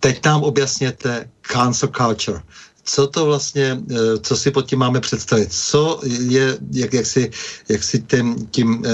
Teď 0.00 0.24
nám 0.24 0.42
objasněte 0.42 1.30
cancel 1.42 1.88
culture 1.88 2.42
co 2.84 3.06
to 3.06 3.26
vlastně, 3.26 3.78
eh, 3.90 4.18
co 4.18 4.36
si 4.36 4.50
pod 4.50 4.66
tím 4.66 4.78
máme 4.78 5.00
představit, 5.00 5.52
co 5.52 6.00
je, 6.04 6.58
jak, 6.72 6.92
jak 6.92 7.06
si, 7.06 7.30
jak 7.68 7.82
si 7.82 8.02
tím, 8.02 8.46
tím 8.50 8.82
eh, 8.86 8.90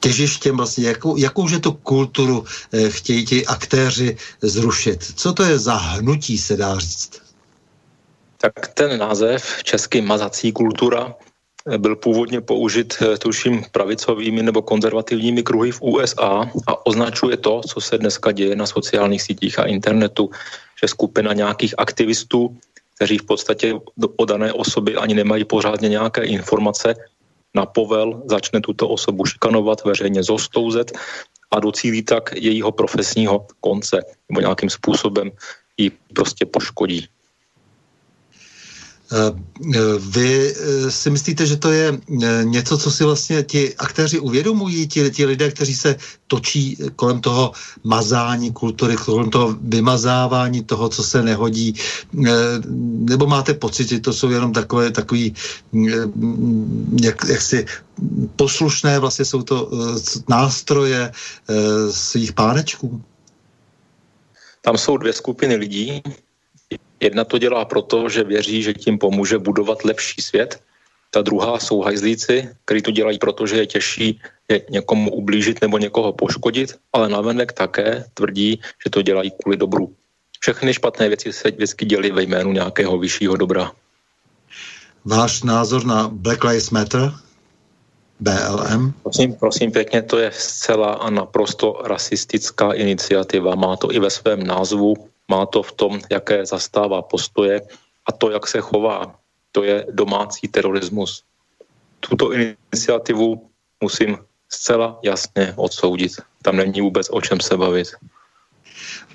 těžištěm 0.00 0.56
vlastně, 0.56 0.88
jakou, 0.88 1.16
jakou 1.16 1.48
že 1.48 1.58
tu 1.58 1.72
kulturu 1.72 2.44
eh, 2.72 2.90
chtějí 2.90 3.24
ti 3.24 3.46
aktéři 3.46 4.16
zrušit. 4.42 5.04
Co 5.16 5.32
to 5.32 5.42
je 5.42 5.58
za 5.58 5.74
hnutí, 5.74 6.38
se 6.38 6.56
dá 6.56 6.78
říct? 6.78 7.10
Tak 8.38 8.68
ten 8.74 8.98
název 8.98 9.62
český 9.62 10.00
mazací 10.00 10.52
kultura 10.52 11.14
byl 11.64 11.96
původně 11.96 12.40
použit, 12.40 12.94
eh, 13.00 13.18
tuším, 13.18 13.64
pravicovými 13.72 14.42
nebo 14.42 14.62
konzervativními 14.62 15.42
kruhy 15.42 15.72
v 15.72 15.82
USA 15.82 16.50
a 16.66 16.86
označuje 16.86 17.36
to, 17.36 17.60
co 17.68 17.80
se 17.80 17.98
dneska 17.98 18.32
děje 18.32 18.56
na 18.56 18.66
sociálních 18.66 19.22
sítích 19.22 19.58
a 19.58 19.64
internetu, 19.64 20.30
že 20.82 20.88
skupina 20.88 21.32
nějakých 21.32 21.74
aktivistů, 21.78 22.56
kteří 22.96 23.18
v 23.18 23.26
podstatě 23.26 23.74
o 24.16 24.24
dané 24.24 24.52
osoby 24.52 24.96
ani 24.96 25.14
nemají 25.14 25.44
pořádně 25.44 25.88
nějaké 25.88 26.24
informace, 26.24 26.94
na 27.54 27.66
povel 27.66 28.22
začne 28.26 28.60
tuto 28.60 28.88
osobu 28.88 29.24
šikanovat, 29.24 29.84
veřejně 29.84 30.22
zostouzet 30.22 30.92
a 31.50 31.60
docílí 31.60 32.02
tak 32.02 32.34
jejího 32.34 32.72
profesního 32.72 33.46
konce 33.60 34.02
nebo 34.28 34.40
nějakým 34.40 34.70
způsobem 34.70 35.30
ji 35.78 35.90
prostě 36.14 36.46
poškodí. 36.46 37.06
Eh, 39.12 39.32
eh, 39.76 39.78
vy 40.00 40.48
eh, 40.48 40.90
si 40.90 41.10
myslíte, 41.10 41.46
že 41.46 41.56
to 41.56 41.72
je 41.72 42.00
něco, 42.42 42.78
co 42.78 42.90
si 42.90 43.04
vlastně 43.04 43.42
ti 43.42 43.74
aktéři 43.76 44.18
uvědomují, 44.18 44.88
ti, 44.88 45.10
ti 45.10 45.24
lidé, 45.24 45.50
kteří 45.50 45.74
se 45.74 45.96
točí 46.26 46.78
kolem 46.96 47.20
toho 47.20 47.52
mazání 47.84 48.52
kultury, 48.52 48.96
kolem 48.96 49.30
toho 49.30 49.56
vymazávání 49.60 50.64
toho, 50.64 50.88
co 50.88 51.02
se 51.04 51.22
nehodí, 51.22 51.74
nebo 53.12 53.26
máte 53.26 53.54
pocit, 53.54 53.88
že 53.88 54.00
to 54.00 54.12
jsou 54.12 54.30
jenom 54.30 54.52
takové, 54.52 54.90
takový, 54.90 55.34
jak, 57.02 57.24
jak 57.28 57.42
si 57.42 57.66
poslušné, 58.36 58.98
vlastně 58.98 59.24
jsou 59.24 59.42
to 59.42 59.70
nástroje 60.28 61.12
svých 61.90 62.32
pánečků? 62.32 63.02
Tam 64.60 64.78
jsou 64.78 64.96
dvě 64.96 65.12
skupiny 65.12 65.56
lidí. 65.56 66.02
Jedna 67.04 67.24
to 67.24 67.38
dělá 67.38 67.64
proto, 67.64 68.08
že 68.08 68.24
věří, 68.24 68.62
že 68.62 68.74
tím 68.74 68.98
pomůže 68.98 69.38
budovat 69.38 69.84
lepší 69.84 70.22
svět. 70.22 70.60
Ta 71.10 71.22
druhá 71.22 71.58
jsou 71.58 71.80
hajzlíci, 71.80 72.48
kteří 72.64 72.82
to 72.82 72.90
dělají 72.90 73.18
proto, 73.18 73.46
že 73.46 73.56
je 73.56 73.66
těžší 73.66 74.20
je 74.48 74.62
někomu 74.70 75.10
ublížit 75.10 75.60
nebo 75.60 75.78
někoho 75.78 76.12
poškodit, 76.12 76.74
ale 76.92 77.08
navenek 77.08 77.52
také 77.52 78.04
tvrdí, 78.14 78.60
že 78.84 78.90
to 78.90 79.02
dělají 79.02 79.30
kvůli 79.42 79.56
dobru. 79.56 79.94
Všechny 80.40 80.74
špatné 80.74 81.08
věci 81.08 81.32
se 81.32 81.50
vždycky 81.50 81.84
dělí 81.84 82.10
ve 82.10 82.22
jménu 82.22 82.52
nějakého 82.52 82.98
vyššího 82.98 83.36
dobra. 83.36 83.72
Váš 85.04 85.42
názor 85.42 85.84
na 85.84 86.08
Black 86.08 86.44
Lives 86.44 86.70
Matter? 86.70 87.12
BLM? 88.20 88.92
Prosím, 89.02 89.34
prosím 89.34 89.72
pěkně, 89.72 90.02
to 90.02 90.18
je 90.18 90.30
zcela 90.32 90.92
a 90.92 91.10
naprosto 91.10 91.80
rasistická 91.84 92.72
iniciativa. 92.72 93.54
Má 93.54 93.76
to 93.76 93.92
i 93.92 93.98
ve 93.98 94.10
svém 94.10 94.46
názvu 94.46 94.94
má 95.28 95.46
to 95.46 95.62
v 95.62 95.72
tom, 95.72 96.00
jaké 96.10 96.46
zastává 96.46 97.02
postoje 97.02 97.60
a 98.06 98.12
to, 98.12 98.30
jak 98.30 98.46
se 98.46 98.60
chová. 98.60 99.14
To 99.52 99.62
je 99.64 99.86
domácí 99.90 100.48
terorismus. 100.48 101.22
Tuto 102.00 102.32
iniciativu 102.32 103.50
musím 103.80 104.18
zcela 104.48 104.98
jasně 105.02 105.54
odsoudit. 105.56 106.12
Tam 106.42 106.56
není 106.56 106.80
vůbec 106.80 107.08
o 107.10 107.20
čem 107.20 107.40
se 107.40 107.56
bavit. 107.56 107.88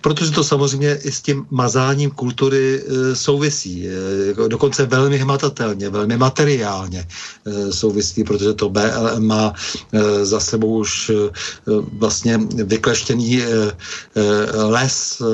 Protože 0.02 0.32
to 0.32 0.44
samozřejmě 0.44 1.00
i 1.04 1.12
s 1.12 1.22
tím 1.22 1.46
mazáním 1.50 2.12
kultury 2.12 2.82
e, 2.82 3.16
souvisí. 3.16 3.88
E, 3.88 4.48
dokonce 4.48 4.86
velmi 4.86 5.18
hmatatelně, 5.18 5.90
velmi 5.90 6.18
materiálně 6.18 7.08
e, 7.46 7.74
souvisí, 7.74 8.24
protože 8.24 8.54
to 8.54 8.70
BLM 8.70 9.28
má 9.28 9.54
e, 9.94 10.26
za 10.26 10.40
sebou 10.40 10.78
už 10.78 11.10
e, 11.10 11.14
vlastně 11.94 12.40
vykleštěný 12.64 13.42
e, 13.42 13.46
e, 13.46 13.72
les 14.64 15.22
e, 15.22 15.26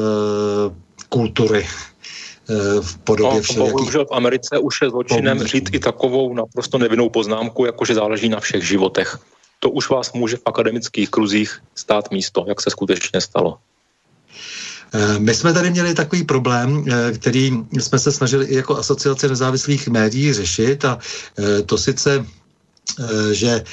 kultury 1.10 1.68
v 2.82 2.98
podobě 2.98 3.36
no, 3.36 3.42
všelijakých... 3.42 3.74
Bohužel 3.74 4.06
v 4.06 4.14
Americe 4.14 4.58
už 4.58 4.82
je 4.82 4.90
zločinem 4.90 5.44
říct 5.44 5.70
i 5.74 5.80
takovou 5.80 6.34
naprosto 6.34 6.78
nevinnou 6.78 7.10
poznámku, 7.10 7.66
jako 7.66 7.86
že 7.86 7.94
záleží 7.94 8.30
na 8.30 8.40
všech 8.40 8.68
životech. 8.68 9.18
To 9.60 9.70
už 9.70 9.90
vás 9.90 10.14
může 10.14 10.38
v 10.38 10.46
akademických 10.46 11.10
kruzích 11.10 11.62
stát 11.76 12.12
místo, 12.12 12.46
jak 12.48 12.62
se 12.62 12.70
skutečně 12.70 13.22
stalo. 13.22 13.58
Eh, 14.96 15.20
my 15.20 15.34
jsme 15.34 15.54
tady 15.54 15.72
měli 15.72 15.94
takový 15.94 16.24
problém, 16.24 16.86
eh, 16.88 17.12
který 17.12 17.52
jsme 17.80 18.00
se 18.00 18.12
snažili 18.12 18.46
i 18.46 18.56
jako 18.56 18.78
asociace 18.78 19.28
nezávislých 19.28 19.88
médií 19.88 20.34
řešit 20.34 20.86
a 20.86 21.00
eh, 21.40 21.62
to 21.62 21.78
sice 21.78 22.26
že 23.32 23.64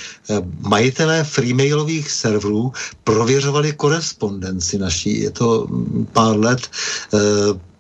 majitelé 0.61 1.25
freemailových 1.25 2.11
serverů 2.11 2.73
prověřovali 3.05 3.73
korespondenci 3.73 4.79
naší. 4.79 5.21
Je 5.21 5.31
to 5.31 5.67
mm, 5.71 6.07
pár 6.13 6.37
let 6.37 6.71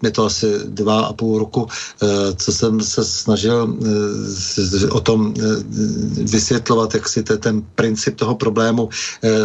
je 0.02 0.10
to 0.10 0.24
asi 0.26 0.46
dva 0.66 1.00
a 1.00 1.12
půl 1.12 1.38
roku, 1.38 1.68
eh, 2.02 2.06
co 2.36 2.52
jsem 2.52 2.80
se 2.80 3.04
snažil 3.04 3.76
eh, 3.78 4.88
o 4.90 5.00
tom 5.00 5.34
eh, 5.38 5.42
vysvětlovat, 6.22 6.94
jak 6.94 7.08
si 7.08 7.22
to 7.22 7.38
ten 7.38 7.62
princip 7.74 8.16
toho 8.16 8.34
problému 8.34 8.88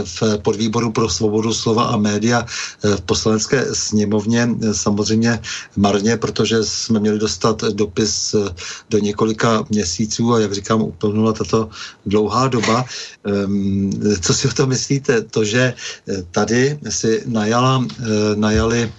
v 0.03 0.37
podvýboru 0.41 0.91
pro 0.91 1.09
svobodu 1.09 1.53
slova 1.53 1.83
a 1.83 1.97
média 1.97 2.45
v 2.83 3.01
poslanecké 3.01 3.65
sněmovně 3.73 4.49
samozřejmě 4.71 5.39
marně, 5.75 6.17
protože 6.17 6.63
jsme 6.63 6.99
měli 6.99 7.19
dostat 7.19 7.63
dopis 7.63 8.35
do 8.89 8.97
několika 8.97 9.65
měsíců 9.69 10.33
a 10.33 10.39
jak 10.39 10.53
říkám, 10.53 10.81
uplnula 10.81 11.33
tato 11.33 11.69
dlouhá 12.05 12.47
doba. 12.47 12.85
Ehm, 13.25 13.91
co 14.21 14.33
si 14.33 14.47
o 14.47 14.53
tom 14.53 14.69
myslíte? 14.69 15.21
To, 15.21 15.43
že 15.43 15.73
tady 16.31 16.79
si 16.89 17.23
najala, 17.25 17.85
najali 18.35 18.91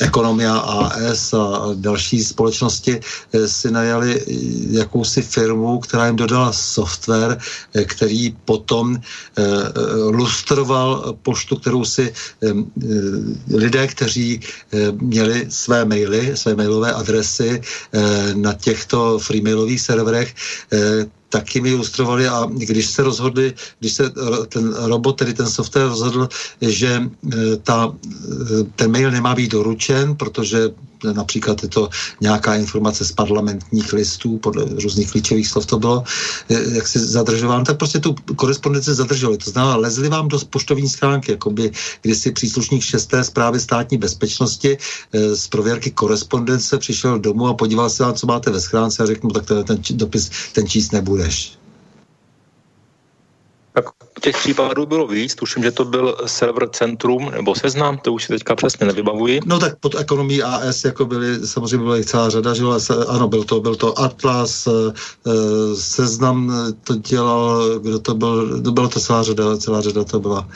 Ekonomia 0.00 0.56
AS 0.56 1.32
a 1.32 1.74
další 1.74 2.24
společnosti 2.24 3.00
eh, 3.00 3.48
si 3.48 3.70
najali 3.70 4.24
jakousi 4.70 5.22
firmu, 5.22 5.78
která 5.78 6.06
jim 6.06 6.16
dodala 6.16 6.52
software, 6.52 7.38
eh, 7.74 7.84
který 7.84 8.36
potom 8.44 9.00
lustroval 10.10 11.16
poštu, 11.22 11.56
kterou 11.56 11.84
si 11.84 12.12
lidé, 13.54 13.86
kteří 13.86 14.40
měli 15.00 15.46
své 15.48 15.84
maily, 15.84 16.32
své 16.34 16.54
mailové 16.54 16.92
adresy 16.92 17.60
na 18.34 18.52
těchto 18.54 19.18
freemailových 19.18 19.80
serverech, 19.80 20.34
taky 21.28 21.60
mi 21.60 21.70
ilustrovali 21.70 22.28
a 22.28 22.46
když 22.52 22.86
se 22.86 23.02
rozhodli, 23.02 23.54
když 23.78 23.92
se 23.92 24.12
ten 24.48 24.74
robot, 24.74 25.18
tedy 25.18 25.34
ten 25.34 25.46
software 25.46 25.88
rozhodl, 25.88 26.28
že 26.60 27.02
e, 27.32 27.56
ta, 27.56 27.92
e, 27.92 28.64
ten 28.76 28.90
mail 28.90 29.10
nemá 29.10 29.34
být 29.34 29.52
doručen, 29.52 30.16
protože 30.16 30.70
například 31.04 31.62
je 31.62 31.68
to 31.68 31.88
nějaká 32.20 32.54
informace 32.54 33.04
z 33.04 33.12
parlamentních 33.12 33.92
listů, 33.92 34.38
podle 34.38 34.64
různých 34.82 35.10
klíčových 35.10 35.48
slov 35.48 35.66
to 35.66 35.78
bylo, 35.78 36.04
jak 36.48 36.88
si 36.88 36.98
zadržován, 36.98 37.64
tak 37.64 37.76
prostě 37.76 37.98
tu 37.98 38.14
korespondenci 38.36 38.94
zadrželi. 38.94 39.38
To 39.38 39.50
znamená, 39.50 39.76
lezli 39.76 40.08
vám 40.08 40.28
do 40.28 40.38
poštovní 40.50 40.88
schránky, 40.88 41.32
jako 41.32 41.50
by 41.50 41.72
kdysi 42.02 42.32
příslušník 42.32 42.82
šesté 42.82 43.24
zprávy 43.24 43.60
státní 43.60 43.98
bezpečnosti 43.98 44.78
eh, 45.12 45.36
z 45.36 45.48
prověrky 45.48 45.90
korespondence 45.90 46.78
přišel 46.78 47.18
domů 47.18 47.46
a 47.46 47.54
podíval 47.54 47.90
se 47.90 48.02
vám, 48.02 48.14
co 48.14 48.26
máte 48.26 48.50
ve 48.50 48.60
schránce 48.60 49.02
a 49.02 49.06
řekl 49.06 49.26
mu, 49.26 49.32
tak 49.32 49.46
ten, 49.46 49.64
ten 49.64 49.80
dopis, 49.90 50.30
ten 50.52 50.68
číst 50.68 50.92
nebudeš. 50.92 51.58
Tak 53.72 53.84
těch 54.20 54.36
případů 54.36 54.86
bylo 54.86 55.06
víc, 55.06 55.34
tuším, 55.34 55.62
že 55.62 55.70
to 55.70 55.84
byl 55.84 56.16
server 56.26 56.68
Centrum 56.68 57.30
nebo 57.30 57.54
Seznam, 57.54 57.98
to 57.98 58.12
už 58.12 58.24
si 58.24 58.28
teďka 58.28 58.54
přesně 58.54 58.86
nevybavuji. 58.86 59.40
No 59.46 59.58
tak 59.58 59.78
pod 59.80 59.94
ekonomí 59.94 60.42
AS 60.42 60.84
jako 60.84 61.06
byly, 61.06 61.46
samozřejmě 61.46 61.84
byla 61.84 62.02
celá 62.02 62.30
řada, 62.30 62.54
že 62.54 62.64
ano, 63.08 63.28
byl 63.28 63.44
to, 63.44 63.60
byl 63.60 63.74
to 63.74 63.98
Atlas, 63.98 64.66
eh, 64.66 64.70
eh, 65.26 65.76
Seznam 65.76 66.52
to 66.84 66.94
dělal, 66.94 67.78
kdo 67.78 67.98
to 67.98 68.14
byl, 68.14 68.62
to 68.62 68.72
byla 68.72 68.88
to 68.88 69.00
celá 69.00 69.22
řada, 69.22 69.56
celá 69.56 69.80
řada 69.80 70.04
to 70.04 70.20
byla 70.20 70.48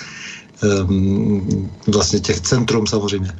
um, 0.63 1.71
vlastně 1.87 2.21
těch 2.21 2.41
Centrum 2.41 2.87
samozřejmě. 2.87 3.33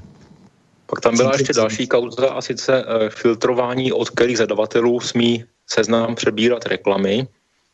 Pak 0.87 1.01
tam 1.01 1.17
byla 1.17 1.33
ještě 1.33 1.53
další 1.53 1.87
kauza 1.87 2.31
a 2.31 2.41
sice 2.41 2.85
uh, 2.85 3.09
filtrování, 3.09 3.93
od 3.93 4.11
kterých 4.11 4.39
zadavatelů 4.39 5.01
smí 5.01 5.45
seznam 5.67 6.15
přebírat 6.15 6.67
reklamy. 6.67 7.29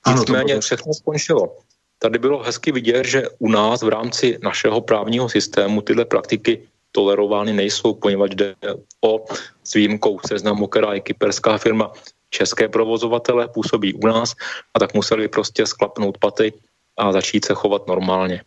Nicméně 0.06 0.60
všechno 0.60 0.94
skončilo. 0.94 1.56
Tady 1.98 2.18
bylo 2.18 2.42
hezky 2.42 2.72
vidět, 2.72 3.06
že 3.06 3.22
u 3.38 3.48
nás 3.48 3.82
v 3.82 3.88
rámci 3.88 4.38
našeho 4.42 4.80
právního 4.80 5.28
systému 5.28 5.80
tyhle 5.80 6.04
praktiky 6.04 6.68
tolerovány 6.92 7.52
nejsou, 7.52 7.94
poněvadž 7.94 8.34
jde 8.34 8.54
o 9.00 9.24
s 9.64 9.74
výjimkou 9.74 10.18
seznamu, 10.26 10.66
která 10.66 10.92
je 10.92 11.00
kyperská 11.00 11.58
firma, 11.58 11.92
české 12.30 12.68
provozovatele 12.68 13.48
působí 13.48 13.94
u 13.94 14.06
nás 14.06 14.34
a 14.74 14.78
tak 14.78 14.94
museli 14.94 15.28
prostě 15.28 15.66
sklapnout 15.66 16.18
paty 16.18 16.52
a 16.96 17.12
začít 17.12 17.44
se 17.44 17.54
chovat 17.54 17.86
normálně. 17.86 18.42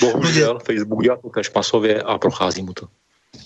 Bohužel 0.00 0.58
Facebook 0.58 1.02
dělá 1.02 1.16
to 1.16 1.28
tež 1.28 1.52
masově 1.52 2.02
a 2.02 2.18
prochází 2.18 2.62
mu 2.62 2.72
to. 2.72 2.86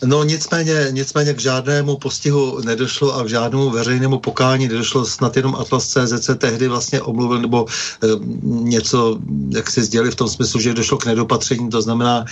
No 0.05 0.25
nicméně, 0.25 0.87
nicméně 0.91 1.35
k 1.35 1.41
žádnému 1.41 1.97
postihu 1.97 2.61
nedošlo 2.65 3.15
a 3.15 3.25
k 3.25 3.29
žádnému 3.29 3.71
veřejnému 3.71 4.19
pokání 4.19 4.69
nedošlo. 4.69 5.05
Snad 5.05 5.37
jenom 5.37 5.55
Atlas 5.55 5.97
se 6.21 6.35
tehdy 6.35 6.69
vlastně 6.69 7.01
omluvil 7.01 7.41
nebo 7.41 7.67
e, 7.67 8.07
něco, 8.43 9.19
jak 9.51 9.71
si 9.71 9.83
sdělili 9.83 10.11
v 10.11 10.15
tom 10.15 10.29
smyslu, 10.29 10.61
že 10.61 10.75
došlo 10.75 10.99
k 10.99 11.07
nedopatření, 11.07 11.71
to 11.71 11.83
znamená 11.83 12.25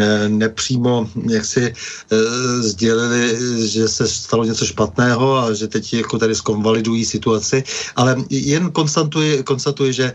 e, 0.00 0.28
nepřímo, 0.28 1.08
jak 1.30 1.44
si 1.44 1.64
e, 1.64 1.72
sdělili, 2.62 3.38
že 3.68 3.88
se 3.88 4.08
stalo 4.08 4.44
něco 4.44 4.66
špatného 4.66 5.38
a 5.38 5.52
že 5.52 5.68
teď 5.68 5.94
jako 5.94 6.18
tady 6.18 6.34
zkonvalidují 6.34 7.04
situaci, 7.04 7.64
ale 7.96 8.16
jen 8.30 8.70
konstatuji, 8.70 9.42
konstatuji 9.42 9.92
že 9.92 10.04
e, 10.04 10.12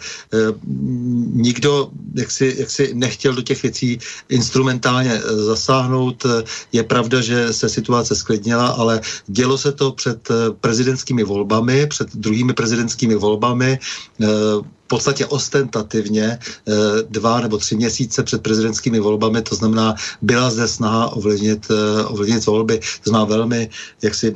nikdo 1.34 1.90
jak 2.16 2.32
si, 2.32 2.56
jak 2.58 2.70
si 2.70 2.94
nechtěl 2.94 3.34
do 3.34 3.42
těch 3.42 3.64
věcí 3.64 4.00
instrumentálně 4.30 5.22
zasáhnout. 5.46 6.26
Je 6.72 6.81
pravda, 6.84 7.22
že 7.22 7.54
se 7.54 7.70
situace 7.70 8.16
sklidnila, 8.16 8.68
ale 8.68 9.02
dělo 9.28 9.58
se 9.58 9.72
to 9.72 9.92
před 9.92 10.32
eh, 10.32 10.34
prezidentskými 10.62 11.24
volbami, 11.24 11.88
před 11.88 12.16
druhými 12.16 12.54
prezidentskými 12.54 13.16
volbami, 13.16 13.80
eh, 14.22 14.28
v 14.62 14.88
podstatě 14.88 15.26
ostentativně 15.26 16.38
eh, 16.38 16.74
dva 17.10 17.42
nebo 17.42 17.58
tři 17.58 17.76
měsíce 17.76 18.24
před 18.24 18.44
prezidentskými 18.44 19.00
volbami, 19.00 19.42
to 19.42 19.56
znamená, 19.56 19.96
byla 20.22 20.50
zde 20.52 20.68
snaha 20.68 21.16
ovlivnit, 21.16 21.68
ovlivnit 22.06 22.46
volby, 22.46 22.80
to 23.04 23.10
znamená 23.10 23.26
velmi 23.26 23.70
jaksi 24.02 24.34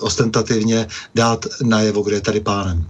ostentativně 0.00 0.86
dát 1.14 1.46
najevo, 1.62 2.02
kde 2.02 2.16
je 2.16 2.20
tady 2.20 2.40
pánem. 2.40 2.86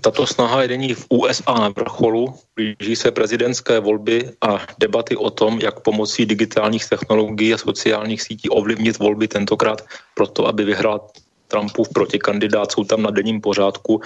Tato 0.00 0.26
snaha 0.26 0.62
je 0.62 0.94
v 0.94 1.06
USA 1.08 1.52
na 1.52 1.68
vrcholu, 1.68 2.34
blíží 2.56 2.96
se 2.96 3.10
prezidentské 3.10 3.80
volby 3.80 4.30
a 4.40 4.60
debaty 4.78 5.16
o 5.16 5.30
tom, 5.30 5.60
jak 5.60 5.80
pomocí 5.80 6.26
digitálních 6.26 6.88
technologií 6.88 7.54
a 7.54 7.58
sociálních 7.58 8.22
sítí 8.22 8.48
ovlivnit 8.48 8.98
volby 8.98 9.28
tentokrát 9.28 9.84
proto, 10.14 10.46
aby 10.46 10.64
vyhrál 10.64 11.00
Trumpův 11.48 11.88
protikandidát, 11.88 12.72
jsou 12.72 12.84
tam 12.84 13.02
na 13.02 13.10
denním 13.10 13.40
pořádku, 13.40 14.00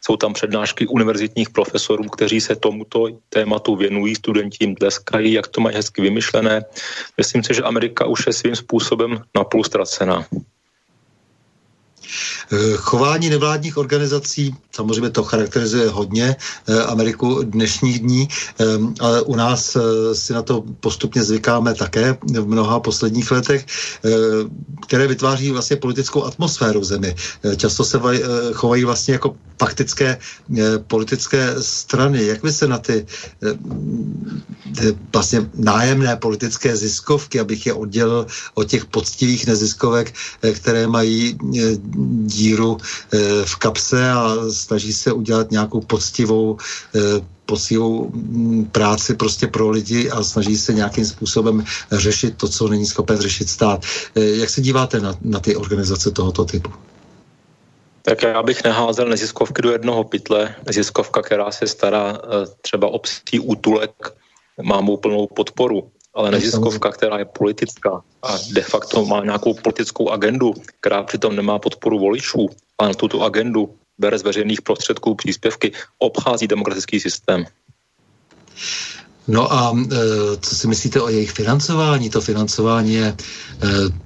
jsou 0.00 0.16
tam 0.16 0.32
přednášky 0.32 0.86
univerzitních 0.86 1.50
profesorů, 1.50 2.04
kteří 2.04 2.40
se 2.40 2.56
tomuto 2.56 3.06
tématu 3.28 3.76
věnují, 3.76 4.14
studenti 4.14 4.56
jim 4.60 4.74
tleskají, 4.74 5.32
jak 5.32 5.46
to 5.48 5.60
mají 5.60 5.76
hezky 5.76 6.02
vymyšlené. 6.02 6.64
Myslím 7.16 7.42
si, 7.44 7.54
že 7.54 7.62
Amerika 7.62 8.06
už 8.06 8.26
je 8.26 8.32
svým 8.32 8.56
způsobem 8.56 9.22
napůl 9.36 9.64
ztracená. 9.64 10.26
Eh, 12.52 12.76
chování 12.76 13.30
nevládních 13.30 13.76
organizací, 13.76 14.54
samozřejmě 14.72 15.10
to 15.10 15.24
charakterizuje 15.24 15.88
hodně 15.88 16.36
eh, 16.68 16.82
Ameriku 16.82 17.42
dnešních 17.42 18.00
dní, 18.00 18.28
eh, 18.60 18.64
ale 19.00 19.22
u 19.22 19.36
nás 19.36 19.76
si 20.12 20.32
na 20.32 20.42
to 20.42 20.64
postupně 20.80 21.24
zvykáme 21.24 21.74
také 21.74 22.16
v 22.22 22.46
mnoha 22.46 22.80
posledních 22.80 23.30
letech, 23.30 23.66
které 24.86 25.06
vytváří 25.06 25.50
vlastně 25.50 25.76
politickou 25.76 26.24
atmosféru 26.24 26.80
v 26.80 26.84
zemi. 26.84 27.14
Často 27.56 27.84
se 27.84 28.00
chovají 28.54 28.84
vlastně 28.84 29.14
jako 29.14 29.36
faktické 29.58 30.18
politické 30.86 31.54
strany. 31.60 32.26
Jak 32.26 32.42
vy 32.42 32.52
se 32.52 32.66
na 32.68 32.78
ty 32.78 33.06
vlastně 35.12 35.50
nájemné 35.54 36.16
politické 36.16 36.76
ziskovky, 36.76 37.40
abych 37.40 37.66
je 37.66 37.72
oddělil 37.72 38.26
od 38.54 38.64
těch 38.64 38.84
poctivých 38.84 39.46
neziskovek, 39.46 40.14
které 40.54 40.86
mají 40.86 41.38
díru 42.26 42.78
eh, 43.12 43.18
v 43.44 43.56
kapse 43.56 44.10
a 44.10 44.34
snaží 44.50 44.92
se 44.92 45.12
udělat 45.12 45.50
nějakou 45.50 45.80
poctivou 45.80 46.58
eh, 46.94 47.00
poctivou 47.46 48.10
mm, 48.12 48.64
práci 48.64 49.14
prostě 49.14 49.46
pro 49.46 49.70
lidi 49.70 50.10
a 50.10 50.22
snaží 50.22 50.58
se 50.58 50.72
nějakým 50.72 51.04
způsobem 51.04 51.64
řešit 51.92 52.36
to, 52.36 52.48
co 52.48 52.68
není 52.68 52.86
schopen 52.86 53.16
řešit 53.16 53.48
stát. 53.48 53.84
Eh, 54.14 54.20
jak 54.20 54.50
se 54.50 54.60
díváte 54.60 55.00
na, 55.00 55.14
na 55.22 55.40
ty 55.40 55.56
organizace 55.56 56.10
tohoto 56.10 56.44
typu? 56.44 56.72
Tak 58.02 58.22
já 58.22 58.42
bych 58.42 58.64
neházel 58.64 59.08
neziskovky 59.08 59.62
do 59.62 59.70
jednoho 59.72 60.04
pytle. 60.04 60.54
Neziskovka, 60.66 61.22
která 61.22 61.50
se 61.50 61.66
stará 61.66 62.20
třeba 62.60 62.88
o 62.88 62.98
psí 62.98 63.40
útulek, 63.40 64.14
má 64.62 64.80
mou 64.80 64.96
plnou 64.96 65.26
podporu 65.26 65.90
ale 66.18 66.30
neziskovka, 66.30 66.90
která 66.90 67.18
je 67.18 67.24
politická 67.24 68.02
a 68.22 68.28
de 68.52 68.62
facto 68.62 69.04
má 69.06 69.24
nějakou 69.24 69.54
politickou 69.54 70.10
agendu, 70.10 70.54
která 70.80 71.02
přitom 71.02 71.36
nemá 71.36 71.58
podporu 71.58 71.98
voličů, 71.98 72.50
a 72.78 72.88
na 72.88 72.94
tuto 72.94 73.22
agendu 73.22 73.74
bere 73.98 74.18
z 74.18 74.22
veřejných 74.22 74.62
prostředků 74.62 75.14
příspěvky, 75.14 75.72
obchází 75.98 76.46
demokratický 76.46 77.00
systém. 77.00 77.46
No 79.28 79.52
a 79.52 79.76
e, 79.76 79.96
co 80.40 80.54
si 80.54 80.68
myslíte 80.68 81.00
o 81.00 81.08
jejich 81.08 81.30
financování? 81.30 82.10
To 82.10 82.20
financování 82.20 82.94
je 82.94 83.06
e, 83.06 83.16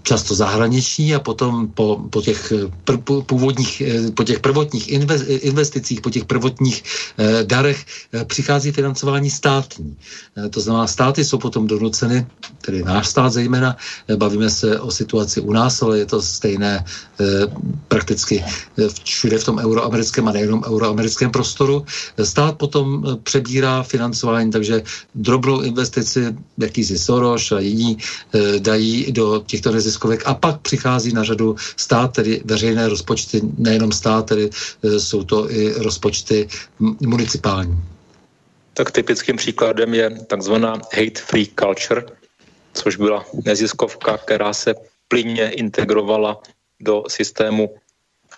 často 0.03 0.35
zahraniční 0.35 1.15
a 1.15 1.21
potom 1.21 1.69
po, 1.69 2.01
po 2.11 2.23
těch 2.23 2.53
pr, 2.85 2.97
původních, 3.27 3.81
e, 3.81 4.11
po 4.11 4.25
těch 4.25 4.41
prvotních 4.41 4.89
investicích, 5.29 6.01
po 6.01 6.11
těch 6.11 6.25
prvotních 6.25 6.85
e, 7.19 7.45
darech 7.45 7.85
e, 8.15 8.25
přichází 8.25 8.73
financování 8.73 9.31
státní. 9.31 9.97
E, 10.47 10.49
to 10.49 10.61
znamená, 10.61 10.87
státy 10.87 11.25
jsou 11.25 11.39
potom 11.39 11.67
donuceny, 11.67 12.27
tedy 12.61 12.83
náš 12.83 13.09
stát 13.09 13.33
zejména, 13.33 13.77
e, 14.09 14.17
bavíme 14.17 14.51
se 14.51 14.81
o 14.81 14.91
situaci 14.91 15.41
u 15.41 15.53
nás, 15.53 15.83
ale 15.83 15.99
je 15.99 16.07
to 16.07 16.23
stejné 16.23 16.85
e, 17.21 17.25
prakticky 17.89 18.45
e, 18.79 18.89
všude 19.05 19.39
v 19.39 19.45
tom 19.45 19.59
euroamerickém 19.59 20.29
a 20.29 20.33
nejenom 20.33 20.65
euroamerickém 20.67 21.31
prostoru. 21.31 21.85
Stát 22.23 22.59
potom 22.59 23.05
e, 23.07 23.17
přebírá 23.17 23.83
financování, 23.83 24.51
takže 24.51 24.83
drobnou 25.15 25.61
investici, 25.61 26.37
jakýsi 26.59 26.99
Soros 26.99 27.53
a 27.53 27.61
jiní 27.61 27.99
e, 28.35 28.61
dají 28.61 29.13
do 29.13 29.43
těchto 29.47 29.73
neziskovek 29.73 30.23
a 30.27 30.35
pak 30.35 30.61
přichází 30.61 31.13
na 31.13 31.25
řadu 31.25 31.57
stát, 31.77 32.13
tedy 32.13 32.43
veřejné 32.45 32.89
rozpočty, 32.89 33.41
nejenom 33.59 33.93
stát, 33.93 34.27
tedy 34.27 34.51
e, 34.85 35.01
jsou 35.01 35.25
to 35.25 35.51
i 35.51 35.73
rozpočty 35.73 36.49
municipální. 37.01 37.79
Tak 38.75 38.91
typickým 38.91 39.37
příkladem 39.37 39.95
je 39.95 40.11
takzvaná 40.11 40.77
hate-free 40.95 41.49
culture, 41.61 42.05
což 42.75 42.97
byla 42.97 43.25
neziskovka, 43.45 44.19
která 44.19 44.53
se 44.53 44.75
plynně 45.09 45.51
integrovala 45.51 46.41
do 46.81 47.03
systému 47.09 47.75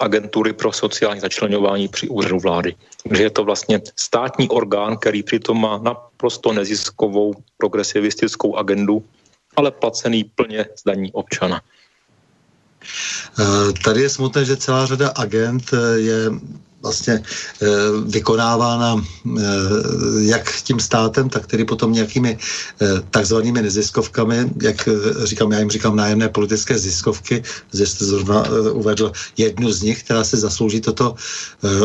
agentury 0.01 0.53
pro 0.53 0.73
sociální 0.73 1.21
začlenování 1.21 1.89
při 1.89 2.09
úřadu 2.09 2.39
vlády. 2.39 2.75
Takže 3.09 3.23
je 3.23 3.31
to 3.31 3.45
vlastně 3.45 3.81
státní 3.97 4.49
orgán, 4.49 4.97
který 4.97 5.23
přitom 5.23 5.61
má 5.61 5.79
naprosto 5.79 6.53
neziskovou 6.53 7.35
progresivistickou 7.59 8.57
agendu, 8.57 9.05
ale 9.57 9.71
placený 9.71 10.25
plně 10.25 10.67
z 10.77 10.85
daní 10.85 11.13
občana. 11.13 11.63
Eh, 13.41 13.73
tady 13.85 14.03
je 14.03 14.11
smutné, 14.11 14.45
že 14.45 14.57
celá 14.57 14.87
řada 14.87 15.09
agent 15.17 15.65
eh, 15.73 15.99
je 15.99 16.31
vlastně 16.85 17.15
e, 17.15 17.23
vykonávána 18.07 19.01
e, 19.01 19.41
jak 20.29 20.53
tím 20.63 20.81
státem, 20.81 21.29
tak 21.29 21.47
tedy 21.47 21.65
potom 21.65 21.93
nějakými 21.93 22.37
e, 22.37 22.37
takzvanými 23.11 23.63
neziskovkami, 23.63 24.53
jak 24.63 24.89
říkám, 25.25 25.53
já 25.53 25.59
jim 25.59 25.71
říkám 25.71 25.97
nájemné 25.97 26.29
politické 26.29 26.79
ziskovky, 26.79 27.43
že 27.73 27.87
jste 27.87 28.05
zrovna 28.05 28.45
uvedl 28.73 29.13
jednu 29.37 29.73
z 29.73 29.83
nich, 29.83 30.05
která 30.05 30.25
se 30.25 30.37
zaslouží 30.37 30.81
toto 30.81 31.15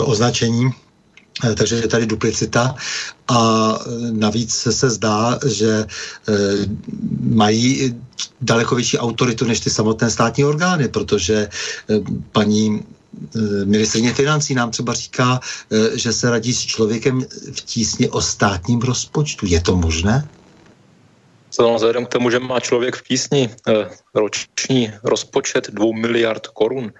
označení. 0.04 0.70
Takže 1.56 1.76
je 1.76 1.88
tady 1.88 2.06
duplicita 2.06 2.76
a 3.28 3.40
navíc 4.12 4.52
se 4.52 4.90
zdá, 4.90 5.40
že 5.46 5.86
mají 7.22 7.96
daleko 8.42 8.76
větší 8.76 8.98
autoritu 8.98 9.46
než 9.46 9.60
ty 9.60 9.70
samotné 9.70 10.12
státní 10.12 10.44
orgány, 10.46 10.88
protože 10.88 11.48
paní 12.32 12.84
Eh, 12.99 12.99
ministrině 13.66 14.14
financí 14.14 14.56
nám 14.56 14.72
třeba 14.72 14.94
říká, 14.94 15.40
eh, 15.72 15.98
že 15.98 16.14
se 16.14 16.30
radí 16.30 16.54
s 16.54 16.66
člověkem 16.66 17.22
v 17.56 17.62
tísni 17.62 18.10
o 18.10 18.22
státním 18.22 18.80
rozpočtu. 18.80 19.46
Je 19.46 19.62
to 19.62 19.76
možné? 19.76 20.30
Co 21.50 21.74
vzhledem 21.76 22.06
k 22.06 22.10
tomu, 22.10 22.30
že 22.30 22.40
má 22.40 22.60
člověk 22.60 22.96
v 22.96 23.04
tísni 23.04 23.50
eh, 23.68 23.90
roční 24.14 24.94
rozpočet 25.04 25.70
2 25.70 25.96
miliard 25.96 26.48
korun, 26.48 26.94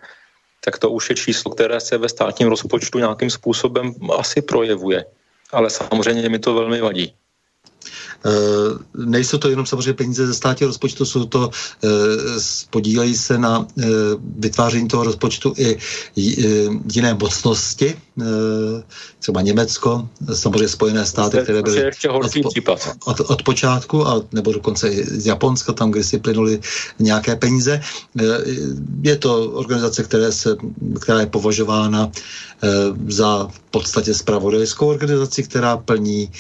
tak 0.66 0.78
to 0.78 0.90
už 0.90 1.10
je 1.10 1.16
číslo, 1.16 1.52
které 1.52 1.80
se 1.80 1.98
ve 1.98 2.10
státním 2.10 2.48
rozpočtu 2.48 3.00
nějakým 3.00 3.30
způsobem 3.30 3.94
asi 4.18 4.42
projevuje. 4.42 5.06
Ale 5.52 5.70
samozřejmě 5.70 6.30
mi 6.30 6.40
to 6.40 6.54
velmi 6.54 6.82
vadí. 6.82 7.14
Eh, 8.26 8.78
nejsou 9.06 9.38
to 9.38 9.50
jenom 9.50 9.66
samozřejmě 9.66 9.94
peníze 9.94 10.28
ze 10.28 10.34
státního 10.34 10.68
rozpočtu, 10.68 11.06
jsou 11.06 11.26
to, 11.26 11.50
eh, 11.84 11.88
podílejí 12.70 13.16
se 13.16 13.38
na 13.38 13.68
eh, 13.80 13.86
vytváření 14.40 14.88
toho 14.88 15.04
rozpočtu 15.04 15.54
i 15.58 15.78
jiné 16.94 17.14
mocnosti, 17.14 17.96
třeba 19.20 19.42
Německo, 19.42 20.10
samozřejmě 20.34 20.68
Spojené 20.68 21.06
státy, 21.06 21.38
které 21.38 21.62
byly 21.62 21.80
ještě 21.80 22.10
od, 22.10 22.32
od, 23.06 23.20
od 23.20 23.44
počátku, 23.44 24.08
a, 24.08 24.22
nebo 24.32 24.52
dokonce 24.52 24.90
i 24.90 25.04
z 25.04 25.26
Japonska, 25.26 25.74
tam, 25.74 25.92
kde 25.92 26.04
si 26.04 26.20
plynuly 26.20 26.60
nějaké 27.00 27.36
peníze. 27.36 27.82
Je 29.02 29.16
to 29.16 29.52
organizace, 29.52 30.04
které 30.04 30.32
se, 30.32 30.58
která 31.02 31.20
je 31.20 31.26
považována 31.26 32.12
za 33.08 33.48
v 33.48 33.60
podstatě 33.72 34.14
spravodajskou 34.14 34.88
organizaci, 34.88 35.44
která 35.44 35.78
plní 35.78 36.32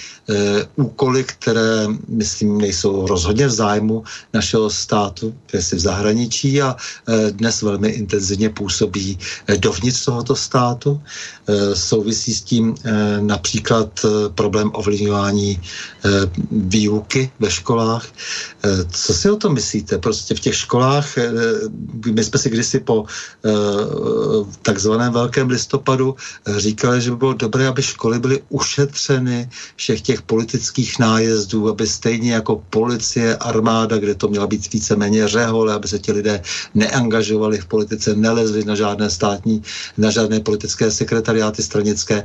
úkoly, 0.75 1.23
které 1.23 1.68
které, 1.69 1.87
myslím, 2.07 2.57
nejsou 2.57 3.07
rozhodně 3.07 3.47
v 3.47 3.51
zájmu 3.51 4.03
našeho 4.33 4.69
státu, 4.69 5.35
které 5.45 5.63
si 5.63 5.75
v 5.75 5.79
zahraničí 5.79 6.61
a 6.61 6.75
dnes 7.29 7.61
velmi 7.61 7.89
intenzivně 7.89 8.49
působí 8.49 9.19
dovnitř 9.57 10.05
tohoto 10.05 10.35
státu. 10.35 11.01
Souvisí 11.73 12.33
s 12.33 12.41
tím 12.41 12.75
například 13.21 14.05
problém 14.35 14.71
ovlivňování 14.73 15.61
výuky 16.51 17.31
ve 17.39 17.51
školách. 17.51 18.05
Co 18.91 19.13
si 19.13 19.29
o 19.29 19.35
tom 19.35 19.53
myslíte? 19.53 19.97
Prostě 19.97 20.35
v 20.35 20.39
těch 20.39 20.55
školách, 20.55 21.17
my 22.13 22.23
jsme 22.23 22.39
si 22.39 22.49
kdysi 22.49 22.79
po 22.79 23.05
takzvaném 24.61 25.13
velkém 25.13 25.49
listopadu 25.49 26.15
říkali, 26.57 27.01
že 27.01 27.11
by 27.11 27.17
bylo 27.17 27.33
dobré, 27.33 27.67
aby 27.67 27.83
školy 27.83 28.19
byly 28.19 28.41
ušetřeny 28.49 29.49
všech 29.75 30.01
těch 30.01 30.21
politických 30.21 30.99
nájezdů, 30.99 31.58
aby 31.67 31.87
stejně 31.87 32.33
jako 32.33 32.63
policie, 32.69 33.37
armáda, 33.37 33.97
kde 33.97 34.15
to 34.15 34.27
měla 34.27 34.47
být 34.47 34.73
víceméně 34.73 35.27
řehole, 35.27 35.73
aby 35.73 35.87
se 35.87 35.99
ti 35.99 36.11
lidé 36.11 36.41
neangažovali 36.75 37.57
v 37.57 37.65
politice, 37.65 38.15
nelezli 38.15 38.65
na 38.65 38.75
žádné 38.75 39.09
státní, 39.09 39.61
na 39.97 40.11
žádné 40.11 40.39
politické 40.39 40.91
sekretariáty 40.91 41.63
stranické, 41.63 42.23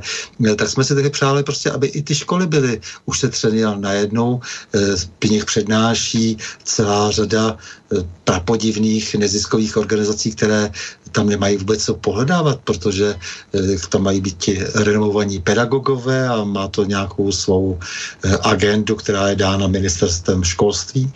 tak 0.55 0.69
jsme 0.69 0.83
si 0.83 0.95
taky 0.95 1.09
přáli 1.09 1.43
prostě, 1.43 1.71
aby 1.71 1.87
i 1.87 2.01
ty 2.01 2.15
školy 2.15 2.47
byly 2.47 2.81
ušetřeny 3.05 3.63
a 3.63 3.75
najednou 3.75 4.39
eh, 4.73 4.95
nich 5.29 5.45
přednáší 5.45 6.37
celá 6.63 7.11
řada 7.11 7.57
eh, 7.57 7.95
prapodivných 8.23 9.15
neziskových 9.15 9.77
organizací, 9.77 10.31
které 10.31 10.71
tam 11.15 11.29
nemají 11.29 11.57
vůbec 11.57 11.85
co 11.85 11.93
pohledávat, 11.93 12.59
protože 12.63 13.15
eh, 13.15 13.87
tam 13.89 14.03
mají 14.03 14.21
být 14.21 14.37
ti 14.37 14.53
renovovaní 14.83 15.39
pedagogové 15.39 16.27
a 16.27 16.43
má 16.43 16.67
to 16.67 16.83
nějakou 16.83 17.31
svou 17.31 17.79
eh, 17.79 18.37
agendu, 18.43 18.95
která 18.95 19.29
je 19.29 19.35
dána 19.35 19.67
ministerstvem 19.67 20.43
školství? 20.43 21.11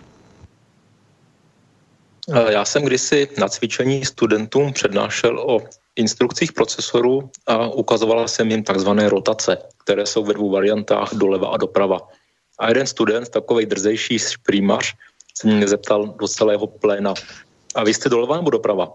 Eh, 2.32 2.54
já 2.54 2.66
jsem 2.66 2.84
kdysi 2.84 3.28
na 3.38 3.50
cvičení 3.50 4.06
studentům 4.06 4.74
přednášel 4.74 5.40
o 5.40 5.60
instrukcích 5.96 6.54
procesorů 6.54 7.30
a 7.48 7.68
ukazovala 7.68 8.28
jsem 8.28 8.52
jim 8.52 8.64
takzvané 8.64 9.10
rotace, 9.10 9.58
které 9.84 10.06
jsou 10.06 10.24
ve 10.24 10.34
dvou 10.34 10.50
variantách 10.50 11.14
doleva 11.14 11.48
a 11.48 11.58
doprava. 11.58 12.00
A 12.60 12.68
jeden 12.68 12.88
student, 12.88 13.30
takový 13.30 13.66
drzejší 13.66 14.20
šprýmař, 14.20 14.94
se 15.36 15.48
mě 15.48 15.68
zeptal 15.68 16.16
do 16.20 16.28
celého 16.28 16.68
pléna, 16.68 17.14
a 17.76 17.84
vy 17.84 17.94
jste 17.94 18.10
doleva 18.10 18.36
nebo 18.36 18.50
doprava? 18.50 18.88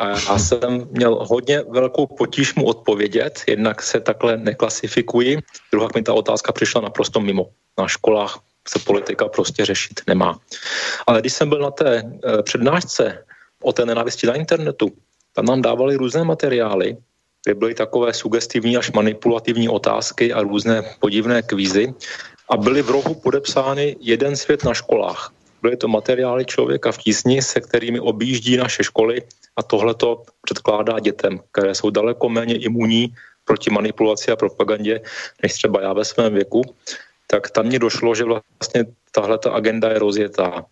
A 0.00 0.08
já 0.08 0.38
jsem 0.38 0.88
měl 0.90 1.14
hodně 1.28 1.62
velkou 1.68 2.06
potíž 2.06 2.54
mu 2.54 2.64
odpovědět, 2.64 3.40
jednak 3.48 3.82
se 3.82 4.00
takhle 4.00 4.36
neklasifikuji, 4.36 5.38
druhá 5.72 5.88
mi 5.94 6.02
ta 6.02 6.14
otázka 6.14 6.52
přišla 6.52 6.80
naprosto 6.80 7.20
mimo. 7.20 7.50
Na 7.78 7.88
školách 7.88 8.40
se 8.68 8.78
politika 8.78 9.28
prostě 9.28 9.64
řešit 9.64 10.00
nemá. 10.06 10.38
Ale 11.06 11.20
když 11.20 11.32
jsem 11.32 11.48
byl 11.48 11.58
na 11.58 11.70
té 11.70 12.02
eh, 12.02 12.42
přednášce 12.42 13.24
o 13.62 13.72
té 13.72 13.86
nenávisti 13.86 14.26
na 14.26 14.34
internetu, 14.34 14.88
tam 15.32 15.44
nám 15.44 15.62
dávali 15.62 15.96
různé 15.96 16.24
materiály, 16.24 16.96
kde 17.44 17.54
byly 17.54 17.74
takové 17.74 18.12
sugestivní 18.12 18.76
až 18.76 18.92
manipulativní 18.92 19.68
otázky 19.68 20.32
a 20.32 20.42
různé 20.42 20.82
podivné 21.00 21.42
kvízy 21.42 21.94
a 22.48 22.56
byly 22.56 22.82
v 22.82 22.90
rohu 22.90 23.14
podepsány 23.14 23.96
jeden 24.00 24.36
svět 24.36 24.64
na 24.64 24.74
školách. 24.74 25.32
Byly 25.62 25.76
to 25.76 25.88
materiály 25.88 26.44
člověka 26.44 26.92
v 26.92 26.98
tísni, 26.98 27.42
se 27.42 27.60
kterými 27.60 28.00
objíždí 28.00 28.56
naše 28.56 28.84
školy 28.84 29.22
a 29.56 29.62
tohle 29.62 29.94
to 29.94 30.22
předkládá 30.42 31.00
dětem, 31.00 31.40
které 31.52 31.74
jsou 31.74 31.90
daleko 31.90 32.28
méně 32.28 32.56
imunní 32.56 33.14
proti 33.44 33.70
manipulaci 33.70 34.30
a 34.30 34.36
propagandě, 34.36 35.00
než 35.42 35.52
třeba 35.52 35.82
já 35.82 35.92
ve 35.92 36.04
svém 36.04 36.34
věku, 36.34 36.62
tak 37.26 37.50
tam 37.50 37.66
mě 37.66 37.78
došlo, 37.78 38.14
že 38.14 38.24
vlastně 38.24 38.84
tahle 39.12 39.38
ta 39.38 39.50
agenda 39.50 39.90
je 39.90 39.98
rozjetá. 39.98 40.64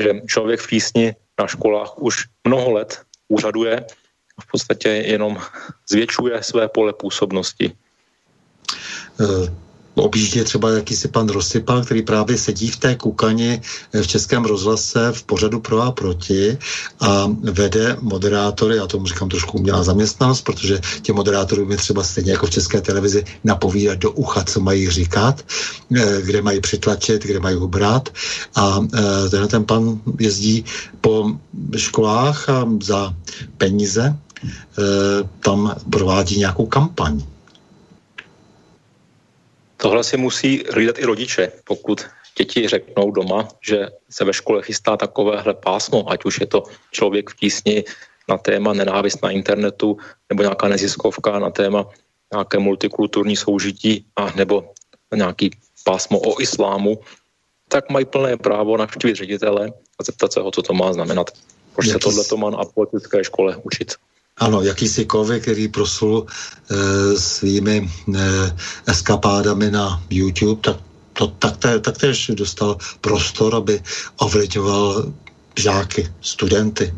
Že 0.00 0.20
člověk 0.26 0.60
v 0.60 0.70
tísni 0.70 1.14
na 1.40 1.46
školách 1.46 1.98
už 1.98 2.28
mnoho 2.44 2.72
let 2.72 3.02
úřaduje 3.28 3.84
a 4.38 4.40
v 4.42 4.46
podstatě 4.50 4.88
jenom 4.88 5.40
zvětšuje 5.88 6.42
své 6.42 6.68
pole 6.68 6.92
působnosti. 6.92 7.72
Uh 9.20 9.67
objíždě 10.02 10.44
třeba 10.44 10.70
jakýsi 10.70 11.08
pan 11.08 11.28
Rosypal, 11.28 11.84
který 11.84 12.02
právě 12.02 12.38
sedí 12.38 12.68
v 12.70 12.76
té 12.76 12.94
kukani 12.94 13.60
v 14.02 14.06
Českém 14.06 14.44
rozhlase 14.44 15.12
v 15.12 15.22
pořadu 15.22 15.60
pro 15.60 15.82
a 15.82 15.92
proti 15.92 16.58
a 17.00 17.26
vede 17.42 17.96
moderátory, 18.00 18.76
já 18.76 18.86
tomu 18.86 19.06
říkám 19.06 19.28
trošku 19.28 19.58
umělá 19.58 19.82
zaměstnanost, 19.82 20.42
protože 20.42 20.80
ti 21.02 21.12
moderátory 21.12 21.64
mi 21.64 21.76
třeba 21.76 22.02
stejně 22.02 22.32
jako 22.32 22.46
v 22.46 22.50
České 22.50 22.80
televizi 22.80 23.24
napovídat 23.44 23.98
do 23.98 24.10
ucha, 24.10 24.44
co 24.44 24.60
mají 24.60 24.90
říkat, 24.90 25.44
eh, 25.96 26.22
kde 26.22 26.42
mají 26.42 26.60
přitlačit, 26.60 27.22
kde 27.22 27.40
mají 27.40 27.56
ubrat 27.56 28.08
a 28.54 28.80
eh, 28.94 29.28
tenhle 29.30 29.48
ten 29.48 29.64
pan 29.64 30.00
jezdí 30.18 30.64
po 31.00 31.32
školách 31.76 32.48
a 32.48 32.68
za 32.82 33.14
peníze 33.56 34.16
eh, 34.16 35.28
tam 35.40 35.74
provádí 35.90 36.38
nějakou 36.38 36.66
kampaň. 36.66 37.22
Tohle 39.80 40.04
si 40.04 40.16
musí 40.16 40.64
hlídat 40.72 40.98
i 40.98 41.04
rodiče, 41.04 41.52
pokud 41.64 42.06
děti 42.38 42.68
řeknou 42.68 43.10
doma, 43.10 43.48
že 43.60 43.88
se 44.10 44.24
ve 44.24 44.32
škole 44.32 44.62
chystá 44.62 44.96
takovéhle 44.96 45.54
pásmo, 45.54 46.10
ať 46.10 46.24
už 46.24 46.40
je 46.40 46.46
to 46.46 46.62
člověk 46.90 47.30
v 47.30 47.36
tísni 47.36 47.84
na 48.28 48.38
téma 48.38 48.72
nenávist 48.72 49.22
na 49.22 49.30
internetu 49.30 49.98
nebo 50.28 50.42
nějaká 50.42 50.68
neziskovka 50.68 51.38
na 51.38 51.50
téma 51.50 51.86
nějaké 52.32 52.58
multikulturní 52.58 53.36
soužití 53.36 54.04
a 54.16 54.32
nebo 54.36 54.72
nějaký 55.14 55.50
pásmo 55.84 56.18
o 56.20 56.40
islámu, 56.40 57.00
tak 57.68 57.90
mají 57.90 58.04
plné 58.04 58.36
právo 58.36 58.76
navštívit 58.76 59.16
ředitele 59.16 59.72
a 60.00 60.04
zeptat 60.04 60.32
se 60.32 60.40
ho, 60.40 60.50
co 60.50 60.62
to 60.62 60.74
má 60.74 60.92
znamenat. 60.92 61.30
Proč 61.74 61.88
se 61.88 61.98
tohle 61.98 62.24
to 62.24 62.36
má 62.36 62.50
na 62.50 62.64
politické 62.74 63.24
škole 63.24 63.56
učit. 63.62 63.94
Ano, 64.38 64.62
jakýsi 64.62 65.04
kovy, 65.04 65.40
který 65.40 65.68
proslul 65.68 66.26
e, 66.26 67.18
svými 67.18 67.90
e, 68.14 68.20
eskapádami 68.86 69.70
na 69.70 70.02
YouTube, 70.10 70.60
tak 70.62 70.76
to 71.12 71.26
taktéž, 71.26 71.80
taktéž 71.82 72.30
dostal 72.34 72.78
prostor, 73.00 73.54
aby 73.54 73.82
ovlivňoval 74.16 75.12
žáky, 75.58 76.12
studenty. 76.20 76.94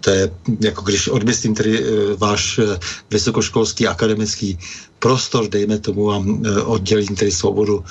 To 0.00 0.10
je 0.10 0.30
jako 0.60 0.82
když 0.82 1.08
odmyslím 1.08 1.54
tedy 1.54 1.84
e, 1.84 2.16
váš 2.16 2.58
e, 2.58 2.78
vysokoškolský 3.10 3.86
akademický 3.86 4.58
prostor, 5.02 5.48
dejme 5.48 5.78
tomu, 5.78 6.10
a 6.10 6.22
e, 6.22 6.62
oddělím 6.62 7.16
tedy 7.18 7.30
svobodu 7.30 7.84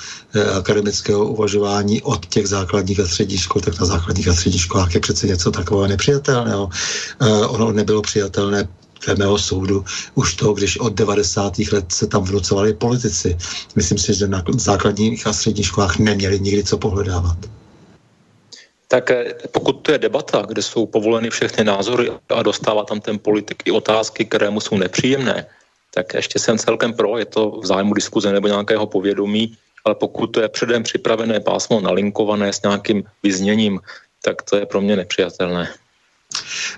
akademického 0.56 1.28
uvažování 1.28 2.02
od 2.02 2.26
těch 2.26 2.48
základních 2.48 3.00
a 3.00 3.06
středních 3.06 3.42
škol, 3.42 3.62
tak 3.62 3.80
na 3.80 3.86
základních 3.86 4.28
a 4.28 4.34
středních 4.34 4.62
školách 4.62 4.94
je 4.94 5.00
přece 5.00 5.26
něco 5.26 5.50
takového 5.50 5.88
nepřijatelného. 5.88 6.68
Ono 7.48 7.72
nebylo 7.72 8.02
přijatelné 8.02 8.68
dle 9.04 9.14
mého 9.14 9.38
soudu 9.38 9.84
už 10.14 10.34
to, 10.34 10.52
když 10.52 10.80
od 10.80 10.94
90. 10.94 11.58
let 11.72 11.92
se 11.92 12.06
tam 12.06 12.24
vnucovali 12.24 12.74
politici. 12.74 13.36
Myslím 13.76 13.98
si, 13.98 14.14
že 14.14 14.28
na 14.28 14.44
základních 14.56 15.26
a 15.26 15.32
středních 15.32 15.66
školách 15.66 15.98
neměli 15.98 16.40
nikdy 16.40 16.64
co 16.64 16.78
pohledávat 16.78 17.36
tak 18.92 19.10
pokud 19.50 19.72
to 19.72 19.92
je 19.92 19.98
debata, 19.98 20.44
kde 20.48 20.62
jsou 20.62 20.86
povoleny 20.86 21.30
všechny 21.30 21.64
názory 21.64 22.12
a 22.28 22.42
dostává 22.42 22.84
tam 22.84 23.00
ten 23.00 23.18
politik 23.18 23.62
i 23.64 23.70
otázky, 23.70 24.24
které 24.24 24.50
mu 24.50 24.60
jsou 24.60 24.76
nepříjemné, 24.76 25.46
tak 25.94 26.14
ještě 26.14 26.38
jsem 26.38 26.58
celkem 26.58 26.92
pro, 26.92 27.18
je 27.18 27.24
to 27.24 27.50
v 27.50 27.66
zájmu 27.66 27.94
diskuze 27.94 28.32
nebo 28.32 28.48
nějakého 28.48 28.86
povědomí, 28.86 29.56
ale 29.84 29.94
pokud 29.94 30.26
to 30.26 30.40
je 30.40 30.48
předem 30.48 30.82
připravené 30.82 31.40
pásmo 31.40 31.80
nalinkované 31.80 32.52
s 32.52 32.62
nějakým 32.62 33.04
vyzněním, 33.22 33.80
tak 34.24 34.42
to 34.42 34.56
je 34.56 34.66
pro 34.66 34.80
mě 34.80 34.96
nepřijatelné. 34.96 35.68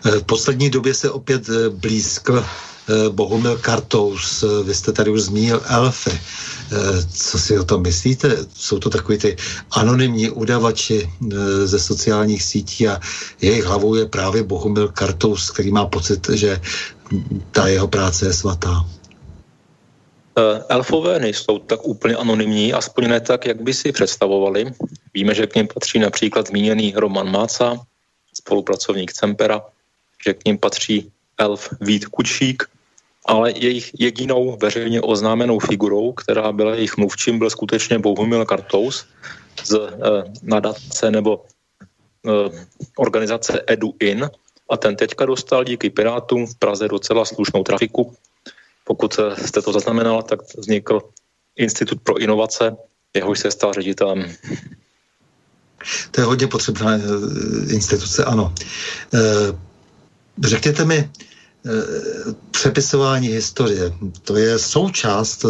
Eh, 0.07 0.11
v 0.11 0.23
poslední 0.23 0.70
době 0.70 0.95
se 0.95 1.11
opět 1.11 1.49
eh, 1.49 1.70
blízko 1.70 2.45
Bohumil 3.11 3.59
Kartous, 3.59 4.45
vy 4.65 4.74
jste 4.74 4.93
tady 4.93 5.11
už 5.11 5.20
zmínil 5.20 5.62
elfy. 5.69 6.20
Eh, 6.73 7.07
co 7.12 7.39
si 7.39 7.59
o 7.59 7.65
tom 7.65 7.82
myslíte? 7.82 8.36
Jsou 8.55 8.78
to 8.78 8.91
takový 8.91 9.19
ty 9.19 9.36
anonymní 9.70 10.31
udavači 10.31 11.05
eh, 11.05 11.66
ze 11.66 11.78
sociálních 11.78 12.43
sítí 12.43 12.89
a 12.89 13.01
jejich 13.41 13.65
hlavou 13.65 13.95
je 13.95 14.07
právě 14.07 14.43
Bohumil 14.43 14.89
Kartous, 14.89 15.51
který 15.51 15.73
má 15.73 15.86
pocit, 15.86 16.28
že 16.32 16.61
ta 17.51 17.69
jeho 17.69 17.89
práce 17.89 18.27
je 18.27 18.32
svatá. 18.32 18.86
Eh, 20.39 20.65
elfové 20.69 21.19
nejsou 21.19 21.59
tak 21.59 21.86
úplně 21.86 22.16
anonymní, 22.16 22.73
aspoň 22.73 23.09
ne 23.09 23.20
tak, 23.20 23.47
jak 23.47 23.62
by 23.62 23.74
si 23.74 23.93
představovali. 23.93 24.74
Víme, 25.15 25.35
že 25.35 25.47
k 25.47 25.55
ním 25.55 25.69
patří 25.69 25.98
například 25.98 26.47
zmíněný 26.47 26.93
Roman 26.97 27.31
Máca, 27.31 27.78
spolupracovník 28.35 29.12
Cempera, 29.12 29.62
že 30.27 30.35
k 30.35 30.44
ním 30.44 30.59
patří 30.59 31.12
elf 31.39 31.69
Vít 31.81 32.06
Kučík, 32.06 32.66
ale 33.27 33.52
jejich 33.55 33.90
jedinou 33.98 34.59
veřejně 34.59 35.01
oznámenou 35.01 35.59
figurou, 35.59 36.12
která 36.12 36.52
byla 36.52 36.74
jejich 36.74 36.97
mluvčím, 36.97 37.39
byl 37.39 37.51
skutečně 37.51 37.98
Bohumil 37.98 38.44
Kartous 38.44 39.06
z 39.65 39.74
eh, 39.74 39.90
nadace 40.43 41.11
nebo 41.11 41.44
eh, 42.27 42.66
organizace 42.97 43.62
EduIn 43.66 44.31
a 44.70 44.77
ten 44.77 44.97
teďka 44.97 45.27
dostal 45.27 45.65
díky 45.65 45.90
Pirátům 45.90 46.47
v 46.47 46.59
Praze 46.59 46.89
docela 46.89 47.24
slušnou 47.24 47.62
trafiku. 47.62 48.15
Pokud 48.85 49.20
jste 49.44 49.62
to 49.62 49.73
zaznamenala, 49.73 50.23
tak 50.23 50.40
vznikl 50.59 51.01
Institut 51.56 52.01
pro 52.02 52.19
inovace 52.19 52.77
jehož 53.15 53.39
se 53.39 53.51
stal 53.51 53.73
ředitelem. 53.73 54.35
To 56.11 56.20
je 56.20 56.24
hodně 56.24 56.47
potřebná 56.47 56.90
instituce, 57.69 58.24
ano. 58.24 58.55
Řekněte 60.44 60.85
mi, 60.85 61.11
přepisování 62.51 63.28
historie, 63.28 63.93
to 64.23 64.36
je 64.36 64.59
součást 64.59 65.45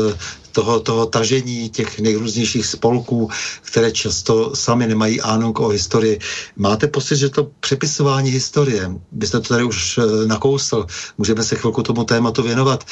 toho, 0.53 0.81
toho 0.81 1.07
tažení 1.07 1.71
těch 1.71 2.01
nejrůznějších 2.01 2.67
spolků, 2.67 3.31
které 3.63 3.93
často 3.93 4.57
sami 4.57 4.87
nemají 4.87 5.21
ánuk 5.21 5.61
o 5.61 5.69
historii. 5.69 6.19
Máte 6.57 6.87
pocit, 6.87 7.17
že 7.17 7.29
to 7.29 7.51
přepisování 7.61 8.31
historie, 8.31 8.91
byste 9.13 9.41
to 9.41 9.49
tady 9.49 9.65
už 9.65 9.99
eh, 9.99 10.27
nakousl, 10.27 10.87
můžeme 11.19 11.45
se 11.45 11.57
chvilku 11.57 11.83
tomu 11.83 12.05
tématu 12.05 12.43
věnovat, 12.43 12.85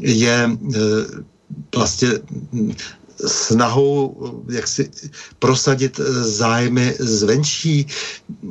je 0.00 0.50
eh, 0.50 0.78
vlastně 1.76 2.08
snahou 3.26 4.16
jak 4.50 4.68
si 4.68 4.90
prosadit 5.38 6.00
zájmy 6.20 6.94
zvenčí, 6.98 7.86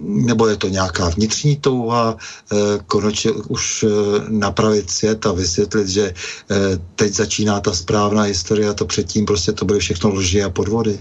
nebo 0.01 0.47
je 0.47 0.57
to 0.57 0.67
nějaká 0.67 1.09
vnitřní 1.09 1.55
touha 1.55 2.17
eh, 2.17 2.55
konečně 2.87 3.31
už 3.31 3.83
eh, 3.83 3.89
napravit 4.29 4.89
svět 4.89 5.25
a 5.25 5.31
vysvětlit, 5.31 5.87
že 5.87 6.13
eh, 6.13 6.55
teď 6.95 7.13
začíná 7.13 7.59
ta 7.59 7.73
správná 7.73 8.21
historie 8.21 8.69
a 8.69 8.73
to 8.73 8.85
předtím 8.85 9.25
prostě 9.25 9.51
to 9.51 9.65
byly 9.65 9.79
všechno 9.79 10.09
lži 10.09 10.43
a 10.43 10.49
podvody? 10.49 10.99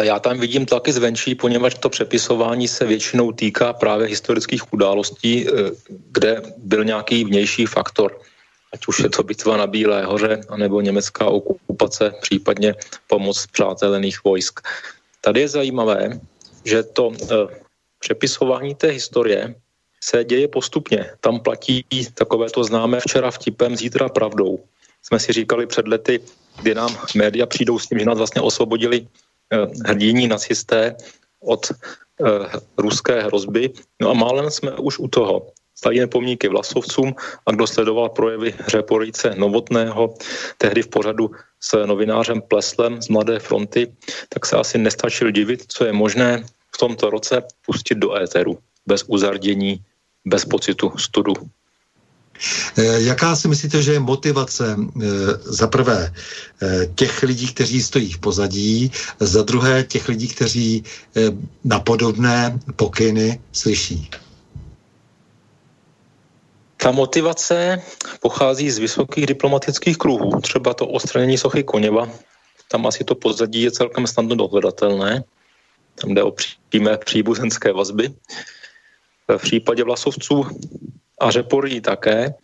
Já 0.00 0.18
tam 0.18 0.40
vidím 0.40 0.66
taky 0.66 0.92
zvenčí, 0.92 1.34
poněvadž 1.34 1.74
to 1.74 1.88
přepisování 1.88 2.68
se 2.68 2.86
většinou 2.86 3.32
týká 3.32 3.72
právě 3.72 4.08
historických 4.08 4.72
událostí, 4.72 5.46
kde 6.12 6.42
byl 6.56 6.84
nějaký 6.84 7.24
vnější 7.24 7.66
faktor 7.66 8.20
ať 8.74 8.90
už 8.90 8.96
je 9.06 9.10
to 9.10 9.22
bitva 9.22 9.56
na 9.56 9.66
Bílé 9.66 10.02
hoře, 10.04 10.42
anebo 10.50 10.82
německá 10.82 11.30
okupace, 11.30 12.12
případně 12.20 12.74
pomoc 13.06 13.46
přátelených 13.46 14.24
vojsk. 14.24 14.60
Tady 15.20 15.40
je 15.40 15.48
zajímavé, 15.48 16.18
že 16.64 16.82
to 16.82 17.14
e, 17.14 17.24
přepisování 17.98 18.74
té 18.74 18.88
historie 18.90 19.54
se 20.02 20.24
děje 20.24 20.48
postupně. 20.48 21.10
Tam 21.20 21.40
platí 21.40 21.86
takové 22.14 22.50
to 22.50 22.64
známé 22.64 23.00
včera 23.00 23.30
vtipem, 23.30 23.76
zítra 23.76 24.08
pravdou. 24.08 24.58
Jsme 25.02 25.18
si 25.20 25.32
říkali 25.32 25.66
před 25.66 25.88
lety, 25.88 26.20
kdy 26.62 26.74
nám 26.74 26.90
média 27.14 27.46
přijdou 27.46 27.78
s 27.78 27.86
tím, 27.86 27.98
že 27.98 28.04
nás 28.04 28.18
vlastně 28.18 28.42
osvobodili 28.42 29.06
e, 29.06 29.06
hrdiní 29.86 30.28
nacisté 30.28 30.96
od 31.40 31.70
e, 31.70 31.74
ruské 32.78 33.22
hrozby. 33.22 33.70
No 34.02 34.10
a 34.10 34.14
málem 34.14 34.50
jsme 34.50 34.76
už 34.76 34.98
u 34.98 35.08
toho 35.08 35.54
stavíme 35.74 36.06
pomníky 36.06 36.48
vlasovcům 36.48 37.14
a 37.46 37.52
kdo 37.52 37.66
sledoval 37.66 38.08
projevy 38.08 38.54
Řeporice 38.68 39.34
Novotného, 39.36 40.14
tehdy 40.58 40.82
v 40.82 40.88
pořadu 40.88 41.30
s 41.60 41.86
novinářem 41.86 42.42
Pleslem 42.42 43.02
z 43.02 43.08
Mladé 43.08 43.38
fronty, 43.38 43.92
tak 44.28 44.46
se 44.46 44.56
asi 44.56 44.78
nestačil 44.78 45.30
divit, 45.30 45.64
co 45.68 45.84
je 45.84 45.92
možné 45.92 46.44
v 46.74 46.78
tomto 46.78 47.10
roce 47.10 47.42
pustit 47.66 47.94
do 47.94 48.16
éteru, 48.16 48.58
bez 48.86 49.04
uzardění, 49.06 49.80
bez 50.24 50.44
pocitu 50.44 50.92
studu. 50.98 51.34
Eh, 52.76 53.00
jaká 53.00 53.36
si 53.36 53.48
myslíte, 53.48 53.82
že 53.82 53.92
je 53.92 54.00
motivace 54.00 54.76
eh, 54.76 55.06
za 55.44 55.66
prvé 55.66 56.10
eh, 56.10 56.86
těch 56.94 57.22
lidí, 57.22 57.46
kteří 57.46 57.82
stojí 57.82 58.12
v 58.12 58.18
pozadí, 58.18 58.92
za 59.20 59.42
druhé 59.42 59.84
těch 59.84 60.08
lidí, 60.08 60.28
kteří 60.28 60.84
na 61.64 61.80
podobné 61.80 62.58
pokyny 62.76 63.40
slyší? 63.52 64.10
Ta 66.84 66.90
motivace 66.90 67.82
pochází 68.20 68.70
z 68.70 68.78
vysokých 68.78 69.26
diplomatických 69.26 69.96
kruhů, 69.96 70.40
třeba 70.40 70.74
to 70.74 70.86
odstranění 70.86 71.38
sochy 71.38 71.64
Koněva, 71.64 72.08
tam 72.68 72.86
asi 72.86 73.04
to 73.04 73.14
pozadí 73.14 73.62
je 73.62 73.70
celkem 73.70 74.06
snadno 74.06 74.36
dohledatelné, 74.36 75.24
tam 75.94 76.14
jde 76.14 76.22
o 76.22 76.30
přímé 76.68 76.98
příbuzenské 76.98 77.72
vazby. 77.72 78.12
V 79.28 79.42
případě 79.42 79.84
vlasovců 79.84 80.44
a 81.20 81.30
řeporí 81.30 81.80
také, 81.80 82.34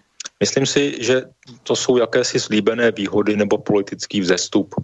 myslím 0.40 0.66
si, 0.66 1.04
že 1.04 1.22
to 1.62 1.76
jsou 1.76 1.96
jakési 1.96 2.40
slíbené 2.40 2.92
výhody 2.92 3.36
nebo 3.36 3.58
politický 3.58 4.20
vzestup. 4.20 4.74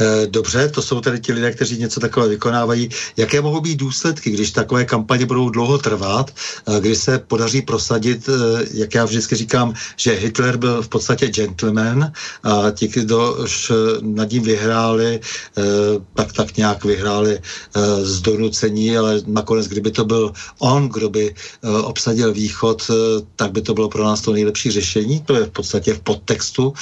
Eh, 0.00 0.26
dobře, 0.26 0.68
to 0.68 0.82
jsou 0.82 1.00
tedy 1.00 1.20
ti 1.20 1.32
lidé, 1.32 1.52
kteří 1.52 1.78
něco 1.78 2.00
takové 2.00 2.28
vykonávají. 2.28 2.88
Jaké 3.16 3.40
mohou 3.40 3.60
být 3.60 3.76
důsledky, 3.76 4.30
když 4.30 4.50
takové 4.50 4.84
kampaně 4.84 5.26
budou 5.26 5.50
dlouho 5.50 5.78
trvat, 5.78 6.30
eh, 6.30 6.80
kdy 6.80 6.96
se 6.96 7.18
podaří 7.18 7.62
prosadit, 7.62 8.28
eh, 8.28 8.66
jak 8.72 8.94
já 8.94 9.04
vždycky 9.04 9.36
říkám, 9.36 9.74
že 9.96 10.12
Hitler 10.12 10.56
byl 10.56 10.82
v 10.82 10.88
podstatě 10.88 11.28
gentleman 11.28 12.12
a 12.42 12.70
ti, 12.70 12.88
kdo 12.88 13.46
nad 14.02 14.30
ním 14.30 14.42
vyhráli, 14.42 15.20
tak 16.14 16.32
tak 16.32 16.56
nějak 16.56 16.84
vyhráli 16.84 17.40
z 18.02 18.20
donucení, 18.20 18.96
ale 18.96 19.22
nakonec, 19.26 19.66
kdyby 19.68 19.90
to 19.90 20.04
byl 20.04 20.32
on, 20.58 20.88
kdo 20.88 21.10
by 21.10 21.34
obsadil 21.62 22.32
východ, 22.32 22.90
tak 23.36 23.52
by 23.52 23.62
to 23.62 23.74
bylo 23.74 23.88
pro 23.88 24.04
nás 24.04 24.20
to 24.20 24.32
nejlepší 24.32 24.70
řešení. 24.70 25.20
To 25.20 25.34
je 25.34 25.44
v 25.44 25.50
podstatě 25.50 25.94
v 25.94 26.00
podtextu 26.00 26.72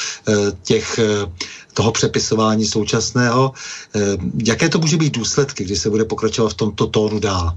těch 0.62 1.01
toho 1.74 1.93
přepisování 1.93 2.66
současného. 2.66 3.53
Eh, 3.97 4.01
jaké 4.47 4.69
to 4.69 4.78
může 4.78 4.97
být 4.97 5.16
důsledky, 5.16 5.65
když 5.65 5.78
se 5.78 5.90
bude 5.90 6.05
pokračovat 6.05 6.49
v 6.49 6.55
tomto 6.55 6.86
tónu 6.86 7.20
dál? 7.20 7.57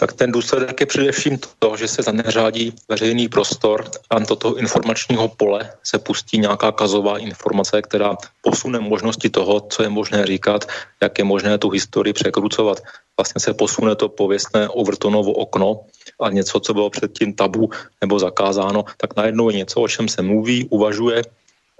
tak 0.00 0.12
ten 0.12 0.32
důsledek 0.32 0.80
je 0.80 0.86
především 0.86 1.38
to, 1.58 1.76
že 1.76 1.88
se 1.88 2.02
zaneřádí 2.02 2.72
veřejný 2.88 3.28
prostor 3.28 3.84
a 4.10 4.18
do 4.18 4.36
toho 4.36 4.54
informačního 4.56 5.28
pole 5.28 5.70
se 5.84 5.98
pustí 5.98 6.38
nějaká 6.38 6.72
kazová 6.72 7.18
informace, 7.18 7.82
která 7.82 8.16
posune 8.40 8.80
možnosti 8.80 9.28
toho, 9.30 9.60
co 9.60 9.82
je 9.82 9.88
možné 9.88 10.26
říkat, 10.26 10.64
jak 11.02 11.18
je 11.18 11.24
možné 11.24 11.58
tu 11.58 11.70
historii 11.70 12.12
překrucovat. 12.12 12.80
Vlastně 13.16 13.40
se 13.40 13.54
posune 13.54 13.94
to 13.96 14.08
pověstné 14.08 14.68
Overtonovo 14.68 15.32
okno 15.32 15.84
a 16.20 16.30
něco, 16.30 16.60
co 16.60 16.74
bylo 16.74 16.90
předtím 16.90 17.36
tabu 17.36 17.70
nebo 18.00 18.18
zakázáno, 18.18 18.84
tak 18.96 19.16
najednou 19.16 19.50
je 19.50 19.56
něco, 19.56 19.80
o 19.80 19.88
čem 19.88 20.08
se 20.08 20.22
mluví, 20.22 20.68
uvažuje 20.70 21.22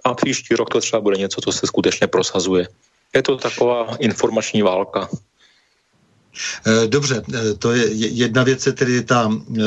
a 0.04 0.14
příští 0.14 0.54
rok 0.54 0.70
to 0.70 0.80
třeba 0.80 1.00
bude 1.00 1.16
něco, 1.16 1.40
co 1.40 1.52
se 1.52 1.66
skutečně 1.66 2.06
prosazuje. 2.06 2.68
Je 3.14 3.22
to 3.22 3.36
taková 3.36 3.96
informační 3.98 4.62
válka. 4.62 5.08
Eh, 6.66 6.86
dobře, 6.86 7.22
eh, 7.34 7.54
to 7.54 7.72
je 7.72 7.92
jedna 7.92 8.42
věc, 8.42 8.66
je 8.66 8.72
tedy 8.72 9.02
ta, 9.02 9.30
eh, 9.58 9.62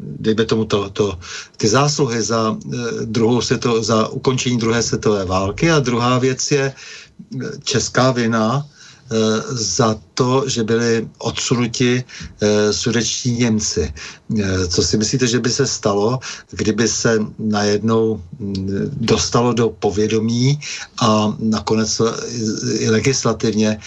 dejme 0.00 0.44
tomu 0.44 0.64
to, 0.64 0.90
to, 0.90 1.18
ty 1.56 1.68
zásluhy 1.68 2.22
za, 2.22 2.56
druhou 3.04 3.40
světo, 3.40 3.82
za 3.82 4.08
ukončení 4.08 4.58
druhé 4.58 4.82
světové 4.82 5.24
války 5.24 5.70
a 5.70 5.78
druhá 5.78 6.18
věc 6.18 6.50
je 6.50 6.74
česká 7.64 8.10
vina 8.10 8.66
za 9.50 9.96
to, 10.14 10.44
že 10.48 10.64
byli 10.64 11.08
odsunuti 11.18 12.04
eh, 12.04 12.72
sudeční 12.72 13.32
Němci. 13.32 13.92
Eh, 14.38 14.66
co 14.68 14.82
si 14.82 14.96
myslíte, 14.98 15.26
že 15.26 15.40
by 15.40 15.50
se 15.50 15.66
stalo, 15.66 16.18
kdyby 16.50 16.88
se 16.88 17.18
najednou 17.38 18.22
mm, 18.38 18.90
dostalo 18.92 19.52
do 19.52 19.68
povědomí 19.70 20.60
a 21.00 21.36
nakonec 21.38 22.00
i 22.78 22.90
legislativně 22.90 23.80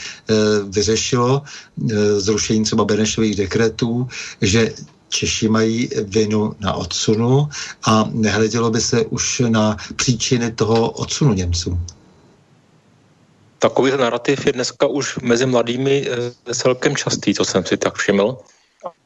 vyřešilo 0.69 1.41
zrušení 2.17 2.63
třeba 2.63 2.85
Benešových 2.85 3.35
dekretů, 3.35 4.07
že 4.41 4.73
Češi 5.09 5.49
mají 5.49 5.89
vinu 6.03 6.55
na 6.59 6.73
odsunu 6.73 7.49
a 7.83 8.09
nehledělo 8.11 8.71
by 8.71 8.81
se 8.81 9.05
už 9.05 9.41
na 9.49 9.77
příčiny 9.95 10.51
toho 10.51 10.91
odsunu 10.91 11.33
Němců. 11.33 11.79
Takový 13.61 13.91
narrativ 13.91 14.45
je 14.45 14.53
dneska 14.53 14.87
už 14.87 15.21
mezi 15.21 15.45
mladými 15.45 16.05
eh, 16.09 16.53
celkem 16.53 16.95
častý, 16.95 17.33
co 17.33 17.45
jsem 17.45 17.65
si 17.65 17.77
tak 17.77 17.93
všiml. 17.95 18.37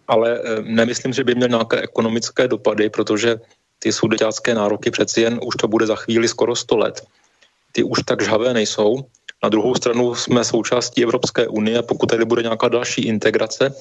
Ale 0.08 0.40
eh, 0.40 0.62
nemyslím, 0.64 1.14
že 1.14 1.24
by 1.24 1.36
měl 1.36 1.50
nějaké 1.50 1.82
ekonomické 1.82 2.48
dopady, 2.48 2.90
protože 2.90 3.36
ty 3.80 3.92
sudeťácké 3.92 4.56
nároky 4.56 4.92
přeci 4.92 5.22
jen 5.22 5.40
už 5.44 5.56
to 5.60 5.68
bude 5.68 5.86
za 5.86 5.96
chvíli 5.96 6.28
skoro 6.28 6.56
100 6.56 6.78
let. 6.78 6.96
Ty 7.72 7.84
už 7.84 8.00
tak 8.08 8.24
žhavé 8.24 8.54
nejsou 8.54 9.04
na 9.46 9.50
druhou 9.50 9.76
stranu 9.76 10.16
jsme 10.16 10.42
součástí 10.44 11.04
Evropské 11.04 11.48
unie 11.48 11.78
a 11.78 11.86
pokud 11.86 12.10
tady 12.10 12.26
bude 12.26 12.42
nějaká 12.42 12.68
další 12.68 13.06
integrace, 13.06 13.74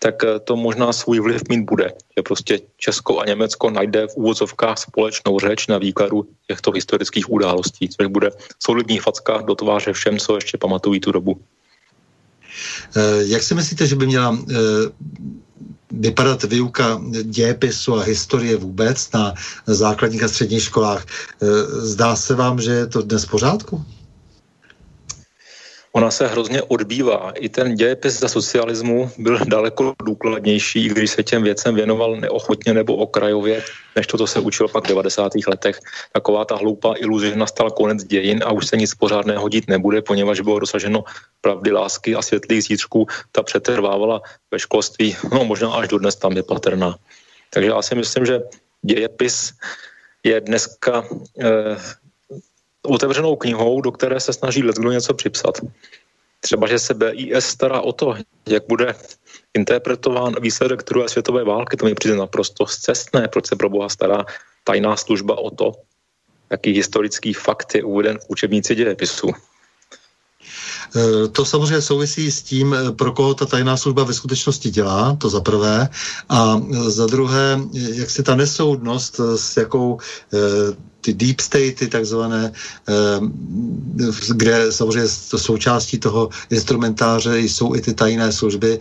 tak 0.00 0.24
eh, 0.24 0.40
to 0.40 0.56
možná 0.56 0.92
svůj 0.92 1.20
vliv 1.20 1.42
mít 1.48 1.68
bude. 1.68 1.92
Že 2.16 2.22
prostě 2.24 2.52
Česko 2.80 3.20
a 3.20 3.28
Německo 3.28 3.70
najde 3.70 4.08
v 4.08 4.16
úvozovkách 4.16 4.78
společnou 4.78 5.38
řeč 5.38 5.66
na 5.68 5.78
výkladu 5.78 6.24
těchto 6.48 6.72
historických 6.72 7.28
událostí, 7.30 7.88
což 7.88 8.06
bude 8.06 8.30
solidní 8.56 8.98
facka 8.98 9.44
do 9.44 9.54
tváře 9.54 9.92
všem, 9.92 10.16
co 10.18 10.40
ještě 10.40 10.56
pamatují 10.56 11.00
tu 11.00 11.12
dobu. 11.12 11.36
Eh, 12.96 13.28
jak 13.28 13.42
si 13.42 13.52
myslíte, 13.54 13.84
že 13.86 13.96
by 14.00 14.06
měla 14.08 14.32
eh, 14.32 14.54
vypadat 15.92 16.48
výuka 16.48 17.00
dějepisu 17.22 17.94
a 17.94 18.08
historie 18.08 18.56
vůbec 18.56 19.12
na 19.12 19.34
základních 19.68 20.22
a 20.22 20.28
středních 20.28 20.62
školách? 20.62 21.06
Zdá 21.94 22.16
se 22.16 22.34
vám, 22.34 22.58
že 22.60 22.72
je 22.72 22.86
to 22.86 23.02
dnes 23.02 23.24
v 23.24 23.30
pořádku? 23.30 23.84
Ona 25.96 26.10
se 26.10 26.26
hrozně 26.26 26.62
odbývá. 26.62 27.30
I 27.38 27.48
ten 27.48 27.74
dějepis 27.74 28.18
za 28.18 28.28
socialismu 28.28 29.10
byl 29.18 29.38
daleko 29.46 29.94
důkladnější, 30.02 30.88
když 30.88 31.10
se 31.10 31.22
těm 31.22 31.42
věcem 31.42 31.74
věnoval 31.74 32.16
neochotně 32.16 32.74
nebo 32.74 32.96
okrajově, 32.96 33.62
než 33.96 34.06
to, 34.06 34.18
co 34.18 34.26
se 34.26 34.40
učil 34.40 34.68
pak 34.68 34.84
v 34.84 34.88
90. 34.88 35.32
letech. 35.46 35.78
Taková 36.12 36.44
ta 36.44 36.56
hloupá 36.56 36.94
iluze, 36.98 37.30
že 37.30 37.36
nastal 37.36 37.70
konec 37.70 38.04
dějin 38.04 38.42
a 38.46 38.52
už 38.52 38.66
se 38.66 38.76
nic 38.76 38.94
pořádného 38.94 39.48
dít 39.48 39.68
nebude, 39.68 40.02
poněvadž 40.02 40.40
bylo 40.40 40.58
dosaženo 40.58 41.04
pravdy, 41.40 41.72
lásky 41.72 42.14
a 42.14 42.22
světlých 42.22 42.62
zítřků, 42.62 43.06
ta 43.32 43.42
přetrvávala 43.42 44.22
ve 44.50 44.58
školství, 44.58 45.16
no 45.32 45.44
možná 45.44 45.72
až 45.72 45.88
do 45.88 45.98
dnes 45.98 46.16
tam 46.16 46.32
je 46.32 46.42
patrná. 46.42 46.98
Takže 47.50 47.70
já 47.70 47.82
si 47.82 47.94
myslím, 47.94 48.26
že 48.26 48.42
dějepis 48.82 49.52
je 50.24 50.40
dneska 50.40 51.04
eh, 51.38 51.78
otevřenou 52.84 53.36
knihou, 53.36 53.80
do 53.80 53.92
které 53.92 54.20
se 54.20 54.32
snaží 54.32 54.62
kdo 54.62 54.92
něco 54.92 55.14
připsat. 55.14 55.60
Třeba, 56.40 56.66
že 56.66 56.78
se 56.78 56.94
BIS 56.94 57.44
stará 57.44 57.80
o 57.80 57.92
to, 57.92 58.14
jak 58.48 58.62
bude 58.68 58.94
interpretován 59.54 60.34
výsledek 60.40 60.84
druhé 60.84 61.08
světové 61.08 61.44
války, 61.44 61.76
to 61.76 61.84
mi 61.84 61.94
přijde 61.94 62.16
naprosto 62.16 62.66
zcestné, 62.66 63.28
proč 63.28 63.46
se 63.46 63.56
pro 63.56 63.68
Boha 63.70 63.88
stará 63.88 64.24
tajná 64.64 64.96
služba 64.96 65.38
o 65.38 65.50
to, 65.50 65.72
jaký 66.50 66.72
historický 66.72 67.32
fakt 67.32 67.74
je 67.74 67.84
uveden 67.84 68.18
v 68.18 68.24
učebnici 68.28 68.74
dějepisu. 68.74 69.30
Eh, 70.96 71.28
to 71.28 71.44
samozřejmě 71.44 71.82
souvisí 71.82 72.30
s 72.30 72.42
tím, 72.42 72.74
eh, 72.74 72.92
pro 72.92 73.12
koho 73.12 73.34
ta 73.34 73.46
tajná 73.46 73.76
služba 73.76 74.04
ve 74.04 74.14
skutečnosti 74.14 74.70
dělá, 74.70 75.16
to 75.16 75.30
za 75.30 75.40
prvé. 75.40 75.88
A 76.28 76.60
za 76.86 77.06
druhé, 77.06 77.58
jak 77.72 78.10
si 78.10 78.22
ta 78.22 78.36
nesoudnost, 78.36 79.20
s 79.36 79.56
jakou 79.56 79.98
ty 81.04 81.12
deep 81.12 81.40
statey 81.40 81.88
takzvané, 81.88 82.52
kde 84.30 84.72
samozřejmě 84.72 85.08
součástí 85.36 85.98
toho 85.98 86.28
instrumentáře 86.50 87.40
jsou 87.40 87.74
i 87.74 87.80
ty 87.80 87.94
tajné 87.94 88.32
služby, 88.32 88.78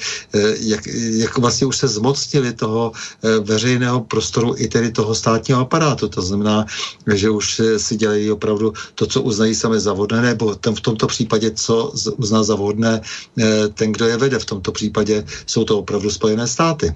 jak, 0.59 0.87
jak 1.11 1.37
vlastně 1.37 1.67
už 1.67 1.77
se 1.77 1.87
zmocnili 1.87 2.53
toho 2.53 2.91
veřejného 3.43 4.01
prostoru 4.01 4.55
i 4.57 4.67
tedy 4.67 4.91
toho 4.91 5.15
státního 5.15 5.59
aparátu. 5.59 6.07
To 6.07 6.21
znamená, 6.21 6.65
že 7.13 7.29
už 7.29 7.61
si 7.77 7.95
dělají 7.95 8.31
opravdu 8.31 8.73
to, 8.95 9.07
co 9.07 9.21
uznají 9.21 9.55
sami 9.55 9.79
za 9.79 9.93
vodné, 9.93 10.21
nebo 10.21 10.55
v 10.75 10.81
tomto 10.81 11.07
případě, 11.07 11.51
co 11.51 11.93
uzná 12.17 12.43
za 12.43 12.55
vhodné 12.55 13.01
eh, 13.01 13.67
ten, 13.73 13.91
kdo 13.91 14.07
je 14.07 14.17
vede. 14.17 14.39
V 14.39 14.45
tomto 14.45 14.71
případě 14.71 15.25
jsou 15.45 15.63
to 15.63 15.79
opravdu 15.79 16.11
Spojené 16.11 16.47
státy. 16.47 16.93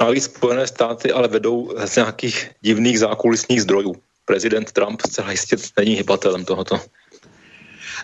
Navíc 0.00 0.24
Spojené 0.24 0.66
státy 0.66 1.12
ale 1.12 1.28
vedou 1.28 1.72
z 1.84 1.96
nějakých 1.96 2.50
divných 2.60 2.98
zákulisních 2.98 3.62
zdrojů. 3.62 3.94
Prezident 4.24 4.72
Trump 4.72 5.00
zcela 5.00 5.30
jistě 5.30 5.56
není 5.78 5.94
hybatelem 5.94 6.44
tohoto. 6.44 6.80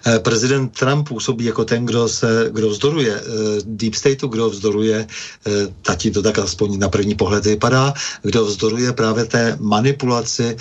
Eh, 0.06 0.18
prezident 0.18 0.78
Trump 0.78 1.08
působí 1.08 1.44
jako 1.44 1.64
ten, 1.64 1.86
kdo 1.86 2.08
se, 2.08 2.50
kdo 2.52 2.70
vzdoruje 2.70 3.14
eh, 3.14 3.22
Deep 3.64 3.94
Stateu, 3.94 4.28
kdo 4.28 4.50
vzdoruje, 4.50 5.06
eh, 5.46 5.50
tati 5.82 6.10
to 6.10 6.22
tak 6.22 6.38
aspoň 6.38 6.78
na 6.78 6.88
první 6.88 7.14
pohled 7.14 7.44
vypadá, 7.44 7.94
kdo 8.22 8.44
vzdoruje 8.44 8.92
právě 8.92 9.24
té 9.24 9.56
manipulaci, 9.60 10.56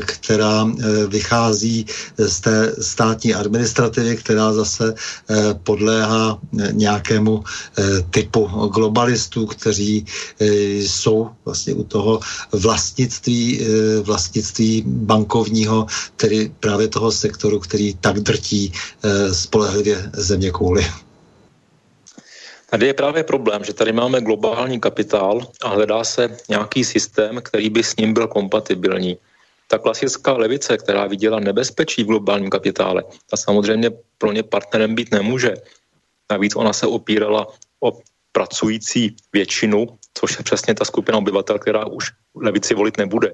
která 0.00 0.70
vychází 1.08 1.86
z 2.18 2.40
té 2.40 2.74
státní 2.80 3.34
administrativy, 3.34 4.16
která 4.16 4.52
zase 4.52 4.94
podléhá 5.62 6.38
nějakému 6.72 7.44
typu 8.10 8.46
globalistů, 8.46 9.46
kteří 9.46 10.06
jsou 10.78 11.30
vlastně 11.44 11.74
u 11.74 11.84
toho 11.84 12.20
vlastnictví, 12.52 13.60
vlastnictví 14.02 14.84
bankovního, 14.86 15.86
tedy 16.16 16.52
právě 16.60 16.88
toho 16.88 17.12
sektoru, 17.12 17.58
který 17.58 17.94
tak 17.94 18.20
drtí 18.20 18.67
Eh, 19.04 19.34
spolehlivě 19.34 20.10
země 20.12 20.50
kůly. 20.50 20.86
Tady 22.70 22.86
je 22.86 22.94
právě 22.94 23.24
problém, 23.24 23.64
že 23.64 23.72
tady 23.72 23.92
máme 23.92 24.20
globální 24.20 24.80
kapitál 24.80 25.40
a 25.62 25.68
hledá 25.68 26.04
se 26.04 26.36
nějaký 26.48 26.84
systém, 26.84 27.40
který 27.44 27.70
by 27.70 27.82
s 27.82 27.96
ním 27.96 28.14
byl 28.14 28.28
kompatibilní. 28.28 29.16
Ta 29.68 29.78
klasická 29.78 30.32
levice, 30.32 30.76
která 30.76 31.06
viděla 31.06 31.40
nebezpečí 31.40 32.04
v 32.04 32.06
globálním 32.06 32.50
kapitále, 32.50 33.04
ta 33.30 33.36
samozřejmě 33.36 33.90
pro 34.18 34.32
ně 34.32 34.42
partnerem 34.42 34.94
být 34.94 35.12
nemůže. 35.12 35.54
Navíc 36.30 36.56
ona 36.56 36.72
se 36.72 36.86
opírala 36.86 37.46
o 37.80 38.00
pracující 38.32 39.16
většinu, 39.32 39.98
což 40.14 40.38
je 40.38 40.44
přesně 40.44 40.74
ta 40.74 40.84
skupina 40.84 41.18
obyvatel, 41.18 41.58
která 41.58 41.86
už 41.86 42.12
levici 42.34 42.74
volit 42.74 42.98
nebude. 42.98 43.32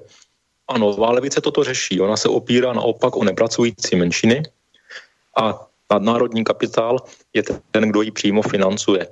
A 0.67 0.77
nová 0.77 1.11
levice 1.11 1.41
toto 1.41 1.63
řeší. 1.63 2.01
Ona 2.01 2.17
se 2.17 2.29
opírá 2.29 2.73
naopak 2.73 3.15
o 3.15 3.23
nepracující 3.23 3.95
menšiny, 3.95 4.43
a 5.35 5.67
nadnárodní 5.91 6.43
kapitál 6.43 6.97
je 7.33 7.43
ten, 7.71 7.89
kdo 7.89 8.01
ji 8.01 8.11
přímo 8.11 8.41
financuje. 8.41 9.07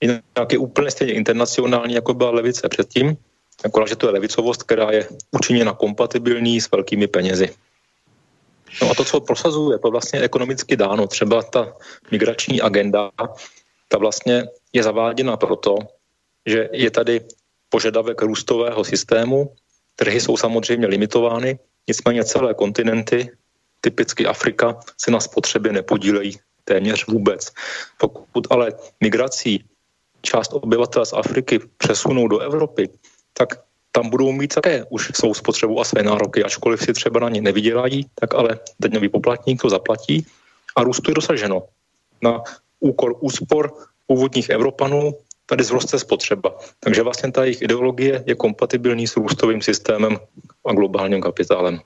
Jinak 0.00 0.52
je 0.52 0.58
úplně 0.58 0.90
stejně 0.90 1.14
internacionální, 1.14 1.94
jako 1.94 2.14
byla 2.14 2.30
levice 2.30 2.68
předtím, 2.68 3.16
akorát, 3.64 3.88
že 3.88 3.96
to 3.96 4.06
je 4.06 4.12
levicovost, 4.12 4.62
která 4.62 4.90
je 4.90 5.08
učiněna 5.30 5.72
kompatibilní 5.72 6.60
s 6.60 6.70
velkými 6.70 7.06
penězi. 7.06 7.54
No 8.82 8.90
a 8.90 8.94
to, 8.94 9.04
co 9.04 9.20
prosazuje, 9.20 9.78
to 9.78 9.90
vlastně 9.90 10.20
ekonomicky 10.20 10.76
dáno. 10.76 11.06
Třeba 11.06 11.42
ta 11.42 11.76
migrační 12.10 12.60
agenda, 12.60 13.10
ta 13.88 13.98
vlastně 13.98 14.44
je 14.72 14.82
zaváděna 14.82 15.36
proto, 15.36 15.78
že 16.46 16.68
je 16.72 16.90
tady 16.90 17.20
požadavek 17.68 18.22
růstového 18.22 18.84
systému, 18.84 19.54
trhy 19.96 20.20
jsou 20.20 20.36
samozřejmě 20.36 20.86
limitovány, 20.86 21.58
nicméně 21.88 22.24
celé 22.24 22.54
kontinenty 22.54 23.30
typicky 23.82 24.26
Afrika, 24.26 24.78
se 24.96 25.10
na 25.10 25.20
spotřebě 25.20 25.72
nepodílejí 25.72 26.38
téměř 26.64 27.06
vůbec. 27.06 27.52
Pokud 27.98 28.46
ale 28.50 28.72
migrací 29.00 29.64
část 30.22 30.52
obyvatel 30.52 31.06
z 31.06 31.12
Afriky 31.12 31.60
přesunou 31.78 32.28
do 32.28 32.38
Evropy, 32.38 32.88
tak 33.32 33.48
tam 33.92 34.10
budou 34.10 34.32
mít 34.32 34.54
také 34.54 34.84
už 34.90 35.10
svou 35.14 35.34
spotřebu 35.34 35.80
a 35.80 35.84
své 35.84 36.02
nároky, 36.02 36.44
ačkoliv 36.44 36.80
si 36.80 36.92
třeba 36.92 37.20
na 37.20 37.28
ně 37.28 37.40
nevydělají, 37.42 38.06
tak 38.14 38.34
ale 38.34 38.58
daňový 38.80 39.08
poplatník 39.08 39.62
to 39.62 39.68
zaplatí 39.68 40.26
a 40.76 40.82
růstu 40.82 41.10
je 41.10 41.14
dosaženo. 41.14 41.62
Na 42.22 42.42
úkor 42.80 43.14
úspor 43.20 43.74
původních 44.06 44.50
Evropanů 44.50 45.12
tady 45.46 45.64
zroste 45.64 45.98
spotřeba. 45.98 46.56
Takže 46.80 47.02
vlastně 47.02 47.32
ta 47.32 47.44
jejich 47.44 47.62
ideologie 47.62 48.24
je 48.26 48.34
kompatibilní 48.34 49.06
s 49.06 49.16
růstovým 49.16 49.62
systémem 49.62 50.18
a 50.66 50.72
globálním 50.72 51.20
kapitálem. 51.20 51.80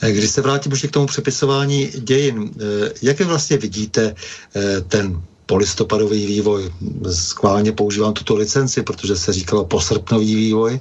Eh, 0.00 0.12
když 0.12 0.30
se 0.30 0.42
vrátím 0.42 0.72
k 0.72 0.90
tomu 0.90 1.06
přepisování 1.06 1.86
dějin, 1.86 2.50
eh, 2.50 2.90
jak 3.02 3.18
vy 3.18 3.24
vlastně 3.24 3.56
vidíte 3.56 4.14
eh, 4.56 4.80
ten 4.80 5.22
polistopadový 5.46 6.26
vývoj. 6.26 6.72
Skválně 7.12 7.72
používám 7.72 8.12
tuto 8.12 8.34
licenci, 8.34 8.82
protože 8.82 9.16
se 9.16 9.32
říkalo 9.32 9.64
posrpnový 9.64 10.34
vývoj 10.34 10.80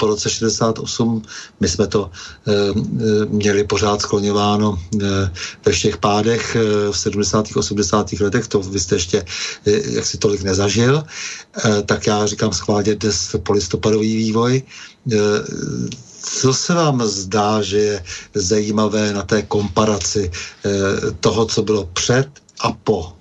po 0.00 0.06
roce 0.06 0.30
68. 0.30 1.22
My 1.60 1.68
jsme 1.68 1.86
to 1.86 2.10
měli 3.28 3.64
pořád 3.64 4.00
skloňováno 4.00 4.80
ve 5.64 5.72
všech 5.72 5.96
pádech 5.96 6.56
v 6.90 6.96
70. 6.98 7.56
80. 7.56 8.12
letech, 8.20 8.48
to 8.48 8.60
vy 8.60 8.80
jste 8.80 8.94
ještě 8.94 9.24
jak 9.66 10.06
si 10.06 10.18
tolik 10.18 10.42
nezažil, 10.42 11.04
tak 11.86 12.06
já 12.06 12.26
říkám 12.26 12.52
schválně 12.52 12.94
dnes 12.94 13.36
polistopadový 13.44 14.16
vývoj 14.16 14.62
co 16.28 16.54
se 16.54 16.74
vám 16.74 17.02
zdá, 17.02 17.62
že 17.62 17.78
je 17.78 18.04
zajímavé 18.34 19.12
na 19.12 19.22
té 19.22 19.42
komparaci 19.42 20.30
eh, 20.30 20.70
toho, 21.20 21.46
co 21.46 21.62
bylo 21.62 21.86
před 21.86 22.28
a 22.60 22.72
po? 22.72 23.12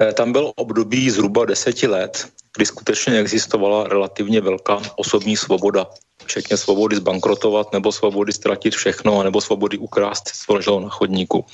Eh, 0.00 0.12
tam 0.12 0.32
byl 0.32 0.52
období 0.56 1.10
zhruba 1.10 1.44
deseti 1.44 1.86
let, 1.86 2.28
kdy 2.56 2.66
skutečně 2.66 3.18
existovala 3.18 3.88
relativně 3.88 4.40
velká 4.40 4.80
osobní 4.96 5.36
svoboda, 5.36 5.86
včetně 6.24 6.56
svobody 6.56 6.96
zbankrotovat 6.96 7.72
nebo 7.72 7.92
svobody 7.92 8.32
ztratit 8.32 8.74
všechno, 8.74 9.22
nebo 9.22 9.40
svobody 9.40 9.78
ukrást, 9.78 10.30
co 10.44 10.54
leželo 10.54 10.80
na 10.80 10.88
chodníku. 10.88 11.44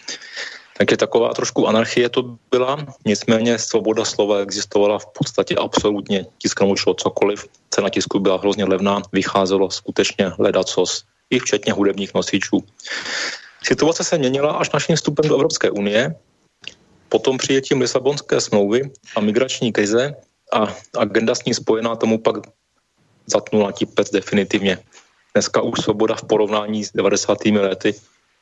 Takže 0.79 0.97
taková 0.97 1.35
trošku 1.35 1.69
anarchie 1.69 2.09
to 2.09 2.37
byla, 2.51 2.87
nicméně 3.07 3.59
svoboda 3.59 4.05
slova 4.05 4.39
existovala 4.39 4.99
v 4.99 5.07
podstatě 5.07 5.55
absolutně, 5.55 6.27
tisknout 6.39 6.79
šlo 6.79 6.95
cokoliv, 6.95 7.47
cena 7.71 7.89
tisku 7.89 8.19
byla 8.19 8.39
hrozně 8.39 8.65
levná, 8.65 9.03
vycházelo 9.13 9.71
skutečně 9.71 10.33
ledacos, 10.39 11.05
i 11.31 11.39
včetně 11.39 11.73
hudebních 11.73 12.15
nosičů. 12.15 12.65
Situace 13.63 14.05
se 14.05 14.19
měnila 14.19 14.53
až 14.53 14.71
naším 14.71 14.97
vstupem 14.97 15.29
do 15.29 15.35
Evropské 15.35 15.71
unie, 15.71 16.15
potom 17.09 17.39
přijetím 17.39 17.81
Lisabonské 17.81 18.41
smlouvy 18.41 18.91
a 19.17 19.21
migrační 19.21 19.73
krize 19.73 20.15
a 20.53 20.75
agenda 20.99 21.35
s 21.35 21.45
ní 21.45 21.55
spojená 21.55 21.97
tomu 21.97 22.19
pak 22.19 22.37
zatnula 23.27 23.73
tipec 23.73 24.11
definitivně. 24.11 24.79
Dneska 25.35 25.63
už 25.63 25.81
svoboda 25.81 26.15
v 26.15 26.25
porovnání 26.25 26.85
s 26.85 26.93
90. 26.93 27.45
lety 27.45 27.95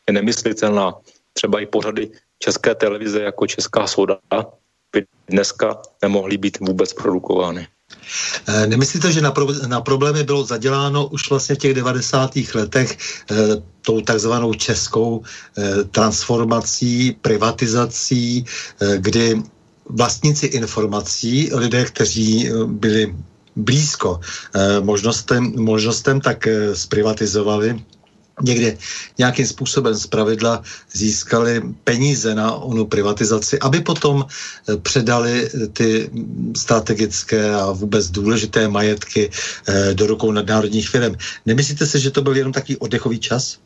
je 0.08 0.12
nemyslitelná 0.12 0.94
třeba 1.32 1.60
i 1.60 1.66
pořady 1.66 2.10
české 2.38 2.74
televize 2.74 3.22
jako 3.22 3.46
Česká 3.46 3.86
soda 3.86 4.18
by 4.92 5.04
dneska 5.28 5.82
nemohly 6.02 6.36
být 6.36 6.58
vůbec 6.60 6.92
produkovány. 6.92 7.66
Eh, 8.48 8.66
nemyslíte, 8.66 9.12
že 9.12 9.20
na, 9.20 9.30
pro, 9.30 9.46
na 9.66 9.80
problémy 9.80 10.22
bylo 10.22 10.44
zaděláno 10.44 11.06
už 11.06 11.30
vlastně 11.30 11.54
v 11.54 11.58
těch 11.58 11.74
90. 11.74 12.30
letech 12.54 12.98
eh, 12.98 13.36
tou 13.82 14.00
takzvanou 14.00 14.54
českou 14.54 15.22
eh, 15.22 15.84
transformací, 15.84 17.16
privatizací, 17.22 18.44
eh, 18.44 18.98
kdy 18.98 19.42
vlastníci 19.88 20.46
informací, 20.46 21.50
lidé, 21.54 21.84
kteří 21.84 22.50
byli 22.66 23.14
blízko 23.56 24.20
možnostem, 24.80 25.52
možnostem 25.58 26.20
tak 26.20 26.48
zprivatizovali 26.72 27.82
někde 28.40 28.76
nějakým 29.18 29.46
způsobem 29.46 29.94
z 29.94 30.06
pravidla 30.06 30.62
získali 30.92 31.62
peníze 31.84 32.34
na 32.34 32.54
onu 32.54 32.86
privatizaci, 32.86 33.58
aby 33.58 33.80
potom 33.80 34.24
eh, 34.24 34.76
předali 34.76 35.50
ty 35.72 36.10
strategické 36.56 37.54
a 37.54 37.72
vůbec 37.72 38.10
důležité 38.10 38.68
majetky 38.68 39.30
do 39.92 40.06
rukou 40.06 40.32
nadnárodních 40.32 40.88
firm. 40.88 41.14
Nemyslíte 41.46 41.86
si, 41.86 42.00
že 42.00 42.10
to 42.10 42.22
byl 42.22 42.36
jenom 42.36 42.52
takový 42.52 42.76
oddechový 42.76 43.18
čas? 43.18 43.58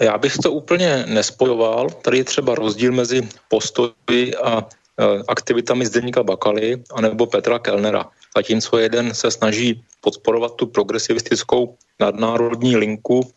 Já 0.00 0.18
bych 0.18 0.36
to 0.38 0.52
úplně 0.52 1.04
nespojoval. 1.08 1.90
Tady 1.90 2.18
je 2.18 2.24
třeba 2.24 2.54
rozdíl 2.54 2.92
mezi 2.92 3.28
postoji 3.48 4.34
a 4.44 4.64
Eh, 5.00 5.22
aktivitami 5.28 5.86
Zdeníka 5.86 6.22
Bakaly 6.22 6.84
anebo 6.92 7.26
Petra 7.26 7.58
Kellnera. 7.58 8.04
Zatímco 8.36 8.78
jeden 8.78 9.14
se 9.14 9.30
snaží 9.30 9.84
podporovat 10.00 10.54
tu 10.54 10.66
progresivistickou 10.66 11.76
nadnárodní 12.00 12.76
linku 12.76 13.30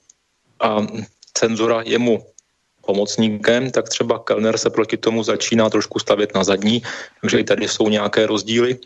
a 0.59 0.87
cenzura 1.33 1.81
je 1.85 1.99
mu 1.99 2.25
pomocníkem, 2.85 3.71
tak 3.71 3.89
třeba 3.89 4.19
Kellner 4.19 4.57
se 4.57 4.69
proti 4.69 4.97
tomu 4.97 5.23
začíná 5.23 5.69
trošku 5.69 5.99
stavět 5.99 6.35
na 6.35 6.43
zadní, 6.43 6.83
takže 7.21 7.39
i 7.39 7.43
tady 7.43 7.67
jsou 7.67 7.89
nějaké 7.89 8.27
rozdíly. 8.27 8.79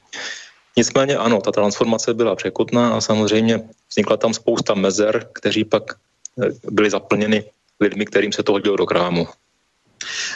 Nicméně 0.78 1.18
ano, 1.18 1.42
ta 1.42 1.52
transformace 1.52 2.14
byla 2.14 2.36
překotná 2.36 2.94
a 2.94 3.02
samozřejmě 3.02 3.70
vznikla 3.90 4.18
tam 4.18 4.34
spousta 4.34 4.74
mezer, 4.74 5.30
kteří 5.34 5.66
pak 5.66 5.84
eh, 5.94 6.50
byly 6.72 6.90
zaplněny 6.90 7.44
lidmi, 7.80 8.06
kterým 8.06 8.32
se 8.32 8.44
to 8.44 8.52
hodilo 8.52 8.76
do 8.76 8.86
krámu. 8.86 9.28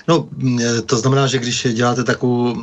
No, 0.08 0.30
to 0.86 0.98
znamená, 0.98 1.28
že 1.28 1.38
když 1.38 1.68
děláte 1.74 2.04
takovou 2.04 2.56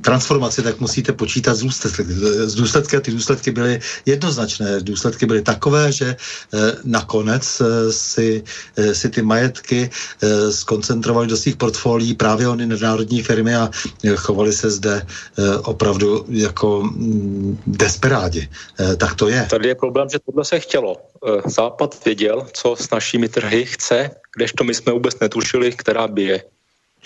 transformaci, 0.00 0.62
tak 0.62 0.80
musíte 0.80 1.12
počítat 1.12 1.54
z 1.54 1.62
důsledky. 1.62 2.02
Z 2.46 2.54
důsledky 2.54 2.96
a 2.96 3.00
ty 3.00 3.10
důsledky 3.10 3.50
byly 3.50 3.80
jednoznačné. 4.06 4.80
Důsledky 4.80 5.26
byly 5.26 5.42
takové, 5.42 5.92
že 5.92 6.16
eh, 6.16 6.72
nakonec 6.84 7.60
eh, 7.60 7.92
si, 7.92 8.44
eh, 8.76 8.94
si 8.94 9.08
ty 9.10 9.22
majetky 9.22 9.90
skoncentrovali 10.50 11.26
do 11.26 11.36
svých 11.36 11.56
portfolií 11.56 12.14
právě 12.14 12.48
ony 12.48 12.66
národní 12.66 13.22
firmy 13.22 13.54
a 13.56 13.70
chovali 14.16 14.52
se 14.52 14.70
zde 14.70 15.06
opravdu 15.64 16.24
jako 16.28 16.82
mm, 16.82 17.58
desperádi. 17.66 18.48
Tak 18.96 19.14
to 19.14 19.28
je. 19.28 19.46
Tady 19.50 19.68
je 19.68 19.74
problém, 19.74 20.08
že 20.08 20.18
tohle 20.18 20.44
se 20.44 20.60
chtělo. 20.60 20.96
Západ 21.46 22.04
věděl, 22.04 22.46
co 22.52 22.76
s 22.76 22.90
našimi 22.90 23.28
trhy 23.28 23.64
chce, 23.64 24.10
kdežto 24.36 24.64
my 24.64 24.74
jsme 24.74 24.92
vůbec 24.92 25.18
netušili, 25.20 25.72
která 25.72 26.08
bije. 26.08 26.44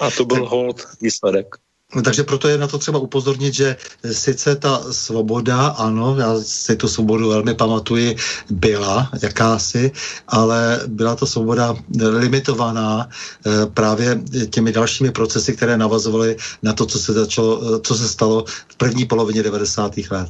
A 0.00 0.10
to 0.10 0.24
byl 0.24 0.48
hold 0.48 0.86
výsledek. 1.00 1.56
No, 1.94 2.02
takže 2.02 2.22
proto 2.22 2.48
je 2.48 2.58
na 2.58 2.66
to 2.66 2.78
třeba 2.78 2.98
upozornit, 2.98 3.54
že 3.54 3.76
sice 4.12 4.56
ta 4.56 4.92
svoboda, 4.92 5.66
ano, 5.66 6.16
já 6.18 6.40
si 6.40 6.76
tu 6.76 6.88
svobodu 6.88 7.28
velmi 7.28 7.54
pamatuji, 7.54 8.16
byla 8.50 9.10
jakási, 9.22 9.92
ale 10.28 10.80
byla 10.86 11.16
to 11.16 11.26
svoboda 11.26 11.76
limitovaná 11.98 13.08
e, 13.08 13.66
právě 13.66 14.20
těmi 14.50 14.72
dalšími 14.72 15.10
procesy, 15.10 15.56
které 15.56 15.76
navazovaly 15.76 16.36
na 16.62 16.72
to, 16.72 16.86
co 16.86 16.98
se, 16.98 17.12
začalo, 17.12 17.80
co 17.80 17.94
se 17.94 18.08
stalo 18.08 18.44
v 18.68 18.76
první 18.76 19.04
polovině 19.06 19.42
90. 19.42 19.96
let. 20.10 20.28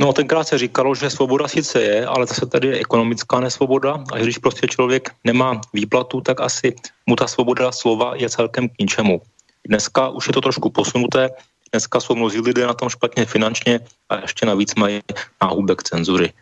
No 0.00 0.12
tenkrát 0.12 0.48
se 0.48 0.58
říkalo, 0.58 0.94
že 0.94 1.10
svoboda 1.10 1.48
sice 1.48 1.82
je, 1.82 2.06
ale 2.06 2.26
zase 2.26 2.46
tady 2.46 2.68
je 2.68 2.78
ekonomická 2.80 3.40
nesvoboda 3.40 4.04
a 4.12 4.18
když 4.18 4.38
prostě 4.38 4.66
člověk 4.66 5.10
nemá 5.24 5.60
výplatu, 5.72 6.20
tak 6.20 6.40
asi 6.40 6.74
mu 7.06 7.16
ta 7.16 7.26
svoboda 7.26 7.72
slova 7.72 8.16
je 8.16 8.30
celkem 8.30 8.68
k 8.68 8.78
ničemu. 8.80 9.20
Dneska 9.68 10.08
už 10.08 10.26
je 10.26 10.32
to 10.32 10.40
trošku 10.40 10.70
posunuté, 10.70 11.30
dneska 11.72 12.00
jsou 12.00 12.14
mnozí 12.14 12.40
lidé 12.40 12.66
na 12.66 12.74
tom 12.74 12.88
špatně 12.88 13.26
finančně 13.26 13.80
a 14.08 14.20
ještě 14.20 14.46
navíc 14.46 14.74
mají 14.74 15.00
náhubek 15.42 15.82
cenzury. 15.82 16.32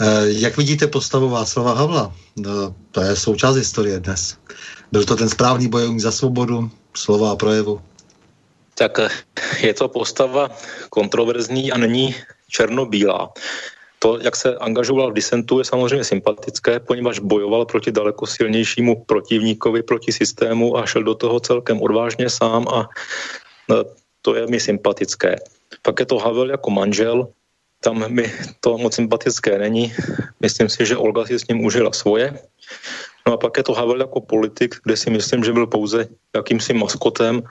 Eh, 0.00 0.04
jak 0.26 0.56
vidíte 0.56 0.86
postavu 0.86 1.28
Václava 1.28 1.74
Havla? 1.74 2.12
No, 2.36 2.74
to 2.90 3.00
je 3.00 3.16
součást 3.16 3.56
historie 3.56 4.00
dnes. 4.00 4.36
Byl 4.92 5.04
to 5.04 5.16
ten 5.16 5.28
správný 5.28 5.68
bojovník 5.68 6.00
za 6.00 6.12
svobodu, 6.12 6.70
slova 6.94 7.32
a 7.32 7.36
projevu? 7.36 7.80
Tak 8.78 9.00
je 9.60 9.74
to 9.74 9.88
postava 9.88 10.50
kontroverzní 10.90 11.72
a 11.72 11.76
není 11.78 12.14
černobílá. 12.48 13.32
To, 13.98 14.20
jak 14.20 14.36
se 14.36 14.56
angažoval 14.56 15.10
v 15.10 15.14
disentu, 15.14 15.58
je 15.58 15.64
samozřejmě 15.64 16.04
sympatické, 16.04 16.80
poněvadž 16.80 17.18
bojoval 17.18 17.64
proti 17.64 17.92
daleko 17.92 18.26
silnějšímu 18.26 19.04
protivníkovi, 19.04 19.82
proti 19.82 20.12
systému 20.12 20.76
a 20.76 20.86
šel 20.86 21.02
do 21.02 21.14
toho 21.14 21.40
celkem 21.40 21.82
odvážně 21.82 22.30
sám 22.30 22.68
a 22.68 22.88
no, 23.68 23.84
to 24.22 24.34
je 24.34 24.46
mi 24.46 24.60
sympatické. 24.60 25.36
Pak 25.82 26.00
je 26.00 26.06
to 26.06 26.18
Havel 26.18 26.50
jako 26.50 26.70
manžel, 26.70 27.28
tam 27.80 28.12
mi 28.12 28.32
to 28.60 28.78
moc 28.78 28.94
sympatické 28.94 29.58
není. 29.58 29.94
Myslím 30.40 30.68
si, 30.68 30.86
že 30.86 30.96
Olga 30.96 31.24
si 31.24 31.38
s 31.38 31.48
ním 31.48 31.64
užila 31.64 31.92
svoje. 31.92 32.38
No 33.26 33.32
a 33.32 33.36
pak 33.36 33.56
je 33.56 33.62
to 33.62 33.72
Havel 33.72 34.00
jako 34.00 34.20
politik, 34.20 34.76
kde 34.84 34.96
si 34.96 35.10
myslím, 35.10 35.44
že 35.44 35.52
byl 35.52 35.66
pouze 35.66 36.08
jakýmsi 36.34 36.72
maskotem 36.72 37.42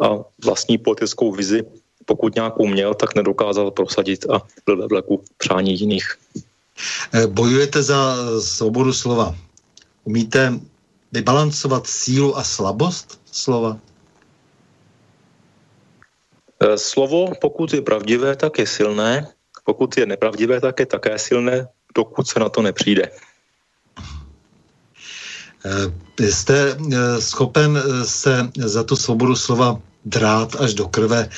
a 0.00 0.24
vlastní 0.44 0.78
politickou 0.78 1.32
vizi, 1.32 1.62
pokud 2.04 2.34
nějakou 2.34 2.66
měl, 2.66 2.94
tak 2.94 3.14
nedokázal 3.14 3.70
prosadit 3.70 4.26
a 4.30 4.42
byl 4.66 4.76
ve 4.76 4.86
vleku 4.86 5.22
přání 5.38 5.80
jiných. 5.80 6.16
Eh, 7.12 7.26
bojujete 7.26 7.82
za 7.82 8.16
svobodu 8.40 8.92
slova. 8.92 9.36
Umíte 10.04 10.60
vybalancovat 11.12 11.86
sílu 11.86 12.36
a 12.36 12.44
slabost 12.44 13.20
slova? 13.32 13.78
Eh, 16.60 16.78
slovo, 16.78 17.32
pokud 17.40 17.72
je 17.72 17.82
pravdivé, 17.82 18.36
tak 18.36 18.58
je 18.58 18.66
silné. 18.66 19.28
Pokud 19.64 19.96
je 19.96 20.06
nepravdivé, 20.06 20.60
tak 20.60 20.80
je 20.80 20.86
také 20.86 21.18
silné, 21.18 21.68
dokud 21.94 22.26
se 22.28 22.40
na 22.40 22.48
to 22.48 22.62
nepřijde. 22.62 23.10
Eh, 25.64 26.30
jste 26.32 26.76
schopen 27.18 27.82
se 28.04 28.48
za 28.56 28.82
tu 28.84 28.96
svobodu 28.96 29.36
slova 29.36 29.80
drát 30.04 30.56
až 30.58 30.74
do 30.74 30.88
krve, 30.88 31.28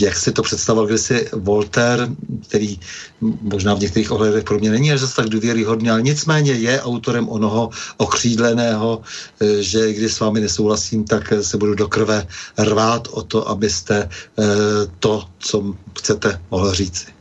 jak 0.00 0.16
si 0.16 0.32
to 0.32 0.42
představoval 0.42 0.86
kdysi 0.86 1.28
Voltaire, 1.32 2.08
který 2.48 2.80
možná 3.42 3.74
v 3.74 3.80
některých 3.80 4.12
ohledech 4.12 4.44
pro 4.44 4.58
mě 4.58 4.70
není 4.70 4.92
až 4.92 5.00
zase 5.00 5.16
tak 5.16 5.28
důvěryhodný, 5.28 5.90
ale 5.90 6.02
nicméně 6.02 6.52
je 6.52 6.82
autorem 6.82 7.28
onoho 7.28 7.70
okřídleného, 7.96 9.02
e, 9.40 9.62
že 9.62 9.92
když 9.92 10.12
s 10.12 10.20
vámi 10.20 10.40
nesouhlasím, 10.40 11.04
tak 11.04 11.32
se 11.40 11.56
budu 11.56 11.74
do 11.74 11.88
krve 11.88 12.26
rvát 12.58 13.08
o 13.10 13.22
to, 13.22 13.48
abyste 13.48 13.96
e, 13.98 14.08
to, 14.98 15.24
co 15.38 15.74
chcete, 15.98 16.40
mohl 16.50 16.74
říci. 16.74 17.19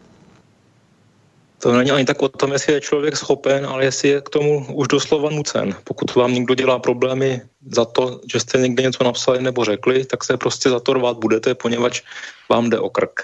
To 1.59 1.71
není 1.71 1.91
ani 1.91 2.05
tak 2.05 2.21
o 2.21 2.29
tom, 2.29 2.51
jestli 2.51 2.73
je 2.73 2.81
člověk 2.81 3.17
schopen, 3.17 3.65
ale 3.65 3.85
jestli 3.85 4.09
je 4.09 4.21
k 4.21 4.29
tomu 4.29 4.65
už 4.73 4.87
doslova 4.87 5.29
nucen. 5.29 5.75
Pokud 5.83 6.15
vám 6.15 6.33
někdo 6.33 6.55
dělá 6.55 6.79
problémy 6.79 7.41
za 7.71 7.85
to, 7.85 8.21
že 8.31 8.39
jste 8.39 8.57
někde 8.57 8.83
něco 8.83 9.03
napsali 9.03 9.41
nebo 9.41 9.65
řekli, 9.65 10.05
tak 10.05 10.23
se 10.23 10.37
prostě 10.37 10.69
za 10.69 10.79
to 10.79 10.93
rvat 10.93 11.17
budete, 11.17 11.55
poněvadž 11.55 12.01
vám 12.49 12.69
jde 12.69 12.79
o 12.79 12.89
krk. 12.89 13.21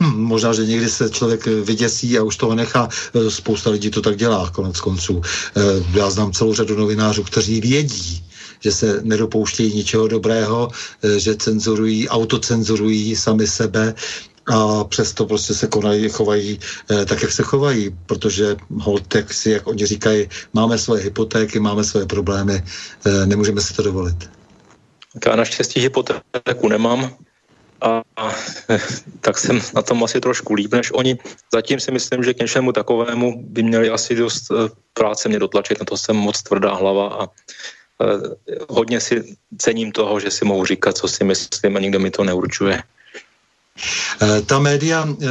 Hmm, 0.00 0.20
možná, 0.20 0.52
že 0.52 0.66
někdy 0.66 0.88
se 0.90 1.10
člověk 1.10 1.46
vyděsí 1.46 2.18
a 2.18 2.22
už 2.22 2.36
toho 2.36 2.54
nechá. 2.54 2.88
Spousta 3.28 3.70
lidí 3.70 3.90
to 3.90 4.02
tak 4.02 4.16
dělá, 4.16 4.50
konec 4.50 4.80
konců. 4.80 5.22
Eh, 5.56 5.62
já 5.98 6.10
znám 6.10 6.32
celou 6.32 6.54
řadu 6.54 6.76
novinářů, 6.76 7.22
kteří 7.22 7.60
vědí, 7.60 8.24
že 8.60 8.72
se 8.72 9.00
nedopouštějí 9.02 9.74
ničeho 9.74 10.08
dobrého, 10.08 10.68
eh, 11.02 11.20
že 11.20 11.36
cenzurují, 11.36 12.08
autocenzurují 12.08 13.16
sami 13.16 13.46
sebe 13.46 13.94
a 14.46 14.84
přesto 14.84 15.26
prostě 15.26 15.54
se 15.54 15.66
konají, 15.66 16.08
chovají 16.08 16.60
eh, 16.90 17.04
tak, 17.04 17.22
jak 17.22 17.32
se 17.32 17.42
chovají, 17.42 17.96
protože 18.06 18.56
hold, 18.78 19.14
jak 19.14 19.32
si, 19.32 19.50
jak 19.50 19.66
oni 19.66 19.86
říkají, 19.86 20.28
máme 20.52 20.78
svoje 20.78 21.02
hypotéky, 21.02 21.60
máme 21.60 21.84
svoje 21.84 22.06
problémy, 22.06 22.62
eh, 23.06 23.26
nemůžeme 23.26 23.60
si 23.60 23.74
to 23.74 23.82
dovolit. 23.82 24.30
Já 25.26 25.36
naštěstí 25.36 25.80
hypotéku 25.80 26.68
nemám, 26.68 27.14
a, 27.80 28.02
a 28.16 28.34
tak 29.20 29.38
jsem 29.38 29.60
na 29.74 29.82
tom 29.82 30.04
asi 30.04 30.20
trošku 30.20 30.54
líp 30.54 30.72
než 30.74 30.92
oni. 30.94 31.18
Zatím 31.52 31.80
si 31.80 31.90
myslím, 31.90 32.24
že 32.24 32.34
k 32.34 32.40
něčemu 32.40 32.72
takovému 32.72 33.44
by 33.46 33.62
měli 33.62 33.90
asi 33.90 34.14
dost 34.14 34.50
eh, 34.50 34.68
práce 34.92 35.28
mě 35.28 35.38
dotlačit, 35.38 35.78
na 35.78 35.84
to 35.84 35.96
jsem 35.96 36.16
moc 36.16 36.42
tvrdá 36.42 36.74
hlava 36.74 37.08
a 37.08 37.28
hodně 38.68 39.00
si 39.00 39.36
cením 39.58 39.92
toho, 39.92 40.20
že 40.20 40.30
si 40.30 40.44
mohu 40.44 40.64
říkat, 40.64 40.96
co 40.96 41.08
si 41.08 41.24
myslím 41.24 41.76
a 41.76 41.80
nikdo 41.80 41.98
mi 41.98 42.10
to 42.10 42.24
neurčuje. 42.24 42.82
Eh, 44.22 44.42
ta 44.42 44.58
média, 44.58 45.08
eh, 45.08 45.26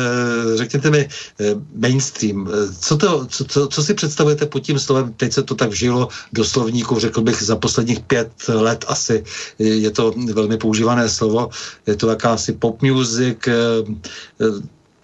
řekněte 0.55 0.89
mi, 0.89 1.09
eh, 1.39 1.55
mainstream, 1.75 2.49
co, 2.79 2.97
to, 2.97 3.25
co, 3.25 3.45
co, 3.45 3.67
co 3.67 3.83
si 3.83 3.93
představujete 3.93 4.45
pod 4.45 4.59
tím 4.59 4.79
slovem, 4.79 5.13
teď 5.13 5.33
se 5.33 5.43
to 5.43 5.55
tak 5.55 5.69
vžilo 5.69 6.07
do 6.33 6.45
slovníku, 6.45 6.99
řekl 6.99 7.21
bych 7.21 7.43
za 7.43 7.55
posledních 7.55 7.99
pět 7.99 8.31
let 8.47 8.85
asi, 8.87 9.23
je 9.59 9.91
to 9.91 10.13
velmi 10.33 10.57
používané 10.57 11.09
slovo, 11.09 11.49
je 11.87 11.95
to 11.95 12.09
jakási 12.09 12.53
pop 12.53 12.81
music, 12.81 13.37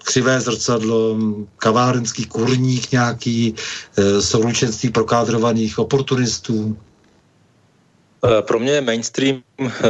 křivé 0.03 0.41
zrcadlo, 0.41 1.17
kavárenský 1.57 2.25
kurník 2.25 2.91
nějaký, 2.91 3.55
souručenství 4.19 4.89
prokádrovaných 4.89 5.79
oportunistů? 5.79 6.77
Pro 8.41 8.59
mě 8.59 8.71
je 8.71 8.81
mainstream 8.81 9.41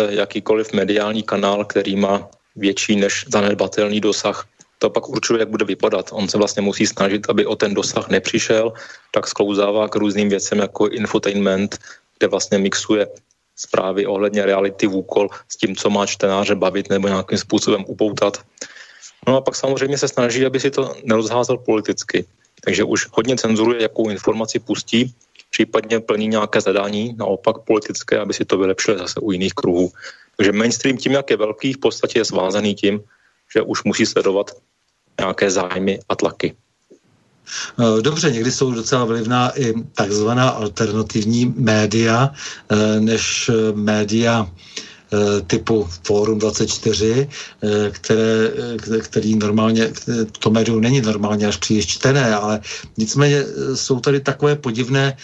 jakýkoliv 0.10 0.74
mediální 0.74 1.24
kanál, 1.24 1.66
který 1.66 1.96
má 1.96 2.28
větší 2.56 2.96
než 2.96 3.26
zanedbatelný 3.28 4.02
dosah. 4.02 4.48
To 4.80 4.90
pak 4.90 5.10
určuje, 5.10 5.40
jak 5.40 5.50
bude 5.50 5.66
vypadat. 5.66 6.10
On 6.12 6.28
se 6.28 6.38
vlastně 6.38 6.62
musí 6.62 6.88
snažit, 6.88 7.30
aby 7.30 7.46
o 7.46 7.56
ten 7.56 7.74
dosah 7.74 8.10
nepřišel, 8.10 8.74
tak 9.12 9.28
sklouzává 9.28 9.88
k 9.88 9.96
různým 9.96 10.30
věcem 10.30 10.60
jako 10.60 10.88
infotainment, 10.88 11.80
kde 12.18 12.28
vlastně 12.28 12.58
mixuje 12.58 13.08
zprávy 13.56 14.06
ohledně 14.06 14.46
reality 14.46 14.88
v 14.88 14.96
úkol 14.96 15.30
s 15.50 15.58
tím, 15.58 15.76
co 15.76 15.90
má 15.90 16.06
čtenáře 16.06 16.56
bavit 16.56 16.90
nebo 16.90 17.08
nějakým 17.08 17.38
způsobem 17.38 17.86
upoutat. 17.88 18.42
No 19.28 19.38
a 19.38 19.42
pak 19.42 19.56
samozřejmě 19.56 19.98
se 19.98 20.08
snaží, 20.08 20.46
aby 20.46 20.60
si 20.60 20.72
to 20.72 20.96
nerozházel 21.04 21.58
politicky. 21.58 22.26
Takže 22.64 22.84
už 22.84 23.08
hodně 23.12 23.38
cenzuruje, 23.38 23.82
jakou 23.82 24.10
informaci 24.10 24.60
pustí, 24.60 25.14
případně 25.52 26.00
plní 26.00 26.28
nějaké 26.28 26.62
zadání, 26.62 27.16
naopak 27.18 27.68
politické, 27.68 28.20
aby 28.20 28.34
si 28.34 28.46
to 28.46 28.58
vylepšili 28.58 28.98
zase 28.98 29.20
u 29.20 29.32
jiných 29.32 29.54
kruhů. 29.54 29.92
Takže 30.38 30.52
mainstream 30.52 30.98
tím, 30.98 31.12
jak 31.12 31.30
je 31.30 31.38
velký, 31.38 31.74
v 31.74 31.78
podstatě 31.78 32.20
je 32.20 32.26
svázaný 32.26 32.76
tím, 32.76 33.02
že 33.54 33.62
už 33.62 33.84
musí 33.84 34.06
sledovat 34.06 34.52
nějaké 35.20 35.52
zájmy 35.52 36.00
a 36.10 36.16
tlaky. 36.16 36.56
Eh, 37.80 38.02
dobře, 38.02 38.32
někdy 38.32 38.52
jsou 38.52 38.72
docela 38.72 39.06
vlivná 39.06 39.60
i 39.60 39.74
takzvaná 39.94 40.50
alternativní 40.50 41.54
média, 41.58 42.32
eh, 42.32 43.00
než 43.00 43.50
eh, 43.50 43.76
média 43.76 44.48
typu 45.48 45.88
Forum 46.08 46.40
24, 46.40 47.28
eh, 47.28 47.92
které, 47.92 48.52
který 49.00 49.36
normálně, 49.36 49.92
to 50.40 50.50
médium 50.50 50.82
není 50.82 51.02
normálně 51.02 51.48
až 51.48 51.58
příliš 51.58 51.88
čtené, 51.88 52.36
ale 52.36 52.62
nicméně 52.98 53.44
jsou 53.76 54.00
tady 54.00 54.20
takové 54.20 54.56
podivné 54.56 55.18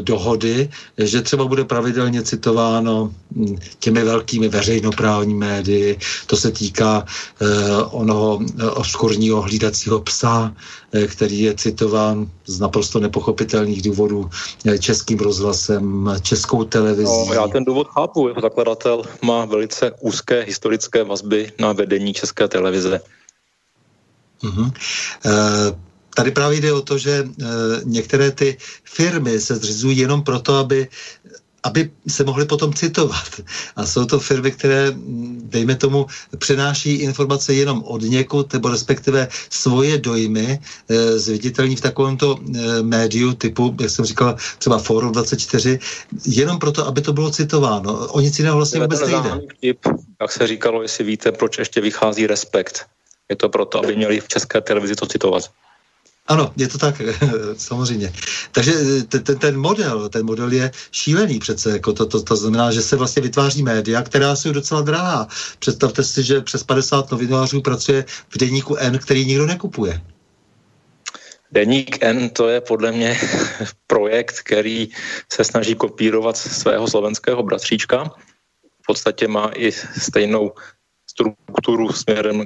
dohody, 0.00 0.68
že 0.98 1.22
třeba 1.22 1.44
bude 1.44 1.64
pravidelně 1.64 2.22
citováno 2.22 3.12
hm, 3.36 3.56
těmi 3.78 4.04
velkými 4.04 4.48
veřejnoprávními 4.48 5.46
médii, 5.46 5.98
to 6.26 6.36
se 6.36 6.50
týká 6.50 7.04
onoho 7.90 8.40
obskurního 8.70 9.42
hlídacího 9.42 10.00
psa, 10.00 10.54
který 11.06 11.40
je 11.40 11.54
citován 11.54 12.30
z 12.46 12.60
naprosto 12.60 13.00
nepochopitelných 13.00 13.82
důvodů 13.82 14.30
českým 14.78 15.18
rozhlasem, 15.18 16.10
českou 16.22 16.64
televizí. 16.64 17.28
No, 17.28 17.34
já 17.34 17.48
ten 17.48 17.64
důvod 17.64 17.88
chápu, 17.88 18.28
jeho 18.28 18.40
zakladatel 18.40 19.02
má 19.22 19.44
velice 19.44 19.92
úzké 20.00 20.42
historické 20.42 21.04
vazby 21.04 21.52
na 21.60 21.72
vedení 21.72 22.12
české 22.12 22.48
televize. 22.48 23.00
Uh-huh. 24.42 24.72
Uh... 25.26 25.91
Tady 26.14 26.30
právě 26.30 26.60
jde 26.60 26.72
o 26.72 26.82
to, 26.82 26.98
že 26.98 27.12
e, 27.12 27.24
některé 27.84 28.30
ty 28.30 28.56
firmy 28.84 29.40
se 29.40 29.56
zřizují 29.56 29.98
jenom 29.98 30.22
proto, 30.22 30.54
aby 30.54 30.88
aby 31.62 31.90
se 32.08 32.24
mohli 32.24 32.44
potom 32.44 32.74
citovat. 32.74 33.40
A 33.76 33.86
jsou 33.86 34.06
to 34.06 34.18
firmy, 34.18 34.50
které, 34.50 34.92
dejme 35.42 35.74
tomu, 35.76 36.06
přenáší 36.38 36.94
informace 36.94 37.54
jenom 37.54 37.82
od 37.86 38.02
někud, 38.02 38.52
nebo 38.52 38.68
respektive 38.68 39.28
svoje 39.50 39.98
dojmy 39.98 40.58
e, 40.88 41.18
zviditelní 41.18 41.76
v 41.76 41.80
takovémto 41.80 42.38
e, 42.38 42.82
médiu 42.82 43.34
typu, 43.34 43.76
jak 43.80 43.90
jsem 43.90 44.04
říkal, 44.04 44.36
třeba 44.58 44.78
Forum 44.78 45.12
24, 45.12 45.78
jenom 46.26 46.58
proto, 46.58 46.86
aby 46.86 47.00
to 47.00 47.12
bylo 47.12 47.30
citováno. 47.30 48.08
O 48.08 48.20
nic 48.20 48.38
jiného 48.38 48.56
vlastně 48.56 48.80
vůbec 48.80 49.00
nejde. 49.00 49.30
Vtip, 49.56 49.78
jak 50.20 50.32
se 50.32 50.46
říkalo, 50.46 50.82
jestli 50.82 51.04
víte, 51.04 51.32
proč 51.32 51.58
ještě 51.58 51.80
vychází 51.80 52.26
respekt. 52.26 52.86
Je 53.28 53.36
to 53.36 53.48
proto, 53.48 53.78
aby 53.78 53.96
měli 53.96 54.20
v 54.20 54.28
české 54.28 54.60
televizi 54.60 54.94
to 54.94 55.06
citovat. 55.06 55.50
Ano, 56.26 56.52
je 56.56 56.68
to 56.68 56.78
tak, 56.78 57.02
samozřejmě. 57.56 58.12
Takže 58.52 58.72
eh, 58.74 59.20
ten, 59.20 59.38
ten 59.38 59.58
model, 59.58 60.08
ten 60.08 60.26
model 60.26 60.52
je 60.52 60.70
šílený 60.92 61.38
přece, 61.38 61.70
jako 61.70 61.92
to, 61.92 62.06
to, 62.06 62.22
to 62.22 62.36
znamená, 62.36 62.72
že 62.72 62.82
se 62.82 62.96
vlastně 62.96 63.22
vytváří 63.22 63.62
média, 63.62 64.02
která 64.02 64.36
jsou 64.36 64.52
docela 64.52 64.80
drahá. 64.80 65.28
Představte 65.58 66.04
si, 66.04 66.22
že 66.22 66.40
přes 66.40 66.62
50 66.62 67.10
novinářů 67.10 67.60
pracuje 67.60 68.04
v 68.28 68.38
deníku 68.38 68.76
N, 68.76 68.98
který 68.98 69.26
nikdo 69.26 69.46
nekupuje. 69.46 70.00
Deník 71.52 72.04
N 72.04 72.30
to 72.30 72.48
je 72.48 72.60
podle 72.60 72.92
mě 72.92 73.20
projekt, 73.86 74.40
který 74.40 74.88
se 75.32 75.44
snaží 75.44 75.74
kopírovat 75.74 76.36
svého 76.36 76.88
slovenského 76.88 77.42
bratříčka. 77.42 78.04
V 78.82 78.86
podstatě 78.86 79.28
má 79.28 79.50
i 79.54 79.72
stejnou 80.00 80.52
strukturu 81.10 81.92
směrem 81.92 82.44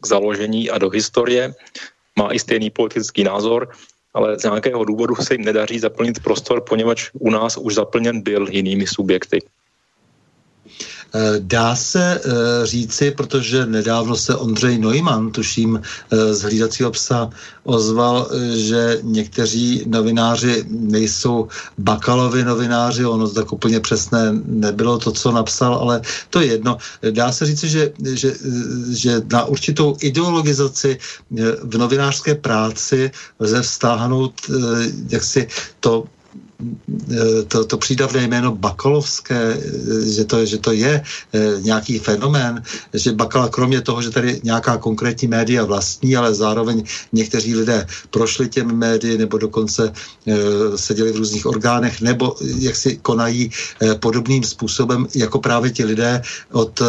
k 0.00 0.06
založení 0.06 0.70
a 0.70 0.78
do 0.78 0.90
historie 0.90 1.54
má 2.18 2.32
i 2.32 2.38
stejný 2.38 2.70
politický 2.70 3.24
názor, 3.24 3.68
ale 4.14 4.38
z 4.38 4.42
nějakého 4.42 4.84
důvodu 4.84 5.14
se 5.14 5.34
jim 5.34 5.44
nedaří 5.44 5.78
zaplnit 5.78 6.22
prostor, 6.22 6.64
poněvadž 6.68 7.10
u 7.12 7.30
nás 7.30 7.56
už 7.56 7.74
zaplněn 7.74 8.22
byl 8.22 8.46
jinými 8.50 8.86
subjekty. 8.86 9.38
Eh, 11.14 11.34
dá 11.38 11.76
se 11.76 12.20
eh, 12.24 12.66
říci, 12.66 13.10
protože 13.10 13.66
nedávno 13.66 14.16
se 14.16 14.36
Ondřej 14.36 14.78
Neumann, 14.78 15.30
tuším, 15.30 15.76
eh, 15.76 16.34
z 16.34 16.40
hlídacího 16.42 16.90
psa 16.90 17.30
ozval, 17.64 18.30
že 18.56 18.98
někteří 19.02 19.84
novináři 19.86 20.64
nejsou 20.68 21.48
bakalovi 21.78 22.44
novináři, 22.44 23.04
ono 23.04 23.28
to 23.28 23.34
tak 23.34 23.52
úplně 23.52 23.80
přesné 23.80 24.32
nebylo 24.46 24.98
to, 24.98 25.12
co 25.12 25.32
napsal, 25.32 25.74
ale 25.74 26.00
to 26.30 26.40
je 26.40 26.46
jedno. 26.46 26.78
Dá 27.10 27.32
se 27.32 27.46
říci, 27.46 27.68
že, 27.68 27.92
že, 28.02 28.34
že 28.90 29.22
na 29.32 29.44
určitou 29.44 29.96
ideologizaci 30.00 30.98
v 31.62 31.78
novinářské 31.78 32.34
práci 32.34 33.10
lze 33.38 33.62
vztáhnout 33.62 34.34
jaksi 35.08 35.46
to 35.80 36.04
to, 37.48 37.64
to 37.64 37.78
přídavné 37.78 38.22
jméno 38.28 38.56
Bakalovské, 38.56 39.60
že 40.06 40.24
to, 40.24 40.46
že 40.46 40.58
to 40.58 40.72
je 40.72 41.02
eh, 41.32 41.60
nějaký 41.60 41.98
fenomén, 41.98 42.62
že 42.94 43.12
Bakala 43.12 43.48
kromě 43.48 43.80
toho, 43.80 44.02
že 44.02 44.10
tady 44.10 44.40
nějaká 44.44 44.78
konkrétní 44.78 45.28
média 45.28 45.64
vlastní, 45.64 46.16
ale 46.16 46.34
zároveň 46.34 46.84
někteří 47.12 47.54
lidé 47.54 47.86
prošli 48.10 48.48
těmi 48.48 48.72
médii 48.72 49.18
nebo 49.18 49.38
dokonce 49.38 49.92
eh, 49.92 50.34
seděli 50.76 51.12
v 51.12 51.16
různých 51.16 51.46
orgánech 51.46 52.00
nebo 52.00 52.36
jak 52.58 52.76
si 52.76 52.96
konají 52.96 53.50
eh, 53.82 53.94
podobným 53.94 54.44
způsobem 54.44 55.06
jako 55.14 55.38
právě 55.40 55.70
ti 55.70 55.84
lidé 55.84 56.22
od 56.52 56.82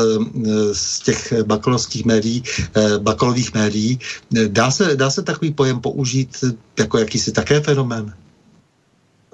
z 0.74 1.00
těch 1.00 1.34
bakalovských 1.44 2.06
médií, 2.06 2.44
bakalových 3.00 3.54
médií. 3.54 4.00
Dá 4.48 4.72
se, 4.72 4.96
dá 4.96 5.10
se 5.10 5.22
takový 5.22 5.54
pojem 5.54 5.80
použít 5.80 6.44
jako 6.80 6.98
jakýsi 6.98 7.32
také 7.32 7.62
fenomén? 7.62 8.14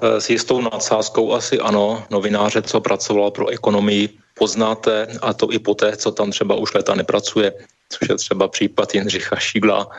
Eh, 0.02 0.22
s 0.22 0.30
jistou 0.30 0.62
nadsázkou 0.62 1.34
asi 1.34 1.60
ano, 1.60 2.04
novináře, 2.10 2.62
co 2.62 2.82
pracoval 2.82 3.32
pro 3.32 3.48
ekonomii, 3.48 4.10
poznáte 4.34 5.08
a 5.22 5.34
to 5.34 5.52
i 5.52 5.60
poté, 5.60 5.98
co 5.98 6.12
tam 6.12 6.32
třeba 6.32 6.56
už 6.56 6.74
leta 6.74 6.96
nepracuje, 6.96 7.54
což 7.90 8.10
je 8.10 8.16
třeba 8.16 8.48
případ 8.48 8.96
Jindřicha 8.96 9.36
Šígla. 9.36 9.90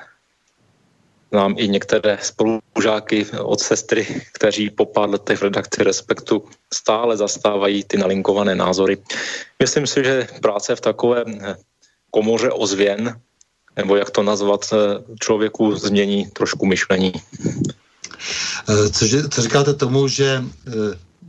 Znám 1.31 1.55
i 1.59 1.69
některé 1.69 2.19
spolužáky 2.23 3.27
od 3.39 3.61
sestry, 3.61 4.07
kteří 4.33 4.71
po 4.71 4.87
pár 4.87 5.11
letech 5.11 5.39
v 5.39 5.43
redakci 5.43 5.83
Respektu 5.85 6.45
stále 6.73 7.17
zastávají 7.17 7.85
ty 7.85 7.99
nalinkované 7.99 8.55
názory. 8.55 8.99
Myslím 9.59 9.87
si, 9.87 10.05
že 10.05 10.27
práce 10.43 10.77
v 10.77 10.81
takové 10.81 11.25
komoře 12.11 12.51
ozvěn, 12.51 13.21
nebo 13.77 13.97
jak 13.97 14.11
to 14.11 14.23
nazvat, 14.23 14.65
eh, 14.73 14.77
člověku 15.21 15.77
změní 15.77 16.27
trošku 16.27 16.67
myšlení. 16.67 17.13
Eh, 18.69 18.91
co, 18.91 19.07
co 19.31 19.43
říkáte 19.43 19.75
tomu, 19.75 20.09
že 20.09 20.45
eh, 20.45 20.73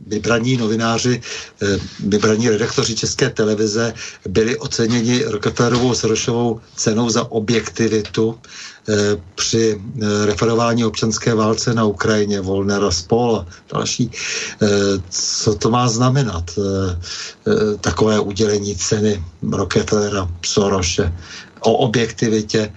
vybraní 0.06 0.56
novináři, 0.56 1.20
eh, 1.62 1.78
vybraní 2.06 2.48
redaktoři 2.48 2.94
České 2.96 3.30
televize 3.30 3.94
byli 4.28 4.58
oceněni 4.58 5.24
Rockefellerovou 5.24 5.94
Sorošovou 5.94 6.60
cenou 6.76 7.10
za 7.10 7.30
objektivitu 7.30 8.38
při 9.34 9.80
referování 10.24 10.84
občanské 10.84 11.34
válce 11.34 11.74
na 11.74 11.84
Ukrajině, 11.84 12.40
Volner 12.40 12.84
a 12.84 12.90
spol 12.90 13.36
a 13.36 13.46
další. 13.72 14.10
Co 15.10 15.54
to 15.54 15.70
má 15.70 15.88
znamenat? 15.88 16.50
Takové 17.80 18.20
udělení 18.20 18.76
ceny 18.76 19.24
Rockefellera, 19.52 20.28
Soroše 20.46 21.12
o 21.62 21.72
objektivitě, 21.72 22.72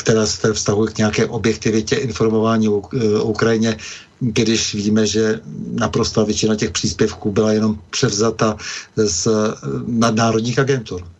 která 0.00 0.26
se 0.26 0.52
vztahuje 0.52 0.92
k 0.92 0.98
nějaké 0.98 1.26
objektivitě 1.26 1.96
informování 1.96 2.68
o 2.68 2.80
Ukrajině, 3.22 3.76
když 4.20 4.74
víme, 4.74 5.06
že 5.06 5.40
naprosto 5.72 6.24
většina 6.24 6.56
těch 6.56 6.70
příspěvků 6.70 7.32
byla 7.32 7.52
jenom 7.52 7.78
převzata 7.90 8.56
z 8.96 9.28
nadnárodních 9.86 10.58
agentur. 10.58 11.14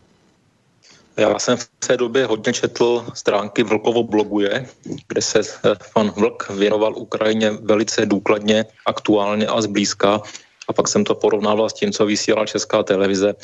Já 1.17 1.39
jsem 1.39 1.57
v 1.57 1.69
té 1.87 1.97
době 1.97 2.27
hodně 2.27 2.53
četl 2.53 3.07
stránky 3.15 3.63
Vlkovo 3.63 4.03
bloguje, 4.03 4.67
kde 5.09 5.23
se 5.23 5.41
eh, 5.41 5.77
pan 5.95 6.11
Vlk 6.11 6.51
věnoval 6.51 6.99
Ukrajině 6.99 7.51
velice 7.51 8.07
důkladně, 8.07 8.65
aktuálně 8.87 9.47
a 9.47 9.63
zblízka. 9.63 10.21
A 10.69 10.73
pak 10.73 10.89
jsem 10.89 11.05
to 11.05 11.15
porovnával 11.15 11.71
s 11.71 11.73
tím, 11.73 11.93
co 11.93 12.07
vysílala 12.07 12.47
Česká 12.47 12.83
televize 12.83 13.35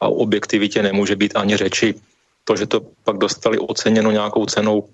a 0.00 0.08
o 0.08 0.14
objektivitě 0.14 0.82
nemůže 0.82 1.16
být 1.16 1.36
ani 1.36 1.56
řeči. 1.56 1.94
To, 2.48 2.56
že 2.56 2.66
to 2.66 2.80
pak 3.04 3.16
dostali 3.18 3.58
oceněno 3.58 4.10
nějakou 4.10 4.46
cenou, 4.46 4.88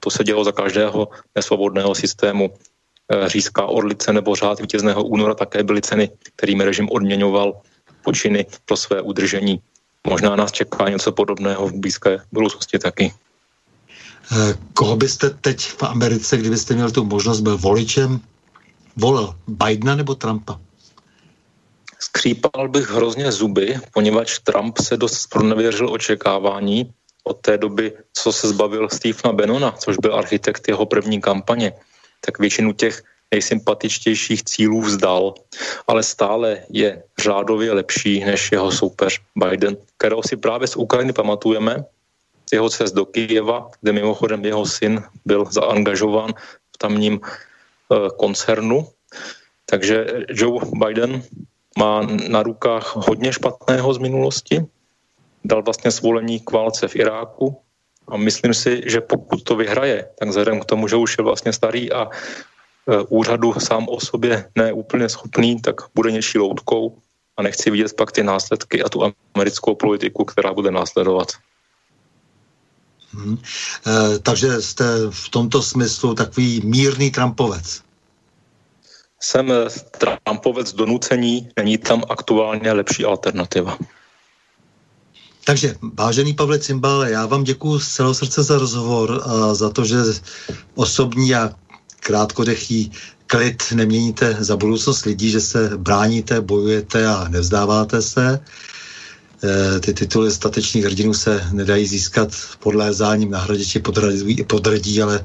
to 0.00 0.10
se 0.10 0.24
dělo 0.24 0.44
za 0.44 0.52
každého 0.52 1.08
nesvobodného 1.34 1.94
systému. 1.94 2.50
Eh, 2.50 3.28
Řízká 3.28 3.66
orlice 3.66 4.12
nebo 4.12 4.34
řád 4.34 4.60
vítězného 4.60 5.04
února 5.04 5.34
také 5.34 5.62
byly 5.62 5.82
ceny, 5.82 6.10
kterými 6.34 6.64
režim 6.64 6.90
odměňoval 6.90 7.62
počiny 8.02 8.46
pro 8.66 8.76
své 8.76 9.00
udržení 9.00 9.62
možná 10.06 10.36
nás 10.36 10.52
čeká 10.52 10.88
něco 10.88 11.12
podobného 11.12 11.68
v 11.68 11.72
blízké 11.72 12.18
budoucnosti 12.32 12.78
taky. 12.78 13.12
Eh, 14.32 14.54
koho 14.74 14.96
byste 14.96 15.30
teď 15.30 15.60
v 15.60 15.82
Americe, 15.82 16.36
kdybyste 16.36 16.74
měl 16.74 16.90
tu 16.90 17.04
možnost, 17.04 17.40
byl 17.40 17.58
voličem, 17.58 18.20
volil 18.96 19.34
Bidena 19.46 19.94
nebo 19.94 20.14
Trumpa? 20.14 20.60
Skřípal 21.98 22.68
bych 22.68 22.90
hrozně 22.90 23.32
zuby, 23.32 23.78
poněvadž 23.92 24.38
Trump 24.38 24.78
se 24.78 24.96
dost 24.96 25.26
pronevěřil 25.26 25.92
očekávání 25.92 26.92
od 27.24 27.40
té 27.40 27.58
doby, 27.58 27.92
co 28.12 28.32
se 28.32 28.48
zbavil 28.48 28.88
Stephena 28.88 29.32
Benona, 29.32 29.70
což 29.72 29.96
byl 29.96 30.14
architekt 30.14 30.68
jeho 30.68 30.86
první 30.86 31.20
kampaně, 31.20 31.72
tak 32.20 32.38
většinu 32.38 32.72
těch 32.72 33.02
nejsympatičtějších 33.30 34.44
cílů 34.44 34.80
vzdal, 34.80 35.34
ale 35.86 36.02
stále 36.02 36.62
je 36.70 37.02
řádově 37.18 37.72
lepší 37.72 38.24
než 38.24 38.52
jeho 38.52 38.72
soupeř 38.72 39.20
Biden, 39.34 39.76
kterého 39.96 40.22
si 40.22 40.36
právě 40.36 40.68
z 40.68 40.76
Ukrajiny 40.76 41.12
pamatujeme, 41.12 41.84
z 42.46 42.52
jeho 42.52 42.70
cest 42.70 42.92
do 42.92 43.06
Kyjeva, 43.06 43.70
kde 43.80 43.92
mimochodem 43.92 44.44
jeho 44.44 44.66
syn 44.66 45.02
byl 45.24 45.44
zaangažován 45.50 46.34
v 46.74 46.76
tamním 46.78 47.20
eh, 47.20 47.96
koncernu. 48.16 48.88
Takže 49.66 50.06
Joe 50.30 50.62
Biden 50.86 51.22
má 51.76 52.02
na 52.28 52.42
rukách 52.42 52.96
hodně 52.96 53.32
špatného 53.32 53.94
z 53.94 53.98
minulosti, 53.98 54.64
dal 55.44 55.62
vlastně 55.62 55.90
svolení 55.90 56.40
k 56.40 56.50
válce 56.50 56.88
v 56.88 56.96
Iráku 56.96 57.56
a 58.08 58.16
myslím 58.16 58.54
si, 58.54 58.82
že 58.86 59.00
pokud 59.00 59.42
to 59.42 59.56
vyhraje, 59.56 60.08
tak 60.18 60.28
vzhledem 60.28 60.60
k 60.60 60.64
tomu, 60.64 60.88
že 60.88 60.96
už 60.96 61.18
je 61.18 61.24
vlastně 61.24 61.52
starý 61.52 61.92
a 61.92 62.08
Eh, 62.88 63.02
úřadu 63.08 63.54
sám 63.58 63.88
o 63.88 64.00
sobě 64.00 64.50
neúplně 64.54 65.08
schopný, 65.08 65.60
tak 65.60 65.74
bude 65.94 66.12
něčí 66.12 66.38
loutkou 66.38 66.98
a 67.36 67.42
nechci 67.42 67.70
vidět 67.70 67.96
pak 67.96 68.12
ty 68.12 68.22
následky 68.22 68.82
a 68.82 68.88
tu 68.88 69.12
americkou 69.34 69.74
politiku, 69.74 70.24
která 70.24 70.54
bude 70.54 70.70
následovat. 70.70 71.28
Hmm. 73.10 73.38
E, 73.86 74.18
takže 74.18 74.62
jste 74.62 74.84
v 75.10 75.28
tomto 75.28 75.62
smyslu 75.62 76.14
takový 76.14 76.60
mírný 76.64 77.10
Trumpovec. 77.10 77.82
Jsem 79.26 79.52
eh, 79.52 79.66
Trumpovec 79.98 80.72
donucení, 80.72 81.48
není 81.56 81.78
tam 81.78 82.02
aktuálně 82.08 82.72
lepší 82.72 83.04
alternativa. 83.04 83.78
Takže, 85.44 85.74
vážený 85.98 86.34
Pavle 86.34 86.58
Cimbale, 86.58 87.10
já 87.10 87.26
vám 87.26 87.44
děkuji 87.44 87.78
z 87.78 87.88
celého 87.88 88.14
srdce 88.14 88.42
za 88.42 88.58
rozhovor 88.58 89.22
a 89.26 89.54
za 89.54 89.70
to, 89.70 89.84
že 89.84 89.96
osobní 90.74 91.34
a 91.34 91.50
krátkodechý 92.00 92.92
klid 93.26 93.62
neměníte 93.74 94.36
za 94.40 94.56
budoucnost 94.56 95.04
lidí, 95.04 95.30
že 95.30 95.40
se 95.40 95.70
bráníte, 95.76 96.40
bojujete 96.40 97.06
a 97.06 97.28
nevzdáváte 97.28 98.02
se. 98.02 98.40
E, 99.44 99.80
ty 99.80 99.94
tituly 99.94 100.30
statečných 100.30 100.84
hrdinů 100.84 101.14
se 101.14 101.48
nedají 101.52 101.86
získat 101.86 102.30
podlézáním 102.58 103.30
na 103.30 103.38
hradě 103.38 103.64
či 103.64 103.78
podradí, 103.78 104.44
podradí, 104.44 105.02
ale 105.02 105.24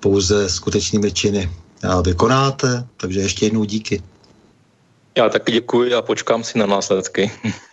pouze 0.00 0.50
skutečnými 0.50 1.12
činy. 1.12 1.63
A 1.88 2.00
vykonáte, 2.00 2.86
takže 2.96 3.20
ještě 3.20 3.46
jednou 3.46 3.64
díky. 3.64 4.02
Já 5.16 5.28
taky 5.28 5.52
děkuji 5.52 5.94
a 5.94 6.02
počkám 6.02 6.44
si 6.44 6.58
na 6.58 6.66
následky. 6.66 7.30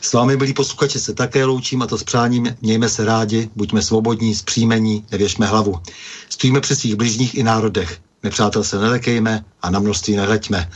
S 0.00 0.12
vámi, 0.12 0.36
byli 0.36 0.52
posluchači, 0.52 1.00
se 1.00 1.14
také 1.14 1.44
loučím 1.44 1.82
a 1.82 1.86
to 1.86 1.98
s 1.98 2.04
přáním 2.04 2.56
mějme 2.62 2.88
se 2.88 3.04
rádi, 3.04 3.50
buďme 3.56 3.82
svobodní, 3.82 4.34
zpříjmení, 4.34 5.06
nevěšme 5.12 5.46
hlavu. 5.46 5.80
Stojíme 6.28 6.60
při 6.60 6.76
svých 6.76 6.94
bližních 6.94 7.34
i 7.34 7.42
národech. 7.42 7.98
Nepřátel 8.22 8.64
se 8.64 8.78
nelekejme 8.78 9.44
a 9.62 9.70
na 9.70 9.78
množství 9.78 10.16
nehleďme. 10.16 10.70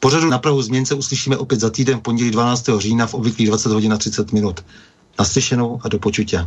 Pořadu 0.00 0.30
na 0.30 0.38
Prahu 0.38 0.62
změn 0.62 0.86
se 0.86 0.94
uslyšíme 0.94 1.36
opět 1.36 1.60
za 1.60 1.70
týden 1.70 1.98
v 1.98 2.02
pondělí 2.02 2.30
12. 2.30 2.70
října 2.78 3.06
v 3.06 3.14
obvyklých 3.14 3.48
20 3.48 3.72
hodin 3.72 3.92
a 3.92 3.98
30 3.98 4.32
minut. 4.32 4.64
Naslyšenou 5.18 5.80
a 5.84 5.88
do 5.88 5.98
počutě. 5.98 6.46